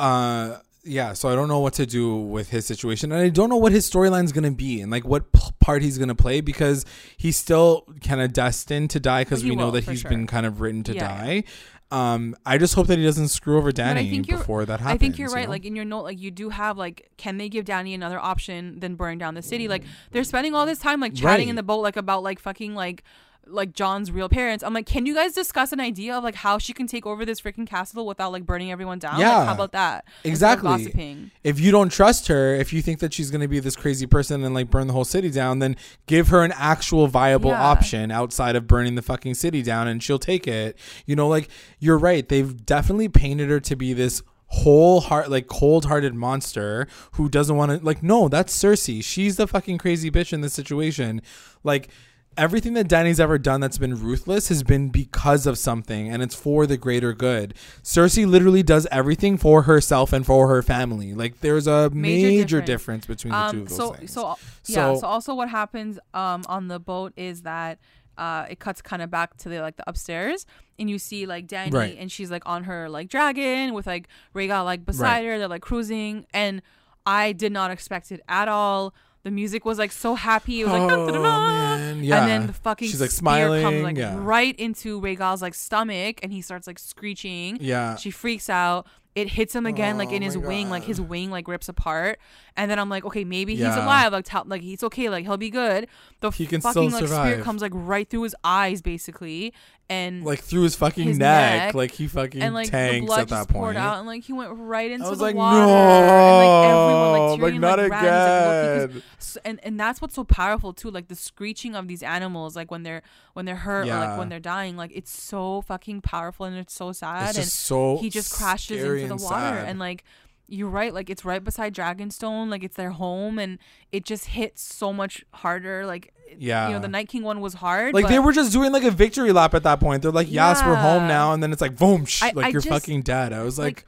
uh, 0.00 0.56
yeah. 0.84 1.12
So 1.12 1.28
I 1.28 1.34
don't 1.36 1.46
know 1.48 1.60
what 1.60 1.74
to 1.74 1.86
do 1.86 2.16
with 2.16 2.50
his 2.50 2.66
situation, 2.66 3.12
and 3.12 3.20
I 3.20 3.28
don't 3.28 3.48
know 3.48 3.56
what 3.56 3.70
his 3.72 3.88
storyline's 3.88 4.32
gonna 4.32 4.50
be, 4.50 4.80
and 4.80 4.90
like 4.90 5.04
what 5.04 5.32
p- 5.32 5.40
part 5.60 5.82
he's 5.82 5.96
gonna 5.98 6.14
play 6.16 6.40
because 6.40 6.84
he's 7.16 7.36
still 7.36 7.86
kind 8.04 8.20
of 8.20 8.32
destined 8.32 8.90
to 8.90 8.98
die 9.00 9.22
because 9.22 9.44
we 9.44 9.54
know 9.54 9.66
will, 9.66 9.72
that 9.72 9.84
for 9.84 9.92
he's 9.92 10.00
sure. 10.00 10.10
been 10.10 10.26
kind 10.26 10.44
of 10.44 10.60
written 10.60 10.82
to 10.84 10.94
die. 10.94 11.44
Um, 11.92 12.34
I 12.46 12.56
just 12.56 12.74
hope 12.74 12.86
that 12.86 12.98
he 12.98 13.04
doesn't 13.04 13.28
screw 13.28 13.58
over 13.58 13.70
Danny 13.70 14.08
think 14.08 14.26
you're- 14.26 14.38
before 14.40 14.64
that 14.64 14.80
happens. 14.80 14.94
I 14.94 14.98
think 14.98 15.18
you're 15.18 15.28
you 15.28 15.34
right. 15.34 15.44
know? 15.44 15.50
Like 15.50 15.64
in 15.66 15.76
your 15.76 15.84
note, 15.84 16.04
like 16.04 16.18
you 16.20 16.30
do 16.30 16.48
have 16.48 16.78
like, 16.78 17.10
can 17.18 17.36
they 17.36 17.48
give 17.50 17.66
Danny 17.66 17.92
another 17.92 18.18
option 18.18 18.80
than 18.80 18.94
burning 18.96 19.18
down 19.18 19.34
the 19.34 19.42
city? 19.42 19.68
Like 19.68 19.84
they're 20.10 20.24
spending 20.24 20.54
all 20.54 20.64
this 20.64 20.78
time 20.78 21.00
like 21.00 21.14
chatting 21.14 21.48
in 21.48 21.56
the 21.56 21.62
boat, 21.62 21.80
like 21.82 21.96
about 21.98 22.22
like 22.22 22.38
fucking 22.40 22.74
like 22.74 23.04
like 23.46 23.72
Jon's 23.74 24.10
real 24.10 24.28
parents. 24.28 24.62
I'm 24.64 24.72
like, 24.72 24.86
can 24.86 25.04
you 25.04 25.14
guys 25.14 25.32
discuss 25.34 25.72
an 25.72 25.80
idea 25.80 26.14
of 26.16 26.24
like 26.24 26.36
how 26.36 26.58
she 26.58 26.72
can 26.72 26.86
take 26.86 27.04
over 27.06 27.24
this 27.24 27.40
freaking 27.40 27.66
castle 27.66 28.06
without 28.06 28.32
like 28.32 28.46
burning 28.46 28.70
everyone 28.72 28.98
down? 28.98 29.14
Like, 29.14 29.20
Yeah. 29.22 29.44
how 29.46 29.52
about 29.54 29.72
that? 29.72 30.04
Exactly. 30.24 30.68
Gossiping. 30.68 31.30
if 31.44 31.58
you 31.60 31.70
don't 31.70 31.90
trust 31.90 32.28
her, 32.28 32.54
if 32.54 32.72
you 32.72 32.80
think 32.82 33.00
that 33.00 33.12
she's 33.12 33.30
going 33.30 33.40
to 33.40 33.48
be 33.48 33.60
this 33.60 33.76
crazy 33.76 34.06
person 34.06 34.42
and 34.44 34.54
like 34.54 34.70
burn 34.70 34.86
the 34.86 34.92
whole 34.92 35.04
city 35.04 35.30
down, 35.30 35.58
then 35.58 35.76
give 36.06 36.28
her 36.28 36.42
an 36.42 36.52
actual 36.56 37.08
viable 37.08 37.50
Yeah. 37.50 37.62
option 37.62 38.10
outside 38.10 38.56
of 38.56 38.66
burning 38.66 38.94
the 38.94 39.02
fucking 39.02 39.34
city 39.34 39.62
down 39.62 39.88
and 39.88 40.02
she'll 40.02 40.18
take 40.18 40.46
it. 40.46 40.78
You 41.04 41.16
know, 41.16 41.28
like 41.28 41.48
you're 41.78 41.98
right. 41.98 42.26
They've 42.28 42.64
definitely 42.64 43.08
painted 43.08 43.50
her 43.50 43.60
to 43.60 43.76
be 43.76 43.92
this 43.92 44.22
whole 44.46 45.00
heart 45.00 45.30
like 45.30 45.46
cold-hearted 45.46 46.14
monster 46.14 46.86
who 47.12 47.26
doesn't 47.26 47.56
want 47.56 47.70
to 47.72 47.82
like 47.82 48.02
no 48.02 48.28
that's 48.28 48.54
cersei 48.54 49.02
she's 49.02 49.36
the 49.36 49.46
fucking 49.46 49.78
crazy 49.78 50.10
bitch 50.10 50.30
in 50.30 50.42
this 50.42 50.52
situation 50.52 51.22
like 51.64 51.88
everything 52.36 52.74
that 52.74 52.88
Danny's 52.88 53.20
ever 53.20 53.38
done 53.38 53.60
that's 53.60 53.78
been 53.78 53.94
ruthless 53.98 54.48
has 54.48 54.62
been 54.62 54.88
because 54.90 55.46
of 55.46 55.58
something 55.58 56.08
and 56.12 56.22
it's 56.22 56.34
for 56.34 56.66
the 56.66 56.76
greater 56.76 57.12
good. 57.12 57.54
Cersei 57.82 58.26
literally 58.26 58.62
does 58.62 58.86
everything 58.90 59.36
for 59.36 59.62
herself 59.62 60.12
and 60.12 60.24
for 60.24 60.48
her 60.48 60.62
family. 60.62 61.14
Like 61.14 61.40
there's 61.40 61.66
a 61.66 61.90
Major 61.90 62.28
major, 62.28 62.60
difference. 62.60 63.04
difference. 63.04 63.06
between 63.06 63.32
the 63.32 63.50
two 63.50 63.56
Um. 63.56 63.62
of 63.62 63.68
those 63.68 63.76
So 63.76 63.92
things. 63.92 64.12
so 64.12 64.22
yeah. 64.66 64.94
So- 64.94 65.00
So 65.00 65.06
also 65.06 65.34
what 65.34 65.48
happens 65.48 65.98
um 66.14 66.42
on 66.48 66.68
the 66.68 66.78
boat 66.80 67.12
is 67.16 67.42
that 67.42 67.78
uh, 68.18 68.44
it 68.50 68.58
cuts 68.60 68.82
kind 68.82 69.00
of 69.00 69.10
back 69.10 69.38
to 69.38 69.48
the 69.48 69.60
like 69.60 69.76
the 69.76 69.84
upstairs, 69.88 70.44
and 70.78 70.90
you 70.90 70.98
see 70.98 71.24
like 71.24 71.46
Danny, 71.46 71.70
Right. 71.70 71.96
and 71.98 72.12
she's 72.12 72.30
like 72.30 72.42
on 72.44 72.64
her 72.64 72.90
like 72.90 73.08
dragon 73.08 73.72
with 73.72 73.86
like 73.86 74.06
Rhaegal 74.34 74.66
like 74.66 74.84
beside 74.84 75.24
her. 75.24 75.38
They're 75.38 75.48
like 75.48 75.62
cruising, 75.62 76.26
and 76.34 76.60
I 77.06 77.32
did 77.32 77.52
not 77.52 77.70
expect 77.70 78.12
it 78.12 78.20
at 78.28 78.48
all. 78.48 78.92
The 79.24 79.30
music 79.30 79.64
was 79.64 79.78
like 79.78 79.92
so 79.92 80.14
happy. 80.16 80.62
It 80.62 80.64
was 80.64 80.72
like, 80.72 80.90
Oh, 80.90 81.06
man. 81.22 82.02
Yeah. 82.02 82.22
and 82.22 82.28
then 82.30 82.46
the 82.48 82.52
fucking 82.52 82.88
She's, 82.88 83.00
like, 83.00 83.10
spear 83.10 83.62
comes 83.62 83.82
like 83.82 83.96
yeah. 83.96 84.14
right 84.18 84.56
into 84.58 85.00
Rhaegal's 85.00 85.42
like 85.42 85.54
stomach, 85.54 86.18
and 86.22 86.32
he 86.32 86.42
starts 86.42 86.66
like 86.66 86.78
screeching. 86.78 87.58
Yeah. 87.60 87.94
She 87.96 88.10
freaks 88.10 88.50
out. 88.50 88.86
It 89.14 89.28
hits 89.28 89.54
him 89.54 89.66
again, 89.66 89.98
like 89.98 90.10
Oh 90.10 90.14
in 90.14 90.22
his 90.22 90.38
wing, 90.38 90.70
like 90.70 90.84
his 90.84 90.98
wing 90.98 91.30
like 91.30 91.46
rips 91.46 91.68
apart. 91.68 92.18
And 92.56 92.70
then 92.70 92.78
I'm 92.78 92.88
like, 92.88 93.04
okay, 93.04 93.24
maybe 93.24 93.52
he's 93.52 93.60
Yeah. 93.60 93.84
alive. 93.84 94.10
Like, 94.12 94.24
tell, 94.24 94.44
like 94.46 94.62
he's 94.62 94.82
okay. 94.82 95.10
Like 95.10 95.24
he'll 95.26 95.36
be 95.36 95.50
good. 95.50 95.86
The 96.20 96.30
He 96.30 96.46
can 96.46 96.62
fucking 96.62 96.84
like 96.90 96.94
spear 97.04 97.08
survive. 97.08 97.42
comes 97.44 97.60
like 97.60 97.72
right 97.74 98.08
through 98.08 98.22
his 98.22 98.34
eyes, 98.42 98.80
basically, 98.80 99.52
and 99.88 100.24
like 100.24 100.40
through 100.40 100.62
his 100.62 100.74
fucking 100.74 101.08
his 101.08 101.18
neck, 101.18 101.66
neck, 101.66 101.74
like 101.74 101.90
he 101.90 102.06
fucking 102.06 102.40
and 102.40 102.54
like 102.54 102.70
tanks 102.70 103.06
blood 103.06 103.20
at 103.20 103.28
that 103.28 103.48
point. 103.48 103.76
out, 103.76 103.98
and 103.98 104.06
like 104.06 104.22
he 104.24 104.32
went 104.32 104.52
right 104.54 104.90
into 104.90 105.04
I 105.06 105.10
was 105.10 105.18
the 105.18 105.24
like, 105.26 105.36
water. 105.36 105.58
no, 105.58 105.68
and 105.68 106.38
like 106.38 106.70
everyone, 106.70 107.40
like, 107.40 107.52
like 107.52 107.60
not 107.60 107.78
like, 107.78 107.84
he's, 107.84 107.90
like, 107.90 108.90
again. 108.90 109.02
And 109.44 109.60
and 109.62 109.80
that's 109.80 110.00
what's 110.00 110.14
so 110.14 110.24
powerful 110.24 110.72
too 110.72 110.90
like 110.90 111.08
the 111.08 111.14
screeching 111.14 111.74
of 111.74 111.88
these 111.88 112.02
animals 112.02 112.54
like 112.56 112.70
when 112.70 112.82
they're 112.82 113.02
when 113.34 113.44
they're 113.44 113.56
hurt 113.56 113.86
or 113.86 113.94
like 113.94 114.18
when 114.18 114.28
they're 114.28 114.40
dying 114.40 114.76
like 114.76 114.92
it's 114.94 115.10
so 115.10 115.62
fucking 115.62 116.00
powerful 116.02 116.46
and 116.46 116.56
it's 116.56 116.74
so 116.74 116.92
sad 116.92 117.30
It's 117.30 117.38
and 117.38 117.46
so 117.46 117.96
he 117.98 118.10
just 118.10 118.32
crashes 118.32 118.82
into 118.82 119.08
the 119.08 119.16
water 119.16 119.56
sad. 119.56 119.68
and 119.68 119.78
like 119.78 120.04
you're 120.48 120.68
right 120.68 120.92
like 120.92 121.08
it's 121.08 121.24
right 121.24 121.42
beside 121.42 121.74
dragonstone 121.74 122.50
like 122.50 122.62
it's 122.62 122.76
their 122.76 122.90
home 122.90 123.38
and 123.38 123.58
it 123.90 124.04
just 124.04 124.26
hits 124.26 124.62
so 124.62 124.92
much 124.92 125.24
harder 125.32 125.86
like 125.86 126.12
Yeah. 126.38 126.68
you 126.68 126.74
know 126.74 126.80
the 126.80 126.88
night 126.88 127.08
king 127.08 127.22
one 127.22 127.40
was 127.40 127.54
hard 127.54 127.94
like 127.94 128.08
they 128.08 128.18
were 128.18 128.32
just 128.32 128.52
doing 128.52 128.72
like 128.72 128.84
a 128.84 128.90
victory 128.90 129.32
lap 129.32 129.54
at 129.54 129.62
that 129.64 129.80
point. 129.80 130.02
They're 130.02 130.10
like, 130.12 130.30
"Yes, 130.30 130.62
we're 130.64 130.74
home 130.74 131.06
now," 131.06 131.32
and 131.32 131.42
then 131.42 131.52
it's 131.52 131.60
like, 131.60 131.76
"Boom!" 131.76 132.04
Sh- 132.06 132.22
I- 132.22 132.32
like 132.34 132.46
I 132.46 132.48
you're 132.48 132.60
just- 132.60 132.68
fucking 132.68 133.02
dead. 133.02 133.32
I 133.32 133.42
was 133.42 133.58
like, 133.58 133.84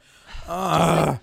like, 0.46 0.48
"Ugh." 0.48 1.18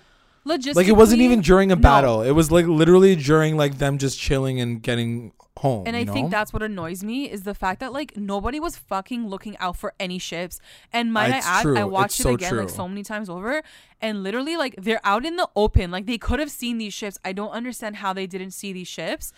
logistically 0.46 0.76
like 0.76 0.88
it 0.88 0.94
wasn't 0.94 1.22
even 1.22 1.42
during 1.42 1.72
a 1.72 1.76
no. 1.76 1.82
battle. 1.82 2.22
It 2.22 2.32
was 2.32 2.52
like 2.52 2.66
literally 2.66 3.16
during 3.16 3.58
like 3.58 3.78
them 3.78 3.98
just 3.98 4.20
chilling 4.20 4.60
and 4.60 4.82
getting 4.82 5.34
home. 5.58 5.84
And 5.86 5.96
I 5.96 6.04
know? 6.04 6.14
think 6.14 6.32
that's 6.32 6.52
what 6.52 6.64
annoys 6.64 7.04
me 7.04 7.30
is 7.30 7.44
the 7.44 7.54
fact 7.54 7.80
that 7.82 7.94
like 7.94 8.18
nobody 8.18 8.60
was 8.60 8.76
fucking 8.76 9.28
looking 9.28 9.56
out 9.58 9.78
for 9.78 9.94
any 10.00 10.18
ships. 10.18 10.60
And 10.92 11.14
might 11.14 11.30
It's 11.36 11.46
I 11.46 11.60
add, 11.60 11.62
true. 11.62 11.78
I 11.78 11.84
watched 11.84 12.20
It's 12.20 12.22
it 12.22 12.24
so 12.24 12.34
again 12.34 12.58
like 12.58 12.70
so 12.70 12.88
many 12.88 13.04
times 13.04 13.30
over, 13.30 13.62
and 14.02 14.24
literally 14.24 14.58
like 14.58 14.76
they're 14.78 15.02
out 15.04 15.26
in 15.26 15.36
the 15.36 15.48
open. 15.56 15.92
Like 15.92 16.08
they 16.08 16.18
could 16.18 16.40
have 16.40 16.52
seen 16.52 16.80
these 16.80 16.94
ships. 16.94 17.20
I 17.24 17.34
don't 17.34 17.52
understand 17.52 17.98
how 17.98 18.12
they 18.14 18.26
didn't 18.28 18.52
see 18.52 18.74
these 18.74 18.88
ships. 18.88 19.32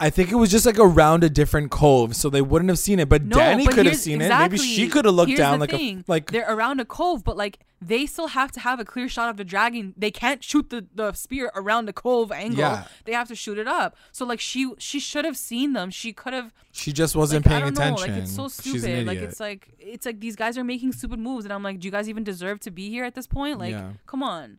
I 0.00 0.10
think 0.10 0.32
it 0.32 0.34
was 0.34 0.50
just 0.50 0.66
like 0.66 0.78
around 0.78 1.22
a 1.22 1.30
different 1.30 1.70
cove, 1.70 2.16
so 2.16 2.28
they 2.28 2.42
wouldn't 2.42 2.68
have 2.68 2.80
seen 2.80 2.98
it. 2.98 3.08
But 3.08 3.22
No, 3.22 3.36
Danny 3.36 3.66
could 3.66 3.86
have 3.86 3.96
seen 3.96 4.20
it. 4.20 4.28
Maybe 4.28 4.58
she 4.58 4.88
could 4.88 5.04
have 5.04 5.14
looked 5.14 5.36
down 5.36 5.60
like 5.60 5.70
thing. 5.70 6.00
a 6.00 6.10
like. 6.10 6.32
they're 6.32 6.52
around 6.52 6.80
a 6.80 6.84
cove, 6.84 7.22
but 7.22 7.36
like 7.36 7.60
they 7.80 8.04
still 8.06 8.28
have 8.28 8.50
to 8.52 8.60
have 8.60 8.80
a 8.80 8.84
clear 8.84 9.08
shot 9.08 9.28
of 9.28 9.36
the 9.36 9.44
dragon. 9.44 9.94
They 9.96 10.10
can't 10.10 10.42
shoot 10.42 10.70
the, 10.70 10.86
the 10.94 11.12
spear 11.12 11.52
around 11.54 11.86
the 11.86 11.92
cove 11.92 12.32
angle. 12.32 12.58
Yeah. 12.58 12.84
They 13.04 13.12
have 13.12 13.28
to 13.28 13.36
shoot 13.36 13.56
it 13.56 13.68
up. 13.68 13.96
So 14.10 14.24
like 14.24 14.40
she 14.40 14.72
she 14.78 14.98
should 14.98 15.24
have 15.24 15.36
seen 15.36 15.74
them. 15.74 15.90
She 15.90 16.12
could 16.12 16.32
have 16.32 16.52
She 16.72 16.92
just 16.92 17.14
wasn't 17.14 17.46
like, 17.46 17.52
paying 17.52 17.64
don't 17.72 17.74
know, 17.74 17.94
attention. 17.94 18.14
Like 18.14 18.22
it's 18.24 18.34
so 18.34 18.48
stupid. 18.48 19.06
Like 19.06 19.18
it's 19.18 19.38
like 19.38 19.74
it's 19.78 20.06
like 20.06 20.18
these 20.18 20.34
guys 20.34 20.58
are 20.58 20.64
making 20.64 20.90
stupid 20.92 21.20
moves, 21.20 21.44
and 21.44 21.52
I'm 21.52 21.62
like, 21.62 21.78
do 21.78 21.86
you 21.86 21.92
guys 21.92 22.08
even 22.08 22.24
deserve 22.24 22.58
to 22.60 22.72
be 22.72 22.90
here 22.90 23.04
at 23.04 23.14
this 23.14 23.28
point? 23.28 23.58
Like, 23.60 23.70
Yeah. 23.70 23.92
come 24.06 24.22
on. 24.24 24.58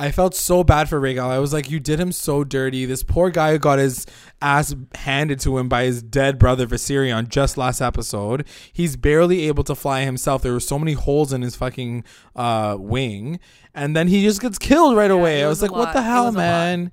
I 0.00 0.12
felt 0.12 0.34
so 0.36 0.62
bad 0.62 0.88
for 0.88 1.00
Rhaegal. 1.00 1.28
I 1.28 1.40
was 1.40 1.52
like, 1.52 1.68
you 1.70 1.80
did 1.80 1.98
him 1.98 2.12
so 2.12 2.44
dirty. 2.44 2.84
This 2.84 3.02
poor 3.02 3.30
guy 3.30 3.50
who 3.52 3.58
got 3.58 3.80
his 3.80 4.06
ass 4.40 4.74
handed 4.94 5.40
to 5.40 5.58
him 5.58 5.68
by 5.68 5.84
his 5.84 6.02
dead 6.02 6.38
brother 6.38 6.68
Viserion 6.68 7.28
just 7.28 7.58
last 7.58 7.80
episode. 7.80 8.46
He's 8.72 8.94
barely 8.96 9.48
able 9.48 9.64
to 9.64 9.74
fly 9.74 10.04
himself. 10.04 10.42
There 10.42 10.52
were 10.52 10.60
so 10.60 10.78
many 10.78 10.92
holes 10.92 11.32
in 11.32 11.42
his 11.42 11.56
fucking 11.56 12.04
uh, 12.36 12.76
wing, 12.78 13.40
and 13.74 13.96
then 13.96 14.06
he 14.06 14.22
just 14.22 14.40
gets 14.40 14.56
killed 14.56 14.96
right 14.96 15.10
away. 15.10 15.40
it 15.40 15.44
I 15.44 15.48
was 15.48 15.62
like, 15.62 15.72
what 15.72 15.92
the 15.92 16.02
hell, 16.02 16.26
was 16.26 16.36
man? 16.36 16.92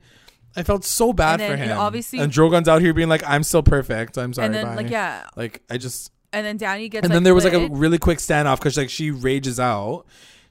I 0.55 0.63
felt 0.63 0.83
so 0.83 1.13
bad 1.13 1.41
for 1.41 1.55
him. 1.55 1.77
obviously- 1.77 2.19
and 2.19 2.31
Drogon's 2.31 2.67
out 2.67 2.81
here 2.81 2.93
being 2.93 3.09
like, 3.09 3.23
I'm 3.27 3.43
still 3.43 3.61
perfect. 3.63 4.17
I'm 4.17 4.33
sorry. 4.33 4.47
and 4.47 4.55
then 4.55 4.65
bye. 4.65 4.75
like 4.75 4.89
yeah, 4.89 5.27
like 5.35 5.61
I 5.69 5.77
just 5.77 6.11
and 6.33 6.45
then 6.45 6.57
Danny 6.57 6.89
gets. 6.89 7.03
and 7.03 7.11
like, 7.11 7.15
then 7.17 7.23
there 7.23 7.35
was 7.35 7.43
like 7.43 7.53
a 7.53 7.67
really 7.69 7.97
quick 7.97 8.17
standoff 8.17 8.57
because 8.57 8.77
like 8.77 8.89
she 8.89 9.11
rages 9.11 9.59
out. 9.59 10.05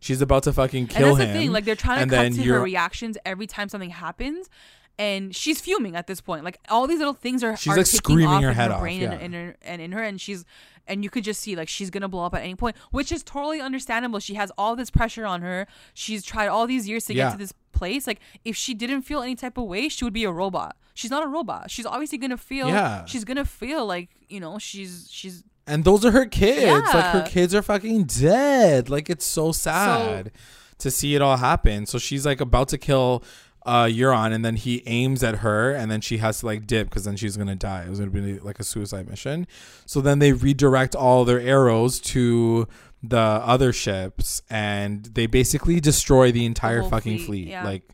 She's 0.04 0.20
about 0.20 0.42
to 0.42 0.52
fucking 0.52 0.80
and 0.82 0.90
kill 0.90 1.14
that's 1.16 1.20
him. 1.28 1.32
the 1.32 1.38
thing. 1.40 1.52
Like 1.52 1.64
they're 1.64 1.74
trying 1.74 2.02
and 2.02 2.10
to 2.10 2.16
cut 2.16 2.32
to 2.34 2.42
her 2.44 2.60
reactions 2.60 3.16
every 3.24 3.46
time 3.46 3.70
something 3.70 3.88
happens. 3.90 4.50
And 4.98 5.34
she's 5.34 5.60
fuming 5.60 5.96
at 5.96 6.06
this 6.06 6.20
point. 6.20 6.44
Like 6.44 6.58
all 6.68 6.86
these 6.86 6.98
little 6.98 7.14
things 7.14 7.42
are 7.42 7.56
She's, 7.56 7.72
are 7.72 7.78
like, 7.78 7.86
screaming 7.86 8.26
off 8.26 8.42
her 8.42 8.50
in 8.50 8.54
head 8.54 8.68
her 8.70 8.74
off, 8.76 8.80
brain 8.80 9.00
yeah. 9.00 9.12
and, 9.12 9.22
in 9.22 9.32
her, 9.32 9.56
and 9.62 9.80
in 9.82 9.92
her, 9.92 10.02
and 10.02 10.20
she's 10.20 10.44
and 10.86 11.02
you 11.02 11.08
could 11.08 11.24
just 11.24 11.40
see 11.40 11.56
like 11.56 11.68
she's 11.68 11.88
gonna 11.90 12.06
blow 12.06 12.24
up 12.26 12.34
at 12.34 12.42
any 12.42 12.54
point, 12.54 12.76
which 12.90 13.10
is 13.10 13.22
totally 13.22 13.60
understandable. 13.60 14.18
She 14.20 14.34
has 14.34 14.52
all 14.58 14.76
this 14.76 14.90
pressure 14.90 15.24
on 15.24 15.40
her. 15.40 15.66
She's 15.94 16.22
tried 16.22 16.48
all 16.48 16.66
these 16.66 16.86
years 16.86 17.06
to 17.06 17.14
Yeah. 17.14 17.24
get 17.28 17.32
to 17.32 17.38
this 17.38 17.54
place. 17.72 18.06
Like 18.06 18.20
if 18.44 18.56
she 18.56 18.74
didn't 18.74 19.02
feel 19.02 19.22
any 19.22 19.34
type 19.34 19.56
of 19.56 19.64
way, 19.64 19.88
she 19.88 20.04
would 20.04 20.12
be 20.12 20.24
a 20.24 20.30
robot. 20.30 20.76
She's 20.92 21.10
not 21.10 21.24
a 21.24 21.28
robot. 21.28 21.70
She's 21.70 21.86
obviously 21.86 22.18
gonna 22.18 22.36
feel. 22.36 22.68
Yeah. 22.68 23.04
She's 23.06 23.24
gonna 23.24 23.46
feel 23.46 23.86
like 23.86 24.10
you 24.28 24.38
know 24.38 24.58
she's 24.58 25.08
she's 25.10 25.42
And 25.66 25.84
those 25.84 26.04
are 26.04 26.10
her 26.10 26.26
kids. 26.26 26.92
Like 26.94 27.04
her 27.12 27.22
kids 27.26 27.54
are 27.54 27.62
fucking 27.62 28.04
dead. 28.04 28.90
Like 28.90 29.08
it's 29.08 29.24
so 29.24 29.52
sad 29.52 30.30
to 30.78 30.90
see 30.90 31.14
it 31.14 31.22
all 31.22 31.36
happen. 31.38 31.86
So 31.86 31.98
she's 31.98 32.26
like 32.26 32.40
about 32.40 32.68
to 32.68 32.78
kill 32.78 33.22
uh 33.66 33.84
Euron 33.84 34.34
and 34.34 34.44
then 34.44 34.56
he 34.56 34.82
aims 34.84 35.22
at 35.24 35.36
her 35.36 35.72
and 35.72 35.90
then 35.90 36.02
she 36.02 36.18
has 36.18 36.40
to 36.40 36.46
like 36.46 36.66
dip 36.66 36.90
because 36.90 37.04
then 37.04 37.16
she's 37.16 37.36
gonna 37.38 37.54
die. 37.56 37.84
It 37.84 37.88
was 37.88 37.98
gonna 37.98 38.10
be 38.10 38.38
like 38.40 38.60
a 38.60 38.64
suicide 38.64 39.08
mission. 39.08 39.46
So 39.86 40.02
then 40.02 40.18
they 40.18 40.32
redirect 40.34 40.94
all 40.94 41.24
their 41.24 41.40
arrows 41.40 41.98
to 42.00 42.68
the 43.02 43.16
other 43.18 43.72
ships 43.72 44.42
and 44.50 45.04
they 45.06 45.26
basically 45.26 45.80
destroy 45.80 46.30
the 46.30 46.44
entire 46.44 46.80
whole 46.80 46.90
fucking 46.90 47.16
fleet, 47.18 47.26
fleet. 47.26 47.48
yeah. 47.48 47.64
Like 47.64 47.88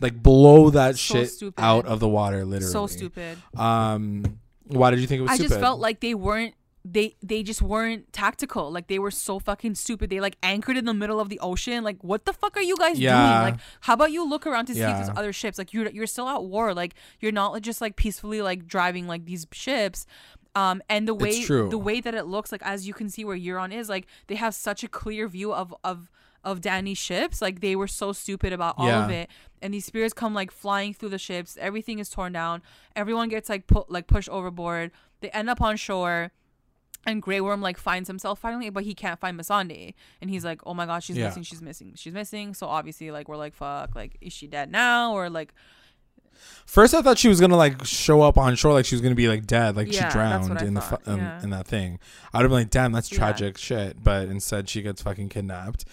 like 0.00 0.20
blow 0.22 0.70
that 0.70 0.96
So 0.98 1.14
shit 1.14 1.30
stupid. 1.30 1.60
out 1.62 1.86
of 1.86 2.00
the 2.00 2.08
water 2.08 2.44
literally. 2.44 2.72
so 2.72 2.88
stupid. 2.88 3.38
Um 3.56 4.40
why 4.64 4.90
did 4.90 4.98
you 4.98 5.06
think 5.06 5.20
it 5.20 5.22
was 5.22 5.30
I 5.30 5.34
stupid? 5.36 5.48
just 5.50 5.60
felt 5.60 5.78
like 5.78 6.00
they 6.00 6.14
weren't 6.14 6.54
they 6.92 7.16
they 7.22 7.42
just 7.42 7.60
weren't 7.62 8.12
tactical. 8.12 8.70
Like 8.70 8.86
they 8.86 8.98
were 8.98 9.10
so 9.10 9.38
fucking 9.38 9.74
stupid. 9.74 10.10
They 10.10 10.20
like 10.20 10.36
anchored 10.42 10.76
in 10.76 10.84
the 10.84 10.94
middle 10.94 11.18
of 11.20 11.28
the 11.28 11.38
ocean. 11.40 11.82
Like 11.82 12.02
what 12.04 12.24
the 12.24 12.32
fuck 12.32 12.56
are 12.56 12.62
you 12.62 12.76
guys 12.76 12.98
Yeah. 12.98 13.12
doing? 13.16 13.52
Like 13.52 13.60
how 13.80 13.94
about 13.94 14.12
you 14.12 14.28
look 14.28 14.46
around 14.46 14.66
to 14.66 14.74
see 14.74 14.80
if 14.80 14.96
there's 14.96 15.10
other 15.16 15.32
ships? 15.32 15.58
Like 15.58 15.72
you're 15.74 15.88
you're 15.90 16.06
still 16.06 16.28
at 16.28 16.44
war. 16.44 16.74
Like 16.74 16.94
you're 17.20 17.32
not 17.32 17.60
just 17.62 17.80
like 17.80 17.96
peacefully 17.96 18.40
like 18.42 18.66
driving 18.66 19.06
like 19.06 19.24
these 19.24 19.46
ships. 19.52 20.06
Um, 20.54 20.82
and 20.88 21.06
the 21.06 21.14
way 21.14 21.42
true. 21.42 21.68
the 21.68 21.76
way 21.78 22.00
that 22.00 22.14
it 22.14 22.24
looks 22.24 22.50
like 22.50 22.62
as 22.64 22.86
you 22.88 22.94
can 22.94 23.10
see 23.10 23.24
where 23.26 23.36
Euron 23.36 23.74
is 23.74 23.88
like 23.90 24.06
they 24.28 24.36
have 24.36 24.54
such 24.54 24.82
a 24.82 24.88
clear 24.88 25.28
view 25.28 25.52
of 25.52 25.74
of 25.84 26.10
of 26.44 26.60
Danny's 26.62 26.96
ships 26.96 27.42
like 27.42 27.60
they 27.60 27.76
were 27.76 27.88
so 27.88 28.12
stupid 28.12 28.52
about 28.54 28.74
all 28.78 28.88
of 28.88 29.10
it 29.10 29.28
and 29.60 29.74
these 29.74 29.84
spears 29.84 30.14
come 30.14 30.32
like 30.32 30.50
flying 30.52 30.94
through 30.94 31.08
the 31.10 31.18
ships 31.18 31.58
everything 31.60 31.98
is 31.98 32.08
torn 32.08 32.32
down 32.32 32.62
everyone 32.94 33.28
gets 33.28 33.48
like 33.50 33.66
put 33.66 33.90
like 33.90 34.06
pushed 34.06 34.28
overboard 34.28 34.92
they 35.20 35.28
end 35.30 35.50
up 35.50 35.60
on 35.60 35.76
shore 35.76 36.30
and 37.06 37.22
Grey 37.22 37.40
Worm 37.40 37.62
like 37.62 37.78
finds 37.78 38.08
himself 38.08 38.38
finally, 38.40 38.68
but 38.68 38.84
he 38.84 38.94
can't 38.94 39.18
find 39.18 39.38
Missandei. 39.40 39.94
And 40.20 40.28
he's 40.28 40.44
like, 40.44 40.60
Oh 40.66 40.74
my 40.74 40.84
god, 40.86 41.02
she's 41.02 41.16
Yeah. 41.16 41.26
missing, 41.28 41.42
she's 41.44 41.62
missing, 41.62 41.92
she's 41.96 42.12
missing. 42.12 42.52
So 42.54 42.66
obviously 42.66 43.10
like 43.10 43.28
we're 43.28 43.36
like, 43.36 43.54
fuck, 43.54 43.94
like, 43.94 44.16
is 44.20 44.32
she 44.32 44.46
dead 44.46 44.70
now? 44.70 45.12
Or 45.14 45.30
like 45.30 45.54
First, 46.66 46.92
I 46.94 47.00
thought 47.00 47.16
she 47.16 47.28
was 47.28 47.40
gonna 47.40 47.56
like 47.56 47.84
show 47.84 48.20
up 48.22 48.36
on 48.36 48.56
shore, 48.56 48.72
like 48.72 48.84
she 48.84 48.94
was 48.94 49.00
gonna 49.02 49.14
be 49.14 49.28
like 49.28 49.46
dead, 49.46 49.76
like 49.76 49.90
Yeah, 49.92 50.08
she 50.08 50.12
drowned 50.12 50.60
in 50.60 50.74
the 50.74 50.80
thought, 50.80 51.02
fu- 51.04 51.10
um, 51.12 51.18
yeah. 51.18 51.42
in 51.42 51.50
that 51.50 51.66
thing. 51.66 51.98
I'd 52.34 52.40
have 52.42 52.50
been 52.50 52.58
like, 52.58 52.70
damn, 52.70 52.92
that's 52.92 53.08
tragic 53.08 53.56
shit. 53.56 54.02
But 54.04 54.28
instead, 54.28 54.68
she 54.68 54.82
gets 54.82 55.00
fucking 55.00 55.30
kidnapped. 55.30 55.84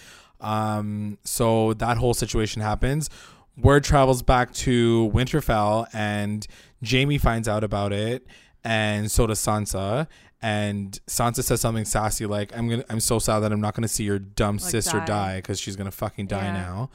Um, 0.41 1.17
so 1.23 1.73
that 1.75 1.97
whole 1.97 2.13
situation 2.13 2.61
happens. 2.61 3.09
Word 3.57 3.83
travels 3.83 4.21
back 4.23 4.51
to 4.55 5.09
Winterfell, 5.13 5.87
and 5.93 6.45
Jaime 6.85 7.17
finds 7.19 7.47
out 7.47 7.63
about 7.63 7.93
it, 7.93 8.25
and 8.63 9.11
so 9.11 9.27
does 9.27 9.39
Sansa. 9.39 10.07
And 10.41 10.99
Sansa 11.07 11.41
says 11.41 11.61
something 11.61 11.85
sassy 11.85 12.25
like, 12.25 12.55
"I'm 12.57 12.67
gonna, 12.67 12.83
I'm 12.89 12.99
so 12.99 13.17
sad 13.17 13.39
that 13.39 13.53
I'm 13.53 13.61
not 13.61 13.75
gonna 13.75 13.87
see 13.87 14.03
your 14.03 14.19
dumb 14.19 14.57
Like, 14.57 14.71
sister 14.71 15.01
die. 15.05 15.37
because 15.37 15.57
she's 15.59 15.75
gonna 15.77 15.91
fucking 15.91 16.27
die 16.27 16.45
Yeah. 16.47 16.53
now." 16.53 16.89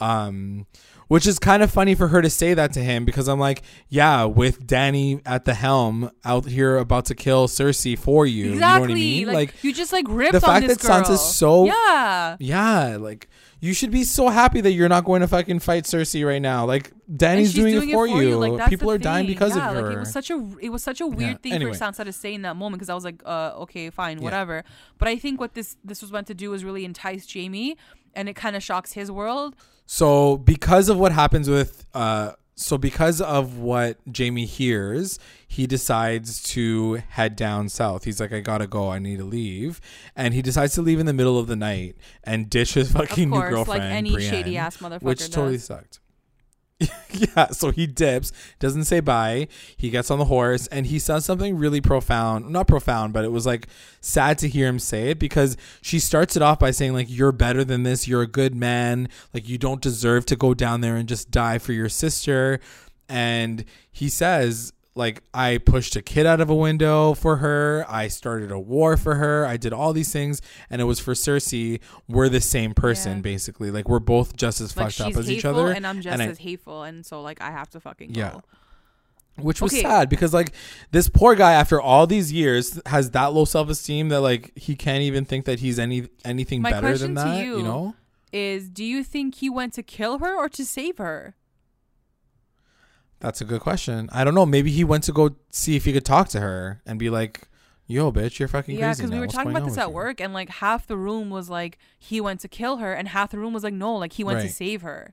Um, 0.00 0.66
which 1.08 1.26
is 1.26 1.40
kind 1.40 1.60
of 1.60 1.72
funny 1.72 1.96
for 1.96 2.06
her 2.08 2.22
to 2.22 2.30
say 2.30 2.54
that 2.54 2.72
to 2.74 2.78
him 2.80 3.04
because 3.04 3.26
I'm 3.28 3.40
like, 3.40 3.62
yeah, 3.88 4.24
with 4.26 4.64
Danny 4.64 5.20
at 5.26 5.44
the 5.44 5.54
helm 5.54 6.08
out 6.24 6.46
here 6.46 6.76
about 6.78 7.06
to 7.06 7.16
kill 7.16 7.48
Cersei 7.48 7.98
for 7.98 8.26
you. 8.26 8.52
Exactly. 8.52 8.54
You 8.54 8.60
know 8.60 8.80
what 8.80 8.90
I 8.90 8.94
mean? 8.94 9.26
Like, 9.26 9.34
Like, 9.34 9.64
you 9.64 9.72
just 9.74 9.92
like 9.92 10.04
ripped 10.08 10.32
the 10.34 10.40
fact 10.40 10.68
that 10.68 10.78
girl. 10.80 11.02
Sansa's 11.02 11.20
so- 11.20 11.64
Yeah. 11.66 12.36
yeah, 12.38 12.96
like 12.96 13.28
you 13.62 13.74
should 13.74 13.90
be 13.90 14.04
so 14.04 14.28
happy 14.28 14.60
that 14.60 14.70
you're 14.70 14.88
not 14.88 15.04
going 15.04 15.20
to 15.20 15.26
fucking 15.28 15.58
fight 15.58 15.82
Cersei 15.82 16.24
right 16.24 16.40
now. 16.40 16.64
Like 16.64 16.92
Danny's 17.14 17.48
she's 17.48 17.56
doing, 17.56 17.90
it 17.90 17.92
for 17.92 18.06
you. 18.06 18.36
Like, 18.38 18.68
People 18.70 18.90
are 18.92 18.96
dying 18.96 19.26
because 19.26 19.56
yeah, 19.56 19.68
of 19.70 19.74
her. 19.76 19.82
Like, 19.88 19.96
it 19.96 19.98
was 19.98 20.12
such 20.12 20.30
a 20.30 20.48
it 20.62 20.68
was 20.70 20.82
such 20.84 21.00
a 21.00 21.08
weird 21.08 21.20
Yeah, 21.20 21.34
thing 21.38 21.52
anyway. 21.54 21.72
for 21.72 21.78
Sansa 21.84 22.04
to 22.04 22.12
say 22.12 22.34
in 22.34 22.42
that 22.42 22.54
moment 22.54 22.78
because 22.78 22.88
I 22.88 22.94
was 22.94 23.04
like, 23.04 23.20
uh, 23.26 23.54
okay, 23.62 23.90
fine, 23.90 24.18
Yeah. 24.18 24.24
whatever. 24.24 24.62
But 24.98 25.08
I 25.08 25.16
think 25.18 25.40
what 25.40 25.54
this 25.54 25.76
this 25.84 26.00
was 26.02 26.12
meant 26.12 26.28
to 26.28 26.34
do 26.34 26.50
was 26.50 26.64
really 26.64 26.84
entice 26.84 27.26
Jaime, 27.34 27.76
and 28.14 28.28
it 28.28 28.36
kind 28.36 28.54
of 28.54 28.62
shocks 28.62 28.92
his 28.92 29.10
world. 29.10 29.56
So 29.92 30.36
because 30.36 30.88
of 30.88 30.98
what 30.98 31.10
happens 31.10 31.50
with 31.50 31.84
uh 31.94 32.34
so 32.54 32.78
because 32.78 33.20
of 33.20 33.58
what 33.58 33.98
Jaime 34.16 34.46
hears, 34.46 35.18
he 35.48 35.66
decides 35.66 36.40
to 36.44 37.02
head 37.08 37.34
down 37.34 37.68
south. 37.68 38.04
He's 38.04 38.20
like, 38.20 38.32
I 38.32 38.38
gotta 38.38 38.68
go. 38.68 38.88
I 38.88 39.00
need 39.00 39.18
to 39.18 39.24
leave, 39.24 39.80
and 40.14 40.32
he 40.32 40.42
decides 40.42 40.74
to 40.74 40.82
leave 40.82 41.00
in 41.00 41.06
the 41.06 41.12
middle 41.12 41.40
of 41.40 41.48
the 41.48 41.56
night 41.56 41.96
and 42.22 42.48
ditch 42.48 42.74
his 42.74 42.92
fucking 42.92 43.32
of 43.32 43.32
course, 43.32 43.50
new 43.50 43.56
girlfriend, 43.56 43.82
like 43.82 43.92
any 43.92 44.12
Brienne, 44.12 44.30
shady 44.30 44.56
ass 44.56 44.76
motherfucker 44.76 45.02
which 45.02 45.18
does. 45.18 45.30
totally 45.30 45.58
sucked. 45.58 45.98
yeah, 47.10 47.48
so 47.48 47.70
he 47.70 47.86
dips, 47.86 48.32
doesn't 48.58 48.84
say 48.84 49.00
bye. 49.00 49.48
He 49.76 49.90
gets 49.90 50.10
on 50.10 50.18
the 50.18 50.24
horse 50.26 50.66
and 50.68 50.86
he 50.86 50.98
says 50.98 51.24
something 51.24 51.56
really 51.56 51.80
profound. 51.80 52.48
Not 52.48 52.66
profound, 52.68 53.12
but 53.12 53.24
it 53.24 53.32
was 53.32 53.46
like 53.46 53.66
sad 54.00 54.38
to 54.38 54.48
hear 54.48 54.66
him 54.66 54.78
say 54.78 55.10
it 55.10 55.18
because 55.18 55.56
she 55.82 55.98
starts 55.98 56.36
it 56.36 56.42
off 56.42 56.58
by 56.58 56.70
saying 56.70 56.94
like 56.94 57.06
you're 57.10 57.32
better 57.32 57.64
than 57.64 57.82
this, 57.82 58.08
you're 58.08 58.22
a 58.22 58.26
good 58.26 58.54
man, 58.54 59.08
like 59.34 59.48
you 59.48 59.58
don't 59.58 59.82
deserve 59.82 60.24
to 60.26 60.36
go 60.36 60.54
down 60.54 60.80
there 60.80 60.96
and 60.96 61.08
just 61.08 61.30
die 61.30 61.58
for 61.58 61.72
your 61.72 61.88
sister. 61.88 62.60
And 63.08 63.64
he 63.90 64.08
says 64.08 64.72
like 64.94 65.22
I 65.32 65.58
pushed 65.58 65.94
a 65.96 66.02
kid 66.02 66.26
out 66.26 66.40
of 66.40 66.50
a 66.50 66.54
window 66.54 67.14
for 67.14 67.36
her. 67.36 67.84
I 67.88 68.08
started 68.08 68.50
a 68.50 68.58
war 68.58 68.96
for 68.96 69.14
her. 69.14 69.46
I 69.46 69.56
did 69.56 69.72
all 69.72 69.92
these 69.92 70.12
things, 70.12 70.42
and 70.68 70.80
it 70.80 70.84
was 70.84 70.98
for 71.00 71.14
Cersei. 71.14 71.80
We're 72.08 72.28
the 72.28 72.40
same 72.40 72.74
person, 72.74 73.18
Yeah. 73.18 73.22
basically. 73.22 73.70
Like 73.70 73.88
we're 73.88 74.00
both 74.00 74.36
just 74.36 74.60
as 74.60 74.76
like 74.76 74.92
fucked 74.92 75.00
up 75.00 75.16
as 75.18 75.30
each 75.30 75.44
other. 75.44 75.70
and 75.70 75.86
I'm 75.86 76.00
just 76.00 76.12
and 76.12 76.20
I- 76.22 76.26
as 76.26 76.38
hateful, 76.38 76.82
and 76.82 77.06
so 77.06 77.22
like 77.22 77.40
I 77.40 77.50
have 77.50 77.70
to 77.70 77.80
fucking 77.80 78.14
Yeah. 78.14 78.32
go. 78.32 78.42
which 79.36 79.62
was 79.62 79.72
Okay. 79.72 79.80
sad 79.82 80.10
because 80.10 80.34
like 80.34 80.52
this 80.90 81.08
poor 81.08 81.34
guy 81.34 81.52
after 81.52 81.80
all 81.80 82.06
these 82.06 82.30
years 82.30 82.78
has 82.86 83.12
that 83.12 83.32
low 83.32 83.46
self-esteem 83.46 84.10
that 84.10 84.20
like 84.20 84.50
he 84.58 84.76
can't 84.76 85.02
even 85.02 85.24
think 85.24 85.46
that 85.46 85.60
he's 85.60 85.78
any 85.78 86.08
anything 86.26 86.60
My 86.60 86.72
better 86.72 86.98
than 86.98 87.14
that 87.14 87.42
you, 87.42 87.58
you- 87.58 87.62
know 87.62 87.94
Is 88.32 88.68
do 88.68 88.84
you 88.84 89.02
think 89.02 89.36
he 89.36 89.48
went 89.48 89.72
to 89.74 89.82
kill 89.82 90.18
her 90.18 90.36
or 90.36 90.48
to 90.50 90.64
save 90.64 90.98
her? 90.98 91.36
That's 93.20 93.40
a 93.40 93.44
good 93.44 93.60
question 93.60 94.08
i 94.12 94.24
don't 94.24 94.34
know 94.34 94.44
maybe 94.46 94.70
he 94.70 94.82
went 94.82 95.04
to 95.04 95.12
go 95.12 95.30
see 95.50 95.76
if 95.76 95.84
he 95.84 95.92
could 95.92 96.04
talk 96.04 96.28
to 96.28 96.40
her 96.40 96.82
and 96.84 96.98
be 96.98 97.08
like 97.10 97.48
yo 97.86 98.10
bitch 98.12 98.38
you're 98.38 98.48
fucking 98.48 98.76
Yeah, 98.76 98.86
crazy 98.86 99.02
because 99.02 99.10
we 99.12 99.18
were 99.18 99.26
What's 99.26 99.34
talking 99.34 99.50
about 99.50 99.64
this 99.68 99.76
at 99.78 99.88
you?" 99.88 99.94
work, 99.94 100.20
and 100.20 100.32
like 100.32 100.48
half 100.48 100.86
the 100.86 100.96
room 100.96 101.28
was 101.28 101.50
like 101.50 101.76
he 101.98 102.20
went 102.20 102.38
to 102.40 102.48
kill 102.48 102.76
her, 102.76 102.92
and 102.92 103.08
half 103.08 103.32
the 103.32 103.38
room 103.38 103.52
was 103.52 103.64
like 103.64 103.74
no, 103.74 103.96
like 103.96 104.12
he 104.12 104.22
went 104.22 104.40
to 104.40 104.48
save 104.48 104.82
her. 104.82 105.12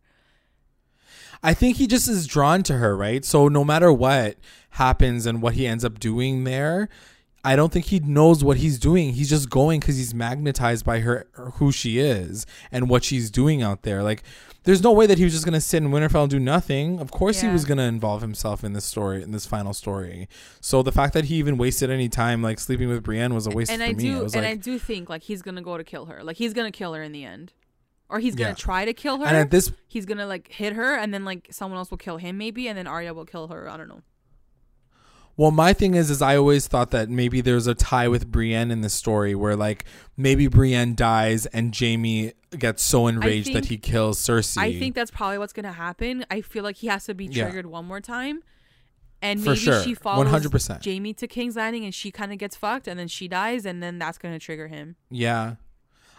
I 1.44 1.54
think 1.54 1.78
he 1.78 1.88
just 1.88 2.08
is 2.08 2.28
drawn 2.28 2.64
to 2.64 2.78
her, 2.78 2.96
right? 2.96 3.24
So 3.26 3.48
no 3.48 3.64
matter 3.64 3.92
what 3.92 4.38
happens 4.72 5.26
and 5.26 5.42
what 5.42 5.54
he 5.56 5.66
ends 5.68 5.84
up 5.86 6.00
doing 6.00 6.44
there, 6.44 6.90
I 7.44 7.56
don't 7.56 7.72
think 7.72 7.86
he 7.86 8.00
knows 8.00 8.44
what 8.44 8.58
he's 8.58 8.78
doing. 8.80 9.14
He's 9.14 9.30
just 9.30 9.50
going 9.50 9.80
because 9.80 9.98
he's 9.98 10.14
magnetized 10.14 10.84
by 10.86 11.00
her, 11.00 11.28
who 11.56 11.72
she 11.72 12.00
is, 12.00 12.46
and 12.72 12.90
what 12.90 13.04
she's 13.04 13.30
doing 13.32 13.62
out 13.62 13.84
there. 13.84 14.04
Like, 14.04 14.24
there's 14.68 14.84
no 14.84 14.92
way 14.92 15.06
that 15.08 15.18
he 15.18 15.24
was 15.24 15.32
just 15.32 15.46
gonna 15.46 15.62
sit 15.62 15.82
in 15.82 15.92
Winterfell 15.92 16.24
and 16.24 16.30
do 16.30 16.40
nothing. 16.40 17.00
Of 17.00 17.10
course, 17.10 17.40
he 17.40 17.48
was 17.48 17.64
gonna 17.64 17.84
involve 17.84 18.22
himself 18.22 18.66
in 18.66 18.74
this 18.74 18.84
story, 18.84 19.24
in 19.24 19.32
this 19.32 19.46
final 19.46 19.74
story. 19.74 20.28
So 20.60 20.84
the 20.84 20.92
fact 20.92 21.14
that 21.14 21.26
he 21.26 21.36
even 21.36 21.58
wasted 21.58 21.90
any 21.90 22.10
time 22.10 22.42
like 22.44 22.60
sleeping 22.60 22.90
with 22.90 23.02
Brienne 23.02 23.34
was 23.34 23.48
a 23.48 23.50
waste 23.50 23.72
and 23.72 23.82
for 23.82 23.88
I 23.88 23.94
me. 23.94 24.04
do, 24.04 24.20
was 24.24 24.36
and 24.36 24.44
like, 24.44 24.52
I 24.52 24.56
do 24.56 24.78
think 24.78 25.10
like 25.10 25.24
he's 25.24 25.42
gonna 25.42 25.62
go 25.62 25.78
to 25.78 25.86
kill 25.86 26.08
her. 26.08 26.22
Like 26.22 26.36
he's 26.36 26.54
gonna 26.54 26.72
kill 26.72 26.94
her 26.94 27.02
in 27.02 27.14
the 27.14 27.24
end, 27.24 27.54
or 28.10 28.20
he's 28.20 28.36
gonna 28.36 28.50
Yeah. 28.50 28.56
try 28.56 28.84
to 28.84 28.94
kill 28.94 29.20
her. 29.20 29.26
and 29.26 29.38
at 29.38 29.52
this 29.52 29.72
he's 29.88 30.06
gonna 30.06 30.28
like 30.28 30.52
hit 30.52 30.74
her, 30.74 30.96
and 30.98 31.14
then 31.14 31.24
like 31.24 31.48
someone 31.50 31.78
else 31.78 31.90
will 31.90 31.98
kill 31.98 32.18
him 32.18 32.38
maybe, 32.38 32.68
and 32.68 32.78
then 32.78 32.88
Arya 32.88 33.14
will 33.14 33.26
kill 33.26 33.48
her. 33.48 33.70
I 33.70 33.78
don't 33.78 33.88
know. 33.88 34.02
Well, 35.38 35.52
my 35.52 35.72
thing 35.74 35.94
is, 35.94 36.10
is 36.10 36.22
I 36.22 36.36
always 36.36 36.68
thought 36.68 36.90
that 36.92 37.10
maybe 37.10 37.42
there's 37.42 37.68
a 37.68 37.76
tie 37.76 38.08
with 38.08 38.32
Brienne 38.32 38.72
in 38.72 38.82
the 38.82 38.90
story 38.90 39.36
where 39.36 39.56
like 39.56 39.86
maybe 40.18 40.48
Brienne 40.48 40.96
dies 40.96 41.46
and 41.46 41.76
Jaime 41.78 42.34
gets 42.58 42.82
so 42.84 43.06
enraged 43.06 43.54
that 43.54 43.66
he 43.66 43.78
kills 43.78 44.20
Cersei. 44.20 44.58
I 44.58 44.80
think 44.80 44.96
that's 44.96 45.12
probably 45.12 45.38
what's 45.38 45.54
gonna 45.54 45.72
happen. 45.74 46.26
I 46.32 46.42
feel 46.42 46.64
like 46.64 46.78
he 46.78 46.88
has 46.88 47.06
to 47.06 47.14
be 47.14 47.26
Yeah. 47.26 47.44
triggered 47.44 47.68
one 47.68 47.86
more 47.86 48.02
time, 48.02 48.42
and 49.22 49.44
maybe 49.44 49.58
sure. 49.58 49.84
she 49.84 49.94
follows 49.94 50.26
100%. 50.28 50.84
Jaime 50.84 51.14
to 51.14 51.28
King's 51.28 51.56
Landing, 51.56 51.86
and 51.86 51.94
she 51.94 52.10
kind 52.10 52.32
of 52.32 52.40
gets 52.40 52.56
fucked, 52.56 52.88
and 52.88 53.00
then 53.00 53.08
she 53.08 53.28
dies, 53.28 53.64
and 53.66 53.84
then 53.84 54.00
that's 54.00 54.18
gonna 54.18 54.40
trigger 54.40 54.68
him. 54.70 54.96
yeah, 55.12 55.56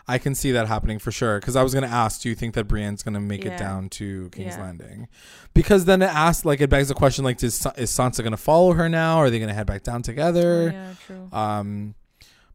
I 0.08 0.18
can 0.18 0.34
see 0.34 0.52
that 0.52 0.66
happening 0.68 0.98
for 0.98 1.12
sure. 1.12 1.38
Because 1.38 1.54
I 1.56 1.62
was 1.62 1.74
gonna 1.74 1.86
ask, 1.86 2.20
do 2.22 2.28
you 2.28 2.34
think 2.34 2.54
that 2.54 2.66
Brienne's 2.66 3.02
gonna 3.02 3.20
make 3.20 3.44
Yeah. 3.44 3.52
it 3.54 3.58
down 3.58 3.88
to 3.90 4.30
King's 4.30 4.56
Yeah. 4.56 4.62
Landing? 4.62 5.08
Because 5.54 5.84
then 5.84 6.00
it 6.02 6.06
asks, 6.12 6.44
like, 6.44 6.60
it 6.60 6.70
begs 6.70 6.88
the 6.88 6.94
question, 6.94 7.24
like, 7.24 7.38
does, 7.38 7.54
is 7.76 7.90
Sansa 7.90 8.24
gonna 8.24 8.36
follow 8.36 8.72
her 8.72 8.88
now? 8.88 9.18
Are 9.18 9.28
they 9.30 9.38
gonna 9.38 9.54
head 9.54 9.66
back 9.66 9.82
down 9.82 10.02
together? 10.02 10.70
yeah, 10.72 10.92
true. 11.06 11.28
Um, 11.32 11.94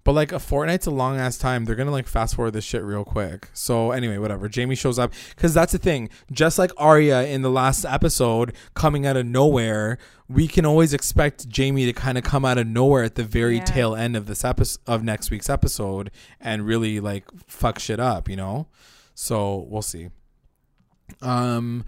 but 0.03 0.13
like 0.13 0.31
a 0.31 0.39
fortnight's 0.39 0.85
a 0.85 0.91
long 0.91 1.17
ass 1.17 1.37
time. 1.37 1.65
They're 1.65 1.75
gonna 1.75 1.91
like 1.91 2.07
fast 2.07 2.35
forward 2.35 2.51
this 2.51 2.63
shit 2.65 2.83
real 2.83 3.03
quick. 3.05 3.49
So 3.53 3.91
anyway, 3.91 4.17
whatever. 4.17 4.49
Jaime 4.53 4.75
shows 4.75 4.99
up 4.99 5.13
because 5.35 5.53
that's 5.53 5.71
the 5.71 5.77
thing. 5.77 6.09
Just 6.31 6.59
like 6.59 6.71
Arya 6.77 7.23
in 7.23 7.41
the 7.41 7.49
last 7.49 7.85
episode, 7.85 8.53
coming 8.73 9.05
out 9.05 9.15
of 9.17 9.25
nowhere, 9.25 9.97
we 10.27 10.47
can 10.47 10.65
always 10.65 10.93
expect 10.93 11.47
Jaime 11.55 11.85
to 11.85 11.93
kind 11.93 12.17
of 12.17 12.23
come 12.23 12.43
out 12.43 12.57
of 12.57 12.67
nowhere 12.67 13.03
at 13.03 13.15
the 13.15 13.23
very 13.23 13.57
Yeah. 13.57 13.63
tail 13.65 13.95
end 13.95 14.15
of 14.17 14.25
this 14.25 14.43
episode 14.43 14.79
of 14.87 15.03
next 15.03 15.31
week's 15.31 15.49
episode 15.49 16.11
and 16.39 16.65
really 16.65 16.99
like 16.99 17.25
fuck 17.47 17.79
shit 17.79 17.99
up. 17.99 18.27
You 18.29 18.35
know. 18.35 18.67
So 19.15 19.67
we'll 19.69 19.81
see. 19.83 20.09
Um, 21.21 21.85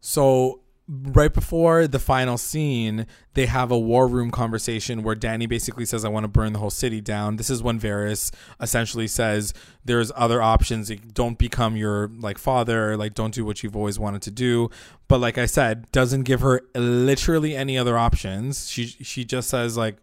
so 0.00 0.60
right 0.88 1.32
before 1.32 1.86
the 1.86 1.98
final 1.98 2.38
scene, 2.38 3.06
they 3.34 3.46
have 3.46 3.70
a 3.70 3.78
war 3.78 4.08
room 4.08 4.30
conversation 4.30 5.02
where 5.02 5.14
Danny 5.14 5.46
basically 5.46 5.84
says, 5.84 6.04
"I 6.04 6.08
want 6.08 6.24
to 6.24 6.28
burn 6.28 6.54
the 6.54 6.58
whole 6.58 6.70
city 6.70 7.00
down." 7.00 7.36
This 7.36 7.50
is 7.50 7.62
when 7.62 7.78
Varys 7.78 8.32
essentially 8.60 9.06
says, 9.06 9.52
"There's 9.84 10.10
other 10.16 10.40
options. 10.40 10.90
Don't 11.12 11.38
become 11.38 11.76
your 11.76 12.10
like 12.18 12.38
father. 12.38 12.96
Like, 12.96 13.14
don't 13.14 13.34
do 13.34 13.44
what 13.44 13.62
you've 13.62 13.76
always 13.76 13.98
wanted 13.98 14.22
to 14.22 14.30
do." 14.30 14.70
But 15.08 15.20
like 15.20 15.36
I 15.36 15.46
said, 15.46 15.90
doesn't 15.92 16.22
give 16.22 16.40
her 16.40 16.62
literally 16.74 17.54
any 17.54 17.76
other 17.76 17.98
options. 17.98 18.70
She 18.70 18.86
she 18.86 19.24
just 19.24 19.50
says 19.50 19.76
like, 19.76 19.98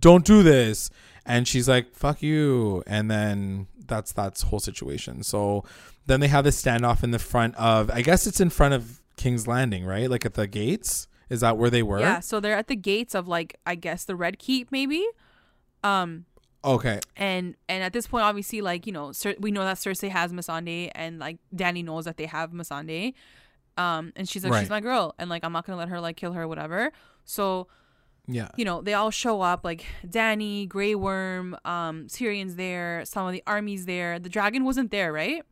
"Don't 0.00 0.24
do 0.24 0.44
this," 0.44 0.90
and 1.26 1.48
she's 1.48 1.68
like, 1.68 1.94
"Fuck 1.94 2.22
you," 2.22 2.84
and 2.86 3.10
then 3.10 3.66
that's 3.88 4.12
that's 4.12 4.42
whole 4.42 4.60
situation. 4.60 5.24
So 5.24 5.64
then 6.06 6.20
they 6.20 6.28
have 6.28 6.44
this 6.44 6.62
standoff 6.62 7.02
in 7.02 7.10
the 7.10 7.18
front 7.18 7.56
of 7.56 7.90
I 7.90 8.02
guess 8.02 8.26
it's 8.26 8.40
in 8.40 8.50
front 8.50 8.74
of 8.74 8.97
King's 9.18 9.46
Landing, 9.46 9.84
right? 9.84 10.08
Like 10.08 10.24
at 10.24 10.34
the 10.34 10.46
gates. 10.46 11.06
Is 11.28 11.40
that 11.40 11.58
where 11.58 11.68
they 11.68 11.82
were? 11.82 12.00
Yeah, 12.00 12.20
so 12.20 12.40
they're 12.40 12.56
at 12.56 12.68
the 12.68 12.76
gates 12.76 13.14
of 13.14 13.28
like 13.28 13.58
I 13.66 13.74
guess 13.74 14.04
the 14.06 14.16
Red 14.16 14.38
Keep 14.38 14.72
maybe. 14.72 15.06
Um 15.84 16.24
Okay. 16.64 17.00
and 17.16 17.54
and 17.68 17.84
at 17.84 17.92
this 17.92 18.06
point 18.06 18.24
obviously 18.24 18.60
like, 18.62 18.86
you 18.86 18.92
know, 18.92 19.12
Cer- 19.12 19.36
we 19.38 19.50
know 19.50 19.62
that 19.64 19.76
Cersei 19.76 20.08
has 20.08 20.32
Missandei 20.32 20.90
and 20.94 21.18
like 21.18 21.38
Danny 21.54 21.82
knows 21.82 22.06
that 22.06 22.16
they 22.16 22.26
have 22.26 22.52
Missandei. 22.52 23.12
Um 23.76 24.12
and 24.16 24.28
she's 24.28 24.42
like 24.42 24.52
Right. 24.54 24.60
she's 24.60 24.70
my 24.70 24.80
girl 24.80 25.14
and 25.18 25.28
like 25.30 25.44
I'm 25.44 25.52
not 25.52 25.66
going 25.66 25.74
to 25.74 25.78
let 25.78 25.88
her 25.90 26.00
like 26.00 26.16
kill 26.16 26.32
her 26.32 26.42
or 26.42 26.48
whatever. 26.48 26.90
So, 27.24 27.68
Yeah. 28.26 28.48
you 28.56 28.64
know, 28.64 28.80
they 28.82 28.94
all 28.94 29.10
show 29.10 29.40
up 29.42 29.64
like 29.64 29.84
Danny, 30.08 30.66
Grey 30.66 30.94
Worm, 30.94 31.56
um 31.64 32.06
Tyrion's 32.08 32.56
there, 32.56 33.04
some 33.04 33.26
of 33.26 33.32
the 33.32 33.42
armies 33.46 33.84
there. 33.86 34.18
The 34.18 34.28
dragon 34.30 34.64
wasn't 34.64 34.90
there, 34.90 35.12
right? 35.12 35.42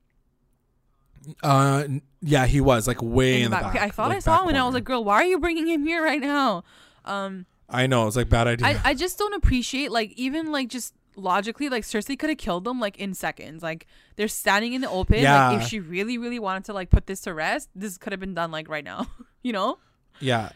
Uh, 1.43 1.85
yeah, 2.20 2.47
he 2.47 2.61
was 2.61 2.87
like 2.87 3.03
way 3.03 3.43
in, 3.43 3.51
the 3.51 3.57
back. 3.57 3.74
Okay, 3.74 3.85
I 3.85 3.91
thought 3.91 4.09
like 4.09 4.16
I 4.16 4.20
saw 4.20 4.37
back 4.37 4.43
him 4.43 4.49
and 4.51 4.59
I 4.59 4.64
was 4.64 4.74
like, 4.74 4.85
"Girl, 4.85 5.05
why 5.05 5.16
are 5.16 5.24
you 5.24 5.39
bringing 5.39 5.66
him 5.66 5.85
here 5.85 6.03
right 6.03 6.20
now?" 6.20 6.64
Um 7.05 7.47
I 7.68 7.87
know 7.87 8.07
it's 8.07 8.16
like 8.16 8.29
bad 8.29 8.47
idea. 8.47 8.66
I, 8.68 8.81
I 8.91 8.95
just 8.95 9.18
don't 9.18 9.35
appreciate 9.35 9.91
like 9.91 10.12
even 10.12 10.53
like 10.53 10.68
just 10.68 10.95
logically 11.16 11.68
like 11.68 11.83
Cersei 11.83 12.18
could 12.18 12.29
have 12.29 12.39
killed 12.39 12.64
them 12.64 12.79
like 12.79 12.97
in 12.99 13.14
seconds. 13.14 13.62
Like 13.62 13.87
they're 14.16 14.29
standing 14.29 14.72
in 14.72 14.81
the 14.83 14.91
open. 14.91 15.20
Yeah. 15.20 15.51
Like 15.51 15.62
if 15.62 15.68
she 15.68 15.81
really 15.81 16.18
really 16.18 16.39
wanted 16.39 16.64
to 16.66 16.72
like 16.72 16.91
put 16.91 17.07
this 17.07 17.20
to 17.22 17.35
rest, 17.35 17.68
this 17.74 17.99
could 17.99 18.12
have 18.12 18.20
been 18.20 18.35
done 18.35 18.51
like 18.51 18.68
right 18.68 18.85
now. 18.85 19.07
you 19.43 19.53
know? 19.53 19.79
yeah. 20.20 20.51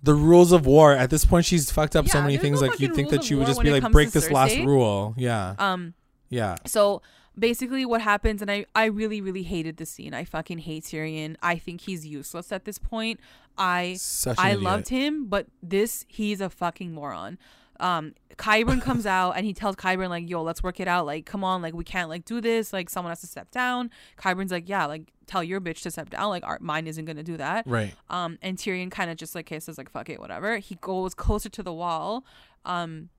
The 0.00 0.14
rules 0.14 0.52
of 0.52 0.64
war 0.64 0.92
at 0.92 1.10
this 1.10 1.24
point, 1.24 1.44
she's 1.44 1.72
fucked 1.72 1.96
up 1.96 2.06
so 2.06 2.22
many 2.22 2.36
things. 2.36 2.60
no 2.62 2.68
like 2.68 2.78
you'd 2.78 2.94
think 2.94 3.10
that 3.10 3.24
she 3.24 3.34
would 3.34 3.48
just 3.48 3.60
be 3.60 3.70
like, 3.70 3.90
break 3.90 4.12
this 4.12 4.30
last 4.30 4.56
rule. 4.58 5.12
Yeah, 5.16 5.56
Um 5.58 5.94
yeah. 6.28 6.56
so 6.66 7.02
basically 7.38 7.86
what 7.86 8.00
happens 8.00 8.42
and 8.42 8.50
I 8.50 8.66
I 8.74 8.86
really 8.86 9.20
really 9.20 9.42
hated 9.42 9.76
the 9.76 9.86
scene. 9.86 10.14
I 10.14 10.24
fucking 10.24 10.58
hate 10.58 10.84
Tyrion. 10.84 11.36
I 11.42 11.56
think 11.56 11.82
he's 11.82 12.06
useless 12.06 12.52
at 12.52 12.64
this 12.64 12.78
point. 12.78 13.20
I 13.56 13.94
Such 13.98 14.38
I 14.38 14.54
loved 14.54 14.88
him, 14.88 15.26
but 15.26 15.46
this 15.62 16.04
he's 16.08 16.40
a 16.40 16.50
fucking 16.50 16.92
moron. 16.92 17.38
Um, 17.80 18.14
Qyburn 18.36 18.82
comes 18.82 19.06
out 19.18 19.32
and 19.32 19.46
he 19.46 19.52
tells 19.52 19.76
Qyburn 19.76 20.08
like, 20.08 20.28
"Yo, 20.28 20.42
let's 20.42 20.62
work 20.62 20.80
it 20.80 20.88
out. 20.88 21.06
Like, 21.06 21.26
come 21.26 21.44
on, 21.44 21.62
like 21.62 21.74
we 21.74 21.84
can't 21.84 22.08
like 22.08 22.24
do 22.24 22.40
this. 22.40 22.72
Like, 22.72 22.90
someone 22.90 23.10
has 23.10 23.20
to 23.20 23.26
step 23.26 23.50
down." 23.50 23.90
Qyburn's 24.18 24.50
like, 24.50 24.68
"Yeah, 24.68 24.86
like 24.86 25.12
tell 25.26 25.44
your 25.44 25.60
bitch 25.60 25.82
to 25.82 25.90
step 25.90 26.10
down. 26.10 26.28
Like, 26.30 26.44
our 26.44 26.58
mine 26.60 26.86
isn't 26.86 27.04
gonna 27.04 27.22
do 27.22 27.36
that." 27.36 27.66
Right. 27.66 27.94
Um, 28.10 28.38
and 28.42 28.56
Tyrion 28.56 28.90
kind 28.90 29.10
of 29.10 29.16
just 29.16 29.34
like 29.34 29.46
kisses 29.46 29.78
like, 29.78 29.90
"Fuck 29.90 30.08
it, 30.08 30.20
whatever." 30.20 30.58
He 30.58 30.76
goes 30.76 31.14
closer 31.14 31.48
to 31.48 31.62
the 31.62 31.72
wall, 31.72 32.24
um, 32.64 33.10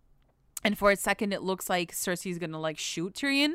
and 0.64 0.78
for 0.78 0.92
a 0.92 0.96
second 0.96 1.34
it 1.34 1.42
looks 1.42 1.70
like 1.70 1.94
Cersei's 1.94 2.38
gonna 2.38 2.60
like 2.60 2.78
shoot 2.78 3.14
Tyrion, 3.14 3.54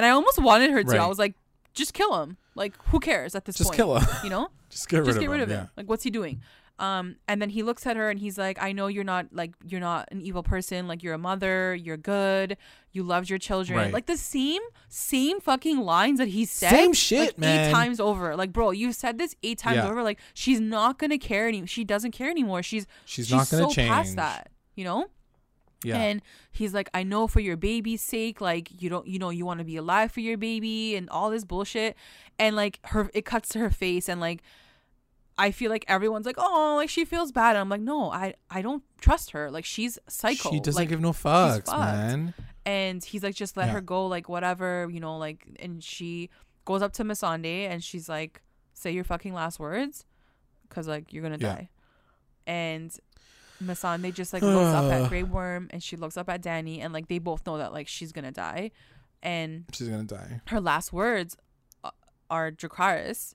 and 0.00 0.06
I 0.06 0.10
almost 0.10 0.38
wanted 0.42 0.70
her 0.70 0.82
to. 0.82 0.96
I 0.96 1.06
was 1.06 1.18
like, 1.18 1.34
"Just 1.74 1.92
kill 1.92 2.22
him. 2.22 2.38
Like, 2.54 2.74
who 2.86 3.00
cares 3.00 3.34
at 3.34 3.44
this 3.44 3.56
Just 3.56 3.68
point? 3.68 3.76
kill 3.76 3.98
him. 3.98 4.08
You 4.24 4.30
know." 4.30 4.48
just 4.70 4.88
get 4.88 4.98
rid 4.98 5.06
just 5.06 5.16
of 5.18 5.20
get 5.20 5.30
rid 5.30 5.40
him. 5.40 5.42
of 5.44 5.50
yeah. 5.50 5.60
him. 5.62 5.70
Like, 5.76 5.88
what's 5.90 6.02
he 6.04 6.10
doing? 6.10 6.40
Um, 6.78 7.16
and 7.28 7.42
then 7.42 7.50
he 7.50 7.62
looks 7.62 7.86
at 7.86 7.96
her 7.98 8.08
and 8.08 8.18
he's 8.18 8.38
like, 8.38 8.56
I 8.62 8.72
know 8.72 8.86
you're 8.86 9.04
not 9.04 9.26
like 9.32 9.52
you're 9.66 9.80
not 9.82 10.08
an 10.10 10.22
evil 10.22 10.42
person. 10.42 10.88
Like 10.88 11.02
you're 11.02 11.12
a 11.12 11.18
mother. 11.18 11.74
You're 11.74 11.98
good. 11.98 12.56
You 12.92 13.02
loved 13.02 13.28
your 13.28 13.38
children. 13.38 13.78
Right. 13.78 13.92
Like 13.92 14.06
the 14.06 14.16
same 14.16 14.62
same 14.88 15.40
fucking 15.40 15.78
lines 15.78 16.18
that 16.20 16.28
he 16.28 16.46
said. 16.46 16.70
Same 16.70 16.94
shit, 16.94 17.20
like, 17.20 17.38
man. 17.38 17.68
Eight 17.68 17.72
times 17.72 18.00
over. 18.00 18.34
Like 18.34 18.54
bro, 18.54 18.70
you 18.70 18.92
said 18.94 19.18
this 19.18 19.36
eight 19.42 19.58
times 19.58 19.76
Yeah. 19.76 19.90
over. 19.90 20.02
Like 20.02 20.18
she's 20.32 20.58
not 20.58 20.98
gonna 20.98 21.18
care 21.18 21.46
any. 21.48 21.66
She 21.66 21.84
doesn't 21.84 22.12
care 22.12 22.30
anymore. 22.30 22.62
She's 22.62 22.86
She's 23.04 23.30
not 23.30 23.50
gonna 23.50 23.64
so 23.70 23.74
past 23.74 24.06
change. 24.06 24.16
that. 24.16 24.48
You 24.74 24.84
know. 24.84 25.06
Yeah. 25.82 25.96
And 25.98 26.20
he's 26.52 26.74
like, 26.74 26.90
I 26.92 27.02
know 27.02 27.26
for 27.26 27.40
your 27.40 27.56
baby's 27.56 28.02
sake, 28.02 28.40
like 28.40 28.82
you 28.82 28.90
don't, 28.90 29.06
you 29.06 29.18
know, 29.18 29.30
you 29.30 29.46
want 29.46 29.58
to 29.60 29.64
be 29.64 29.76
alive 29.76 30.12
for 30.12 30.20
your 30.20 30.36
baby 30.36 30.94
and 30.96 31.08
all 31.10 31.30
this 31.30 31.44
bullshit. 31.44 31.96
And 32.38 32.54
like 32.56 32.78
her, 32.88 33.10
it 33.14 33.24
cuts 33.24 33.48
to 33.50 33.58
her 33.60 33.70
face, 33.70 34.08
and 34.08 34.20
like, 34.20 34.42
I 35.38 35.52
feel 35.52 35.70
like 35.70 35.86
everyone's 35.88 36.26
like, 36.26 36.34
oh, 36.38 36.74
like 36.76 36.90
she 36.90 37.04
feels 37.06 37.32
bad. 37.32 37.50
And 37.50 37.58
I'm 37.60 37.68
like, 37.70 37.80
no, 37.80 38.10
I, 38.12 38.34
I 38.50 38.60
don't 38.60 38.82
trust 39.00 39.30
her. 39.30 39.50
Like 39.50 39.64
she's 39.64 39.98
psycho. 40.06 40.50
she 40.50 40.60
doesn't 40.60 40.78
like, 40.78 40.88
give 40.90 41.00
no 41.00 41.12
fucks, 41.12 41.66
man. 41.74 42.34
and 42.66 43.02
he's 43.02 43.22
like, 43.22 43.34
just 43.34 43.56
let 43.56 43.66
Yeah. 43.68 43.72
her 43.72 43.80
go, 43.80 44.06
like 44.06 44.28
whatever, 44.28 44.86
you 44.92 45.00
know, 45.00 45.16
like. 45.16 45.46
And 45.60 45.82
she 45.82 46.28
goes 46.66 46.82
up 46.82 46.92
to 46.94 47.04
Missandei 47.04 47.68
and 47.70 47.82
she's 47.82 48.06
like, 48.06 48.42
say 48.74 48.90
your 48.92 49.04
fucking 49.04 49.32
last 49.32 49.58
words, 49.58 50.04
cause 50.68 50.86
like 50.86 51.10
you're 51.12 51.22
gonna 51.22 51.38
Yeah. 51.40 51.54
die. 51.54 51.70
And 52.46 52.94
Missandei 53.62 54.12
just 54.14 54.32
like 54.32 54.42
looks 54.42 54.74
up 54.74 54.90
at. 54.92 55.08
Grey 55.10 55.22
Worm 55.22 55.68
and 55.70 55.82
she 55.82 55.96
looks 55.96 56.16
up 56.16 56.28
at 56.28 56.40
Danny 56.42 56.80
and 56.80 56.92
like 56.92 57.08
they 57.08 57.18
both 57.18 57.46
know 57.46 57.58
that 57.58 57.72
like 57.72 57.88
she's 57.88 58.12
gonna 58.12 58.32
die, 58.32 58.70
and 59.22 59.64
She's 59.72 59.88
gonna 59.88 60.04
die. 60.04 60.40
her 60.46 60.60
last 60.60 60.92
words 60.92 61.36
uh, 61.84 61.90
are 62.30 62.50
Dracarys. 62.50 63.34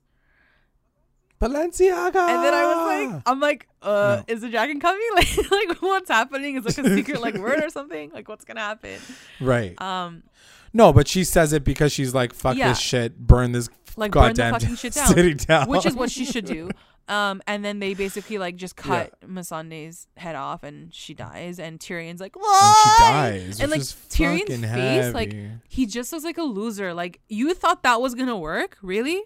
Balenciaga. 1.40 2.16
And 2.16 2.42
then 2.44 2.54
I 2.54 2.64
was 2.64 3.12
like, 3.14 3.22
I'm 3.26 3.40
like, 3.40 3.68
uh, 3.82 4.22
No. 4.26 4.34
is 4.34 4.40
the 4.40 4.48
dragon 4.48 4.80
coming? 4.80 5.02
Like, 5.14 5.50
like 5.50 5.82
what's 5.82 6.08
happening? 6.10 6.56
Is 6.56 6.64
like 6.64 6.78
a 6.86 6.94
secret 6.94 7.20
like 7.20 7.36
word 7.36 7.62
or 7.62 7.68
something? 7.70 8.10
Like 8.10 8.28
what's 8.28 8.44
gonna 8.44 8.60
happen? 8.60 8.98
right. 9.40 9.80
Um, 9.80 10.22
no, 10.72 10.92
but 10.92 11.08
she 11.08 11.24
says 11.24 11.52
it 11.52 11.62
because 11.64 11.92
she's 11.92 12.14
like, 12.14 12.32
fuck 12.34 12.56
Yeah. 12.56 12.68
this 12.70 12.78
shit, 12.78 13.18
burn 13.18 13.52
this 13.52 13.68
like 13.96 14.12
burn 14.12 14.34
the 14.34 14.42
goddamn 14.42 14.52
fucking 14.60 14.76
shit 14.76 14.94
down. 14.94 15.06
city 15.08 15.34
down. 15.34 15.68
which 15.68 15.84
is 15.86 15.94
what 15.94 16.10
she 16.10 16.24
should 16.24 16.44
do. 16.46 16.70
Um, 17.08 17.40
and 17.46 17.64
then 17.64 17.78
they 17.78 17.94
basically 17.94 18.36
like 18.38 18.56
just 18.56 18.74
cut 18.74 19.14
Missandei's 19.20 20.08
head 20.16 20.34
off, 20.34 20.62
and 20.64 20.92
she 20.92 21.14
dies. 21.14 21.60
And 21.60 21.78
Tyrion's 21.78 22.20
like, 22.20 22.34
and 22.34 22.42
"Why?" 22.42 22.82
she 22.82 23.04
dies. 23.04 23.60
And 23.60 23.70
like 23.70 23.80
Tyrion's 23.80 24.64
face, 24.64 25.14
like 25.14 25.36
he 25.68 25.86
just 25.86 26.12
looks 26.12 26.24
like 26.24 26.38
a 26.38 26.42
loser. 26.42 26.92
Like 26.94 27.20
you 27.28 27.54
thought 27.54 27.84
that 27.84 28.00
was 28.00 28.14
gonna 28.14 28.36
work, 28.38 28.76
really? 28.82 29.22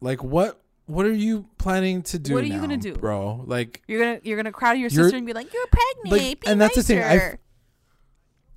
like 0.00 0.22
what? 0.22 0.58
What 0.86 1.06
are 1.06 1.12
you 1.12 1.46
planning 1.58 2.02
to 2.02 2.18
do? 2.18 2.34
What 2.34 2.42
are 2.42 2.48
you 2.48 2.60
gonna 2.60 2.76
do? 2.76 2.92
bro? 2.94 3.44
Like, 3.46 3.82
You're 3.86 4.00
gonna 4.00 4.20
you're 4.24 4.36
gonna 4.36 4.50
cry 4.52 4.74
to 4.74 4.78
your 4.80 4.90
sister 4.90 5.16
and 5.16 5.24
be 5.24 5.32
like, 5.32 5.50
"You're 5.54 5.66
pregnant." 5.68 6.28
Like, 6.28 6.42
and 6.46 6.60
that's 6.60 6.74
the 6.74 6.82
thing, 6.82 7.02
I- 7.02 7.38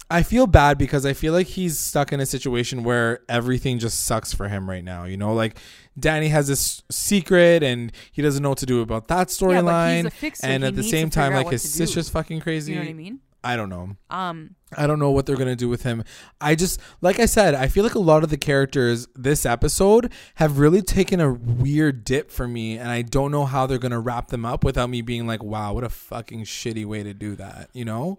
I 0.09 0.21
feel 0.21 0.45
bad 0.45 0.77
because 0.77 1.03
I 1.05 1.13
feel 1.13 1.33
like 1.33 1.47
he's 1.47 1.79
stuck 1.79 2.13
in 2.13 2.19
a 2.19 2.27
situation 2.27 2.83
where 2.83 3.21
everything 3.27 3.79
just 3.79 4.03
sucks 4.03 4.33
for 4.33 4.47
him 4.47 4.69
right 4.69 4.83
now. 4.83 5.05
You 5.05 5.17
know, 5.17 5.33
like 5.33 5.57
Danny 5.99 6.27
has 6.29 6.47
this 6.47 6.83
secret 6.91 7.63
and 7.63 7.91
he 8.11 8.21
doesn't 8.21 8.41
know 8.43 8.49
what 8.49 8.57
to 8.59 8.65
do 8.65 8.81
about 8.81 9.07
that 9.07 9.29
yeah, 9.29 9.47
storyline. 9.47 10.11
fixer. 10.11 10.45
and 10.45 10.63
He 10.63 10.67
at 10.67 10.75
the 10.75 10.83
same 10.83 11.09
time, 11.09 11.33
like 11.33 11.49
his 11.49 11.63
do. 11.63 11.69
sister's 11.69 12.09
fucking 12.09 12.41
crazy. 12.41 12.73
You 12.73 12.79
know 12.79 12.85
what 12.85 12.89
I 12.91 12.93
mean? 12.93 13.19
I 13.43 13.55
don't 13.55 13.69
know. 13.69 13.95
Um, 14.09 14.55
I 14.75 14.87
don't 14.87 14.97
know 14.97 15.11
what 15.11 15.27
they're 15.27 15.35
gonna 15.37 15.55
do 15.55 15.69
with 15.69 15.83
him. 15.83 16.03
I 16.41 16.55
just, 16.55 16.79
like 17.01 17.19
I 17.19 17.27
said, 17.27 17.53
I 17.53 17.67
feel 17.67 17.83
like 17.83 17.93
a 17.93 17.99
lot 17.99 18.23
of 18.23 18.31
the 18.31 18.37
characters 18.37 19.07
this 19.15 19.45
episode 19.45 20.11
have 20.35 20.57
really 20.57 20.81
taken 20.81 21.19
a 21.21 21.31
weird 21.31 22.03
dip 22.03 22.31
for 22.31 22.47
me, 22.47 22.79
and 22.79 22.89
I 22.89 23.03
don't 23.03 23.29
know 23.31 23.45
how 23.45 23.67
they're 23.67 23.77
gonna 23.77 23.99
wrap 23.99 24.29
them 24.29 24.45
up 24.45 24.63
without 24.63 24.89
me 24.89 25.03
being 25.03 25.27
like, 25.27 25.43
"Wow, 25.43 25.73
what 25.73 25.83
a 25.83 25.89
fucking 25.89 26.45
shitty 26.45 26.85
way 26.87 27.03
to 27.03 27.13
do 27.13 27.35
that." 27.35 27.69
You 27.71 27.85
know? 27.85 28.17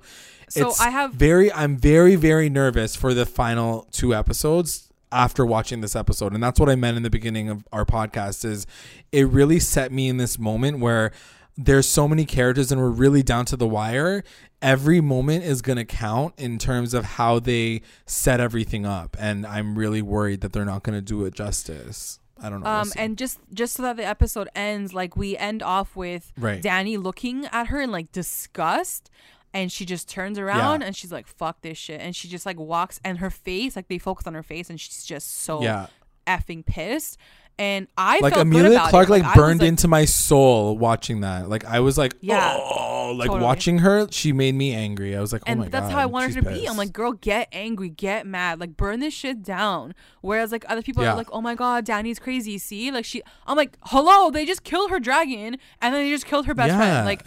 So 0.49 0.73
I 0.79 0.91
have- 0.91 1.13
very, 1.15 1.53
I'm 1.53 1.77
very, 1.77 2.15
very 2.15 2.49
nervous 2.49 2.95
for 2.95 3.13
the 3.13 3.27
final 3.27 3.89
two 3.91 4.15
episodes 4.15 4.93
after 5.17 5.45
watching 5.47 5.81
this 5.81 5.97
episode, 5.97 6.35
and 6.35 6.43
that's 6.43 6.61
what 6.61 6.69
I 6.69 6.75
meant 6.77 6.97
in 6.97 7.03
the 7.03 7.11
beginning 7.11 7.49
of 7.49 7.67
our 7.73 7.85
podcast. 7.85 8.45
Is 8.45 8.67
it 9.13 9.27
really 9.29 9.59
set 9.59 9.91
me 9.91 10.09
in 10.09 10.19
this 10.19 10.39
moment 10.39 10.79
where 10.79 11.11
there's 11.57 11.89
so 11.89 12.07
many 12.07 12.27
characters 12.27 12.71
and 12.71 12.79
we're 12.81 12.91
really 12.91 13.23
down 13.23 13.47
to 13.47 13.57
the 13.57 13.67
wire 13.67 14.23
every 14.61 15.01
moment 15.01 15.43
is 15.43 15.63
going 15.63 15.79
to 15.79 15.87
count 15.87 16.35
in 16.37 16.59
terms 16.59 16.93
of 16.93 17.05
how 17.05 17.39
they 17.39 17.81
set 18.05 18.41
everything 18.41 18.85
up 18.85 19.17
and 19.19 19.47
i'm 19.47 19.79
really 19.79 20.03
worried 20.03 20.43
that 20.43 20.53
they're 20.53 20.67
not 20.67 20.83
going 20.83 20.95
to 20.95 21.01
do 21.01 21.25
it 21.25 21.33
justice 21.35 22.21
i 22.43 22.51
don't 22.51 22.61
know 22.63 22.71
We'll 22.71 22.81
um, 22.81 22.93
and 22.97 23.17
just 23.17 23.39
just 23.55 23.73
so 23.75 23.83
that 23.85 23.97
the 23.97 24.05
episode 24.05 24.51
ends, 24.55 24.93
like 24.93 25.17
we 25.17 25.35
end 25.39 25.63
off 25.63 25.97
with 25.97 26.31
Right. 26.37 26.61
Danny 26.61 26.99
looking 26.99 27.47
at 27.47 27.69
her 27.69 27.81
in 27.81 27.91
like 27.91 28.13
disgust. 28.13 29.11
And 29.57 29.73
she 29.73 29.87
just 29.87 30.09
turns 30.09 30.39
around 30.39 30.83
and 30.83 30.95
she's 30.95 31.11
like, 31.11 31.27
fuck 31.27 31.63
this 31.63 31.79
shit. 31.79 32.01
And 32.01 32.15
she 32.15 32.29
just 32.29 32.45
like 32.45 32.59
walks 32.59 33.01
and 33.05 33.19
her 33.19 33.31
face, 33.31 33.75
like 33.75 33.89
they 33.89 33.99
focus 33.99 34.27
on 34.27 34.35
her 34.35 34.43
face 34.43 34.69
and 34.71 34.79
she's 34.79 35.03
just 35.05 35.41
so 35.41 35.63
yeah 35.63 35.87
effing 36.27 36.65
pissed. 36.67 37.17
And 37.59 37.89
I 37.97 38.19
like 38.19 38.37
Emilia 38.37 38.73
about 38.73 38.91
Clarke 38.91 39.09
it. 39.09 39.13
like, 39.13 39.23
was, 39.23 39.35
burned 39.35 39.63
into 39.63 39.89
my 39.89 40.05
soul 40.05 40.77
watching 40.77 41.23
that 41.23 41.49
like 41.49 41.65
i 41.65 41.81
was 41.81 41.97
like 41.97 42.15
Yeah, 42.21 42.55
oh 42.55 43.15
like 43.17 43.29
totally. 43.29 43.45
watching 43.45 43.79
her 43.79 44.07
she 44.11 44.33
made 44.35 44.55
me 44.55 44.75
angry 44.75 45.17
i 45.17 45.21
was 45.23 45.33
like 45.33 45.41
oh 45.47 45.51
and 45.53 45.61
my 45.61 45.69
that's 45.69 45.87
god 45.87 45.93
how 45.93 45.99
I 46.01 46.05
wanted 46.05 46.35
her 46.35 46.43
to 46.43 46.51
be. 46.51 46.67
I'm 46.69 46.77
like, 46.77 46.93
girl, 46.93 47.13
get 47.13 47.49
angry, 47.53 47.89
get 47.89 48.27
mad, 48.27 48.61
like 48.61 48.77
burn 48.77 49.01
this 49.01 49.15
shit 49.15 49.43
down. 49.43 49.95
Whereas 50.21 50.53
like 50.53 50.67
other 50.69 50.83
people 50.83 51.03
Yeah. 51.03 51.13
are 51.13 51.17
like, 51.17 51.29
oh 51.33 51.41
my 51.41 51.55
god, 51.55 51.87
Danny's 51.87 52.19
crazy. 52.19 52.59
See, 52.59 52.91
like 52.91 53.07
she, 53.07 53.23
I'm 53.47 53.57
like, 53.57 53.79
hello, 53.85 54.31
they 54.31 54.45
just 54.45 54.63
killed 54.63 54.91
her 54.91 55.01
dragon, 55.01 55.57
and 55.81 55.95
then 55.95 56.05
they 56.05 56.11
just 56.11 56.27
killed 56.27 56.45
her 56.45 56.55
best 56.55 56.73
Yeah. 56.73 56.77
friend. 56.77 57.07
Like, 57.07 57.23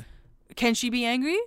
can 0.55 0.75
she 0.75 0.91
be 0.91 1.05
angry? 1.05 1.39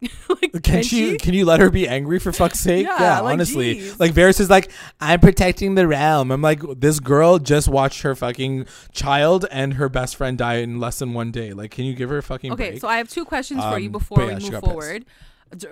like, 0.28 0.62
can, 0.62 0.82
she, 0.82 1.16
can 1.18 1.34
you 1.34 1.44
let 1.44 1.60
her 1.60 1.68
be 1.70 1.86
angry 1.86 2.18
for 2.18 2.32
fuck's 2.32 2.58
sake? 2.68 2.86
Yeah, 2.86 3.00
Yeah, 3.00 3.20
like, 3.20 3.34
honestly. 3.34 3.74
geez. 3.74 4.00
Like 4.00 4.12
Varys 4.12 4.40
is 4.40 4.48
like, 4.48 4.70
I'm 5.00 5.20
protecting 5.20 5.74
the 5.74 5.86
realm. 5.86 6.30
I'm 6.30 6.40
like, 6.42 6.60
this 6.78 7.00
girl 7.00 7.38
just 7.38 7.68
watched 7.68 8.02
her 8.02 8.14
fucking 8.14 8.66
child 8.92 9.46
and 9.50 9.74
her 9.74 9.88
best 9.88 10.16
friend 10.16 10.38
die 10.38 10.56
in 10.56 10.80
less 10.80 10.98
than 11.00 11.12
one 11.12 11.30
day. 11.30 11.52
Like, 11.52 11.70
can 11.70 11.84
you 11.84 11.94
give 11.94 12.08
her 12.10 12.18
a 12.18 12.22
fucking 12.22 12.52
Okay, 12.52 12.70
break? 12.70 12.80
so 12.80 12.88
I 12.88 12.96
have 12.96 13.08
two 13.08 13.24
questions 13.24 13.62
for 13.62 13.78
you 13.78 13.86
Um, 13.88 13.92
before 13.92 14.16
but 14.18 14.26
we 14.28 14.32
move 14.34 14.50
pissed. 14.50 14.64
forward 14.64 15.04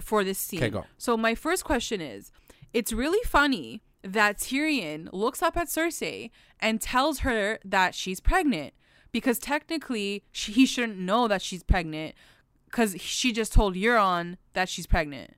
for 0.01 0.25
this 0.25 0.39
scene. 0.39 0.83
So 0.99 1.17
my 1.17 1.35
first 1.35 1.65
question 1.65 2.01
is, 2.01 2.31
it's 2.75 2.93
really 2.93 3.23
funny 3.25 3.81
that 4.03 4.39
Tyrion 4.39 5.09
looks 5.13 5.43
up 5.43 5.57
at 5.57 5.69
Cersei 5.69 6.31
and 6.61 6.81
tells 6.81 7.21
her 7.21 7.59
that 7.65 7.95
she's 7.95 8.21
pregnant 8.21 8.75
because 9.11 9.39
technically 9.39 10.23
she, 10.33 10.53
he 10.53 10.67
shouldn't 10.67 10.99
know 10.99 11.27
that 11.29 11.41
she's 11.41 11.63
pregnant 11.63 12.15
because 12.71 12.97
she 13.01 13.33
just 13.33 13.53
told 13.53 13.75
Euron 13.75 14.37
that 14.53 14.69
she's 14.69 14.87
pregnant. 14.87 15.35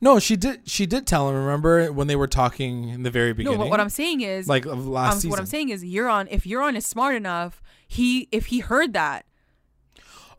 no, 0.00 0.18
she 0.18 0.36
did. 0.36 0.68
She 0.68 0.86
did 0.86 1.06
tell 1.06 1.28
him. 1.28 1.36
Remember 1.36 1.92
when 1.92 2.06
they 2.08 2.16
were 2.16 2.26
talking 2.26 2.88
in 2.88 3.02
the 3.04 3.10
very 3.10 3.32
beginning? 3.32 3.58
No, 3.58 3.64
but 3.64 3.70
what 3.70 3.78
I'm 3.80 3.88
saying 3.88 4.20
is, 4.20 4.48
like 4.48 4.64
of 4.66 4.86
last 4.86 5.12
um, 5.12 5.18
season. 5.18 5.30
what 5.30 5.38
I'm 5.38 5.46
saying 5.46 5.68
is, 5.68 5.84
Euron, 5.84 6.26
if 6.30 6.44
Euron 6.44 6.76
is 6.76 6.84
smart 6.86 7.14
enough, 7.14 7.62
he 7.86 8.28
if 8.32 8.46
he 8.46 8.58
heard 8.60 8.92
that. 8.94 9.26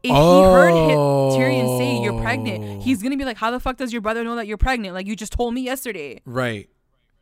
If 0.06 0.10
he 0.12 0.18
heard 0.18 0.72
hi- 0.72 0.96
Tyrion 1.38 1.78
say 1.78 2.02
you're 2.04 2.22
pregnant, 2.22 2.62
Oh. 2.62 2.82
he's 2.82 3.02
gonna 3.02 3.16
be 3.16 3.24
like, 3.24 3.38
"How 3.38 3.52
the 3.52 3.60
fuck 3.62 3.78
does 3.78 3.94
your 3.94 4.02
brother 4.02 4.22
know 4.26 4.36
that 4.36 4.48
you're 4.48 4.58
pregnant? 4.58 4.94
Like 4.94 5.08
you 5.08 5.16
just 5.16 5.32
told 5.32 5.54
me 5.54 5.62
yesterday, 5.62 6.20
right. 6.26 6.68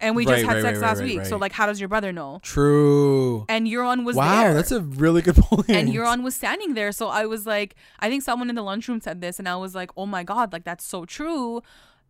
And 0.01 0.15
we 0.15 0.25
Right, 0.25 0.35
just 0.37 0.45
had 0.45 0.55
right, 0.55 0.61
sex 0.63 0.79
right, 0.79 0.87
last 0.87 0.99
right, 0.99 1.05
week. 1.05 1.25
So 1.25 1.31
right. 1.33 1.41
like, 1.41 1.51
how 1.53 1.65
does 1.67 1.79
your 1.79 1.89
brother 1.89 2.11
know?" 2.11 2.39
True. 2.43 3.45
And 3.47 3.67
Euron 3.67 4.03
was 4.03 4.15
wow, 4.15 4.41
there. 4.43 4.53
that's 4.53 4.71
a 4.71 4.81
really 4.81 5.21
good 5.21 5.35
point. 5.49 5.69
and 5.69 5.89
Euron 5.89 6.23
was 6.23 6.35
standing 6.35 6.73
there. 6.73 6.91
So 6.91 7.07
I 7.07 7.25
was 7.25 7.45
like, 7.45 7.75
I 7.99 8.09
think 8.09 8.23
someone 8.23 8.49
in 8.49 8.55
the 8.55 8.63
lunchroom 8.63 8.99
said 9.01 9.21
this, 9.21 9.39
and 9.39 9.47
I 9.47 9.55
was 9.55 9.73
like, 9.75 9.91
oh 9.95 10.05
my 10.05 10.23
god, 10.23 10.51
like 10.53 10.63
that's 10.63 10.83
so 10.85 11.05
true. 11.05 11.61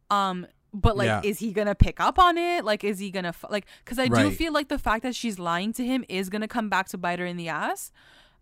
Um, 0.10 0.48
but 0.74 0.96
like, 0.96 1.08
Yeah. 1.08 1.22
is 1.24 1.40
he 1.40 1.52
gonna 1.52 1.76
pick 1.76 2.00
up 2.00 2.18
on 2.18 2.38
it? 2.38 2.64
Like, 2.64 2.84
is 2.84 3.00
he 3.00 3.12
gonna 3.12 3.30
f- 3.30 3.46
like? 3.50 3.66
Because 3.84 4.00
I 4.00 4.08
do 4.08 4.14
Right. 4.16 4.36
feel 4.38 4.54
like 4.54 4.70
the 4.70 4.80
fact 4.80 5.04
that 5.04 5.16
she's 5.16 5.38
lying 5.38 5.74
to 5.74 5.86
him 5.86 6.06
is 6.08 6.30
gonna 6.30 6.48
come 6.48 6.70
back 6.70 6.88
to 6.90 6.98
bite 6.98 7.20
her 7.20 7.26
in 7.26 7.36
the 7.38 7.50
ass. 7.50 7.92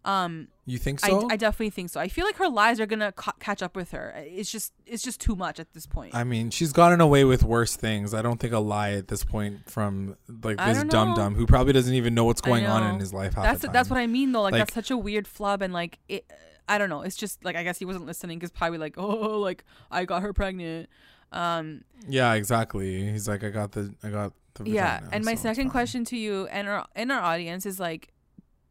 Um, 0.06 0.48
You 0.66 0.78
think 0.78 1.02
so? 1.02 1.28
I, 1.30 1.34
I 1.34 1.36
definitely 1.36 1.72
think 1.72 1.90
so. 1.90 2.00
I 2.00 2.08
feel 2.08 2.26
like 2.26 2.38
her 2.38 2.48
lies 2.48 2.80
are 2.80 2.86
gonna 2.86 3.12
ca- 3.12 3.34
catch 3.40 3.62
up 3.62 3.76
with 3.76 3.92
her. 3.92 4.14
It's 4.18 4.50
just 4.52 4.72
it's 4.86 5.04
just 5.04 5.20
too 5.20 5.36
much 5.36 5.60
at 5.60 5.74
this 5.74 5.86
point. 5.86 6.16
I 6.16 6.24
mean, 6.24 6.50
she's 6.52 6.72
gotten 6.72 7.02
away 7.02 7.26
with 7.26 7.44
worse 7.44 7.76
things. 7.76 8.14
I 8.14 8.22
don't 8.22 8.40
think 8.40 8.54
a 8.54 8.60
lie 8.60 8.92
at 8.92 9.10
this 9.10 9.24
point 9.26 9.70
from 9.70 10.16
like 10.44 10.58
this 10.58 10.78
don't 10.78 10.90
dum 10.90 11.10
know. 11.10 11.16
dum 11.16 11.36
who 11.36 11.46
probably 11.46 11.74
doesn't 11.74 11.94
even 11.94 12.14
know 12.14 12.24
what's 12.24 12.42
going 12.42 12.66
on 12.66 12.94
in 12.94 13.00
his 13.00 13.14
life. 13.14 13.34
Half 13.34 13.44
that's 13.44 13.62
the 13.62 13.68
time. 13.68 13.74
that's 13.74 13.90
what 13.90 14.00
I 14.00 14.08
mean 14.08 14.32
though. 14.32 14.42
Like, 14.42 14.54
Like- 14.54 14.62
that's 14.62 14.74
such 14.74 14.90
a 14.92 14.98
weird 14.98 15.28
flub, 15.28 15.62
and 15.62 15.74
like 15.74 16.00
it. 16.08 16.26
I 16.68 16.78
don't 16.78 16.90
know. 16.90 17.02
It's 17.02 17.16
just 17.18 17.44
like 17.44 17.56
I 17.56 17.64
guess 17.64 17.78
he 17.80 17.86
wasn't 17.86 18.06
listening 18.06 18.38
because 18.40 18.52
probably 18.52 18.78
like 18.78 18.94
oh 18.98 19.40
like 19.40 19.64
I 19.92 20.06
got 20.06 20.22
her 20.22 20.32
pregnant. 20.34 20.88
Um, 21.32 21.84
Yeah, 22.08 22.34
exactly. 22.34 23.12
He's 23.12 23.28
like, 23.28 23.44
I 23.44 23.50
got 23.50 23.74
the, 23.74 23.94
I 24.04 24.10
got 24.10 24.34
the. 24.56 24.64
yeah 24.70 24.96
vagina, 25.00 25.10
and 25.16 25.26
my 25.26 25.36
so 25.36 25.42
second 25.44 25.70
question 25.70 26.06
to 26.06 26.18
you 26.18 26.48
and 26.48 26.68
our 26.68 26.88
in 26.96 27.12
our 27.12 27.22
audience 27.22 27.66
is 27.66 27.80
like 27.80 28.12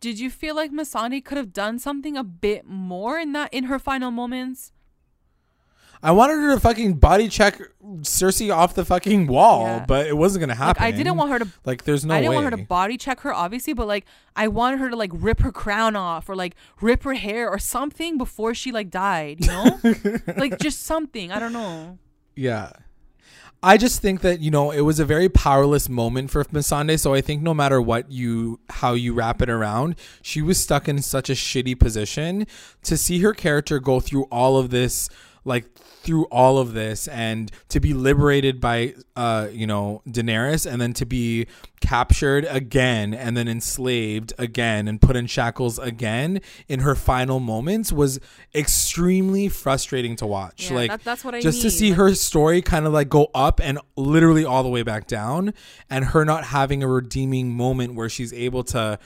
did 0.00 0.18
you 0.20 0.30
feel 0.30 0.54
like 0.54 0.70
Missandei 0.72 1.24
could 1.24 1.36
have 1.38 1.52
done 1.52 1.78
something 1.78 2.16
a 2.16 2.24
bit 2.24 2.66
more 2.66 3.18
in 3.18 3.32
that 3.32 3.52
in 3.52 3.64
her 3.64 3.78
final 3.78 4.10
moments 4.10 4.72
I 6.00 6.12
wanted 6.12 6.34
her 6.34 6.54
to 6.54 6.60
fucking 6.60 6.94
body 6.94 7.26
check 7.28 7.60
Cersei 8.02 8.54
off 8.54 8.74
the 8.76 8.84
fucking 8.84 9.26
wall, 9.26 9.64
Yeah. 9.64 9.84
but 9.84 10.06
it 10.06 10.16
wasn't 10.16 10.42
gonna 10.42 10.54
happen. 10.54 10.80
Like 10.80 10.94
I 10.94 10.96
didn't 10.96 11.16
want 11.16 11.32
her 11.32 11.40
to 11.40 11.48
Like, 11.64 11.82
there's 11.82 12.04
no 12.04 12.14
I 12.14 12.18
didn't 12.18 12.30
way. 12.30 12.36
want 12.36 12.44
her 12.52 12.56
to 12.56 12.64
body 12.64 12.96
check 12.96 13.18
her, 13.22 13.34
obviously, 13.34 13.72
but 13.72 13.88
like 13.88 14.04
I 14.36 14.46
wanted 14.46 14.78
her 14.78 14.90
to 14.90 14.94
like 14.96 15.10
rip 15.12 15.40
her 15.40 15.50
crown 15.50 15.96
off 15.96 16.28
or 16.28 16.36
like 16.36 16.54
rip 16.80 17.02
her 17.02 17.14
hair 17.14 17.50
or 17.50 17.58
something 17.58 18.16
before 18.16 18.54
she 18.54 18.70
like 18.70 18.90
died, 18.90 19.40
you 19.44 19.48
know? 19.48 19.80
like 20.36 20.60
just 20.60 20.82
something. 20.84 21.32
I 21.32 21.40
don't 21.40 21.52
know. 21.52 21.98
Yeah. 22.36 22.70
I 23.60 23.76
just 23.76 24.00
think 24.00 24.20
that, 24.20 24.38
you 24.38 24.52
know, 24.52 24.70
it 24.70 24.82
was 24.82 25.00
a 25.00 25.04
very 25.04 25.28
powerless 25.28 25.88
moment 25.88 26.30
for 26.30 26.44
Missandei. 26.44 26.98
So 26.98 27.12
I 27.12 27.20
think 27.20 27.42
no 27.42 27.52
matter 27.52 27.82
what 27.82 28.10
you, 28.10 28.60
how 28.70 28.92
you 28.92 29.12
wrap 29.14 29.42
it 29.42 29.50
around, 29.50 29.96
she 30.22 30.40
was 30.40 30.60
stuck 30.60 30.88
in 30.88 31.02
such 31.02 31.28
a 31.28 31.32
shitty 31.32 31.78
position 31.78 32.46
to 32.84 32.96
see 32.96 33.20
her 33.20 33.32
character 33.34 33.80
go 33.80 33.98
through 33.98 34.24
all 34.24 34.58
of 34.58 34.70
this, 34.70 35.08
like 35.48 35.64
through 36.02 36.24
all 36.26 36.58
of 36.58 36.72
this 36.74 37.08
and 37.08 37.50
to 37.68 37.80
be 37.80 37.92
liberated 37.92 38.60
by, 38.60 38.94
uh, 39.16 39.48
you 39.52 39.66
know, 39.66 40.00
Daenerys 40.08 40.70
and 40.70 40.80
then 40.80 40.92
to 40.94 41.04
be 41.04 41.46
captured 41.80 42.46
again 42.48 43.12
and 43.12 43.36
then 43.36 43.46
enslaved 43.48 44.32
again 44.38 44.88
and 44.88 45.00
put 45.00 45.16
in 45.16 45.26
shackles 45.26 45.78
again 45.78 46.40
in 46.68 46.80
her 46.80 46.94
final 46.94 47.40
moments 47.40 47.92
was 47.92 48.18
extremely 48.54 49.48
frustrating 49.48 50.14
to 50.16 50.26
watch. 50.26 50.70
Yeah, 50.70 50.76
like 50.76 50.90
that- 50.90 51.04
that's 51.04 51.24
what 51.24 51.34
I 51.34 51.40
just 51.40 51.62
to 51.62 51.70
see 51.70 51.90
her 51.92 52.14
story 52.14 52.62
kind 52.62 52.86
of 52.86 52.92
like 52.92 53.08
go 53.08 53.28
up 53.34 53.60
and 53.62 53.78
literally 53.96 54.44
all 54.44 54.62
the 54.62 54.68
way 54.68 54.82
back 54.82 55.06
down 55.06 55.52
and 55.90 56.04
her 56.06 56.24
not 56.24 56.44
having 56.44 56.82
a 56.82 56.88
redeeming 56.88 57.50
moment 57.56 57.94
where 57.94 58.08
she's 58.08 58.32
able 58.32 58.62
to 58.64 58.98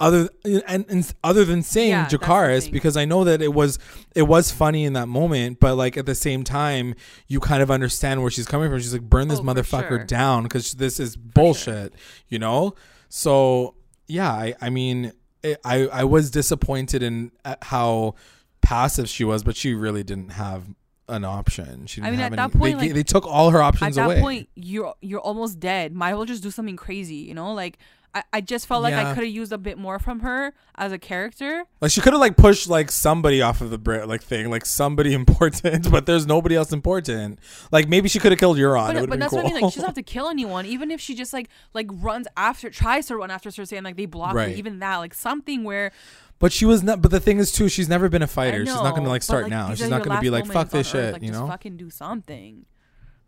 other 0.00 0.28
and, 0.44 0.84
and 0.88 1.12
other 1.24 1.44
than 1.44 1.62
saying 1.62 1.90
Yeah, 1.90 2.60
because 2.70 2.96
I 2.96 3.04
know 3.04 3.24
that 3.24 3.42
it 3.42 3.52
was 3.52 3.78
it 4.14 4.22
was 4.22 4.52
funny 4.52 4.84
in 4.84 4.92
that 4.92 5.08
moment 5.08 5.58
but 5.58 5.74
like 5.74 5.96
at 5.96 6.06
the 6.06 6.14
same 6.14 6.44
time 6.44 6.94
you 7.26 7.40
kind 7.40 7.62
of 7.62 7.70
understand 7.70 8.22
where 8.22 8.30
she's 8.30 8.46
coming 8.46 8.70
from 8.70 8.78
she's 8.78 8.92
like 8.92 9.02
burn 9.02 9.28
this 9.28 9.40
Oh, 9.40 9.42
motherfucker 9.42 9.88
sure. 9.88 10.04
down 10.04 10.48
cuz 10.48 10.74
this 10.74 11.00
is 11.00 11.16
bullshit 11.16 11.94
you 12.28 12.38
know 12.38 12.74
so 13.08 13.74
yeah 14.06 14.30
I 14.30 14.54
I 14.60 14.70
mean 14.70 15.12
it, 15.42 15.60
I 15.64 15.88
I 15.88 16.04
was 16.04 16.30
disappointed 16.30 17.02
in 17.02 17.32
uh, 17.44 17.56
how 17.62 18.14
passive 18.60 19.08
she 19.08 19.24
was 19.24 19.42
but 19.42 19.56
she 19.56 19.74
really 19.74 20.04
didn't 20.04 20.30
have 20.30 20.64
an 21.08 21.24
option 21.24 21.86
she 21.86 22.00
didn't 22.00 22.06
I 22.06 22.10
mean, 22.10 22.20
have 22.20 22.32
at 22.34 22.38
any, 22.38 22.48
that 22.52 22.58
point, 22.58 22.78
they, 22.78 22.86
like, 22.86 22.94
they 22.94 23.02
took 23.02 23.26
all 23.26 23.50
her 23.50 23.62
options 23.62 23.96
away. 23.96 24.04
At 24.04 24.08
that 24.08 24.12
away 24.14 24.20
point, 24.20 24.48
you're 24.54 24.94
you're 25.00 25.20
almost 25.20 25.58
dead. 25.58 25.94
Might 25.94 26.10
as 26.10 26.16
well 26.16 26.26
just 26.26 26.42
do 26.42 26.50
something 26.50 26.76
crazy, 26.76 27.14
you 27.16 27.32
know? 27.32 27.54
Like 27.54 27.78
I, 28.14 28.22
I 28.32 28.40
just 28.40 28.66
felt 28.66 28.82
like 28.82 28.94
I 28.94 29.14
could 29.14 29.24
have 29.24 29.32
used 29.32 29.52
a 29.52 29.58
bit 29.58 29.76
more 29.78 29.98
from 29.98 30.20
her 30.20 30.54
as 30.76 30.92
a 30.92 30.98
character. 30.98 31.64
Like 31.80 31.90
she 31.90 32.00
could 32.00 32.12
have 32.14 32.20
like 32.20 32.36
pushed 32.36 32.68
like 32.68 32.90
somebody 32.90 33.42
off 33.42 33.60
of 33.60 33.70
the 33.70 33.78
bri- 33.78 34.04
like 34.04 34.22
thing, 34.22 34.50
like 34.50 34.64
somebody 34.64 35.12
important, 35.22 35.90
but 35.90 36.06
there's 36.06 36.26
nobody 36.26 36.56
else 36.56 36.72
important. 36.72 37.38
Like 37.70 37.88
maybe 37.88 38.08
she 38.08 38.18
could 38.18 38.32
have 38.32 38.38
killed 38.38 38.56
Euron. 38.56 38.90
it 38.90 38.94
But, 38.94 39.00
would 39.02 39.10
but 39.10 39.20
have 39.20 39.20
that's 39.20 39.34
been 39.34 39.36
what 39.44 39.46
I 39.46 39.48
cool. 39.50 39.54
mean. 39.56 39.62
Like, 39.64 39.72
she 39.72 39.76
doesn't 39.76 39.88
have 39.88 39.94
to 39.96 40.02
kill 40.02 40.28
anyone. 40.28 40.66
Even 40.66 40.90
if 40.90 41.00
she 41.00 41.14
just 41.14 41.32
like 41.32 41.48
like 41.74 41.86
runs 41.92 42.26
after, 42.36 42.70
tries 42.70 43.06
to 43.06 43.16
run 43.16 43.30
after 43.30 43.50
Cersei, 43.50 43.76
and 43.76 43.84
like 43.84 43.96
they 43.96 44.06
block 44.06 44.32
her. 44.32 44.36
Right. 44.38 44.56
Even 44.56 44.78
that, 44.80 44.96
like 44.96 45.14
something 45.14 45.64
where 45.64 45.92
but 46.38 46.52
she 46.52 46.64
was 46.64 46.82
not. 46.82 47.02
But 47.02 47.10
the 47.10 47.20
thing 47.20 47.38
is 47.38 47.52
too, 47.52 47.68
she's 47.68 47.88
never 47.88 48.08
been 48.08 48.22
a 48.22 48.26
I 48.26 48.28
fighter. 48.28 48.64
She's 48.64 48.74
not 48.74 48.94
gonna 48.94 49.08
like 49.08 49.20
but, 49.20 49.24
start 49.24 49.48
now. 49.48 49.68
these 49.68 49.78
She's 49.78 49.86
are 49.86 49.90
not 49.90 49.96
your 49.98 50.04
gonna 50.06 50.20
be 50.20 50.30
last 50.30 50.46
like 50.46 50.52
fuck 50.52 50.70
this 50.70 50.94
on 50.94 51.00
Earth, 51.00 51.04
shit. 51.06 51.12
Like, 51.14 51.22
you 51.22 51.28
just 51.28 51.40
know. 51.40 51.46
fucking 51.46 51.76
do 51.76 51.90
something. 51.90 52.64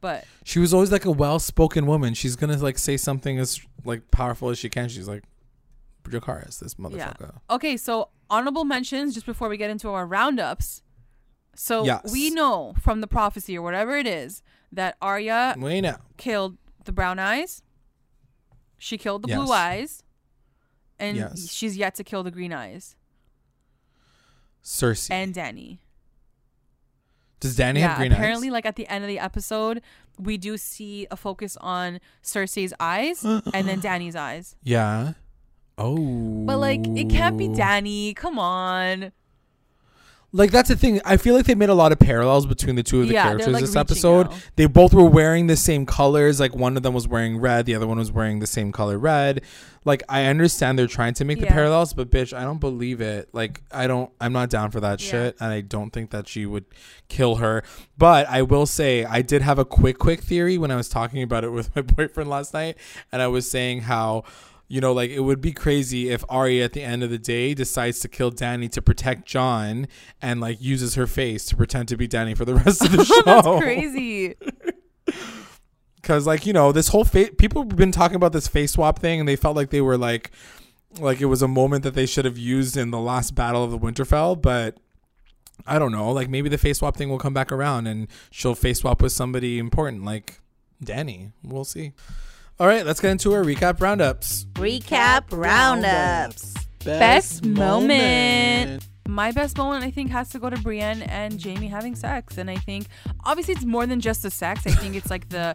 But 0.01 0.25
She 0.45 0.59
was 0.59 0.73
always 0.73 0.91
like 0.91 1.05
a 1.05 1.11
well-spoken 1.11 1.87
woman. 1.87 2.15
She's 2.15 2.37
gonna 2.37 2.57
like 2.57 2.79
say 2.79 2.97
something 2.97 3.39
as 3.39 3.61
like 3.85 4.11
powerful 4.11 4.49
as 4.51 4.59
she 4.59 4.69
can. 4.71 4.89
She's 4.89 5.09
like, 5.09 5.25
Dracarys, 6.05 6.59
this 6.59 6.75
motherfucker. 6.75 7.41
okay, 7.51 7.77
so 7.77 8.09
honorable 8.31 8.65
mentions 8.65 9.15
just 9.15 9.27
before 9.27 9.49
we 9.49 9.57
get 9.57 9.71
into 9.71 9.89
our 9.91 10.07
roundups. 10.07 10.83
So 11.55 11.85
Yes. 11.85 12.11
we 12.13 12.31
know 12.31 12.75
from 12.81 13.01
the 13.03 13.07
prophecy 13.07 13.57
or 13.57 13.63
whatever 13.63 13.97
it 13.97 14.07
is 14.07 14.43
that 14.73 14.97
Arya 15.03 15.55
Wait 15.59 15.83
now. 15.83 15.99
killed 16.17 16.57
the 16.85 16.93
brown 16.93 17.19
eyes. 17.19 17.63
She 18.79 18.97
killed 18.97 19.23
the 19.23 19.29
Yes. 19.29 19.37
blue 19.39 19.53
eyes. 19.53 20.03
And 20.99 21.17
Yes. 21.19 21.51
she's 21.51 21.77
yet 21.77 21.95
to 21.97 22.05
kill 22.05 22.23
the 22.23 22.31
green 22.31 22.53
eyes. 22.53 22.97
Cersei. 24.63 25.11
And 25.11 25.35
Danny. 25.35 25.81
Does 27.41 27.57
Danny 27.57 27.81
yeah, 27.81 27.89
have 27.89 27.99
green 27.99 28.13
apparently, 28.13 28.49
eyes? 28.49 28.53
like 28.53 28.67
at 28.67 28.77
the 28.77 28.87
end 28.89 29.03
of 29.03 29.09
the 29.09 29.19
episode, 29.19 29.83
we 30.19 30.37
do 30.37 30.57
see 30.57 31.07
a 31.11 31.17
focus 31.17 31.57
on 31.61 31.99
Cersei's 32.23 32.75
eyes 32.79 33.25
and 33.25 33.67
then 33.67 33.81
Danny's 33.81 34.15
eyes. 34.15 34.57
Yeah. 34.63 35.15
Oh. 35.79 36.45
But 36.45 36.59
like, 36.59 36.87
it 36.87 37.09
can't 37.09 37.39
be 37.39 37.49
oh. 37.49 37.55
Danny. 37.55 38.13
Come 38.15 38.39
on. 38.39 39.13
Like 40.33 40.51
that's 40.53 40.69
the 40.69 40.77
thing. 40.77 41.01
I 41.05 41.17
feel 41.17 41.35
like 41.35 41.47
they 41.47 41.55
made 41.55 41.71
a 41.71 41.75
lot 41.75 41.91
of 41.93 41.99
parallels 41.99 42.47
between 42.47 42.77
the 42.77 42.83
two 42.83 43.01
of 43.03 43.09
the 43.09 43.15
Yeah, 43.15 43.25
characters 43.25 43.53
like, 43.55 43.61
this 43.63 43.75
episode. 43.77 44.31
now. 44.31 44.37
They 44.57 44.67
both 44.67 44.95
were 44.95 45.05
wearing 45.05 45.49
the 45.49 45.57
same 45.57 45.87
colors. 45.87 46.39
Like 46.39 46.55
one 46.55 46.77
of 46.77 46.83
them 46.83 46.95
was 46.95 47.09
wearing 47.09 47.39
red, 47.39 47.67
the 47.67 47.75
other 47.75 47.87
one 47.87 47.99
was 47.99 48.13
wearing 48.13 48.39
the 48.39 48.47
same 48.47 48.71
color 48.71 48.97
red. 48.99 49.43
Like 49.85 50.03
I 50.09 50.27
understand 50.27 50.79
they're 50.79 50.87
trying 50.87 51.15
to 51.15 51.25
make 51.25 51.41
the 51.41 51.47
parallels, 51.47 51.95
but 51.95 52.11
bitch, 52.11 52.37
I 52.37 52.43
don't 52.43 52.61
believe 52.61 53.01
it. 53.01 53.31
Like 53.33 53.63
I 53.73 53.87
don't 53.87 54.11
I'm 54.21 54.33
not 54.33 54.51
down 54.51 54.71
for 54.71 54.79
that 54.81 55.01
Yeah. 55.03 55.11
shit 55.11 55.37
and 55.41 55.51
I 55.53 55.63
don't 55.63 55.91
think 55.91 56.11
that 56.11 56.29
she 56.29 56.45
would 56.47 56.67
kill 57.09 57.37
her. 57.37 57.65
But 57.99 58.29
I 58.29 58.43
will 58.43 58.67
say 58.67 59.05
I 59.05 59.23
did 59.23 59.43
have 59.43 59.59
a 59.59 59.65
quick 59.65 59.99
quick 59.99 60.21
theory 60.21 60.59
when 60.59 60.71
I 60.71 60.77
was 60.77 60.89
talking 60.89 61.23
about 61.23 61.45
it 61.45 61.51
with 61.51 61.75
my 61.77 61.83
boyfriend 61.83 62.29
last 62.31 62.55
night 62.55 62.77
and 63.11 63.21
I 63.23 63.27
was 63.27 63.51
saying 63.51 63.81
how 63.83 64.25
you 64.71 64.81
know, 64.81 64.93
like 64.93 65.11
it 65.11 65.19
would 65.19 65.41
be 65.41 65.53
crazy 65.53 66.11
if 66.11 66.25
Arya 66.29 66.63
at 66.63 66.75
the 66.75 66.83
end 66.83 67.03
of 67.03 67.11
the 67.11 67.19
day 67.19 67.55
decides 67.55 67.99
to 68.01 68.09
kill 68.09 68.31
Danny 68.31 68.69
to 68.69 68.81
protect 68.81 69.27
Jon 69.27 69.89
and 70.23 70.41
like 70.41 70.63
uses 70.63 70.95
her 70.95 71.09
face 71.09 71.45
to 71.47 71.57
pretend 71.57 71.89
to 71.89 71.97
be 71.97 72.07
Danny 72.07 72.37
for 72.37 72.45
the 72.45 72.55
rest 72.65 72.85
of 72.85 72.93
the 72.93 73.05
show. 73.05 73.23
That's 73.25 73.63
crazy. 73.63 74.37
Because 75.97 76.27
like 76.27 76.47
you 76.47 76.55
know, 76.55 76.73
this 76.73 76.89
whole 76.89 77.05
face 77.05 77.31
people 77.37 77.63
have 77.63 77.77
been 77.77 77.93
talking 77.93 78.17
about 78.17 78.33
this 78.33 78.49
face 78.49 78.73
swap 78.73 78.99
thing, 78.99 79.21
and 79.21 79.29
they 79.29 79.37
felt 79.37 79.55
like 79.55 79.69
they 79.69 79.83
were 79.83 79.99
like, 79.99 80.31
like 80.99 81.21
it 81.21 81.27
was 81.27 81.43
a 81.43 81.47
moment 81.47 81.85
that 81.85 81.93
they 81.95 82.07
should 82.07 82.25
have 82.25 82.39
used 82.39 82.75
in 82.75 82.91
the 82.91 82.99
last 82.99 83.35
battle 83.35 83.63
of 83.63 83.71
the 83.71 83.79
Winterfell, 83.79 84.41
but. 84.41 84.79
I 85.67 85.79
don't 85.79 85.93
know. 85.93 86.11
Like 86.11 86.31
maybe 86.31 86.49
the 86.49 86.57
face 86.57 86.79
swap 86.79 86.97
thing 86.97 87.11
will 87.11 87.19
come 87.19 87.35
back 87.35 87.53
around 87.53 87.87
and 87.87 88.09
she'll 88.31 88.55
face 88.55 88.79
swap 88.79 89.03
with 89.03 89.13
somebody 89.13 89.59
important 89.59 90.07
like 90.07 90.41
Danny. 90.83 91.33
We'll 91.45 91.67
see. 91.67 91.93
All 92.61 92.67
right, 92.67 92.85
let's 92.85 93.01
get 93.01 93.11
into 93.11 93.33
our 93.33 93.43
recap 93.43 93.81
roundups. 93.81 94.45
Recap 94.53 95.25
roundups. 95.31 96.53
Best 96.85 97.43
moment. 97.43 98.87
My 99.09 99.33
best 99.33 99.57
moment, 99.57 99.83
I 99.83 99.91
think, 99.91 100.11
has 100.11 100.29
to 100.29 100.39
go 100.39 100.51
to 100.51 100.59
Brienne 100.59 101.01
and 101.05 101.43
Jaime 101.43 101.69
having 101.69 101.95
sex. 101.95 102.37
And 102.37 102.51
I 102.51 102.57
think, 102.57 102.89
obviously, 103.25 103.55
it's 103.55 103.65
more 103.65 103.87
than 103.87 103.99
just 103.99 104.23
the 104.23 104.31
sex. 104.31 104.67
I 104.67 104.73
think 104.73 104.95
it's 104.95 105.09
like 105.09 105.31
the, 105.31 105.55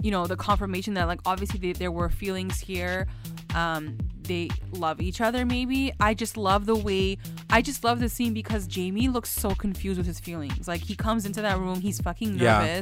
you 0.00 0.12
know, 0.12 0.28
the 0.28 0.36
confirmation 0.36 0.94
that, 0.94 1.08
like, 1.08 1.18
obviously, 1.26 1.58
they, 1.58 1.72
there 1.72 1.90
were 1.90 2.08
feelings 2.08 2.60
here. 2.60 3.08
Um, 3.56 3.98
they 4.22 4.48
love 4.70 5.00
each 5.00 5.20
other, 5.20 5.44
maybe. 5.44 5.92
I 5.98 6.14
just 6.14 6.36
love 6.36 6.66
the 6.66 6.76
way, 6.76 7.18
I 7.50 7.62
just 7.62 7.82
love 7.82 7.98
the 7.98 8.08
scene 8.08 8.32
because 8.32 8.68
Jaime 8.72 9.08
looks 9.08 9.30
so 9.30 9.56
confused 9.56 9.98
with 9.98 10.06
his 10.06 10.20
feelings. 10.20 10.68
Like, 10.68 10.82
he 10.82 10.94
comes 10.94 11.26
into 11.26 11.42
that 11.42 11.58
room, 11.58 11.80
he's 11.80 12.00
fucking 12.00 12.38
Yeah. 12.38 12.80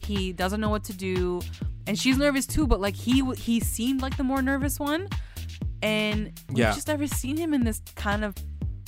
He 0.00 0.32
doesn't 0.32 0.60
know 0.60 0.68
what 0.70 0.84
to 0.84 0.92
do. 0.92 1.40
And 1.86 1.98
she's 1.98 2.16
nervous 2.18 2.46
too, 2.46 2.66
but 2.66 2.80
like 2.80 2.94
he 2.94 3.24
he 3.34 3.60
seemed 3.60 4.02
like 4.02 4.16
the 4.16 4.24
more 4.24 4.42
nervous 4.42 4.78
one, 4.78 5.08
and 5.82 6.32
we've 6.48 6.58
Yeah. 6.58 6.72
just 6.72 6.88
never 6.88 7.06
seen 7.06 7.36
him 7.36 7.52
in 7.54 7.64
this 7.64 7.80
kind 7.96 8.24
of 8.24 8.34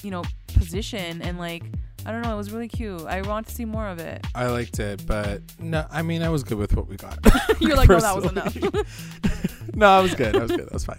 you 0.03 0.11
know 0.11 0.23
position. 0.55 1.23
And 1.23 1.39
like 1.39 1.65
I 2.05 2.11
don't 2.13 2.23
know, 2.23 2.35
it 2.35 2.37
was 2.37 2.51
really 2.53 2.69
cute. 2.69 3.03
I 3.07 3.23
want 3.23 3.47
to 3.47 3.55
see 3.55 3.65
more 3.65 3.87
of 3.87 3.99
it. 4.01 4.27
I 4.35 4.47
liked 4.49 4.79
it, 4.81 5.07
but 5.07 5.41
no, 5.61 5.87
I 5.91 6.03
mean, 6.03 6.23
I 6.23 6.29
was 6.31 6.43
good 6.45 6.59
with 6.59 6.75
what 6.77 6.89
we 6.89 6.97
got. 6.97 7.19
You're 7.61 7.77
like, 7.77 7.89
no, 7.89 8.01
that 8.01 8.17
was 8.17 8.25
enough. 8.33 9.75
no, 9.75 9.87
I 9.89 10.01
was 10.01 10.15
good. 10.15 10.35
I 10.37 10.41
was 10.41 10.51
good. 10.51 10.67
That 10.67 10.73
was 10.73 10.85
fine. 10.85 10.99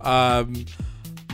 Um, 0.00 0.64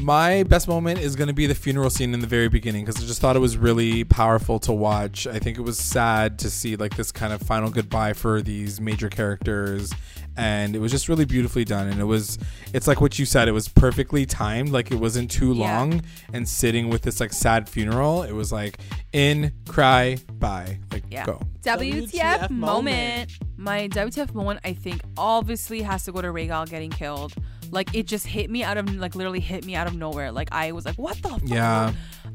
my 0.00 0.42
best 0.44 0.66
moment 0.68 1.00
is 1.00 1.14
going 1.16 1.28
to 1.28 1.34
be 1.34 1.46
the 1.46 1.54
funeral 1.54 1.88
scene 1.88 2.12
in 2.14 2.20
the 2.20 2.26
very 2.26 2.48
beginning 2.48 2.84
because 2.84 3.02
I 3.02 3.06
just 3.06 3.20
thought 3.20 3.36
it 3.36 3.40
was 3.40 3.56
really 3.56 4.04
powerful 4.04 4.58
to 4.60 4.72
watch. 4.72 5.26
I 5.26 5.38
think 5.38 5.56
it 5.56 5.62
was 5.62 5.78
sad 5.78 6.38
to 6.40 6.50
see 6.50 6.76
like 6.76 6.96
this 6.96 7.12
kind 7.12 7.32
of 7.32 7.40
final 7.42 7.70
goodbye 7.70 8.12
for 8.12 8.42
these 8.42 8.80
major 8.80 9.08
characters, 9.08 9.92
and 10.36 10.74
it 10.74 10.80
was 10.80 10.90
just 10.90 11.08
really 11.08 11.24
beautifully 11.24 11.64
done. 11.64 11.86
And 11.88 12.00
it 12.00 12.04
was, 12.04 12.38
it's 12.72 12.86
like 12.88 13.00
what 13.00 13.18
you 13.18 13.24
said, 13.24 13.46
it 13.48 13.52
was 13.52 13.68
perfectly 13.68 14.26
timed. 14.26 14.70
Like 14.70 14.90
it 14.90 14.96
wasn't 14.96 15.30
too 15.30 15.52
Yeah. 15.54 15.78
long, 15.78 16.02
and 16.32 16.48
sitting 16.48 16.88
with 16.90 17.02
this 17.02 17.20
like 17.20 17.32
sad 17.32 17.68
funeral, 17.68 18.24
it 18.24 18.32
was 18.32 18.50
like 18.52 18.78
in, 19.12 19.52
cry, 19.68 20.18
bye, 20.34 20.80
like 20.92 21.04
Yeah. 21.10 21.24
go. 21.24 21.40
WTF, 21.62 22.10
WTF 22.10 22.50
moment. 22.50 22.50
moment. 22.50 23.32
My 23.56 23.88
WTF 23.88 24.34
moment, 24.34 24.60
I 24.64 24.74
think, 24.74 25.00
obviously 25.16 25.80
has 25.82 26.04
to 26.04 26.12
go 26.12 26.20
to 26.20 26.28
Rhaegal 26.28 26.68
getting 26.68 26.90
killed. 26.90 27.32
Like 27.74 27.94
it 27.94 28.06
just 28.06 28.26
hit 28.26 28.48
me 28.50 28.62
out 28.62 28.76
of 28.78 28.88
like 28.94 29.14
literally 29.14 29.40
hit 29.40 29.64
me 29.66 29.74
out 29.74 29.86
of 29.86 29.94
nowhere. 29.94 30.30
Like 30.32 30.48
I 30.52 30.72
was 30.72 30.84
like, 30.86 30.96
what 30.96 31.20
the 31.22 31.28
fuck? 31.28 31.40
Yeah. 31.44 31.92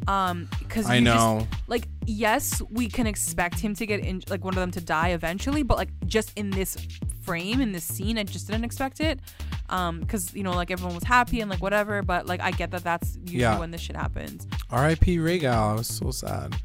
Um, 0.07 0.47
because 0.59 0.89
I 0.89 0.99
know. 0.99 1.47
like 1.67 1.87
yes, 2.05 2.61
we 2.69 2.87
can 2.89 3.07
expect 3.07 3.59
him 3.59 3.73
to 3.75 3.85
get 3.85 4.01
in, 4.01 4.21
like 4.29 4.43
one 4.43 4.53
of 4.53 4.59
them 4.59 4.71
to 4.71 4.81
die 4.81 5.09
eventually, 5.09 5.63
but 5.63 5.77
like 5.77 5.89
just 6.05 6.37
in 6.37 6.49
this 6.51 6.77
frame 7.21 7.61
in 7.61 7.71
this 7.71 7.83
scene, 7.83 8.17
I 8.17 8.23
just 8.23 8.47
didn't 8.47 8.65
expect 8.65 8.99
it. 8.99 9.19
Um, 9.69 9.99
because 9.99 10.33
you 10.33 10.43
know, 10.43 10.51
like 10.51 10.71
everyone 10.71 10.95
was 10.95 11.03
happy 11.03 11.41
and 11.41 11.49
like 11.49 11.61
whatever, 11.61 12.01
but 12.01 12.25
like 12.25 12.41
I 12.41 12.51
get 12.51 12.71
that 12.71 12.83
that's 12.83 13.17
usually 13.21 13.41
Yeah. 13.41 13.59
when 13.59 13.71
this 13.71 13.81
shit 13.81 13.95
happens. 13.95 14.47
R.I.P. 14.71 15.17
Rhaegal. 15.17 15.53
I 15.53 15.73
was 15.73 15.87
so 15.87 16.11
sad. 16.11 16.55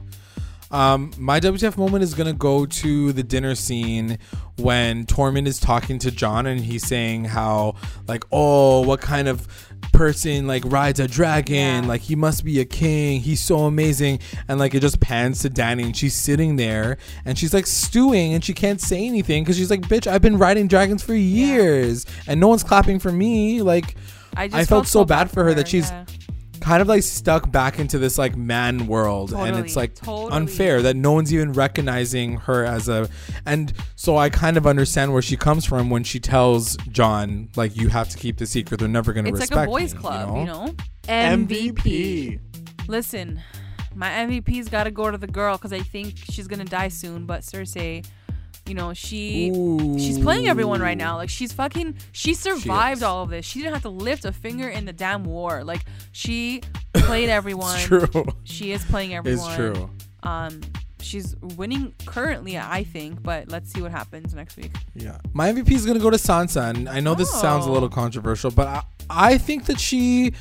Um, 0.70 1.12
my 1.18 1.40
WTF 1.40 1.76
moment 1.76 2.02
is 2.02 2.14
gonna 2.14 2.32
go 2.32 2.66
to 2.66 3.12
the 3.12 3.22
dinner 3.22 3.54
scene 3.54 4.18
when 4.56 5.04
Tormund 5.06 5.46
is 5.46 5.58
talking 5.58 5.98
to 6.00 6.10
Jon 6.10 6.46
and 6.46 6.60
he's 6.60 6.86
saying 6.86 7.24
how 7.24 7.74
like, 8.06 8.24
oh, 8.32 8.82
what 8.82 9.00
kind 9.00 9.28
of 9.28 9.46
person 9.92 10.46
like 10.46 10.62
rides 10.66 11.00
a 11.00 11.08
dragon? 11.08 11.84
Yeah. 11.84 11.88
Like 11.88 12.00
he 12.02 12.16
must 12.16 12.44
be 12.44 12.60
a 12.60 12.64
king. 12.64 13.20
He's 13.20 13.42
so 13.42 13.60
amazing. 13.60 14.20
And 14.48 14.58
like 14.58 14.74
it 14.74 14.80
just 14.80 15.00
pans 15.00 15.42
to 15.42 15.50
Danny 15.50 15.84
and 15.84 15.96
she's 15.96 16.14
sitting 16.14 16.56
there 16.56 16.98
and 17.24 17.38
she's 17.38 17.54
like 17.54 17.66
stewing 17.66 18.34
and 18.34 18.44
she 18.44 18.54
can't 18.54 18.80
say 18.80 19.06
anything 19.06 19.44
because 19.44 19.56
she's 19.56 19.70
like, 19.70 19.82
bitch, 19.82 20.06
I've 20.06 20.22
been 20.22 20.38
riding 20.38 20.68
dragons 20.68 21.02
for 21.02 21.14
years 21.14 22.06
and 22.26 22.40
no 22.40 22.48
one's 22.48 22.64
clapping 22.64 22.98
for 22.98 23.12
me. 23.12 23.62
Like 23.62 23.96
I 24.36 24.48
just 24.48 24.58
I 24.58 24.64
felt 24.64 24.86
so 24.86 25.04
bad 25.04 25.30
for 25.30 25.44
her 25.44 25.54
that 25.54 25.68
she's 25.68 25.90
yeah. 25.90 26.04
Kind 26.64 26.80
of 26.80 26.88
like 26.88 27.02
stuck 27.02 27.52
back 27.52 27.78
into 27.78 27.98
this 27.98 28.16
like 28.16 28.36
man 28.36 28.86
world 28.86 29.34
and 29.34 29.54
it's 29.58 29.76
like 29.76 29.94
totally. 29.94 30.32
unfair 30.32 30.80
that 30.80 30.96
no 30.96 31.12
one's 31.12 31.30
even 31.32 31.52
recognizing 31.52 32.38
her 32.38 32.64
as 32.64 32.88
a 32.88 33.06
and 33.44 33.70
so 33.96 34.16
I 34.16 34.30
kind 34.30 34.56
of 34.56 34.66
understand 34.66 35.12
where 35.12 35.20
she 35.20 35.36
comes 35.36 35.66
from 35.66 35.90
when 35.90 36.04
she 36.04 36.18
tells 36.18 36.78
Jon 36.88 37.50
like 37.54 37.76
you 37.76 37.88
have 37.88 38.08
to 38.08 38.16
keep 38.16 38.38
the 38.38 38.46
secret 38.46 38.80
they're 38.80 38.88
never 38.88 39.12
going 39.12 39.26
to 39.26 39.30
respect 39.32 39.50
It's 39.50 39.56
like 39.56 39.68
a 39.68 39.70
boys 39.70 39.94
me," 39.94 40.00
club, 40.00 40.36
you 40.38 40.44
know? 40.46 40.74
MVP. 41.06 42.40
Listen, 42.88 43.42
my 43.94 44.08
MVP's 44.08 44.70
got 44.70 44.84
to 44.84 44.90
go 44.90 45.10
to 45.10 45.18
the 45.18 45.26
girl 45.26 45.58
because 45.58 45.74
I 45.74 45.80
think 45.80 46.16
she's 46.16 46.48
gonna 46.48 46.64
die 46.64 46.88
soon. 46.88 47.26
But 47.26 47.42
Cersei, 47.42 48.06
you 48.66 48.74
know, 48.74 48.94
she 48.94 49.50
she's 49.98 50.18
playing 50.18 50.48
everyone 50.48 50.80
right 50.80 50.96
now. 50.96 51.16
Like 51.16 51.28
she's 51.28 51.52
fucking 51.52 51.96
she 52.12 52.32
survived 52.34 53.02
all 53.02 53.22
of 53.22 53.30
this. 53.30 53.44
She 53.44 53.60
didn't 53.60 53.74
have 53.74 53.82
to 53.82 53.88
lift 53.90 54.24
a 54.24 54.32
finger 54.32 54.68
in 54.68 54.84
the 54.86 54.92
damn 54.92 55.24
war. 55.24 55.62
Like 55.64 55.84
she 56.12 56.62
played 56.94 57.28
everyone. 57.28 57.74
It's 57.76 57.84
true. 57.84 58.24
She 58.44 58.72
is 58.72 58.84
playing 58.84 59.14
everyone. 59.14 59.46
It's 59.46 59.54
true. 59.56 59.90
Um, 60.22 60.60
she's 61.00 61.36
winning 61.56 61.92
currently, 62.06 62.56
I 62.58 62.84
think. 62.84 63.22
But 63.22 63.48
let's 63.50 63.70
see 63.72 63.82
what 63.82 63.90
happens 63.90 64.32
next 64.34 64.56
week. 64.56 64.74
Yeah. 64.94 65.18
My 65.34 65.52
MVP 65.52 65.70
is 65.72 65.84
going 65.84 65.98
to 65.98 66.02
go 66.02 66.08
to 66.10 66.16
Sansa. 66.16 66.70
And 66.70 66.88
I 66.88 67.00
know 67.00 67.14
this 67.14 67.30
sounds 67.30 67.66
a 67.66 67.68
Oh. 67.68 67.72
little 67.72 67.90
controversial, 67.90 68.50
but 68.50 68.66
I, 68.66 68.82
I 69.10 69.38
think 69.38 69.66
that 69.66 69.78
she 69.78 70.32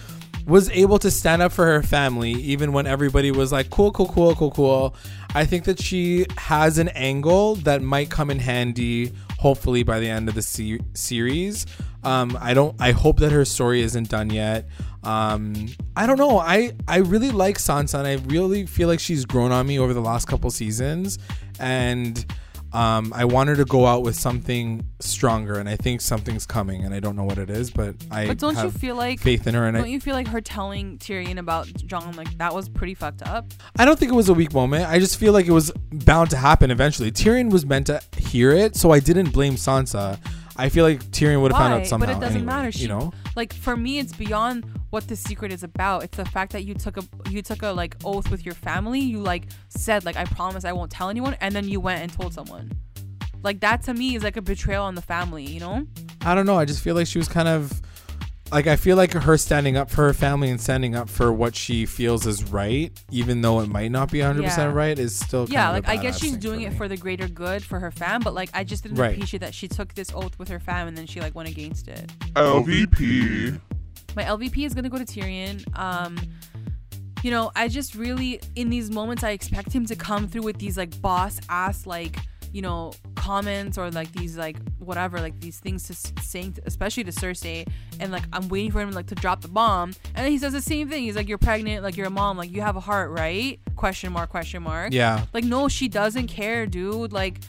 was 0.45 0.69
able 0.71 0.99
to 0.99 1.09
stand 1.09 1.41
up 1.41 1.51
for 1.53 1.65
her 1.65 1.81
family 1.83 2.31
even 2.31 2.73
when 2.73 2.85
everybody 2.85 3.31
was 3.31 3.51
like, 3.51 3.69
cool, 3.69 3.91
cool, 3.91 4.07
cool, 4.09 4.35
cool, 4.35 4.51
cool. 4.51 4.95
I 5.35 5.45
think 5.45 5.63
that 5.65 5.79
she 5.79 6.25
has 6.37 6.77
an 6.77 6.89
angle 6.89 7.55
that 7.55 7.81
might 7.81 8.09
come 8.09 8.29
in 8.29 8.39
handy, 8.39 9.11
hopefully, 9.39 9.83
by 9.83 9.99
the 9.99 10.09
end 10.09 10.29
of 10.29 10.35
the 10.35 10.41
se- 10.41 10.79
series. 10.93 11.65
Um, 12.03 12.37
I 12.41 12.53
don't. 12.53 12.75
I 12.79 12.91
hope 12.91 13.19
that 13.19 13.31
her 13.31 13.45
story 13.45 13.81
isn't 13.81 14.09
done 14.09 14.29
yet. 14.29 14.67
Um, 15.03 15.67
I 15.95 16.05
don't 16.05 16.17
know. 16.17 16.37
I 16.37 16.73
I 16.87 16.97
really 16.97 17.31
like 17.31 17.57
Sansa, 17.57 17.99
and 17.99 18.07
I 18.07 18.15
really 18.27 18.65
feel 18.65 18.87
like 18.87 18.99
she's 18.99 19.25
grown 19.25 19.51
on 19.51 19.65
me 19.67 19.79
over 19.79 19.93
the 19.93 20.01
last 20.01 20.27
couple 20.27 20.49
seasons, 20.51 21.17
and 21.59 22.25
um, 22.73 23.13
I 23.15 23.25
want 23.25 23.49
her 23.49 23.55
to 23.55 23.65
go 23.65 23.85
out 23.85 24.03
with 24.03 24.15
something 24.15 24.83
stronger, 24.99 25.59
and 25.59 25.69
I 25.69 25.75
think 25.75 26.01
something's 26.01 26.45
coming, 26.45 26.83
and 26.83 26.93
I 26.93 26.99
don't 26.99 27.15
know 27.15 27.23
what 27.23 27.37
it 27.37 27.49
is, 27.49 27.69
but 27.69 27.95
I 28.09 28.27
But 28.27 28.39
don't 28.39 28.57
you 28.57 28.71
feel 28.71 28.95
like 28.95 29.19
faith 29.19 29.45
in 29.45 29.53
her, 29.53 29.67
and 29.67 29.77
don't 29.77 29.85
I, 29.85 29.89
you 29.89 29.99
feel 29.99 30.15
like 30.15 30.27
her 30.27 30.41
telling 30.41 30.97
Tyrion 30.97 31.37
about 31.37 31.67
Jon 31.85 32.15
like 32.15 32.35
that 32.39 32.53
was 32.53 32.69
pretty 32.69 32.95
fucked 32.95 33.21
up? 33.23 33.51
I 33.77 33.85
don't 33.85 33.99
think 33.99 34.11
it 34.11 34.15
was 34.15 34.29
a 34.29 34.33
weak 34.33 34.53
moment. 34.53 34.87
I 34.89 34.99
just 34.99 35.17
feel 35.17 35.33
like 35.33 35.45
it 35.45 35.51
was 35.51 35.71
bound 35.91 36.31
to 36.31 36.37
happen 36.37 36.71
eventually. 36.71 37.11
Tyrion 37.11 37.51
was 37.51 37.65
meant 37.65 37.87
to 37.87 38.01
hear 38.17 38.51
it, 38.51 38.75
so 38.75 38.91
I 38.91 38.99
didn't 38.99 39.31
blame 39.31 39.55
Sansa. 39.55 40.17
I 40.55 40.69
feel 40.69 40.85
like 40.85 41.03
Tyrion 41.05 41.41
would 41.41 41.51
have 41.51 41.59
found 41.59 41.73
out 41.73 41.87
somehow. 41.87 42.07
But 42.07 42.17
it 42.17 42.19
doesn't 42.19 42.37
anyway, 42.37 42.45
matter. 42.45 42.71
She, 42.71 42.83
you 42.83 42.87
know. 42.87 43.11
like 43.35 43.53
for 43.53 43.75
me, 43.75 43.99
it's 43.99 44.13
beyond 44.13 44.65
what 44.91 45.07
the 45.07 45.15
secret 45.15 45.51
is 45.51 45.63
about. 45.63 46.03
It's 46.03 46.17
the 46.17 46.25
fact 46.25 46.51
that 46.53 46.63
you 46.63 46.73
took 46.75 46.97
a 46.97 47.03
you 47.29 47.41
took 47.41 47.63
a 47.63 47.69
like 47.69 47.95
oath 48.03 48.29
with 48.29 48.45
your 48.45 48.55
family. 48.55 48.99
You 48.99 49.19
like 49.19 49.45
said 49.69 50.05
like 50.05 50.15
I 50.15 50.25
promise 50.25 50.65
I 50.65 50.73
won't 50.73 50.91
tell 50.91 51.09
anyone, 51.09 51.35
and 51.41 51.55
then 51.55 51.67
you 51.67 51.79
went 51.79 52.01
and 52.01 52.13
told 52.13 52.33
someone. 52.33 52.71
Like 53.41 53.59
that 53.61 53.83
to 53.83 53.93
me 53.93 54.15
is 54.15 54.23
like 54.23 54.37
a 54.37 54.41
betrayal 54.41 54.83
on 54.83 54.95
the 54.95 55.01
family. 55.01 55.43
You 55.43 55.59
know? 55.59 55.87
I 56.21 56.35
don't 56.35 56.45
know. 56.45 56.57
I 56.57 56.65
just 56.65 56.81
feel 56.81 56.95
like 56.95 57.07
she 57.07 57.17
was 57.17 57.27
kind 57.27 57.47
of 57.47 57.81
like 58.53 58.67
I 58.67 58.75
feel 58.75 58.95
like 58.95 59.13
her 59.13 59.37
standing 59.37 59.77
up 59.77 59.89
for 59.89 60.03
her 60.03 60.13
family 60.13 60.49
and 60.49 60.61
standing 60.61 60.95
up 60.95 61.09
for 61.09 61.33
what 61.33 61.55
she 61.55 61.85
feels 61.85 62.27
is 62.27 62.43
right, 62.45 62.91
even 63.11 63.41
though 63.41 63.59
it 63.61 63.67
might 63.67 63.91
not 63.91 64.11
be 64.11 64.19
100% 64.19 64.73
right, 64.73 64.97
is 64.97 65.15
still 65.15 65.47
yeah. 65.49 65.65
kind 65.65 65.77
of 65.77 65.87
Like 65.87 65.97
a 65.97 65.99
I 65.99 66.03
guess 66.03 66.19
she's 66.19 66.37
doing 66.37 66.61
for 66.61 66.67
it 66.67 66.77
for 66.77 66.87
the 66.87 66.97
greater 66.97 67.27
good 67.27 67.63
for 67.63 67.79
her 67.79 67.91
fam. 67.91 68.21
But 68.21 68.33
like 68.33 68.49
I 68.53 68.63
just 68.63 68.83
didn't 68.83 68.97
Right. 68.99 69.15
appreciate 69.15 69.39
that 69.39 69.53
she 69.53 69.67
took 69.67 69.93
this 69.95 70.11
oath 70.13 70.37
with 70.37 70.47
her 70.49 70.59
fam 70.59 70.87
and 70.87 70.95
then 70.97 71.07
she 71.07 71.19
like 71.19 71.33
went 71.35 71.49
against 71.49 71.87
it. 71.87 72.11
LVP. 72.35 73.59
My 74.15 74.23
LVP 74.23 74.65
is 74.65 74.73
gonna 74.73 74.89
go 74.89 74.97
to 74.99 75.05
Tyrion. 75.05 75.63
Um, 75.77 76.17
you 77.23 77.31
know, 77.31 77.51
I 77.55 77.67
just 77.69 77.95
really 77.95 78.39
in 78.55 78.69
these 78.69 78.91
moments 78.91 79.23
I 79.23 79.31
expect 79.31 79.71
him 79.73 79.85
to 79.87 79.95
come 79.95 80.27
through 80.27 80.43
with 80.43 80.59
these 80.59 80.77
like 80.77 81.01
boss 81.01 81.39
ass 81.49 81.85
like 81.87 82.17
you 82.53 82.61
know 82.61 82.93
comments 83.15 83.77
or 83.77 83.89
like 83.91 84.11
these 84.13 84.37
like 84.37 84.57
whatever 84.79 85.19
like 85.19 85.39
these 85.39 85.59
things 85.59 85.83
to 85.87 86.21
saying 86.21 86.53
to, 86.53 86.61
especially 86.65 87.03
to 87.03 87.11
Cersei. 87.11 87.67
And 87.99 88.11
like 88.11 88.23
I'm 88.31 88.47
waiting 88.47 88.71
for 88.71 88.79
him 88.79 88.91
like 88.91 89.07
to 89.07 89.15
drop 89.15 89.41
the 89.41 89.47
bomb. 89.47 89.93
And 90.15 90.23
then 90.23 90.31
he 90.31 90.37
says 90.37 90.53
the 90.53 90.61
same 90.61 90.89
thing. 90.89 91.03
He's 91.03 91.15
like 91.15 91.27
you're 91.27 91.37
pregnant 91.37 91.83
like 91.83 91.97
you're 91.97 92.07
a 92.07 92.11
mom 92.11 92.37
like 92.37 92.51
you 92.51 92.61
have 92.61 92.75
a 92.75 92.79
heart 92.81 93.11
right? 93.11 93.59
Question 93.75 94.13
mark 94.13 94.29
question 94.29 94.63
mark. 94.63 94.93
Yeah. 94.93 95.25
like 95.33 95.43
no 95.43 95.67
she 95.67 95.87
doesn't 95.87 96.27
care 96.27 96.65
dude. 96.67 97.11
Like 97.11 97.39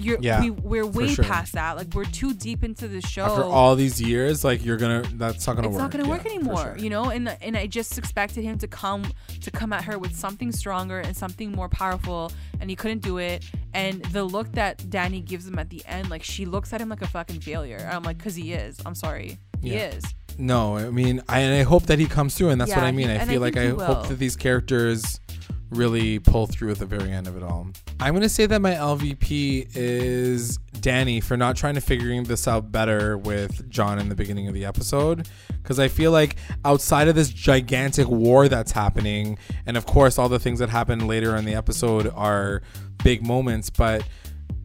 you're 0.00 0.18
Yeah, 0.20 0.40
we, 0.40 0.50
we're 0.50 0.86
way 0.86 1.08
sure. 1.14 1.24
past 1.24 1.52
that 1.54 1.76
like 1.76 1.94
we're 1.94 2.04
too 2.04 2.34
deep 2.34 2.64
into 2.64 2.88
the 2.88 3.00
show 3.00 3.24
After 3.24 3.44
all 3.44 3.76
these 3.76 4.00
years, 4.00 4.44
like 4.44 4.64
you're 4.64 4.76
gonna, 4.76 5.02
that's 5.14 5.46
not 5.46 5.56
gonna 5.56 5.68
it's 5.68 5.74
work. 5.74 5.82
not 5.82 5.90
gonna 5.92 6.08
work 6.08 6.24
Yeah, 6.24 6.30
for 6.30 6.34
anymore 6.38 6.62
sure. 6.62 6.78
you 6.78 6.90
know 6.90 7.10
and 7.10 7.28
and 7.40 7.56
i 7.56 7.66
just 7.66 7.96
expected 7.98 8.42
him 8.44 8.58
to 8.58 8.66
come 8.68 9.04
to 9.40 9.50
come 9.50 9.72
at 9.72 9.84
her 9.84 9.98
with 9.98 10.14
something 10.16 10.50
stronger 10.52 10.98
and 11.00 11.16
something 11.16 11.52
more 11.52 11.68
powerful 11.68 12.32
and 12.60 12.68
he 12.70 12.76
couldn't 12.76 13.00
do 13.02 13.18
it 13.18 13.44
and 13.72 14.04
the 14.06 14.24
look 14.24 14.50
that 14.52 14.88
danny 14.90 15.20
gives 15.20 15.46
him 15.46 15.58
at 15.58 15.70
the 15.70 15.82
end 15.86 16.10
like 16.10 16.22
she 16.22 16.44
looks 16.44 16.72
at 16.72 16.80
him 16.80 16.88
like 16.88 17.02
a 17.02 17.06
fucking 17.08 17.40
failure 17.40 17.76
and 17.76 17.90
i'm 17.90 18.02
like 18.02 18.18
because 18.18 18.34
he 18.34 18.52
is 18.52 18.78
i'm 18.86 18.94
sorry 18.94 19.38
he 19.60 19.74
Yeah. 19.74 19.90
is 19.90 20.04
No, 20.36 20.76
I 20.76 20.90
mean, 20.90 21.22
I, 21.28 21.38
and 21.40 21.54
I 21.54 21.62
hope 21.62 21.84
that 21.86 22.00
he 22.00 22.06
comes 22.06 22.34
through, 22.34 22.50
and 22.50 22.60
that's 22.60 22.74
what 22.74 22.82
I 22.82 22.90
mean. 22.90 23.06
he- 23.08 23.12
I 23.14 23.18
and 23.22 23.30
I 23.30 23.32
feel 23.32 23.40
like 23.40 23.56
I 23.56 23.72
will. 23.72 23.84
hope 23.84 24.08
that 24.08 24.18
these 24.18 24.34
characters 24.34 25.20
really 25.70 26.18
pull 26.18 26.46
through 26.46 26.70
at 26.70 26.78
the 26.78 26.86
very 26.86 27.10
end 27.10 27.26
of 27.26 27.36
it 27.36 27.42
all. 27.42 27.66
I'm 28.00 28.14
gonna 28.14 28.28
say 28.28 28.46
that 28.46 28.60
my 28.60 28.72
LVP 28.72 29.68
is 29.74 30.58
Danny 30.80 31.20
for 31.20 31.36
not 31.36 31.56
trying 31.56 31.74
to 31.74 31.80
figuring 31.80 32.24
this 32.24 32.46
out 32.46 32.70
better 32.70 33.18
with 33.18 33.68
Jon 33.70 33.98
in 33.98 34.08
the 34.08 34.14
beginning 34.14 34.46
of 34.48 34.54
the 34.54 34.64
episode, 34.64 35.28
because 35.62 35.78
I 35.78 35.88
feel 35.88 36.12
like 36.12 36.36
outside 36.64 37.08
of 37.08 37.14
this 37.14 37.30
gigantic 37.30 38.08
war 38.08 38.48
that's 38.48 38.72
happening, 38.72 39.38
and 39.66 39.76
of 39.76 39.86
course 39.86 40.18
all 40.18 40.28
the 40.28 40.38
things 40.38 40.58
that 40.58 40.68
happen 40.68 41.06
later 41.06 41.34
in 41.36 41.44
the 41.44 41.54
episode 41.54 42.12
are 42.14 42.62
big 43.02 43.26
moments, 43.26 43.70
but 43.70 44.06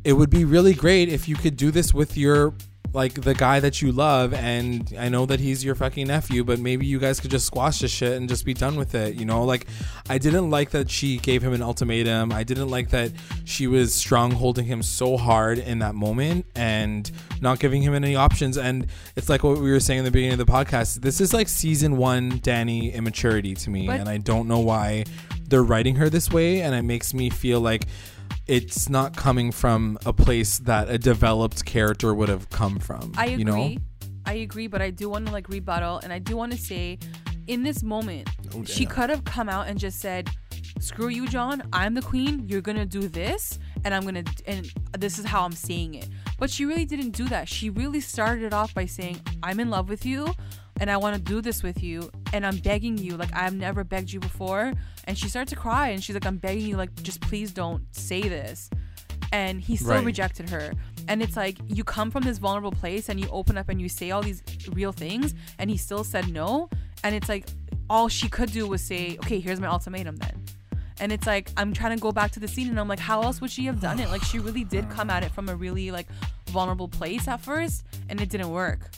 it 0.04 0.14
would 0.14 0.30
be 0.30 0.46
really 0.46 0.74
great 0.74 1.10
if 1.10 1.28
you 1.28 1.36
could 1.36 1.58
do 1.58 1.72
this 1.72 1.94
with 1.94 2.18
your 2.18 2.54
like 2.94 3.14
the 3.14 3.36
guy 3.36 3.60
that 3.60 3.82
you 3.82 3.92
love 3.92 4.34
and 4.34 4.96
I 4.98 5.10
know 5.10 5.26
that 5.28 5.40
he's 5.40 5.64
your 5.64 5.76
fucking 5.76 6.08
nephew 6.08 6.44
but 6.44 6.60
maybe 6.60 6.86
you 6.88 6.98
guys 6.98 7.20
could 7.20 7.30
just 7.30 7.46
squash 7.46 7.80
this 7.80 7.92
shit 7.92 8.14
and 8.14 8.28
just 8.28 8.46
be 8.46 8.54
done 8.54 8.78
with 8.78 8.96
it 8.96 9.16
you 9.16 9.26
know? 9.26 9.44
Like 9.44 9.68
I 10.10 10.18
didn't 10.18 10.50
like 10.50 10.72
that 10.72 10.90
she 10.90 11.18
gave 11.18 11.44
him 11.44 11.54
an 11.54 11.62
ultimatum. 11.62 12.32
I 12.32 12.44
didn't 12.44 12.70
like 12.70 12.90
that 12.90 13.12
she 13.46 13.68
was 13.68 13.94
strong 13.94 14.32
holding 14.32 14.66
him 14.66 14.82
so 14.82 15.18
hard 15.18 15.60
in 15.60 15.80
that 15.80 15.94
moment 15.94 16.46
and 16.56 17.10
not 17.42 17.60
giving 17.60 17.82
him 17.82 17.94
any 17.94 18.16
options. 18.16 18.58
And 18.58 18.88
it's 19.16 19.30
like 19.30 19.44
what 19.44 19.60
we 19.60 19.72
were 19.72 19.80
saying 19.80 20.00
in 20.00 20.06
the 20.06 20.12
beginning 20.12 20.40
of 20.40 20.46
the 20.46 20.52
podcast 20.52 21.02
this 21.02 21.22
is 21.22 21.34
like 21.34 21.48
season 21.48 21.98
1 21.98 22.40
Danny 22.42 22.92
immaturity 22.92 23.54
to 23.56 23.70
me 23.70 23.88
and 23.88 24.10
I 24.10 24.18
don't 24.18 24.48
know 24.48 24.60
why 24.60 25.06
they're 25.48 25.64
writing 25.64 25.96
her 25.96 26.10
this 26.10 26.32
way 26.32 26.62
and 26.62 26.74
it 26.74 26.84
makes 26.84 27.14
me 27.14 27.30
feel 27.30 27.60
like 27.60 27.86
it's 28.50 28.90
not 28.90 29.16
coming 29.16 29.52
from 29.52 29.98
a 30.06 30.12
place 30.14 30.60
that 30.60 30.90
a 30.90 30.98
developed 30.98 31.64
character 31.66 32.14
would 32.14 32.30
have 32.30 32.50
come 32.50 32.80
from. 32.80 33.14
i 33.18 33.26
agree 33.28 33.38
You 33.38 33.46
know? 33.46 33.76
i 34.26 34.34
agree 34.34 34.68
but 34.68 34.82
i 34.82 34.90
do 34.90 35.10
want 35.10 35.26
to 35.28 35.32
like 35.32 35.48
rebuttal 35.50 36.00
and 36.00 36.12
i 36.12 36.20
do 36.20 36.36
want 36.36 36.52
to 36.52 36.58
say 36.58 36.98
in 37.48 37.64
this 37.64 37.84
moment 37.84 38.30
Oh, 38.56 38.64
she 38.64 38.86
could 38.86 39.10
have 39.10 39.24
come 39.24 39.48
out 39.50 39.68
and 39.68 39.80
just 39.80 40.00
said 40.00 40.30
screw 40.80 41.10
you 41.10 41.28
jon. 41.28 41.62
I'm 41.74 41.94
the 41.94 42.02
queen. 42.02 42.46
You're 42.48 42.62
gonna 42.62 42.86
do 42.86 43.08
this 43.08 43.60
and 43.84 43.94
i'm 43.94 44.04
gonna 44.06 44.24
and 44.48 44.72
this 44.98 45.20
is 45.20 45.26
how 45.26 45.44
i'm 45.44 45.52
saying 45.52 45.96
it. 45.96 46.08
But 46.40 46.50
she 46.50 46.64
really 46.66 46.86
didn't 46.86 47.12
do 47.12 47.26
that. 47.28 47.50
She 47.50 47.70
really 47.70 48.00
started 48.00 48.44
it 48.46 48.54
off 48.54 48.74
by 48.74 48.86
saying 48.86 49.20
i'm 49.44 49.60
in 49.60 49.70
love 49.70 49.88
with 49.90 50.06
you 50.06 50.34
and 50.80 50.90
i 50.90 50.98
want 50.98 51.16
to 51.16 51.22
do 51.22 51.42
this 51.42 51.62
with 51.64 51.82
you 51.84 52.10
and 52.34 52.46
i'm 52.46 52.58
begging 52.58 52.98
you 52.98 53.18
like 53.18 53.30
i've 53.36 53.54
never 53.56 53.84
begged 53.84 54.12
you 54.12 54.20
before. 54.20 54.74
And 55.06 55.18
she 55.18 55.28
started 55.28 55.50
to 55.50 55.56
cry 55.56 55.90
and 55.90 56.04
she's 56.04 56.16
like 56.16 56.26
i'm 56.26 56.38
begging 56.38 56.66
you 56.68 56.78
like 56.78 56.94
just 57.02 57.20
please 57.22 57.52
don't 57.52 57.84
say 57.96 58.22
this. 58.22 58.70
And 59.32 59.62
he 59.62 59.76
still 59.76 59.90
Right. 59.92 60.06
rejected 60.06 60.50
her. 60.50 60.72
And 61.08 61.22
it's 61.22 61.36
like 61.38 61.58
you 61.68 61.84
come 61.84 62.10
from 62.10 62.24
this 62.24 62.40
vulnerable 62.40 62.72
place 62.72 63.10
and 63.10 63.20
you 63.20 63.28
open 63.30 63.58
up 63.58 63.70
and 63.70 63.80
you 63.80 63.88
say 63.90 64.10
all 64.12 64.22
these 64.24 64.42
real 64.72 64.92
things 64.92 65.34
and 65.60 65.70
he 65.70 65.78
still 65.78 66.04
said 66.04 66.32
no. 66.32 66.70
And 67.04 67.14
it's 67.16 67.30
like 67.30 67.46
all 67.90 68.08
she 68.08 68.28
could 68.30 68.52
do 68.52 68.68
was 68.68 68.82
say 68.82 69.18
okay 69.20 69.40
here's 69.40 69.60
my 69.60 69.68
ultimatum 69.68 70.16
then. 70.18 70.44
And 71.00 71.12
it's 71.12 71.26
like 71.28 71.50
i'm 71.58 71.74
trying 71.74 71.96
to 71.98 72.02
go 72.02 72.12
back 72.12 72.32
to 72.32 72.40
the 72.40 72.48
scene 72.48 72.70
and 72.70 72.80
i'm 72.80 72.88
like 72.88 73.00
how 73.00 73.22
else 73.24 73.40
would 73.42 73.52
she 73.52 73.66
have 73.66 73.80
done 73.82 74.00
it? 74.00 74.10
Like 74.10 74.24
she 74.24 74.38
really 74.40 74.64
did 74.64 74.90
come 74.96 75.10
at 75.10 75.24
it 75.24 75.32
from 75.32 75.50
a 75.50 75.56
really 75.56 75.92
like 75.92 76.08
vulnerable 76.48 76.88
place 76.88 77.28
at 77.28 77.42
first 77.42 77.84
and 78.10 78.20
it 78.22 78.30
didn't 78.30 78.50
work. 78.52 78.90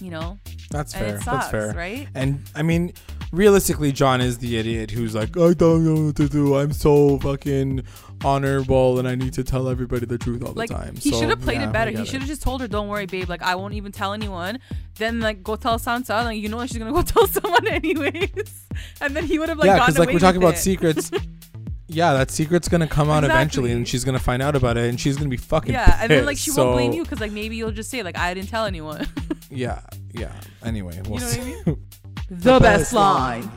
You 0.00 0.10
know 0.10 0.38
That's 0.72 0.94
fair. 0.94 1.16
sucks 1.20 1.24
That's 1.24 1.50
fair. 1.50 1.72
right 1.74 2.08
And 2.14 2.42
I 2.54 2.62
mean, 2.62 2.92
realistically, 3.32 3.92
Jon 3.92 4.20
is 4.20 4.38
the 4.38 4.56
idiot 4.56 4.90
who's 4.90 5.14
like, 5.14 5.36
I 5.36 5.52
don't 5.54 5.84
know 5.84 6.06
what 6.06 6.16
to 6.16 6.28
do. 6.28 6.56
I'm 6.56 6.72
so 6.72 7.18
fucking 7.18 7.82
honorable, 8.24 8.98
and 8.98 9.08
I 9.08 9.14
need 9.14 9.32
to 9.34 9.44
tell 9.44 9.68
everybody 9.68 10.06
the 10.06 10.18
truth 10.18 10.44
all 10.44 10.52
Like 10.52 10.68
the 10.68 10.74
time. 10.76 10.94
he 10.96 11.10
So, 11.10 11.18
should 11.20 11.28
have 11.28 11.40
played 11.40 11.60
yeah, 11.60 11.68
it 11.68 11.72
better. 11.72 11.90
He 11.90 12.04
should 12.04 12.20
have 12.20 12.28
just 12.28 12.42
told 12.42 12.60
her, 12.60 12.68
"Don't 12.68 12.88
worry, 12.88 13.06
babe. 13.06 13.28
Like 13.28 13.42
I 13.42 13.54
won't 13.56 13.74
even 13.74 13.92
tell 13.92 14.12
anyone." 14.12 14.58
Then 14.96 15.20
like 15.20 15.42
go 15.42 15.56
tell 15.56 15.78
Sansa. 15.78 16.24
Like 16.24 16.38
you 16.40 16.48
know 16.48 16.64
she's 16.66 16.78
gonna 16.78 16.92
go 16.92 17.02
tell 17.14 17.26
someone 17.26 17.66
anyways. 17.66 18.68
And 19.00 19.16
then 19.16 19.24
he 19.24 19.38
would 19.38 19.48
have 19.48 19.58
like 19.58 19.66
yeah, 19.66 19.78
gotten 19.78 19.94
because 19.94 19.98
like 19.98 20.08
away 20.08 20.14
we're 20.14 20.20
talking 20.20 20.42
about 20.42 20.54
it. 20.54 20.58
secrets. 20.58 21.10
yeah, 21.88 22.12
that 22.14 22.30
secret's 22.30 22.68
gonna 22.68 22.86
come 22.86 23.10
out 23.10 23.24
eventually, 23.24 23.72
and 23.72 23.86
she's 23.86 24.04
gonna 24.04 24.18
find 24.18 24.42
out 24.42 24.56
about 24.56 24.76
it, 24.76 24.88
and 24.88 24.98
she's 25.00 25.16
gonna 25.16 25.28
be 25.28 25.36
fucking. 25.36 25.72
Yeah, 25.72 25.98
and 26.00 26.10
then 26.10 26.24
like 26.24 26.38
she 26.38 26.50
pissed. 26.50 26.58
won't 26.58 26.72
blame 26.72 26.92
you 26.92 27.02
because 27.02 27.20
like 27.20 27.32
maybe 27.32 27.56
you'll 27.56 27.72
just 27.72 27.90
say 27.90 28.02
like 28.02 28.16
I 28.16 28.34
didn't 28.34 28.48
tell 28.48 28.64
anyone. 28.64 29.06
Yeah, 29.54 29.82
yeah. 30.14 30.32
Anyway, 30.64 30.98
we'll 31.04 31.20
know 31.20 31.26
what 31.26 31.38
I 31.38 31.44
mean? 31.44 31.76
The 32.30 32.58
best 32.58 32.94
line. 32.94 33.50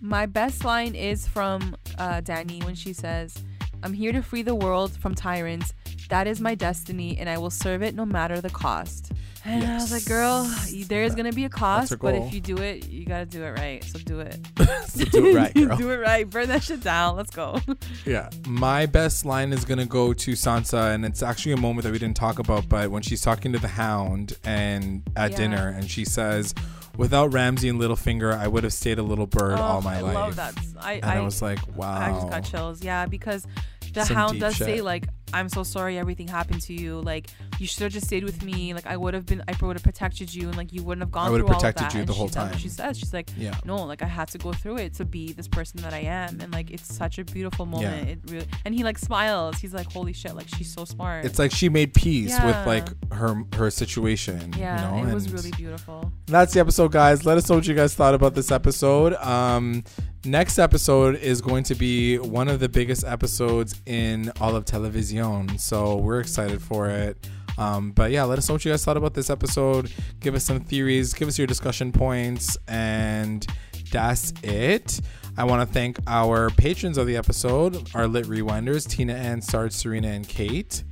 My 0.00 0.24
best 0.24 0.64
line 0.64 0.94
is 0.94 1.28
from 1.28 1.76
uh, 1.98 2.22
Danny 2.22 2.60
when 2.62 2.74
she 2.74 2.94
says, 2.94 3.44
"I'm 3.82 3.92
here 3.92 4.10
to 4.12 4.22
free 4.22 4.40
the 4.40 4.54
world 4.54 4.92
from 4.92 5.14
tyrants. 5.14 5.74
That 6.08 6.26
is 6.26 6.40
my 6.40 6.54
destiny, 6.54 7.18
and 7.18 7.28
I 7.28 7.36
will 7.36 7.50
serve 7.50 7.82
it 7.82 7.94
no 7.94 8.06
matter 8.06 8.40
the 8.40 8.48
cost." 8.48 9.12
And 9.46 9.64
I 9.64 9.74
was 9.76 9.92
like, 9.92 10.04
"Girl, 10.06 10.44
there 10.88 11.04
is 11.04 11.14
gonna 11.14 11.32
be 11.32 11.44
a 11.44 11.48
cost, 11.48 11.98
but 12.00 12.14
if 12.14 12.34
you 12.34 12.40
do 12.40 12.56
it, 12.58 12.88
you 12.88 13.04
gotta 13.06 13.26
do 13.26 13.42
it 13.44 13.50
right. 13.58 13.82
So 13.84 13.98
do 14.00 14.20
it. 14.20 14.38
So 14.86 15.04
do 15.04 15.26
it 15.26 15.34
right, 15.34 15.54
girl. 15.54 15.76
do 15.76 15.90
it 15.90 15.96
right. 15.98 16.28
Burn 16.28 16.48
that 16.48 16.62
shit 16.64 16.82
down. 16.82 17.16
Let's 17.16 17.30
go." 17.30 17.60
Yeah. 18.04 18.30
My 18.46 18.86
best 18.86 19.24
line 19.24 19.52
is 19.52 19.64
going 19.64 19.78
to 19.78 19.84
go 19.86 20.12
to 20.12 20.32
Sansa, 20.32 20.94
and 20.94 21.04
it's 21.04 21.22
actually 21.22 21.52
a 21.52 21.56
moment 21.56 21.84
that 21.84 21.92
we 21.92 21.98
didn't 21.98 22.16
talk 22.16 22.38
about, 22.38 22.68
but 22.68 22.90
when 22.90 23.02
she's 23.02 23.20
talking 23.20 23.52
to 23.52 23.58
the 23.58 23.68
hound 23.68 24.36
and 24.44 25.02
at 25.16 25.32
Yeah. 25.32 25.36
dinner, 25.36 25.68
and 25.68 25.90
she 25.90 26.04
says, 26.04 26.54
Without 26.96 27.32
Ramsay 27.32 27.68
and 27.68 27.78
Littlefinger, 27.80 28.32
I 28.32 28.48
would 28.48 28.64
have 28.64 28.72
stayed 28.72 28.98
a 28.98 29.02
little 29.02 29.26
bird 29.26 29.58
all 29.58 29.78
oh, 29.78 29.80
my 29.82 29.96
Oh, 29.96 29.98
I 29.98 30.00
life. 30.00 30.14
love 30.14 30.36
that. 30.36 30.54
I 30.80 30.92
And 30.94 31.04
I, 31.04 31.16
I, 31.16 31.20
was 31.20 31.42
like, 31.42 31.58
wow. 31.76 31.98
I 32.00 32.10
just 32.12 32.30
got 32.30 32.44
chills. 32.44 32.82
Yeah, 32.82 33.04
because 33.06 33.46
the 33.92 34.04
Some 34.04 34.16
hound 34.16 34.40
does 34.40 34.56
say 34.56 34.80
like, 34.82 35.06
"I'm 35.32 35.48
so 35.48 35.62
sorry 35.62 35.98
everything 35.98 36.28
happened 36.28 36.62
to 36.62 36.74
you. 36.74 37.00
Like 37.00 37.28
you 37.58 37.66
should 37.66 37.82
have 37.82 37.92
just 37.92 38.06
stayed 38.06 38.24
with 38.24 38.42
me. 38.42 38.74
Like 38.74 38.86
I 38.86 38.96
would 38.96 39.14
have 39.14 39.26
been, 39.26 39.42
I 39.48 39.54
would 39.60 39.76
have 39.76 39.82
protected 39.82 40.34
you, 40.34 40.48
and 40.48 40.56
like 40.56 40.72
you 40.72 40.82
wouldn't 40.82 41.02
have 41.02 41.10
gone 41.10 41.26
through. 41.26 41.38
I 41.38 41.42
would 41.42 41.48
have 41.48 41.56
protected 41.58 41.86
that." 41.86 41.94
you 41.94 42.00
And 42.00 42.08
the 42.08 42.12
whole 42.12 42.28
time. 42.28 42.56
she 42.58 42.68
says, 42.68 42.98
she's 42.98 43.12
like, 43.12 43.30
Yeah. 43.36 43.54
"No, 43.64 43.76
like 43.84 44.02
I 44.02 44.06
had 44.06 44.28
to 44.28 44.38
go 44.38 44.52
through 44.52 44.78
it 44.78 44.94
to 44.94 45.04
be 45.04 45.32
this 45.32 45.48
person 45.48 45.80
that 45.82 45.92
I 45.92 46.00
am, 46.00 46.40
and 46.40 46.52
like 46.52 46.70
it's 46.70 46.94
such 46.94 47.18
a 47.18 47.24
beautiful 47.24 47.66
moment. 47.66 48.08
It 48.08 48.18
really." 48.30 48.46
And 48.64 48.74
he 48.74 48.84
like 48.84 48.98
smiles. 48.98 49.58
He's 49.58 49.74
like, 49.74 49.90
"Holy 49.92 50.12
shit! 50.12 50.34
Like 50.34 50.48
she's 50.48 50.72
so 50.72 50.84
smart." 50.84 51.24
It's 51.24 51.38
like 51.38 51.52
she 51.52 51.68
made 51.68 51.94
peace 51.94 52.36
with 52.42 52.66
like 52.66 52.88
her 53.12 53.42
her 53.56 53.70
situation. 53.70 54.52
yeah, 54.58 54.96
you 54.96 55.04
know? 55.04 55.10
it 55.10 55.14
was 55.14 55.32
really 55.32 55.52
beautiful. 55.52 56.12
That's 56.26 56.52
the 56.52 56.60
episode, 56.60 56.92
guys. 56.92 57.24
Let 57.24 57.38
us 57.38 57.48
know 57.48 57.56
what 57.56 57.66
you 57.66 57.74
guys 57.74 57.94
thought 57.94 58.14
about 58.14 58.34
this 58.34 58.50
episode. 58.50 59.14
Um, 59.14 59.84
next 60.24 60.58
episode 60.58 61.16
is 61.16 61.40
going 61.40 61.64
to 61.64 61.74
be 61.74 62.18
one 62.18 62.48
of 62.48 62.60
the 62.60 62.68
biggest 62.68 63.04
episodes 63.04 63.80
in 63.86 64.32
all 64.40 64.56
of 64.56 64.64
television, 64.64 65.58
so 65.58 65.96
we're 65.96 66.20
excited 66.20 66.60
for 66.60 66.88
it. 66.88 67.28
Um, 67.58 67.92
but 67.92 68.10
yeah, 68.10 68.24
let 68.24 68.38
us 68.38 68.48
know 68.48 68.54
what 68.54 68.64
you 68.64 68.72
guys 68.72 68.84
thought 68.84 68.96
about 68.96 69.14
this 69.14 69.30
episode. 69.30 69.90
Give 70.20 70.34
us 70.34 70.44
some 70.44 70.60
theories, 70.60 71.14
give 71.14 71.28
us 71.28 71.38
your 71.38 71.46
discussion 71.46 71.92
points, 71.92 72.56
and 72.68 73.46
that's 73.90 74.32
it. 74.42 75.00
I 75.38 75.44
want 75.44 75.66
to 75.66 75.72
thank 75.72 75.98
our 76.06 76.50
patrons 76.50 76.96
of 76.98 77.06
the 77.06 77.16
episode, 77.16 77.90
our 77.94 78.06
lit 78.08 78.26
rewinders, 78.26 78.88
Tina 78.88 79.14
Ann, 79.14 79.42
Sarge, 79.42 79.72
Serena, 79.72 80.08
and 80.08 80.26
Kate, 80.26 80.82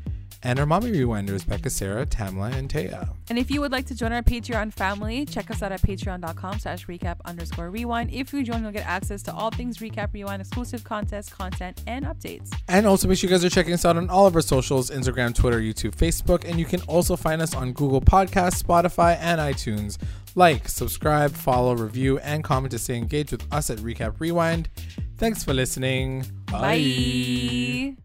and 0.45 0.61
our 0.61 0.67
mommy 0.67 0.93
rewinders, 0.93 1.47
Becca, 1.47 1.71
Sarah, 1.71 2.07
Tamla, 2.07 2.55
and 2.55 2.69
Taya. 2.69 3.09
And 3.29 3.39
if 3.39 3.51
you 3.51 3.61
would 3.63 3.73
like 3.73 3.87
to 3.87 3.95
join 3.95 4.13
our 4.13 4.23
Patreon 4.23 4.73
family, 4.73 5.25
check 5.25 5.51
us 5.51 5.63
out 5.63 5.73
at 5.73 5.83
patreon.com 5.83 6.59
slash 6.59 6.87
recap 6.87 7.17
underscore 7.25 7.71
rewind. 7.71 8.13
If 8.13 8.33
you 8.33 8.45
join, 8.45 8.63
you'll 8.63 8.73
get 8.73 8.87
access 8.87 9.23
to 9.23 9.35
all 9.35 9.51
things 9.51 9.79
recap 9.79 10.13
rewind, 10.13 10.43
exclusive 10.43 10.85
contests, 10.85 11.33
content, 11.33 11.83
and 11.87 12.05
updates. 12.05 12.55
And 12.69 12.87
also 12.87 13.09
make 13.09 13.19
sure 13.19 13.29
you 13.29 13.35
guys 13.35 13.45
are 13.45 13.51
checking 13.51 13.73
us 13.73 13.85
out 13.85 13.97
on 13.97 14.11
all 14.11 14.27
of 14.27 14.35
our 14.37 14.43
socials 14.43 14.91
Instagram, 14.91 15.35
Twitter, 15.35 15.61
YouTube, 15.61 15.97
Facebook. 15.97 16.45
And 16.49 16.59
you 16.59 16.67
can 16.67 16.83
also 16.83 17.17
find 17.17 17.41
us 17.41 17.55
on 17.55 17.73
Google 17.73 18.03
Podcasts, 18.03 18.63
Spotify, 18.63 19.17
and 19.19 19.41
iTunes. 19.41 19.99
Like, 20.35 20.69
subscribe, 20.69 21.31
follow, 21.33 21.75
review, 21.75 22.19
and 22.19 22.43
comment 22.43 22.73
to 22.73 22.79
stay 22.79 22.97
engaged 22.97 23.33
with 23.33 23.47
us 23.53 23.71
at 23.71 23.79
Recap 23.79 24.19
Rewind. 24.19 24.69
Thanks 25.17 25.45
for 25.45 25.55
listening. 25.55 26.25
Bye. 26.51 27.97